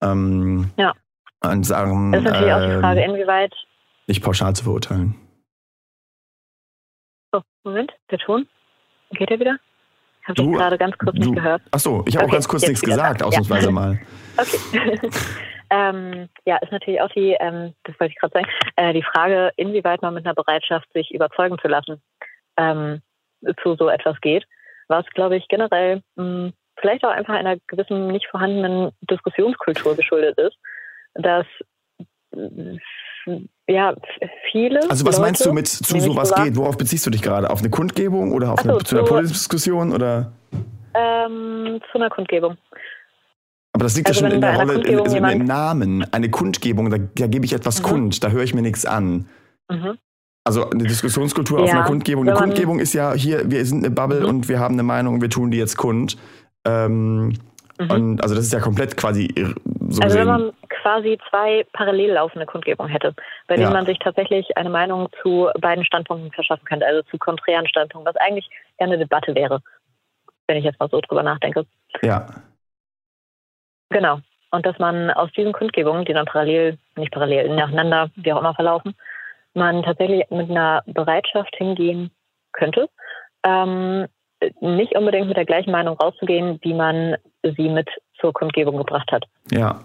Ähm, 0.04 0.72
ja. 0.76 0.94
Und 1.44 1.68
sagen, 1.68 2.12
das 2.14 2.22
ist 2.22 2.32
natürlich 2.32 2.54
auch 2.54 2.60
die 2.60 2.72
ähm, 2.72 2.82
Frage, 2.82 3.04
inwieweit. 3.04 3.54
Nicht 4.08 4.24
pauschal 4.24 4.56
zu 4.56 4.64
verurteilen. 4.64 5.16
Oh, 7.34 7.42
Moment, 7.64 7.92
der 8.10 8.20
Ton. 8.20 8.48
Geht 9.12 9.30
er 9.30 9.40
wieder? 9.40 9.58
Habe 10.24 10.42
ich 10.42 10.52
gerade 10.52 10.78
ganz 10.78 10.98
kurz 10.98 11.16
du, 11.16 11.22
nicht 11.22 11.36
gehört. 11.36 11.62
Achso, 11.72 12.04
ich 12.06 12.16
habe 12.16 12.26
okay, 12.26 12.32
auch 12.32 12.34
ganz 12.36 12.48
kurz 12.48 12.68
nichts 12.68 12.82
gesagt, 12.82 13.24
ausnahmsweise 13.24 13.68
ja. 13.68 13.72
mal. 13.72 14.00
Okay. 14.40 15.10
ähm, 15.72 16.30
ja, 16.46 16.58
ist 16.58 16.72
natürlich 16.72 17.02
auch 17.02 17.10
die, 17.10 17.36
ähm, 17.40 17.74
das 17.86 18.00
wollte 18.00 18.14
ich 18.14 18.20
gerade 18.20 18.34
sagen, 18.34 18.48
äh, 18.76 18.94
die 18.94 19.02
Frage, 19.02 19.52
inwieweit 19.56 20.04
man 20.04 20.14
mit 20.14 20.26
einer 20.26 20.36
Bereitschaft, 20.36 20.88
sich 20.94 21.10
überzeugen 21.12 21.58
zu 21.60 21.68
lassen, 21.68 22.04
ähm, 22.56 23.02
zu 23.64 23.76
so 23.76 23.90
etwas 23.90 24.22
geht. 24.22 24.46
Was, 24.90 25.08
glaube 25.08 25.38
ich, 25.38 25.48
generell 25.48 26.04
mh, 26.18 26.52
vielleicht 26.80 27.04
auch 27.04 27.10
einfach 27.10 27.34
einer 27.34 27.58
gewissen 27.66 28.10
nicht 28.10 28.28
vorhandenen 28.28 28.92
Diskussionskultur 29.10 29.96
geschuldet 29.96 30.38
ist, 30.38 30.58
dass 31.16 31.48
ja, 33.68 33.94
viele. 34.52 34.80
Also 34.90 35.06
was 35.06 35.18
Leute, 35.18 35.22
meinst 35.22 35.46
du 35.46 35.54
mit 35.54 35.68
zu 35.68 36.00
sowas 36.00 36.34
geht? 36.34 36.56
Worauf 36.56 36.78
beziehst 36.78 37.06
du 37.06 37.10
dich 37.10 37.22
gerade? 37.22 37.50
Auf 37.50 37.60
eine 37.60 37.70
Kundgebung 37.70 38.32
oder 38.32 38.54
auf 38.54 38.62
so, 38.62 38.70
eine, 38.70 38.78
zu 38.80 38.98
einer 38.98 39.06
Podiumsdiskussion 39.06 39.94
oder? 39.94 40.32
Ähm, 40.94 41.82
zu 41.92 41.98
einer 41.98 42.10
Kundgebung. 42.10 42.58
Aber 43.74 43.84
das 43.84 43.96
liegt 43.96 44.08
also 44.08 44.22
ja 44.22 44.30
schon 44.30 44.36
in 44.36 44.42
der 44.42 44.56
Rolle, 44.56 44.82
in, 44.82 45.00
also 45.00 45.18
im 45.18 45.46
Namen. 45.46 46.06
Eine 46.12 46.30
Kundgebung, 46.30 46.90
da, 46.90 46.98
da 46.98 47.28
gebe 47.28 47.46
ich 47.46 47.54
etwas 47.54 47.82
mhm. 47.82 47.86
kund, 47.86 48.24
da 48.24 48.30
höre 48.30 48.44
ich 48.44 48.54
mir 48.54 48.62
nichts 48.62 48.86
an. 48.86 49.28
Mhm. 49.70 49.98
Also 50.46 50.70
eine 50.70 50.84
Diskussionskultur 50.86 51.60
ja, 51.60 51.66
auf 51.66 51.72
einer 51.72 51.84
Kundgebung. 51.84 52.28
Eine 52.28 52.38
Kundgebung 52.38 52.80
ist 52.80 52.94
ja 52.94 53.14
hier, 53.14 53.52
wir 53.52 53.66
sind 53.66 53.86
eine 53.86 53.94
Bubble 53.94 54.22
mhm. 54.22 54.30
und 54.30 54.50
wir 54.50 54.60
haben 54.60 54.76
eine 54.76 54.84
Meinung, 54.84 55.22
wir 55.22 55.30
tun 55.30 55.52
die 55.52 55.58
jetzt 55.58 55.76
kund. 55.76 56.18
Ähm, 56.66 57.34
mhm. 57.78 57.92
Und 57.92 58.22
also 58.24 58.34
das 58.34 58.46
ist 58.46 58.54
ja 58.54 58.62
komplett 58.62 58.96
quasi 58.96 59.28
so 59.90 60.02
Also 60.02 60.18
gesehen. 60.18 60.28
man 60.28 60.52
quasi 60.88 61.18
zwei 61.30 61.66
parallel 61.74 62.14
laufende 62.14 62.46
Kundgebungen 62.46 62.90
hätte, 62.90 63.14
bei 63.48 63.56
denen 63.56 63.68
ja. 63.68 63.74
man 63.74 63.86
sich 63.86 64.00
tatsächlich 64.00 64.56
eine 64.56 64.70
Meinung 64.70 65.10
zu 65.22 65.50
beiden 65.60 65.84
Standpunkten 65.84 66.32
verschaffen 66.32 66.64
könnte, 66.64 66.86
also 66.86 67.02
zu 67.04 67.18
konträren 67.18 67.68
Standpunkten, 67.68 68.08
was 68.08 68.22
eigentlich 68.22 68.50
eher 68.78 68.88
eine 68.88 68.98
Debatte 68.98 69.36
wäre, 69.36 69.60
wenn 70.48 70.56
ich 70.56 70.64
jetzt 70.64 70.80
mal 70.80 70.90
so 70.90 71.02
drüber 71.02 71.24
nachdenke. 71.24 71.66
Ja. 72.02 72.26
Genau. 73.90 74.20
Und 74.52 74.66
dass 74.66 74.80
man 74.80 75.12
aus 75.12 75.30
diesen 75.34 75.52
Kundgebungen, 75.52 76.06
die 76.06 76.14
dann 76.14 76.26
parallel, 76.26 76.78
nicht 76.96 77.12
parallel, 77.12 77.54
nacheinander, 77.54 78.10
wie 78.16 78.32
auch 78.32 78.40
immer 78.40 78.56
verlaufen, 78.56 78.96
man 79.54 79.84
tatsächlich 79.84 80.24
mit 80.30 80.50
einer 80.50 80.84
Bereitschaft 80.86 81.54
hingehen 81.58 82.12
könnte, 82.54 82.88
ähm, 83.44 84.08
nicht 84.62 84.96
unbedingt 84.96 85.28
mit 85.28 85.36
der 85.36 85.46
gleichen 85.46 85.72
Meinung 85.72 85.98
rauszugehen, 85.98 86.60
wie 86.62 86.74
man 86.74 87.18
sie 87.44 87.68
mit 87.68 87.90
zur 88.22 88.32
Kundgebung 88.32 88.78
gebracht 88.78 89.12
hat. 89.12 89.26
Ja. 89.52 89.82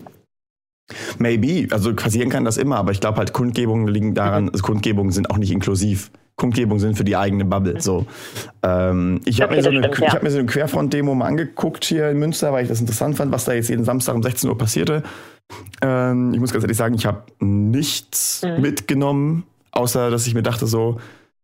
Maybe, 1.18 1.72
also 1.72 1.94
passieren 1.94 2.30
kann 2.30 2.44
das 2.44 2.56
immer, 2.56 2.76
aber 2.76 2.92
ich 2.92 3.00
glaube 3.00 3.18
halt 3.18 3.32
Kundgebungen 3.32 3.88
liegen 3.88 4.14
daran, 4.14 4.46
mhm. 4.46 4.52
Kundgebungen 4.62 5.12
sind 5.12 5.30
auch 5.30 5.38
nicht 5.38 5.52
inklusiv. 5.52 6.10
Kundgebungen 6.36 6.80
sind 6.80 6.96
für 6.96 7.04
die 7.04 7.16
eigene 7.16 7.44
Bubble. 7.44 7.80
So. 7.80 8.06
Ähm, 8.62 9.20
ich 9.24 9.40
habe 9.42 9.52
okay, 9.56 9.70
mir, 9.70 9.82
so 9.82 10.02
ja. 10.02 10.12
hab 10.12 10.22
mir 10.22 10.30
so 10.30 10.38
eine 10.38 10.46
Querfront-Demo 10.46 11.14
mal 11.14 11.26
angeguckt 11.26 11.84
hier 11.84 12.08
in 12.10 12.18
Münster, 12.18 12.52
weil 12.52 12.62
ich 12.62 12.68
das 12.68 12.80
interessant 12.80 13.16
fand, 13.16 13.32
was 13.32 13.44
da 13.44 13.52
jetzt 13.52 13.68
jeden 13.68 13.84
Samstag 13.84 14.14
um 14.14 14.22
16 14.22 14.48
Uhr 14.48 14.56
passierte. 14.56 15.02
Ähm, 15.82 16.32
ich 16.32 16.40
muss 16.40 16.52
ganz 16.52 16.64
ehrlich 16.64 16.76
sagen, 16.76 16.94
ich 16.94 17.06
habe 17.06 17.24
nichts 17.40 18.42
mhm. 18.42 18.62
mitgenommen, 18.62 19.44
außer 19.72 20.10
dass 20.10 20.26
ich 20.26 20.34
mir 20.34 20.42
dachte 20.42 20.66
so, 20.66 20.98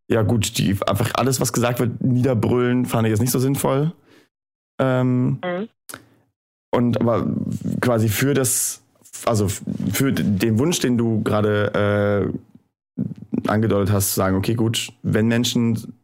ja 0.08 0.22
gut, 0.22 0.56
die 0.58 0.76
einfach 0.86 1.10
alles, 1.14 1.40
was 1.40 1.52
gesagt 1.52 1.80
wird, 1.80 2.02
niederbrüllen, 2.02 2.86
fand 2.86 3.06
ich 3.06 3.10
jetzt 3.10 3.20
nicht 3.20 3.32
so 3.32 3.38
sinnvoll. 3.38 3.92
Ähm, 4.80 5.40
mhm. 5.44 5.68
und 6.70 7.00
aber 7.00 7.26
quasi 7.80 8.08
für 8.08 8.32
das, 8.32 8.80
also 9.24 9.48
für 9.48 10.12
den 10.12 10.58
Wunsch, 10.58 10.80
den 10.80 10.98
du 10.98 11.22
gerade 11.22 12.32
äh, 12.96 13.48
angedeutet 13.48 13.92
hast, 13.92 14.10
zu 14.10 14.16
sagen, 14.16 14.36
okay, 14.36 14.54
gut, 14.54 14.92
wenn 15.02 15.28
Menschen 15.28 15.94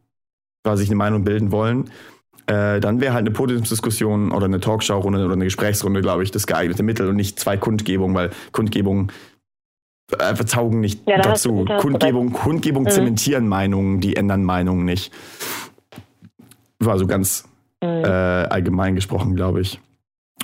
quasi 0.63 0.81
sich 0.83 0.89
eine 0.89 0.95
Meinung 0.97 1.23
bilden 1.23 1.51
wollen, 1.51 1.89
äh, 2.47 2.79
dann 2.79 3.01
wäre 3.01 3.13
halt 3.13 3.25
eine 3.25 3.31
Podiumsdiskussion 3.31 4.31
oder 4.31 4.45
eine 4.45 4.59
Talkshow-Runde 4.59 5.23
oder 5.25 5.33
eine 5.33 5.45
Gesprächsrunde, 5.45 6.01
glaube 6.01 6.23
ich, 6.23 6.31
das 6.31 6.47
geeignete 6.47 6.83
Mittel 6.83 7.07
und 7.09 7.15
nicht 7.15 7.39
zwei 7.39 7.57
Kundgebungen, 7.57 8.15
weil 8.15 8.31
Kundgebungen 8.51 9.11
äh, 10.19 10.35
verzaugen 10.35 10.79
nicht 10.79 11.07
Ja, 11.07 11.17
dazu. 11.19 11.65
Kundgebung, 11.77 12.31
Kundgebung 12.33 12.83
Mhm. 12.83 12.89
zementieren 12.89 13.47
Meinungen, 13.47 13.99
die 13.99 14.15
ändern 14.15 14.43
Meinungen 14.43 14.85
nicht. 14.85 15.11
War 16.79 16.99
so 16.99 17.07
ganz 17.07 17.47
Mhm. 17.81 18.03
äh, 18.05 18.07
allgemein 18.07 18.95
gesprochen, 18.95 19.35
glaube 19.35 19.61
ich. 19.61 19.79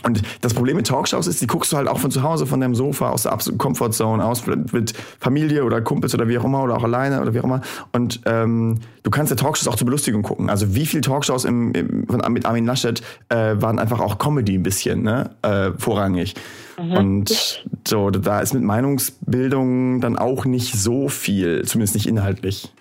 Und 0.04 0.24
das 0.42 0.54
Problem 0.54 0.78
mit 0.78 0.88
Talkshows 0.88 1.28
ist, 1.28 1.42
die 1.42 1.48
guckst 1.48 1.72
du 1.72 1.78
halt 1.78 1.88
auch 1.88 2.00
von 2.00 2.10
zu 2.10 2.24
Hause, 2.24 2.48
von 2.48 2.60
deinem 2.60 2.74
Sofa, 2.74 3.10
aus 3.10 3.24
der 3.24 3.34
absoluten 3.34 3.60
Comfortzone, 3.60 4.26
aus 4.26 4.46
mit 4.48 4.94
Familie 5.20 5.64
oder 5.64 5.82
Kumpels 5.82 6.16
oder 6.16 6.28
wie 6.28 6.40
auch 6.40 6.44
immer 6.44 6.64
oder 6.64 6.76
auch 6.78 6.84
alleine 6.84 7.22
oder 7.22 7.34
wie 7.34 7.40
auch 7.40 7.44
immer. 7.44 7.62
Und 7.92 8.22
ähm, 8.26 8.80
du 9.04 9.12
kannst 9.12 9.30
ja 9.30 9.36
Talkshows 9.36 9.68
auch 9.68 9.76
zur 9.76 9.86
Belustigung 9.86 10.24
gucken. 10.24 10.50
Also 10.50 10.74
wie 10.74 10.88
viele 10.88 11.02
Talkshows 11.02 11.46
im, 11.46 11.74
im, 11.74 12.08
von, 12.08 12.22
mit 12.34 12.46
Armin 12.46 12.66
Laschet 12.66 13.02
äh, 13.30 13.62
waren 13.62 13.78
einfach 13.78 14.00
auch 14.00 14.18
Comedy 14.18 14.56
ein 14.56 14.64
bisschen, 14.64 15.04
ne? 15.04 15.36
Äh, 15.44 15.72
vorrangig. 15.78 16.34
Und 16.78 17.64
so, 17.88 18.10
da 18.10 18.40
ist 18.40 18.54
mit 18.56 18.64
Meinungsbildung 18.64 20.02
dann 20.02 20.18
auch 20.18 20.46
nicht 20.46 20.74
so 20.74 21.10
viel, 21.10 21.64
zumindest 21.64 21.94
nicht 21.94 22.08
inhaltlich. 22.08 22.74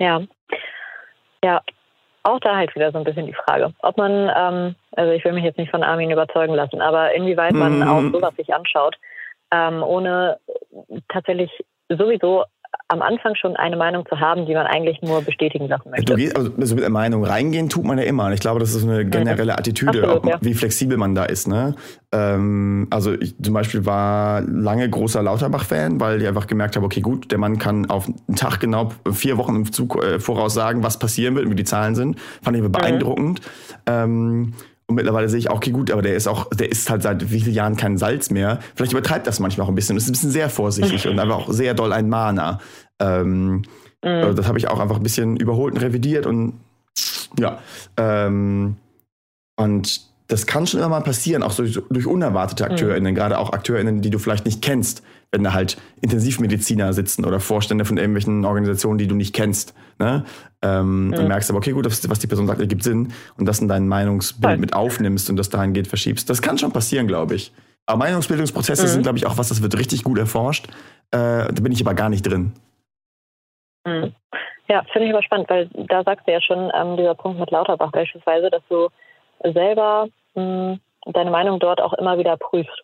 Ja. 0.00 0.22
Ja. 1.44 1.60
Auch 2.24 2.38
da 2.40 2.56
halt 2.56 2.74
wieder 2.74 2.92
so 2.92 2.98
ein 2.98 3.04
bisschen 3.04 3.26
die 3.26 3.34
Frage, 3.34 3.72
ob 3.82 3.96
man, 3.96 4.30
ähm, 4.36 4.74
also 4.92 5.12
ich 5.12 5.24
will 5.24 5.32
mich 5.32 5.44
jetzt 5.44 5.58
nicht 5.58 5.70
von 5.70 5.82
Armin 5.82 6.10
überzeugen 6.10 6.54
lassen, 6.54 6.80
aber 6.80 7.12
inwieweit 7.14 7.52
man 7.54 7.80
Mhm. 7.80 7.88
auch 7.88 8.02
sowas 8.12 8.34
sich 8.36 8.54
anschaut, 8.54 8.96
ähm, 9.50 9.82
ohne 9.82 10.38
tatsächlich 11.08 11.50
sowieso 11.88 12.44
am 12.92 13.02
Anfang 13.02 13.34
schon 13.34 13.56
eine 13.56 13.76
Meinung 13.76 14.06
zu 14.06 14.20
haben, 14.20 14.46
die 14.46 14.54
man 14.54 14.66
eigentlich 14.66 15.00
nur 15.02 15.22
bestätigen 15.22 15.66
lassen 15.66 15.90
möchte. 15.90 16.04
Du 16.04 16.14
gehst, 16.16 16.36
also 16.36 16.52
also 16.58 16.74
mit 16.74 16.84
der 16.84 16.90
Meinung 16.90 17.24
reingehen 17.24 17.68
tut 17.68 17.84
man 17.84 17.98
ja 17.98 18.04
immer. 18.04 18.26
Und 18.26 18.32
ich 18.32 18.40
glaube, 18.40 18.60
das 18.60 18.74
ist 18.74 18.84
eine 18.84 19.04
generelle 19.04 19.58
Attitüde, 19.58 20.02
Absolut, 20.02 20.16
ob, 20.16 20.26
ja. 20.26 20.38
wie 20.40 20.54
flexibel 20.54 20.96
man 20.96 21.14
da 21.14 21.24
ist. 21.24 21.48
Ne? 21.48 21.74
Ähm, 22.12 22.86
also 22.90 23.14
ich 23.14 23.34
zum 23.42 23.54
Beispiel 23.54 23.86
war 23.86 24.42
lange 24.42 24.88
großer 24.88 25.22
Lauterbach-Fan, 25.22 26.00
weil 26.00 26.20
ich 26.20 26.28
einfach 26.28 26.46
gemerkt 26.46 26.76
habe, 26.76 26.86
okay, 26.86 27.00
gut, 27.00 27.30
der 27.30 27.38
Mann 27.38 27.58
kann 27.58 27.88
auf 27.90 28.06
einen 28.06 28.36
Tag 28.36 28.60
genau 28.60 28.90
vier 29.10 29.38
Wochen 29.38 29.56
im 29.56 29.72
Zug, 29.72 30.02
äh, 30.02 30.20
voraus 30.20 30.54
sagen, 30.54 30.82
was 30.82 30.98
passieren 30.98 31.34
wird 31.34 31.46
und 31.46 31.52
wie 31.52 31.56
die 31.56 31.64
Zahlen 31.64 31.94
sind. 31.94 32.18
Fand 32.42 32.56
ich 32.56 32.62
aber 32.62 32.70
beeindruckend. 32.70 33.40
Ähm, 33.86 34.54
und 34.92 34.96
mittlerweile 34.96 35.28
sehe 35.30 35.38
ich 35.38 35.50
auch, 35.50 35.56
okay, 35.56 35.70
gut, 35.70 35.90
aber 35.90 36.02
der 36.02 36.14
ist 36.14 36.28
auch, 36.28 36.50
der 36.50 36.70
isst 36.70 36.90
halt 36.90 37.02
seit 37.02 37.32
wie 37.32 37.40
vielen 37.40 37.54
Jahren 37.54 37.76
kein 37.76 37.96
Salz 37.96 38.30
mehr. 38.30 38.58
Vielleicht 38.74 38.92
übertreibt 38.92 39.26
das 39.26 39.40
manchmal 39.40 39.64
auch 39.64 39.70
ein 39.70 39.74
bisschen. 39.74 39.96
Das 39.96 40.04
ist 40.04 40.10
ein 40.10 40.12
bisschen 40.12 40.30
sehr 40.30 40.50
vorsichtig 40.50 41.08
und 41.08 41.18
einfach 41.18 41.36
auch 41.36 41.50
sehr 41.50 41.72
doll 41.72 41.92
ein 41.92 42.08
Mahner. 42.10 42.60
Ähm, 43.00 43.62
also 44.02 44.34
das 44.34 44.48
habe 44.48 44.58
ich 44.58 44.68
auch 44.68 44.80
einfach 44.80 44.96
ein 44.96 45.02
bisschen 45.02 45.36
überholt 45.36 45.74
und 45.74 45.80
revidiert 45.80 46.26
und 46.26 46.60
ja. 47.38 47.58
Ähm, 47.96 48.76
und 49.56 50.11
das 50.28 50.46
kann 50.46 50.66
schon 50.66 50.80
immer 50.80 50.88
mal 50.88 51.00
passieren, 51.00 51.42
auch 51.42 51.54
durch, 51.54 51.78
durch 51.90 52.06
unerwartete 52.06 52.64
AkteurInnen, 52.64 53.14
gerade 53.14 53.38
auch 53.38 53.52
AkteurInnen, 53.52 54.00
die 54.00 54.10
du 54.10 54.18
vielleicht 54.18 54.46
nicht 54.46 54.62
kennst, 54.62 55.02
wenn 55.30 55.44
da 55.44 55.52
halt 55.52 55.76
Intensivmediziner 56.00 56.92
sitzen 56.92 57.24
oder 57.24 57.40
Vorstände 57.40 57.84
von 57.84 57.96
irgendwelchen 57.96 58.44
Organisationen, 58.44 58.98
die 58.98 59.06
du 59.06 59.14
nicht 59.14 59.34
kennst. 59.34 59.74
Ne? 59.98 60.24
Ähm, 60.62 61.14
Und 61.16 61.28
merkst 61.28 61.50
aber, 61.50 61.58
okay, 61.58 61.72
gut, 61.72 61.86
das, 61.86 62.08
was 62.08 62.18
die 62.18 62.26
Person 62.26 62.46
sagt, 62.46 62.60
ergibt 62.60 62.82
Sinn 62.82 63.12
und 63.36 63.46
das 63.46 63.60
in 63.60 63.68
dein 63.68 63.88
Meinungsbild 63.88 64.52
Voll. 64.52 64.58
mit 64.58 64.74
aufnimmst 64.74 65.28
und 65.30 65.36
das 65.36 65.50
dahingehend 65.50 65.88
verschiebst. 65.88 66.28
Das 66.30 66.40
kann 66.42 66.58
schon 66.58 66.72
passieren, 66.72 67.06
glaube 67.06 67.34
ich. 67.34 67.52
Aber 67.86 67.98
Meinungsbildungsprozesse 67.98 68.86
sind, 68.86 69.02
glaube 69.02 69.18
ich, 69.18 69.26
auch 69.26 69.38
was, 69.38 69.48
das 69.48 69.62
wird 69.62 69.76
richtig 69.76 70.04
gut 70.04 70.18
erforscht. 70.18 70.68
Äh, 71.10 71.52
da 71.52 71.62
bin 71.62 71.72
ich 71.72 71.80
aber 71.80 71.94
gar 71.94 72.08
nicht 72.08 72.22
drin. 72.22 72.52
Mhm. 73.84 74.14
Ja, 74.68 74.84
finde 74.92 75.08
ich 75.08 75.12
aber 75.12 75.22
spannend, 75.22 75.50
weil 75.50 75.68
da 75.88 76.02
sagst 76.04 76.26
du 76.26 76.32
ja 76.32 76.40
schon, 76.40 76.70
ähm, 76.74 76.96
dieser 76.96 77.14
Punkt 77.14 77.40
mit 77.40 77.50
Lauterbach 77.50 77.90
beispielsweise, 77.90 78.48
dass 78.50 78.62
du 78.68 78.88
selber 79.42 80.08
mh, 80.34 80.78
deine 81.06 81.30
Meinung 81.30 81.58
dort 81.58 81.80
auch 81.80 81.92
immer 81.94 82.18
wieder 82.18 82.36
prüfst. 82.36 82.82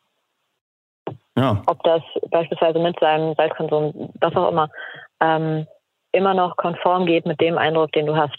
Ja. 1.37 1.63
ob 1.67 1.81
das 1.85 2.03
beispielsweise 2.31 2.81
mit 2.81 2.99
seinem 2.99 3.35
Salzkonsum, 3.37 4.11
was 4.21 4.35
auch 4.35 4.51
immer, 4.51 4.69
ähm, 5.21 5.69
immer 6.11 6.35
noch 6.35 6.57
konform 6.57 7.07
geht 7.07 7.27
mit 7.27 7.41
dem 7.41 7.59
Eindruck, 7.59 7.93
den 7.93 8.07
du 8.07 8.17
hast. 8.17 8.37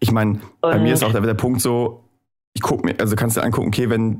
Ich 0.00 0.10
meine, 0.10 0.40
bei 0.62 0.78
mir 0.78 0.94
ist 0.94 1.04
auch 1.04 1.12
der, 1.12 1.20
der 1.20 1.34
Punkt 1.34 1.60
so, 1.60 2.04
ich 2.54 2.62
gucke 2.62 2.86
mir, 2.86 2.94
also 2.98 3.16
kannst 3.16 3.36
du 3.36 3.42
angucken, 3.42 3.68
okay, 3.68 3.90
wenn 3.90 4.16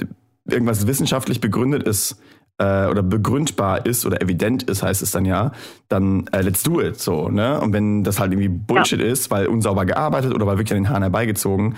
irgendwas 0.47 0.87
wissenschaftlich 0.87 1.41
begründet 1.41 1.85
ist 1.85 2.23
äh, 2.59 2.87
oder 2.87 3.03
begründbar 3.03 3.87
ist 3.87 4.05
oder 4.05 4.21
evident 4.21 4.65
ist, 4.65 4.83
heißt 4.83 5.01
es 5.01 5.11
dann 5.11 5.25
ja, 5.25 5.53
dann 5.89 6.29
äh, 6.33 6.43
let's 6.43 6.63
do 6.63 6.81
it 6.81 7.01
so, 7.01 7.31
ne? 7.31 7.61
Und 7.61 7.73
wenn 7.73 8.05
das 8.05 8.21
halt 8.21 8.33
irgendwie 8.33 8.49
Bullshit 8.49 9.01
ist, 9.01 9.31
weil 9.31 9.47
unsauber 9.47 9.87
gearbeitet 9.87 10.35
oder 10.35 10.47
weil 10.47 10.59
wirklich 10.59 10.77
an 10.77 10.85
den 10.85 10.91
Haaren 10.91 11.03
herbeigezogen, 11.03 11.77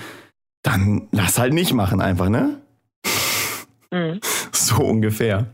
dann 0.63 1.09
lass 1.13 1.39
halt 1.39 1.53
nicht 1.55 1.73
machen 1.73 2.01
einfach, 2.01 2.29
ne? 2.29 2.61
Mhm. 3.91 4.21
So 4.53 4.85
ungefähr. 4.85 5.47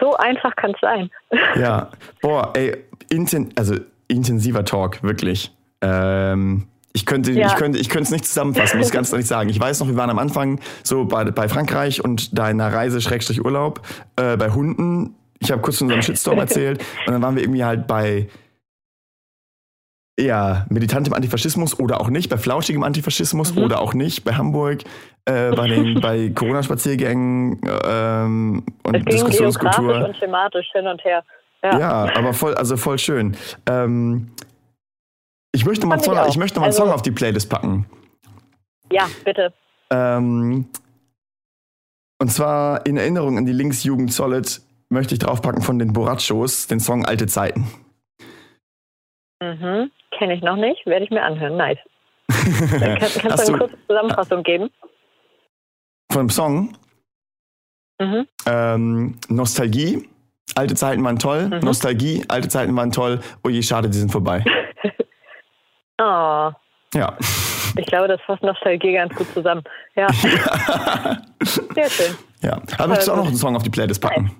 So 0.00 0.16
einfach 0.16 0.54
kann 0.56 0.72
es 0.72 0.80
sein. 0.80 1.10
Ja, 1.60 1.90
boah, 2.20 2.52
ey, 2.54 2.76
inten 3.10 3.50
also 3.56 3.76
intensiver 4.08 4.64
Talk, 4.64 5.02
wirklich. 5.02 5.50
Ähm, 5.80 6.66
ich 6.92 7.06
könnte, 7.06 7.32
Ja. 7.32 7.46
ich 7.48 7.54
könnte, 7.56 7.78
ich 7.78 7.88
könnte 7.88 8.04
es 8.04 8.10
nicht 8.10 8.26
zusammenfassen, 8.26 8.78
muss 8.78 8.88
ich 8.88 8.92
ganz 8.92 9.10
ehrlich 9.12 9.26
sagen. 9.26 9.48
Ich 9.48 9.58
weiß 9.58 9.80
noch, 9.80 9.88
wir 9.88 9.96
waren 9.96 10.10
am 10.10 10.18
Anfang 10.18 10.60
so 10.82 11.04
bei, 11.06 11.24
bei 11.24 11.48
Frankreich 11.48 12.04
und 12.04 12.38
deiner 12.38 12.72
Reise 12.72 13.00
Schrägstrich 13.00 13.44
Urlaub 13.44 13.80
äh, 14.16 14.36
bei 14.36 14.50
Hunden. 14.50 15.14
Ich 15.40 15.50
habe 15.50 15.60
kurz 15.62 15.78
von 15.78 15.86
unserem 15.86 16.02
Shitstorm 16.02 16.38
erzählt 16.46 16.84
und 17.06 17.12
dann 17.14 17.22
waren 17.22 17.34
wir 17.34 17.42
irgendwie 17.42 17.64
halt 17.64 17.86
bei 17.86 18.28
ja, 20.24 20.66
militantem 20.70 21.12
Antifaschismus 21.12 21.78
oder 21.78 22.00
auch 22.00 22.08
nicht, 22.08 22.28
bei 22.30 22.38
flauschigem 22.38 22.82
Antifaschismus 22.82 23.56
oder 23.56 23.80
auch 23.80 23.94
nicht, 23.94 24.24
bei 24.24 24.34
Hamburg, 24.34 24.82
äh, 25.24 25.50
bei 25.54 25.68
den 25.68 26.00
bei 26.00 26.30
Corona-Spaziergängen 26.30 27.60
ähm, 27.84 28.64
und 28.84 28.94
Es 28.94 29.04
ging 29.04 29.12
Diskussionskultur. 29.12 30.04
und 30.06 30.18
thematisch 30.18 30.66
hin 30.72 30.86
und 30.86 31.02
her. 31.04 31.22
Ja. 31.62 31.78
Ja, 31.78 32.16
aber 32.16 32.32
voll, 32.34 32.54
also 32.54 32.76
voll 32.76 32.98
schön. 32.98 33.36
Ähm, 33.66 34.30
ich 35.52 35.64
möchte 35.64 35.86
mal, 35.86 35.94
einen 35.94 36.02
Song, 36.02 36.18
ich 36.28 36.36
möchte 36.38 36.58
mal 36.58 36.64
einen 36.66 36.72
Also- 36.72 36.84
Song 36.84 36.92
auf 36.92 37.02
die 37.02 37.10
Playlist 37.12 37.48
packen. 37.50 37.86
ja, 38.90 39.06
bitte. 39.24 39.52
Ähm, 39.90 40.66
und 42.18 42.28
zwar 42.32 42.86
in 42.86 42.96
Erinnerung 42.96 43.36
an 43.38 43.46
die 43.46 43.52
Linksjugend 43.52 44.12
Solid 44.12 44.60
möchte 44.88 45.14
ich 45.14 45.18
draufpacken 45.20 45.62
von 45.62 45.78
den 45.78 45.92
Borachos, 45.92 46.66
den 46.66 46.80
Song 46.80 47.04
Alte 47.04 47.26
Zeiten. 47.26 47.66
Mhm. 49.42 49.90
Kenne 50.18 50.34
ich 50.34 50.42
noch 50.42 50.56
nicht, 50.56 50.84
werde 50.86 51.04
ich 51.04 51.10
mir 51.10 51.22
anhören. 51.22 51.56
Nice. 51.56 51.78
Dann 52.28 52.80
kann, 52.80 52.98
kannst 52.98 53.24
Hast 53.24 53.48
du 53.48 53.52
eine 53.54 53.58
kurze 53.58 53.76
Zusammenfassung 53.86 54.42
geben? 54.42 54.70
von 56.10 56.26
dem 56.26 56.30
Song 56.30 56.76
Mhm. 58.00 58.26
ähm, 58.46 59.18
Nostalgie, 59.28 60.08
alte 60.56 60.74
Zeiten 60.74 61.02
waren 61.04 61.18
toll, 61.18 61.48
Mhm. 61.48 61.58
Nostalgie, 61.60 62.24
alte 62.28 62.48
Zeiten 62.48 62.74
waren 62.76 62.90
toll, 62.90 63.20
oh 63.44 63.48
je, 63.48 63.62
schade, 63.62 63.88
die 63.88 63.96
sind 63.98 64.10
vorbei. 64.10 64.44
Oh, 65.98 66.50
Ja. 66.94 67.16
ich 67.76 67.86
glaube, 67.86 68.08
das 68.08 68.20
fasst 68.26 68.42
Nostalgie 68.42 68.92
ganz 68.92 69.14
gut 69.14 69.26
zusammen. 69.32 69.62
Ja, 69.94 70.08
sehr 70.12 71.88
schön. 71.90 72.14
ja. 72.42 72.60
Aber 72.76 72.88
möchtest 72.88 73.08
du 73.08 73.12
auch 73.12 73.16
noch 73.16 73.26
einen 73.28 73.36
Song 73.36 73.56
auf 73.56 73.62
die 73.62 73.70
Playlist 73.70 74.02
packen? 74.02 74.30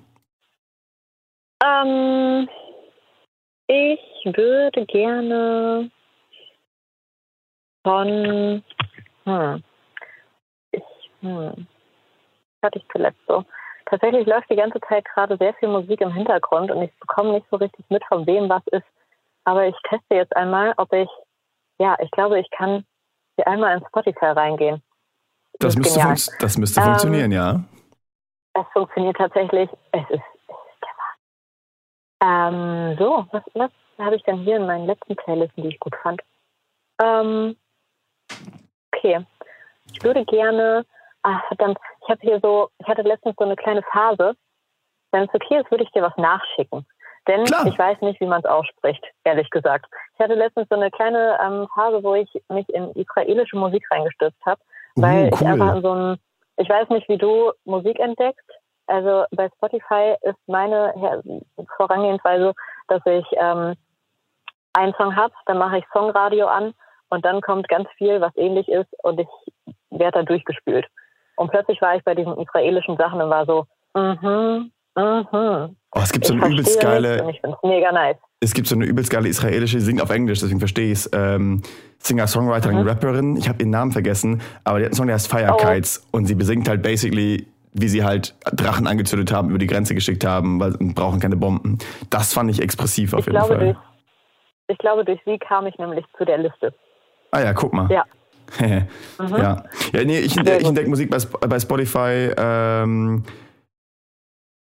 Ähm, 1.64 2.48
ich 3.72 4.36
würde 4.36 4.84
gerne 4.86 5.90
von, 7.84 8.62
hm, 9.24 9.64
ich, 10.72 10.82
hm, 11.20 11.66
hatte 12.62 12.78
ich 12.78 12.84
zuletzt 12.92 13.20
so? 13.26 13.44
Tatsächlich 13.86 14.26
läuft 14.26 14.48
die 14.50 14.56
ganze 14.56 14.80
Zeit 14.80 15.04
gerade 15.06 15.36
sehr 15.36 15.54
viel 15.54 15.68
Musik 15.68 16.00
im 16.00 16.12
Hintergrund 16.12 16.70
und 16.70 16.82
ich 16.82 16.92
bekomme 17.00 17.32
nicht 17.32 17.46
so 17.50 17.56
richtig 17.56 17.84
mit, 17.88 18.04
von 18.04 18.26
wem 18.26 18.48
was 18.48 18.62
ist. 18.68 18.86
Aber 19.44 19.66
ich 19.66 19.74
teste 19.88 20.14
jetzt 20.14 20.34
einmal, 20.36 20.72
ob 20.76 20.92
ich, 20.92 21.08
ja, 21.78 21.96
ich 22.00 22.10
glaube, 22.12 22.38
ich 22.38 22.48
kann 22.50 22.84
hier 23.36 23.46
einmal 23.46 23.76
in 23.76 23.84
Spotify 23.86 24.26
reingehen. 24.26 24.82
Das 25.58 25.74
ist 25.74 25.78
müsste, 25.78 26.00
funkt- 26.00 26.42
das 26.42 26.56
müsste 26.58 26.80
Ähm, 26.80 26.86
funktionieren, 26.86 27.32
ja. 27.32 27.64
Es 28.54 28.66
funktioniert 28.72 29.16
tatsächlich. 29.16 29.68
Es 29.92 30.02
ist, 30.10 30.12
es 30.12 30.18
ist 30.18 30.80
der 30.82 30.94
Wahnsinn. 30.96 31.22
Ähm, 32.24 32.96
so, 32.98 33.26
was, 33.32 33.42
was 33.54 33.70
habe 33.98 34.16
ich 34.16 34.22
denn 34.22 34.38
hier 34.38 34.56
in 34.56 34.66
meinen 34.66 34.86
letzten 34.86 35.16
Playlisten, 35.16 35.62
die 35.62 35.70
ich 35.70 35.80
gut 35.80 35.94
fand? 36.02 36.20
Ähm, 37.02 37.56
okay. 38.94 39.26
Ich 39.92 40.02
würde 40.04 40.24
gerne, 40.24 40.86
ach 41.22 41.44
verdammt, 41.48 41.78
ich 42.02 42.08
habe 42.08 42.20
hier 42.20 42.40
so, 42.40 42.68
ich 42.78 42.86
hatte 42.86 43.02
letztens 43.02 43.34
so 43.38 43.44
eine 43.44 43.56
kleine 43.56 43.82
Phase. 43.82 44.34
Wenn 45.10 45.24
es 45.24 45.34
okay 45.34 45.60
ist, 45.60 45.70
würde 45.70 45.84
ich 45.84 45.90
dir 45.90 46.02
was 46.02 46.16
nachschicken. 46.16 46.86
Denn 47.28 47.44
Klar. 47.44 47.66
ich 47.66 47.78
weiß 47.78 48.00
nicht, 48.00 48.20
wie 48.20 48.26
man 48.26 48.40
es 48.40 48.46
ausspricht, 48.46 49.04
ehrlich 49.24 49.50
gesagt. 49.50 49.86
Ich 50.14 50.20
hatte 50.20 50.34
letztens 50.34 50.68
so 50.68 50.76
eine 50.76 50.90
kleine 50.90 51.38
ähm, 51.42 51.68
Phase, 51.74 52.02
wo 52.02 52.14
ich 52.14 52.30
mich 52.48 52.68
in 52.70 52.90
israelische 52.92 53.56
Musik 53.56 53.84
reingestürzt 53.90 54.40
habe. 54.46 54.60
Weil 54.96 55.24
Uh, 55.24 55.28
ich 55.34 55.40
cool. 55.40 55.46
einfach 55.46 55.76
in 55.76 55.82
so 55.82 55.90
einem, 55.90 56.16
ich 56.56 56.68
weiß 56.68 56.88
nicht, 56.90 57.08
wie 57.08 57.18
du 57.18 57.52
Musik 57.64 57.98
entdeckst. 57.98 58.48
Also 58.86 59.24
bei 59.30 59.48
Spotify 59.56 60.14
ist 60.22 60.36
meine 60.46 60.92
Vorangehensweise, 61.76 62.52
dass 62.88 63.00
ich 63.06 63.24
ähm, 63.38 63.74
einen 64.74 64.94
Song 64.94 65.14
habe, 65.16 65.32
dann 65.46 65.58
mache 65.58 65.78
ich 65.78 65.84
Songradio 65.94 66.46
an 66.46 66.72
und 67.10 67.24
dann 67.24 67.40
kommt 67.40 67.68
ganz 67.68 67.88
viel, 67.96 68.20
was 68.20 68.32
ähnlich 68.36 68.68
ist 68.68 68.88
und 69.02 69.20
ich 69.20 69.28
werde 69.90 70.18
da 70.18 70.22
durchgespült. 70.24 70.86
Und 71.36 71.50
plötzlich 71.50 71.80
war 71.80 71.96
ich 71.96 72.04
bei 72.04 72.14
diesen 72.14 72.36
israelischen 72.38 72.96
Sachen 72.96 73.20
und 73.20 73.30
war 73.30 73.46
so, 73.46 73.66
mhm, 73.94 74.70
mhm. 74.96 75.76
Oh, 75.94 76.00
es 76.02 76.12
gibt 76.12 76.24
so 76.26 76.32
eine 76.34 76.46
übelst 76.46 76.80
geile, 76.80 77.30
ich 77.30 77.40
finde 77.40 77.56
es 77.62 77.68
mega 77.68 77.92
nice. 77.92 78.16
es 78.40 78.54
gibt 78.54 78.66
so 78.66 78.74
eine 78.74 78.86
übelst 78.86 79.10
geile 79.10 79.28
israelische, 79.28 79.76
die 79.76 79.82
singt 79.82 80.02
auf 80.02 80.10
Englisch, 80.10 80.40
deswegen 80.40 80.58
verstehe 80.58 80.86
ich 80.86 81.00
es. 81.00 81.10
Ähm, 81.12 81.62
Singer-Songwriterin, 81.98 82.80
Mhm. 82.80 82.88
Rapperin, 82.88 83.36
ich 83.36 83.48
habe 83.48 83.60
ihren 83.60 83.70
Namen 83.70 83.92
vergessen, 83.92 84.40
aber 84.64 84.78
die 84.78 84.86
hat 84.86 84.90
einen 84.92 84.96
Song, 84.96 85.06
der 85.06 85.14
heißt 85.14 85.30
Fire 85.30 85.50
Oh. 85.52 85.56
Kites 85.56 86.04
und 86.12 86.26
sie 86.26 86.34
besingt 86.34 86.68
halt 86.68 86.82
basically, 86.82 87.46
wie 87.72 87.88
sie 87.88 88.04
halt 88.04 88.34
Drachen 88.52 88.86
angezündet 88.86 89.32
haben, 89.32 89.50
über 89.50 89.58
die 89.58 89.66
Grenze 89.66 89.94
geschickt 89.94 90.24
haben, 90.24 90.60
weil 90.60 90.72
brauchen 90.72 91.20
keine 91.20 91.36
Bomben. 91.36 91.78
Das 92.10 92.32
fand 92.34 92.50
ich 92.50 92.60
expressiv 92.60 93.14
auf 93.14 93.20
Ich 93.20 93.26
jeden 93.26 93.38
glaube, 93.38 93.54
Fall. 93.54 93.64
durch, 93.64 93.76
ich 94.68 94.78
glaube, 94.78 95.04
durch 95.04 95.20
sie 95.24 95.38
kam 95.38 95.66
ich 95.66 95.78
nämlich 95.78 96.04
zu 96.18 96.24
der 96.24 96.38
Liste. 96.38 96.74
Ah 97.30 97.40
ja, 97.40 97.52
guck 97.54 97.72
mal. 97.72 97.90
Ja. 97.90 98.04
ja. 99.18 99.64
ja, 99.92 100.04
nee, 100.04 100.18
ich, 100.18 100.36
entdecke 100.36 100.88
Musik 100.90 101.10
bei, 101.10 101.18
bei 101.46 101.58
Spotify 101.58 102.30
ähm, 102.36 103.24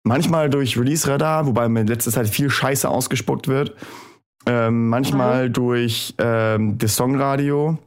manchmal 0.04 0.50
durch 0.52 0.78
Release 0.78 1.10
Radar, 1.10 1.48
wobei 1.48 1.68
mir 1.68 1.82
in 1.82 1.88
letzter 1.88 2.12
Zeit 2.12 2.28
viel 2.28 2.50
Scheiße 2.52 2.88
ausgespuckt 2.88 3.48
wird. 3.48 3.76
Ähm, 4.46 4.90
manchmal 4.90 5.50
Mhm. 5.50 5.54
durch 5.54 6.14
ähm, 6.20 6.78
das 6.78 6.96
Songradio. 6.96 7.78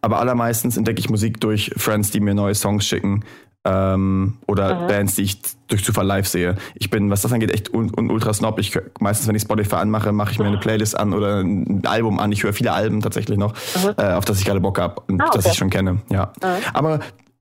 Aber 0.00 0.20
allermeistens 0.20 0.76
entdecke 0.76 1.00
ich 1.00 1.10
Musik 1.10 1.40
durch 1.40 1.70
Friends, 1.76 2.10
die 2.10 2.20
mir 2.20 2.34
neue 2.34 2.54
Songs 2.54 2.86
schicken. 2.86 3.24
Ähm, 3.68 4.38
oder 4.46 4.82
Mhm. 4.82 4.86
Bands, 4.86 5.14
die 5.16 5.22
ich 5.22 5.40
durch 5.66 5.84
Zufall 5.84 6.06
live 6.06 6.28
sehe. 6.28 6.54
Ich 6.76 6.88
bin, 6.88 7.10
was 7.10 7.22
das 7.22 7.32
angeht, 7.32 7.50
echt 7.52 7.74
un, 7.74 7.90
un, 7.96 8.10
ultra 8.10 8.32
snob. 8.32 8.58
Ich, 8.60 8.78
meistens, 9.00 9.26
wenn 9.26 9.34
ich 9.34 9.42
Spotify 9.42 9.76
anmache, 9.76 10.12
mache 10.12 10.30
ich 10.30 10.38
mir 10.38 10.44
eine 10.46 10.58
Playlist 10.58 10.96
an 10.98 11.12
oder 11.12 11.40
ein 11.40 11.82
Album 11.84 12.20
an. 12.20 12.30
Ich 12.30 12.44
höre 12.44 12.52
viele 12.52 12.72
Alben 12.72 13.00
tatsächlich 13.02 13.36
noch, 13.38 13.54
äh, 13.96 14.12
auf 14.12 14.24
das 14.24 14.38
ich 14.38 14.44
gerade 14.44 14.60
Bock 14.60 14.78
habe 14.78 15.02
und 15.08 15.20
Ah, 15.20 15.26
das 15.32 15.44
okay. 15.44 15.52
ich 15.52 15.58
schon 15.58 15.70
kenne. 15.70 15.98
Ja. 16.10 16.32
Aber 16.74 17.00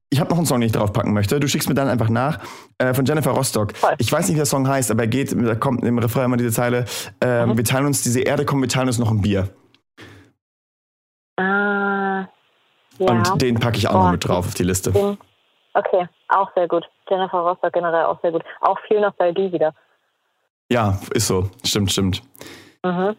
ich 0.10 0.20
habe 0.20 0.30
noch 0.32 0.38
einen 0.38 0.46
Song, 0.48 0.60
den 0.62 0.68
ich 0.68 0.72
draufpacken 0.74 1.14
möchte. 1.14 1.40
Du 1.40 1.48
schickst 1.48 1.68
mir 1.70 1.76
dann 1.76 1.88
einfach 1.90 2.10
nach. 2.10 2.40
Äh, 2.80 2.94
von 2.94 3.06
Jennifer 3.06 3.32
Rostock. 3.32 3.76
Voll. 3.78 3.94
Ich 4.00 4.12
weiß 4.12 4.26
nicht, 4.28 4.36
wie 4.36 4.40
der 4.40 4.46
Song 4.46 4.68
heißt, 4.68 4.90
aber 4.92 5.04
er 5.04 5.08
geht, 5.08 5.36
da 5.40 5.56
kommt 5.56 5.84
im 5.84 5.98
Refrain 6.00 6.26
immer 6.26 6.38
diese 6.38 6.52
Zeile, 6.52 6.86
Mhm. 7.24 7.58
wir 7.58 7.64
teilen 7.64 7.86
uns 7.86 8.02
diese 8.02 8.22
Erde, 8.22 8.46
komm, 8.46 8.62
wir 8.62 8.70
teilen 8.70 8.88
uns 8.88 8.98
noch 8.98 9.12
ein 9.12 9.22
Bier. 9.22 9.50
Ah, 11.38 12.28
ja. 12.98 13.08
Und 13.12 13.42
den 13.42 13.56
packe 13.60 13.78
ich 13.78 13.88
auch 13.88 13.94
noch 13.94 14.00
Boah. 14.04 14.12
mit 14.14 14.28
drauf 14.28 14.48
auf 14.48 14.54
die 14.54 14.64
Liste. 14.64 14.92
Den, 14.92 15.18
okay, 15.76 16.08
auch 16.30 16.50
sehr 16.56 16.68
gut. 16.68 16.86
Jennifer 17.10 17.38
Rostock 17.40 17.74
generell 17.74 18.06
auch 18.06 18.20
sehr 18.22 18.32
gut. 18.32 18.44
Auch 18.62 18.80
viel 18.88 19.00
Nostalgie 19.00 19.52
wieder. 19.52 19.74
Ja, 20.72 21.00
ist 21.14 21.28
so. 21.28 21.50
Stimmt, 21.64 21.92
stimmt. 21.92 22.24
Mhm. 22.84 23.16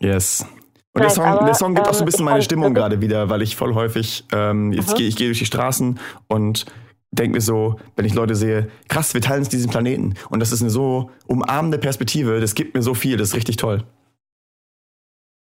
Yes. 0.00 0.44
Und 0.92 1.02
Nice, 1.02 1.14
der, 1.14 1.24
Song, 1.24 1.32
aber, 1.32 1.44
der 1.44 1.54
Song 1.54 1.74
gibt 1.74 1.86
auch 1.88 1.92
so 1.92 2.00
ein 2.00 2.02
ähm, 2.02 2.06
bisschen 2.06 2.24
meine 2.24 2.42
Stimmung 2.42 2.74
gerade 2.74 3.00
wieder, 3.00 3.30
weil 3.30 3.42
ich 3.42 3.54
voll 3.54 3.74
häufig, 3.74 4.24
ähm, 4.32 4.72
jetzt 4.72 4.92
Mhm. 4.92 4.96
gehe 4.96 5.06
ich 5.08 5.16
gehe 5.16 5.28
durch 5.28 5.38
die 5.38 5.46
Straßen 5.46 6.00
und 6.26 6.66
denke 7.12 7.36
mir 7.36 7.40
so, 7.40 7.76
wenn 7.96 8.04
ich 8.04 8.14
Leute 8.14 8.34
sehe, 8.34 8.70
krass, 8.88 9.14
wir 9.14 9.20
teilen 9.20 9.40
uns 9.40 9.48
diesen 9.48 9.70
Planeten. 9.70 10.14
Und 10.30 10.40
das 10.40 10.50
ist 10.50 10.62
eine 10.62 10.70
so 10.70 11.10
umarmende 11.28 11.78
Perspektive, 11.78 12.40
das 12.40 12.54
gibt 12.56 12.74
mir 12.74 12.82
so 12.82 12.94
viel, 12.94 13.16
das 13.16 13.28
ist 13.28 13.36
richtig 13.36 13.56
toll. 13.56 13.84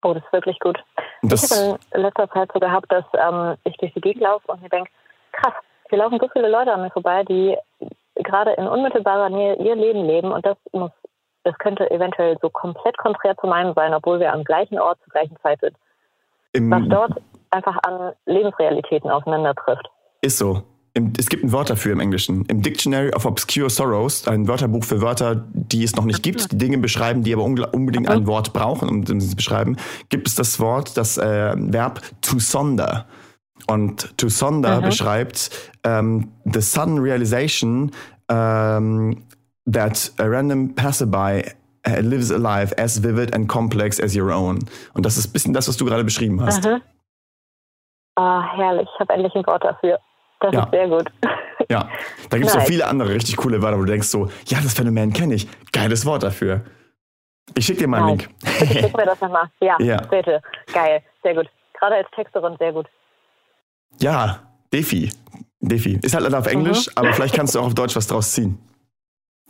Oh, 0.05 0.15
das 0.15 0.25
ist 0.25 0.33
wirklich 0.33 0.59
gut. 0.61 0.79
Und 1.23 1.33
ich 1.33 1.41
das, 1.41 1.51
habe 1.51 1.79
in 1.93 2.03
letzter 2.03 2.29
Zeit 2.31 2.51
so 2.53 2.61
gehabt, 2.61 2.91
dass 2.91 3.05
ähm, 3.15 3.57
ich 3.65 3.77
durch 3.79 3.93
die 3.95 4.01
Gegend 4.01 4.23
laufe 4.23 4.51
und 4.51 4.63
mir 4.63 4.69
denke, 4.69 4.91
krass, 5.33 5.55
hier 5.93 5.99
laufen 5.99 6.19
so 6.19 6.29
viele 6.33 6.49
Leute 6.49 6.73
an 6.73 6.81
mir 6.81 6.91
vorbei, 6.91 7.23
die 7.23 7.55
gerade 8.15 8.53
in 8.53 8.67
unmittelbarer 8.67 9.29
Nähe 9.29 9.57
ihr 9.57 9.77
Leben 9.77 10.07
leben 10.07 10.33
und 10.33 10.45
das 10.47 10.57
muss, 10.73 10.91
das 11.45 11.57
könnte 11.59 11.91
eventuell 11.91 12.39
so 12.41 12.49
komplett 12.49 12.97
konträr 12.97 13.37
zu 13.37 13.47
meinem 13.47 13.75
sein, 13.75 13.93
obwohl 13.93 14.19
wir 14.19 14.33
am 14.33 14.43
gleichen 14.43 14.79
Ort 14.79 14.99
zur 15.05 15.13
gleichen 15.13 15.37
Zeit 15.43 15.61
sind. 15.61 15.77
im, 16.55 16.71
Was 16.71 16.83
dort 16.89 17.13
einfach 17.51 17.77
an 17.83 18.13
Lebensrealitäten 18.25 19.11
aufeinander 19.11 19.55
trifft. 19.55 19.87
Ist 20.23 20.39
so. 20.39 20.63
Im, 20.95 21.13
es 21.19 21.29
gibt 21.29 21.45
ein 21.45 21.53
Wort 21.53 21.69
dafür 21.69 21.93
im 21.93 22.01
Englischen. 22.01 22.47
Im 22.47 22.63
Dictionary 22.63 23.13
of 23.15 23.27
Obscure 23.27 23.69
Sorrows, 23.69 24.27
ein 24.27 24.49
Wörterbuch 24.49 24.85
für 24.85 25.03
Wörter, 25.03 25.45
die 25.53 25.85
es 25.85 25.95
noch 25.95 26.05
nicht 26.05 26.23
gibt, 26.23 26.53
die 26.53 26.59
Dinge 26.59 26.79
beschreiben, 26.79 27.23
die 27.23 27.35
aber 27.35 27.45
unbedingt 27.45 28.09
ein 28.09 28.27
Wort 28.27 28.55
brauchen, 28.55 28.89
um 28.89 29.05
sie 29.07 29.19
zu 29.19 29.37
beschreiben, 29.37 29.77
gibt 30.09 30.29
es 30.29 30.37
das 30.37 30.59
Wort, 30.59 30.97
das 30.97 31.19
äh, 31.19 31.55
Verb 31.57 32.01
to 32.23 32.39
sonder. 32.39 33.07
Und 33.67 34.17
to 34.19 34.29
sonder 34.29 34.81
Mhm. 34.81 34.85
beschreibt 34.87 35.51
ähm, 35.85 36.33
the 36.45 36.61
sudden 36.61 36.99
realization 36.99 37.91
ähm, 38.29 39.25
that 39.71 40.13
a 40.19 40.25
random 40.25 40.75
passerby 40.75 41.45
uh, 41.87 42.01
lives 42.01 42.31
a 42.33 42.37
life 42.39 42.75
as 42.79 43.03
vivid 43.03 43.35
and 43.35 43.49
complex 43.49 44.01
as 44.01 44.17
your 44.17 44.33
own. 44.33 44.59
Und 44.95 45.07
das 45.07 45.17
ist 45.17 45.29
ein 45.29 45.33
bisschen 45.33 45.53
das, 45.55 45.69
was 45.69 45.77
du 45.77 45.85
gerade 45.85 46.05
beschrieben 46.05 46.41
hast. 46.45 46.65
Mhm. 46.65 46.81
Ah, 48.17 48.43
herrlich. 48.57 48.89
Ich 48.95 49.01
habe 49.01 49.13
endlich 49.15 49.35
ein 49.35 49.47
Wort 49.47 49.65
dafür. 49.65 49.99
Das 50.41 50.53
Ja. 50.53 50.65
ist 50.65 50.71
sehr 50.73 50.89
gut. 50.89 51.11
Ja, 51.71 51.89
da 52.29 52.37
gibt 52.37 52.49
es 52.49 52.55
noch 52.55 52.61
Nice. 52.63 52.69
viele 52.69 52.87
andere 52.87 53.11
richtig 53.15 53.37
coole 53.37 53.63
Wörter, 53.63 53.77
wo 53.79 53.83
du 53.83 53.91
denkst 53.93 54.09
so, 54.09 54.29
ja, 54.47 54.59
das 54.61 54.75
Phänomen 54.75 55.13
kenne 55.13 55.35
ich. 55.35 55.47
Geiles 55.73 56.05
Wort 56.05 56.23
dafür. 56.25 56.63
Ich 57.55 57.65
schicke 57.67 57.81
dir 57.81 57.89
mal 57.89 57.99
einen 58.03 58.17
Nice. 58.17 58.27
Link. 58.29 58.59
Bitte 58.59 58.79
schick 58.81 58.97
mir 58.97 59.07
das 59.07 59.21
nochmal. 59.21 59.51
Ja, 59.61 59.77
Ja. 59.81 59.97
bitte. 60.03 60.43
Geil. 60.73 61.03
Sehr 61.23 61.35
gut. 61.35 61.47
Gerade 61.79 61.97
als 61.97 62.09
Texterin 62.15 62.57
sehr 62.59 62.73
gut. 62.73 62.87
Ja, 64.01 64.41
Defi. 64.73 65.11
Defi. 65.61 65.99
Ist 66.03 66.15
halt 66.15 66.25
leider 66.25 66.39
auf 66.41 66.47
Englisch, 66.47 66.89
aber 66.97 67.13
vielleicht 67.13 67.35
kannst 67.35 67.55
du 67.55 67.61
auch 67.61 67.67
auf 67.67 67.75
Deutsch 67.75 67.95
was 67.95 68.07
draus 68.09 68.33
ziehen. 68.33 68.59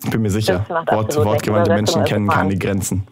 Ich 0.04 0.10
bin 0.10 0.20
mir 0.20 0.30
sicher. 0.30 0.66
Wort, 0.68 1.14
wortgewandte. 1.16 1.72
Menschen 1.72 2.04
kennen 2.04 2.28
keine. 2.28 2.56
Grenzen. 2.58 3.06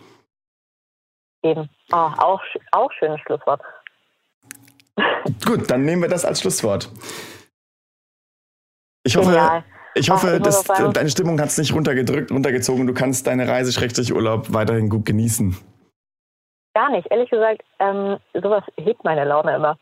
Eben. 1.43 1.69
Oh, 1.93 1.97
auch, 1.97 2.43
auch 2.73 2.93
schönes 2.99 3.21
Schlusswort. 3.23 3.63
Gut, 5.47 5.71
dann 5.71 5.85
nehmen 5.85 6.03
wir 6.03 6.09
das 6.09 6.25
als 6.25 6.41
Schlusswort. 6.41 6.91
Ich 9.05 9.17
hoffe, 9.17 9.31
Genial. 9.31 9.65
ich 9.95 10.11
Ach, 10.11 10.17
hoffe 10.17 10.35
ich 10.35 10.39
muss 10.41 10.63
dass 10.65 10.65
sagen- 10.79 10.93
deine 10.93 11.09
Stimmung 11.09 11.41
hat 11.41 11.49
es 11.49 11.57
nicht 11.59 11.73
runtergedrückt, 11.73 12.31
runtergezogen. 12.31 12.87
Du 12.87 12.93
kannst 12.93 13.27
deine 13.27 13.49
Reise-Urlaub 13.49 14.53
weiterhin 14.53 14.91
gut 14.91 15.07
genießen. 15.07 15.57
Gar 16.75 16.91
nicht. 16.91 17.11
Ehrlich 17.11 17.31
gesagt, 17.31 17.63
ähm, 17.79 18.19
sowas 18.35 18.65
hebt 18.77 19.03
meine 19.05 19.25
Laune 19.25 19.57
immer. 19.57 19.79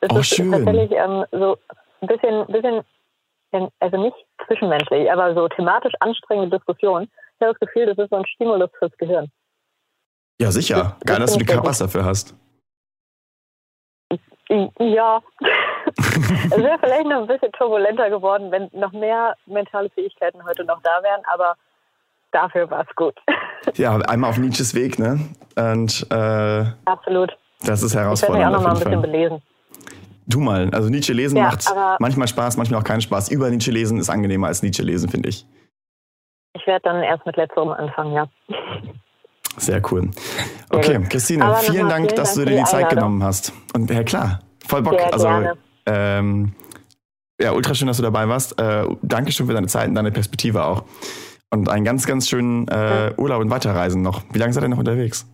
Es 0.00 0.10
Oh, 0.10 0.18
ist 0.18 0.34
schön. 0.34 0.50
tatsächlich 0.52 0.90
ähm, 0.92 1.24
so 1.30 1.56
ein 2.00 2.08
bisschen, 2.08 2.46
bisschen, 2.46 2.80
ähm, 3.52 3.68
also 3.80 3.96
nicht 3.98 4.16
zwischenmenschlich, 4.46 5.10
aber 5.12 5.34
so 5.34 5.48
thematisch 5.48 5.92
anstrengende 6.00 6.56
Diskussion. 6.56 7.02
Ich 7.04 7.46
habe 7.46 7.52
das 7.52 7.60
Gefühl, 7.60 7.86
das 7.86 7.98
ist 7.98 8.10
so 8.10 8.16
ein 8.16 8.26
Stimulus 8.26 8.70
fürs 8.78 8.96
Gehirn. 8.98 9.30
Ja, 10.40 10.50
sicher. 10.50 10.76
Das- 10.76 10.88
das 11.00 11.06
Geil, 11.06 11.18
dass 11.20 11.32
du 11.34 11.38
die 11.38 11.44
Körpers 11.46 11.78
dafür 11.78 12.04
hast. 12.04 12.34
Ja. 14.78 15.20
es 15.96 16.50
wäre 16.56 16.78
vielleicht 16.80 17.06
noch 17.06 17.20
ein 17.20 17.26
bisschen 17.28 17.52
turbulenter 17.52 18.10
geworden, 18.10 18.50
wenn 18.50 18.68
noch 18.72 18.92
mehr 18.92 19.36
mentale 19.46 19.90
Fähigkeiten 19.90 20.44
heute 20.44 20.64
noch 20.64 20.80
da 20.82 21.02
wären, 21.02 21.20
aber 21.32 21.54
dafür 22.32 22.68
war 22.70 22.84
es 22.88 22.96
gut. 22.96 23.14
Ja, 23.74 23.94
einmal 23.98 24.30
auf 24.30 24.38
Nietzsches 24.38 24.74
Weg, 24.74 24.98
ne? 24.98 25.20
Und 25.54 26.06
äh, 26.10 26.64
Absolut. 26.86 27.36
das 27.62 27.82
ist 27.82 27.92
Ich 27.92 27.96
werde 28.00 28.08
mich 28.14 28.46
auch 28.46 28.50
herausfordernd 28.50 28.52
noch 28.54 28.62
mal 28.62 28.68
ein 28.70 28.74
bisschen 28.78 28.92
Fall. 28.92 29.02
belesen. 29.02 29.42
Tu 30.30 30.40
mal. 30.40 30.70
Also 30.72 30.88
Nietzsche 30.88 31.12
lesen 31.12 31.36
Ja, 31.36 31.44
macht 31.44 31.64
manchmal 31.98 32.28
Spaß, 32.28 32.56
manchmal 32.56 32.80
auch 32.80 32.84
keinen 32.84 33.00
Spaß. 33.00 33.30
Über 33.30 33.50
Nietzsche 33.50 33.70
lesen 33.70 33.98
ist 33.98 34.08
angenehmer 34.08 34.46
als 34.46 34.62
Nietzsche 34.62 34.82
lesen, 34.82 35.08
finde 35.08 35.28
ich. 35.28 35.46
Ich 36.54 36.66
werde 36.66 36.82
dann 36.84 37.02
erst 37.02 37.26
mit 37.26 37.36
letzterem 37.36 37.70
anfangen, 37.70 38.12
ja. 38.12 38.28
Sehr 39.56 39.82
cool. 39.90 40.10
Okay. 40.70 41.00
Christine, 41.08 41.54
vielen 41.56 41.88
Dank, 41.88 42.06
vielen 42.06 42.16
dass 42.16 42.34
Dank 42.34 42.34
du 42.34 42.40
für 42.40 42.46
dir 42.46 42.56
die 42.58 42.64
Zeit 42.64 42.88
genommen 42.90 43.22
hast. 43.22 43.52
Und 43.74 43.90
ja 43.90 44.02
klar, 44.02 44.40
voll 44.66 44.82
Bock. 44.82 44.98
Sehr 44.98 45.12
also 45.12 45.56
ähm, 45.86 46.54
ja, 47.40 47.52
ultra 47.52 47.74
schön, 47.74 47.88
dass 47.88 47.96
du 47.96 48.02
dabei 48.02 48.28
warst. 48.28 48.60
Äh, 48.60 48.84
Dankeschön 49.02 49.46
für 49.46 49.54
deine 49.54 49.66
Zeit 49.66 49.88
und 49.88 49.94
deine 49.94 50.12
Perspektive 50.12 50.64
auch. 50.64 50.84
Und 51.50 51.68
einen 51.68 51.84
ganz, 51.84 52.06
ganz 52.06 52.28
schönen 52.28 52.68
äh, 52.68 53.12
Urlaub 53.16 53.40
und 53.40 53.50
Weiterreisen 53.50 54.02
noch. 54.02 54.22
Wie 54.30 54.38
lange 54.38 54.52
seid 54.52 54.62
ihr 54.62 54.68
noch 54.68 54.78
unterwegs? 54.78 55.26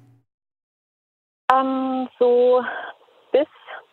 Ähm, 1.53 2.09
so 2.19 2.63
bis, 3.33 3.47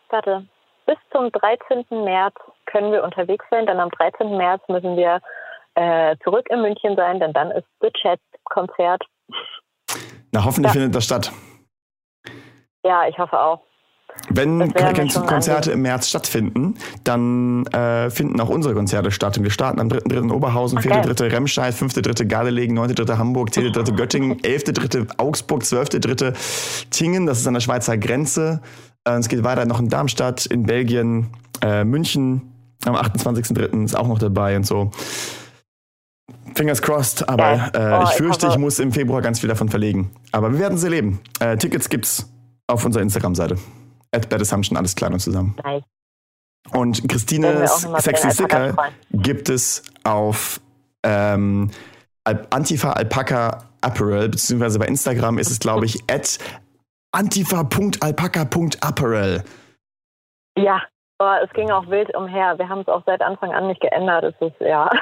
warte, 0.09 0.47
bis 0.85 0.97
zum 1.11 1.31
13. 1.31 1.85
März 2.03 2.35
können 2.65 2.91
wir 2.91 3.03
unterwegs 3.03 3.45
sein. 3.49 3.65
Dann 3.65 3.79
am 3.79 3.89
13. 3.89 4.37
März 4.37 4.61
müssen 4.67 4.95
wir 4.97 5.19
äh, 5.75 6.15
zurück 6.23 6.47
in 6.49 6.61
München 6.61 6.95
sein, 6.95 7.19
denn 7.19 7.33
dann 7.33 7.51
ist 7.51 7.65
The 7.81 7.89
Chat 7.91 8.19
Konzert. 8.45 9.03
Na, 10.31 10.43
hoffentlich 10.45 10.73
Ja. 10.73 10.79
findet 10.79 10.95
das 10.95 11.05
statt. 11.05 11.31
Ja, 12.83 13.07
ich 13.07 13.17
hoffe 13.17 13.39
auch. 13.39 13.61
Wenn 14.29 14.71
Konzerte 14.73 15.71
im 15.71 15.81
März 15.81 16.07
stattfinden, 16.09 16.75
dann 17.03 17.65
äh, 17.67 18.11
finden 18.11 18.39
auch 18.41 18.49
unsere 18.49 18.75
Konzerte 18.75 19.09
statt. 19.09 19.37
Und 19.37 19.43
wir 19.43 19.49
starten 19.49 19.79
am 19.79 19.87
3.3. 19.87 20.31
Oberhausen, 20.31 20.77
Okay. 20.77 20.89
4.3. 20.91 21.31
Remscheid, 21.31 21.73
5.3. 21.73 22.27
Gardelegen, 22.27 22.77
9.3. 22.77 23.17
Hamburg, 23.17 23.49
10.3. 23.49 23.95
Göttingen, 23.95 24.39
11.3. 24.41 25.19
Augsburg, 25.19 25.63
12.3. 25.63 26.89
Tingen, 26.91 27.25
das 27.25 27.39
ist 27.39 27.47
an 27.47 27.55
der 27.55 27.61
Schweizer 27.61 27.97
Grenze. 27.97 28.61
Äh, 29.07 29.17
es 29.17 29.27
geht 29.27 29.43
weiter 29.43 29.65
noch 29.65 29.79
in 29.79 29.89
Darmstadt, 29.89 30.45
in 30.45 30.63
Belgien, 30.65 31.29
äh, 31.61 31.83
München, 31.83 32.53
Am 32.85 32.95
28.03. 32.95 33.85
ist 33.85 33.95
auch 33.95 34.07
noch 34.07 34.19
dabei 34.19 34.55
und 34.55 34.65
so. 34.65 34.91
Fingers 36.55 36.81
crossed, 36.81 37.27
aber 37.27 37.71
Geil. 37.71 37.71
äh, 37.73 37.97
Oh, 37.99 38.03
ich 38.03 38.15
fürchte, 38.15 38.47
ich 38.47 38.57
muss 38.57 38.79
im 38.79 38.91
Februar 38.91 39.21
ganz 39.21 39.39
viel 39.39 39.49
davon 39.49 39.69
verlegen. 39.69 40.11
Aber 40.31 40.51
wir 40.51 40.59
werden 40.59 40.77
sie 40.77 40.85
erleben. 40.85 41.19
Äh, 41.39 41.57
Tickets 41.57 41.89
gibt's 41.89 42.29
auf 42.67 42.85
unserer 42.85 43.01
Instagram-Seite. 43.03 43.57
At 44.11 44.29
Bad 44.29 44.41
Assumption, 44.41 44.77
alles 44.77 44.95
klein 44.95 45.13
und 45.13 45.19
zusammen. 45.19 45.55
Nice. 45.63 45.83
Und 46.71 47.09
Christines 47.09 47.87
Sexy 47.99 48.31
Sticker 48.31 48.75
gibt 49.11 49.49
es 49.49 49.83
auf 50.03 50.61
ähm, 51.03 51.71
Antifa 52.23 52.91
Alpaca 52.93 53.65
Apparel, 53.81 54.29
beziehungsweise 54.29 54.79
bei 54.79 54.85
Instagram 54.85 55.39
ist 55.39 55.51
es, 55.51 55.59
glaube 55.59 55.85
ich, 55.85 55.99
at 56.09 56.37
antifa.alpaca.apparel. 57.13 59.43
Ja, 60.57 60.81
aber 61.19 61.43
es 61.43 61.51
ging 61.53 61.69
auch 61.71 61.87
wild 61.89 62.13
umher. 62.15 62.57
Wir 62.57 62.67
haben 62.67 62.81
es 62.81 62.87
auch 62.87 63.03
seit 63.05 63.21
Anfang 63.21 63.53
an 63.53 63.67
nicht 63.67 63.79
geändert. 63.81 64.23
Es 64.25 64.35
ist, 64.47 64.59
ja. 64.59 64.89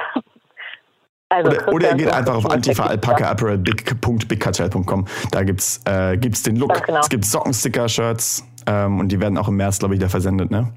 Also, 1.34 1.50
Oder, 1.50 1.72
oder 1.72 1.88
ihr 1.92 1.96
geht 1.96 2.12
einfach 2.12 2.34
auf 2.34 2.44
wirklich 2.44 2.56
Antifa 2.56 2.82
sexy. 2.90 3.08
Alpaca 3.08 3.30
Apparel 3.30 3.56
big.bigcartel.com. 3.56 5.06
Da 5.30 5.42
gibt's, 5.44 5.80
äh, 5.86 6.18
gibt's 6.18 6.42
den 6.42 6.56
Look. 6.56 6.84
Genau. 6.84 7.00
Es 7.00 7.08
gibt 7.08 7.24
Sockensticker, 7.24 7.88
Shirts 7.88 8.46
ähm, 8.66 9.00
und 9.00 9.08
die 9.08 9.18
werden 9.18 9.38
auch 9.38 9.48
im 9.48 9.56
März, 9.56 9.78
glaube 9.78 9.94
ich, 9.94 10.00
wieder 10.00 10.10
versendet, 10.10 10.50
ne? 10.50 10.70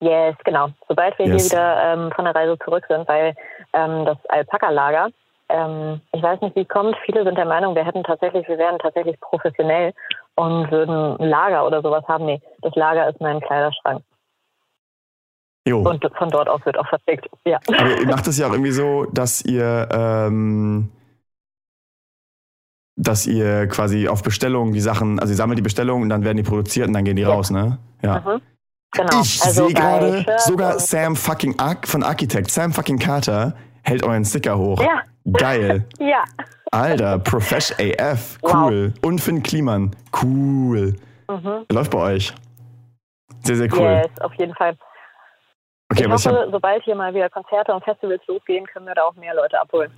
Yes, 0.00 0.36
genau. 0.44 0.68
Sobald 0.86 1.18
wir 1.18 1.26
Yes. 1.26 1.50
hier 1.50 1.58
wieder 1.58 1.82
ähm, 1.92 2.12
von 2.14 2.24
der 2.24 2.36
Reise 2.36 2.56
zurück 2.64 2.84
sind, 2.88 3.08
weil 3.08 3.34
ähm, 3.72 4.04
das 4.04 4.16
Alpaka-Lager, 4.28 5.08
ähm, 5.48 6.00
ich 6.12 6.22
weiß 6.22 6.40
nicht, 6.40 6.56
wie 6.56 6.62
es 6.62 6.68
kommt. 6.68 6.96
Viele 7.04 7.24
sind 7.24 7.36
der 7.38 7.44
Meinung, 7.46 7.74
wir 7.74 7.84
hätten 7.84 8.02
tatsächlich, 8.04 8.46
wir 8.48 8.58
wären 8.58 8.78
tatsächlich 8.78 9.18
professionell 9.20 9.92
und 10.34 10.70
würden 10.70 11.16
ein 11.20 11.28
Lager 11.28 11.66
oder 11.66 11.82
sowas 11.82 12.04
haben. 12.08 12.26
Nee, 12.26 12.40
das 12.62 12.74
Lager 12.74 13.08
ist 13.08 13.20
mein 13.20 13.40
Kleiderschrank. 13.40 14.02
Jo. 15.66 15.80
Und 15.80 16.04
von 16.16 16.30
dort 16.30 16.48
aus 16.48 16.64
wird 16.64 16.78
auch 16.78 16.88
vertickt. 16.88 17.28
Ja. 17.44 17.58
Aber 17.68 17.98
ihr 18.00 18.06
macht 18.14 18.26
es 18.28 18.38
ja 18.38 18.46
auch 18.46 18.52
irgendwie 18.52 18.70
so, 18.70 19.04
dass 19.12 19.44
ihr, 19.44 19.88
ähm, 19.92 20.92
dass 22.96 23.26
ihr 23.26 23.66
quasi 23.66 24.08
auf 24.08 24.22
Bestellung 24.22 24.72
die 24.72 24.80
Sachen, 24.80 25.18
also 25.18 25.32
ihr 25.32 25.36
sammelt 25.36 25.58
die 25.58 25.62
Bestellungen 25.62 26.04
und 26.04 26.08
dann 26.08 26.24
werden 26.24 26.36
die 26.36 26.42
produziert 26.44 26.86
und 26.86 26.92
dann 26.92 27.04
gehen 27.04 27.16
die 27.16 27.22
Ja. 27.22 27.30
raus, 27.30 27.50
ne? 27.50 27.78
Ja. 28.02 28.20
Mhm. 28.20 28.40
Genau. 28.92 29.20
Ich 29.20 29.42
Also 29.44 29.66
sehe 29.66 29.74
gerade, 29.74 30.24
sogar 30.38 30.78
Sam 30.78 31.16
fucking 31.16 31.58
Arch 31.58 31.86
von 31.86 32.02
Architect, 32.02 32.50
Sam 32.50 32.72
fucking 32.72 32.98
Carter, 32.98 33.54
hält 33.82 34.02
euren 34.04 34.24
Sticker 34.24 34.56
hoch. 34.56 34.80
Ja, 34.80 35.02
Geil. 35.32 35.84
ja. 35.98 36.24
Alter, 36.72 37.18
Profesh 37.18 37.72
AF. 37.72 38.38
Wow. 38.42 38.52
Cool. 38.52 38.94
Und 39.02 39.20
Finn 39.20 39.42
Kliman. 39.42 39.94
Cool. 40.22 40.96
Mhm. 41.28 41.66
Läuft 41.70 41.90
bei 41.90 42.14
euch. 42.14 42.32
Sehr, 43.42 43.56
sehr 43.56 43.72
cool. 43.72 43.80
Yes, 43.80 44.20
auf 44.20 44.34
jeden 44.34 44.54
Fall. 44.54 44.76
Okay, 45.90 46.04
ich 46.04 46.10
hoffe, 46.10 46.30
hab, 46.30 46.50
sobald 46.50 46.82
hier 46.82 46.96
mal 46.96 47.14
wieder 47.14 47.30
Konzerte 47.30 47.72
und 47.72 47.84
Festivals 47.84 48.26
losgehen, 48.26 48.66
können 48.66 48.86
wir 48.86 48.94
da 48.94 49.04
auch 49.04 49.14
mehr 49.14 49.34
Leute 49.34 49.60
abholen. 49.60 49.92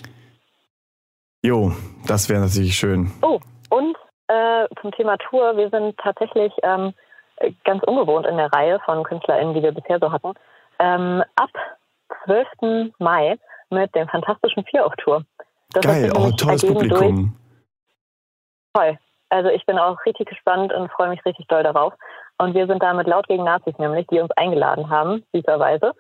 jo, 1.43 1.73
das 2.07 2.29
wäre 2.29 2.41
natürlich 2.41 2.77
schön. 2.77 3.11
Oh, 3.23 3.41
und 3.71 3.97
äh, 4.29 4.67
zum 4.83 4.93
Thema 4.93 5.17
Tour, 5.17 5.57
wir 5.57 5.71
sind 5.71 5.97
tatsächlich 5.97 6.53
ähm, 6.63 6.93
ganz 7.65 7.83
ungewohnt 7.85 8.27
in 8.27 8.37
der 8.37 8.53
Reihe 8.53 8.79
von 8.85 9.03
KünstlerInnen, 9.03 9.55
die 9.55 9.63
wir 9.63 9.73
bisher 9.73 9.99
so 9.99 10.13
hatten, 10.13 10.35
ähm, 10.79 11.23
ab 11.37 11.51
12. 12.29 12.93
Mai 12.99 13.39
mit 13.71 13.95
dem 13.95 14.09
Fantastischen 14.09 14.65
Vier 14.65 14.85
auf 14.87 14.93
Tour. 14.97 15.25
Das 15.73 15.85
Geil, 15.85 16.05
sich 16.05 16.15
oh, 16.15 16.19
nämlich 16.21 16.37
tolles 16.37 16.63
ergeben 16.63 16.89
durch- 16.89 17.01
Publikum. 17.01 17.37
Toll. 18.75 18.99
Also 19.31 19.49
ich 19.51 19.65
bin 19.67 19.79
auch 19.79 19.99
richtig 20.07 20.29
gespannt 20.29 20.73
und 20.73 20.91
freue 20.93 21.09
mich 21.11 21.25
richtig 21.25 21.47
doll 21.49 21.63
darauf. 21.63 21.93
Und 22.39 22.55
wir 22.55 22.67
sind 22.67 22.83
damit 22.83 23.07
laut 23.07 23.27
gegen 23.29 23.45
Nazis 23.45 23.75
nämlich, 23.79 24.07
die 24.07 24.21
uns 24.21 24.31
eingeladen 24.37 24.89
haben, 24.89 25.25
süßerweise, 25.35 25.93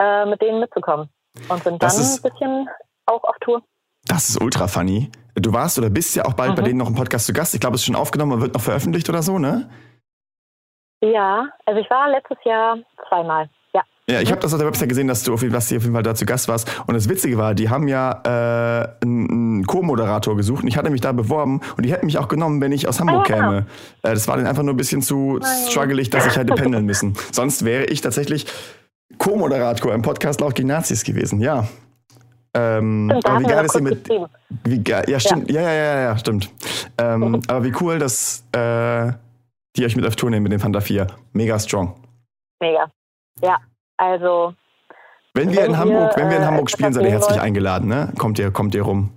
äh, 0.00 0.26
mit 0.26 0.42
denen 0.42 0.60
mitzukommen. 0.60 1.08
Und 1.48 1.62
sind 1.62 1.82
dann 1.82 1.88
ist- 1.90 2.24
ein 2.24 2.30
bisschen 2.30 2.68
auch 3.06 3.22
auf 3.24 3.36
Tour. 3.40 3.62
Das 4.06 4.28
ist 4.28 4.40
ultra 4.42 4.66
funny. 4.68 5.10
Du 5.34 5.52
warst 5.52 5.78
oder 5.78 5.88
bist 5.88 6.14
ja 6.14 6.24
auch 6.26 6.34
bald 6.34 6.54
bei 6.56 6.62
Mhm. 6.62 6.66
denen 6.66 6.78
noch 6.78 6.88
im 6.88 6.94
Podcast 6.94 7.26
zu 7.26 7.32
Gast. 7.32 7.54
Ich 7.54 7.60
glaube, 7.60 7.76
es 7.76 7.80
ist 7.82 7.86
schon 7.86 7.96
aufgenommen 7.96 8.32
und 8.32 8.40
wird 8.42 8.52
noch 8.54 8.60
veröffentlicht 8.60 9.08
oder 9.08 9.22
so, 9.22 9.38
ne? 9.38 9.70
Ja, 11.00 11.48
also 11.66 11.80
ich 11.80 11.88
war 11.90 12.08
letztes 12.10 12.38
Jahr 12.44 12.78
zweimal. 13.08 13.48
Ja. 14.08 14.20
Ich 14.20 14.30
habe 14.30 14.40
das 14.40 14.52
auf 14.52 14.58
der 14.58 14.68
Website 14.68 14.90
gesehen, 14.90 15.08
dass 15.08 15.22
du 15.22 15.32
auf 15.32 15.40
jeden, 15.40 15.54
dass 15.54 15.68
du 15.68 15.76
auf 15.76 15.82
jeden 15.82 15.94
Fall 15.94 16.02
da 16.02 16.14
zu 16.14 16.26
Gast 16.26 16.46
warst. 16.46 16.70
Und 16.86 16.94
das 16.94 17.08
Witzige 17.08 17.38
war, 17.38 17.54
die 17.54 17.70
haben 17.70 17.88
ja 17.88 18.20
äh, 18.24 18.88
einen, 19.02 19.66
Co-Moderator 19.66 20.36
gesucht 20.36 20.62
und 20.62 20.68
ich 20.68 20.76
hatte 20.76 20.90
mich 20.90 21.00
da 21.00 21.12
beworben 21.12 21.60
und 21.76 21.86
die 21.86 21.92
hätten 21.92 22.04
mich 22.04 22.18
auch 22.18 22.28
genommen, 22.28 22.60
wenn 22.60 22.72
ich 22.72 22.86
aus 22.86 23.00
Hamburg 23.00 23.30
Ah, 23.30 23.34
käme. 23.34 23.58
Äh, 24.02 24.12
das 24.12 24.28
war 24.28 24.36
dann 24.36 24.46
einfach 24.46 24.62
nur 24.62 24.74
ein 24.74 24.76
bisschen 24.76 25.00
zu 25.00 25.40
struggelig, 25.68 26.10
dass 26.10 26.26
ich 26.26 26.36
hätte 26.36 26.54
pendeln 26.54 26.84
müssen. 26.84 27.14
Sonst 27.32 27.64
wäre 27.64 27.86
ich 27.86 28.02
tatsächlich 28.02 28.46
Co-Moderator 29.16 29.94
im 29.94 30.02
Podcast 30.02 30.40
Laut 30.40 30.54
gegen 30.54 30.68
Nazis 30.68 31.02
gewesen, 31.02 31.40
ja. 31.40 31.66
Ähm, 32.52 33.10
aber 33.24 33.40
wie 33.40 33.44
geil 33.44 33.64
ist 33.64 33.72
kurz 33.72 33.84
mit. 33.84 34.08
Wie 34.64 34.84
geil, 34.84 35.04
ja, 35.08 35.18
stimmt. 35.18 35.50
Ja, 35.50 35.62
ja, 35.62 35.72
ja, 35.72 35.84
ja, 35.84 36.00
ja 36.02 36.18
stimmt. 36.18 36.50
Ähm, 36.98 37.40
aber 37.48 37.64
wie 37.64 37.72
cool, 37.80 37.98
dass 37.98 38.44
äh, 38.52 39.12
die 39.76 39.84
euch 39.84 39.96
mit 39.96 40.06
auf 40.06 40.14
Tour 40.14 40.30
nehmen 40.30 40.42
mit 40.44 40.52
dem 40.52 40.60
Fanta 40.60 40.80
4. 40.80 41.06
Mega 41.32 41.58
strong. 41.58 41.94
Mega. 42.60 42.90
Ja, 43.42 43.58
also 43.96 44.54
Wenn 45.34 45.50
wir 45.50 45.58
Wenn 45.62 45.70
in 45.70 45.78
Hamburg, 45.78 46.12
ihr, 46.16 46.22
wenn 46.22 46.30
wir 46.30 46.36
in 46.36 46.42
äh, 46.42 46.46
Hamburg 46.46 46.70
spielen, 46.70 46.92
seid 46.92 47.04
ihr 47.04 47.10
herzlich 47.10 47.36
wollt. 47.36 47.44
eingeladen, 47.44 47.88
ne? 47.88 48.12
Kommt 48.18 48.38
ihr, 48.38 48.50
kommt 48.50 48.74
ihr 48.74 48.82
rum. 48.82 49.10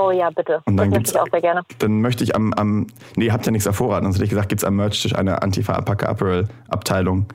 Oh 0.00 0.12
ja, 0.12 0.30
bitte. 0.30 0.60
Und 0.64 0.76
dann 0.76 0.90
das 0.90 0.98
gibt's- 0.98 1.12
möchte 1.14 1.18
ich 1.18 1.20
auch 1.20 1.32
sehr 1.32 1.40
gerne. 1.40 1.62
Dann 1.80 2.00
möchte 2.00 2.22
ich 2.24 2.36
am, 2.36 2.52
am 2.52 2.86
nee, 3.16 3.32
habt 3.32 3.44
ja 3.46 3.50
nichts 3.52 3.66
auf 3.66 3.76
Vorrat, 3.76 4.04
sonst 4.04 4.14
hätte 4.16 4.24
ich 4.24 4.30
gesagt, 4.30 4.48
gibt's 4.48 4.62
am 4.62 4.76
Merch-Tisch 4.76 5.14
eine 5.16 5.42
Antifa 5.42 5.72
Alpaca 5.72 6.06
Apparel 6.06 6.46
Abteilung. 6.68 7.26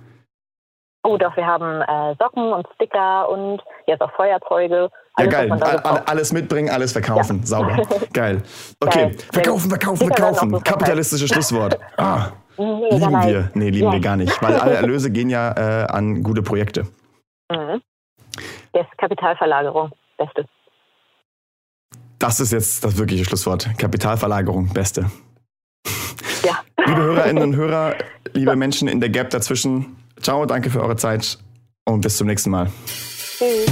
Oh, 1.06 1.18
doch, 1.18 1.36
wir 1.36 1.45
haben 1.45 1.82
äh, 1.82 2.15
Socken 2.18 2.53
und 2.53 2.65
Sticker 2.76 3.28
und 3.30 3.61
jetzt 3.88 4.02
auch 4.02 4.11
Feuerzeuge. 4.15 4.90
Ja, 5.20 5.26
Alles, 5.26 5.34
geil. 5.34 5.52
all, 5.52 5.80
braucht. 5.82 6.10
alles 6.10 6.32
mitbringen, 6.32 6.70
alles 6.70 6.94
verkaufen. 6.94 7.44
Sauber. 7.45 7.76
Geil. 8.14 8.41
Okay. 8.80 8.99
Geil. 9.10 9.15
Verkaufen, 9.34 9.70
verkaufen, 9.70 9.98
Sticker 10.07 10.34
verkaufen. 10.34 10.64
Kapitalistisches 10.64 11.30
Schlusswort. 11.30 11.78
Ah, 11.98 12.28
Mega 12.57 12.95
lieben 13.07 13.23
wir. 13.23 13.51
Nee, 13.53 13.69
lieben 13.69 13.85
Ja. 13.88 13.91
wir 13.93 13.99
gar 13.99 14.15
nicht. 14.15 14.41
Weil 14.41 14.55
alle 14.55 14.75
Erlöse 14.75 15.11
gehen 15.11 15.30
ja 15.30 15.51
äh, 15.51 15.85
an 15.88 16.23
gute 16.23 16.41
Projekte. 16.41 16.84
Mhm. 17.51 17.81
Yes, 18.75 18.85
Kapitalverlagerung. 18.97 19.91
Beste. 20.17 20.45
Das 22.19 22.39
ist 22.39 22.51
jetzt 22.51 22.84
das 22.84 22.97
wirkliche 22.97 23.25
Schlusswort. 23.25 23.69
Kapitalverlagerung, 23.77 24.69
beste. 24.73 25.09
Ja. 26.43 26.59
Liebe 26.85 27.01
Hörerinnen 27.01 27.43
und 27.43 27.55
Hörer, 27.55 27.95
liebe 28.34 28.55
Menschen 28.55 28.88
in 28.88 28.99
der 28.99 29.09
Gap 29.09 29.30
dazwischen, 29.30 29.95
ciao, 30.21 30.45
danke 30.45 30.69
für 30.69 30.81
eure 30.81 30.95
Zeit 30.95 31.38
und 31.85 32.01
bis 32.01 32.17
zum 32.17 32.27
nächsten 32.27 32.49
Mal. 32.51 32.67
Tschüss. 32.88 33.65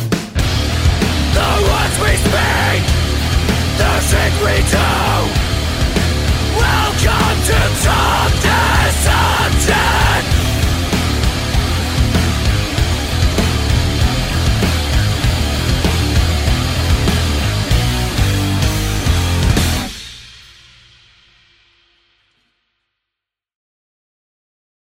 The 1.33 1.39
words 1.39 1.97
we 2.01 2.17
speak, 2.17 2.83
the 3.77 3.91
shit 4.07 4.33
we 4.43 4.61
do. 4.71 4.89
Welcome 6.59 7.37
to 7.47 7.81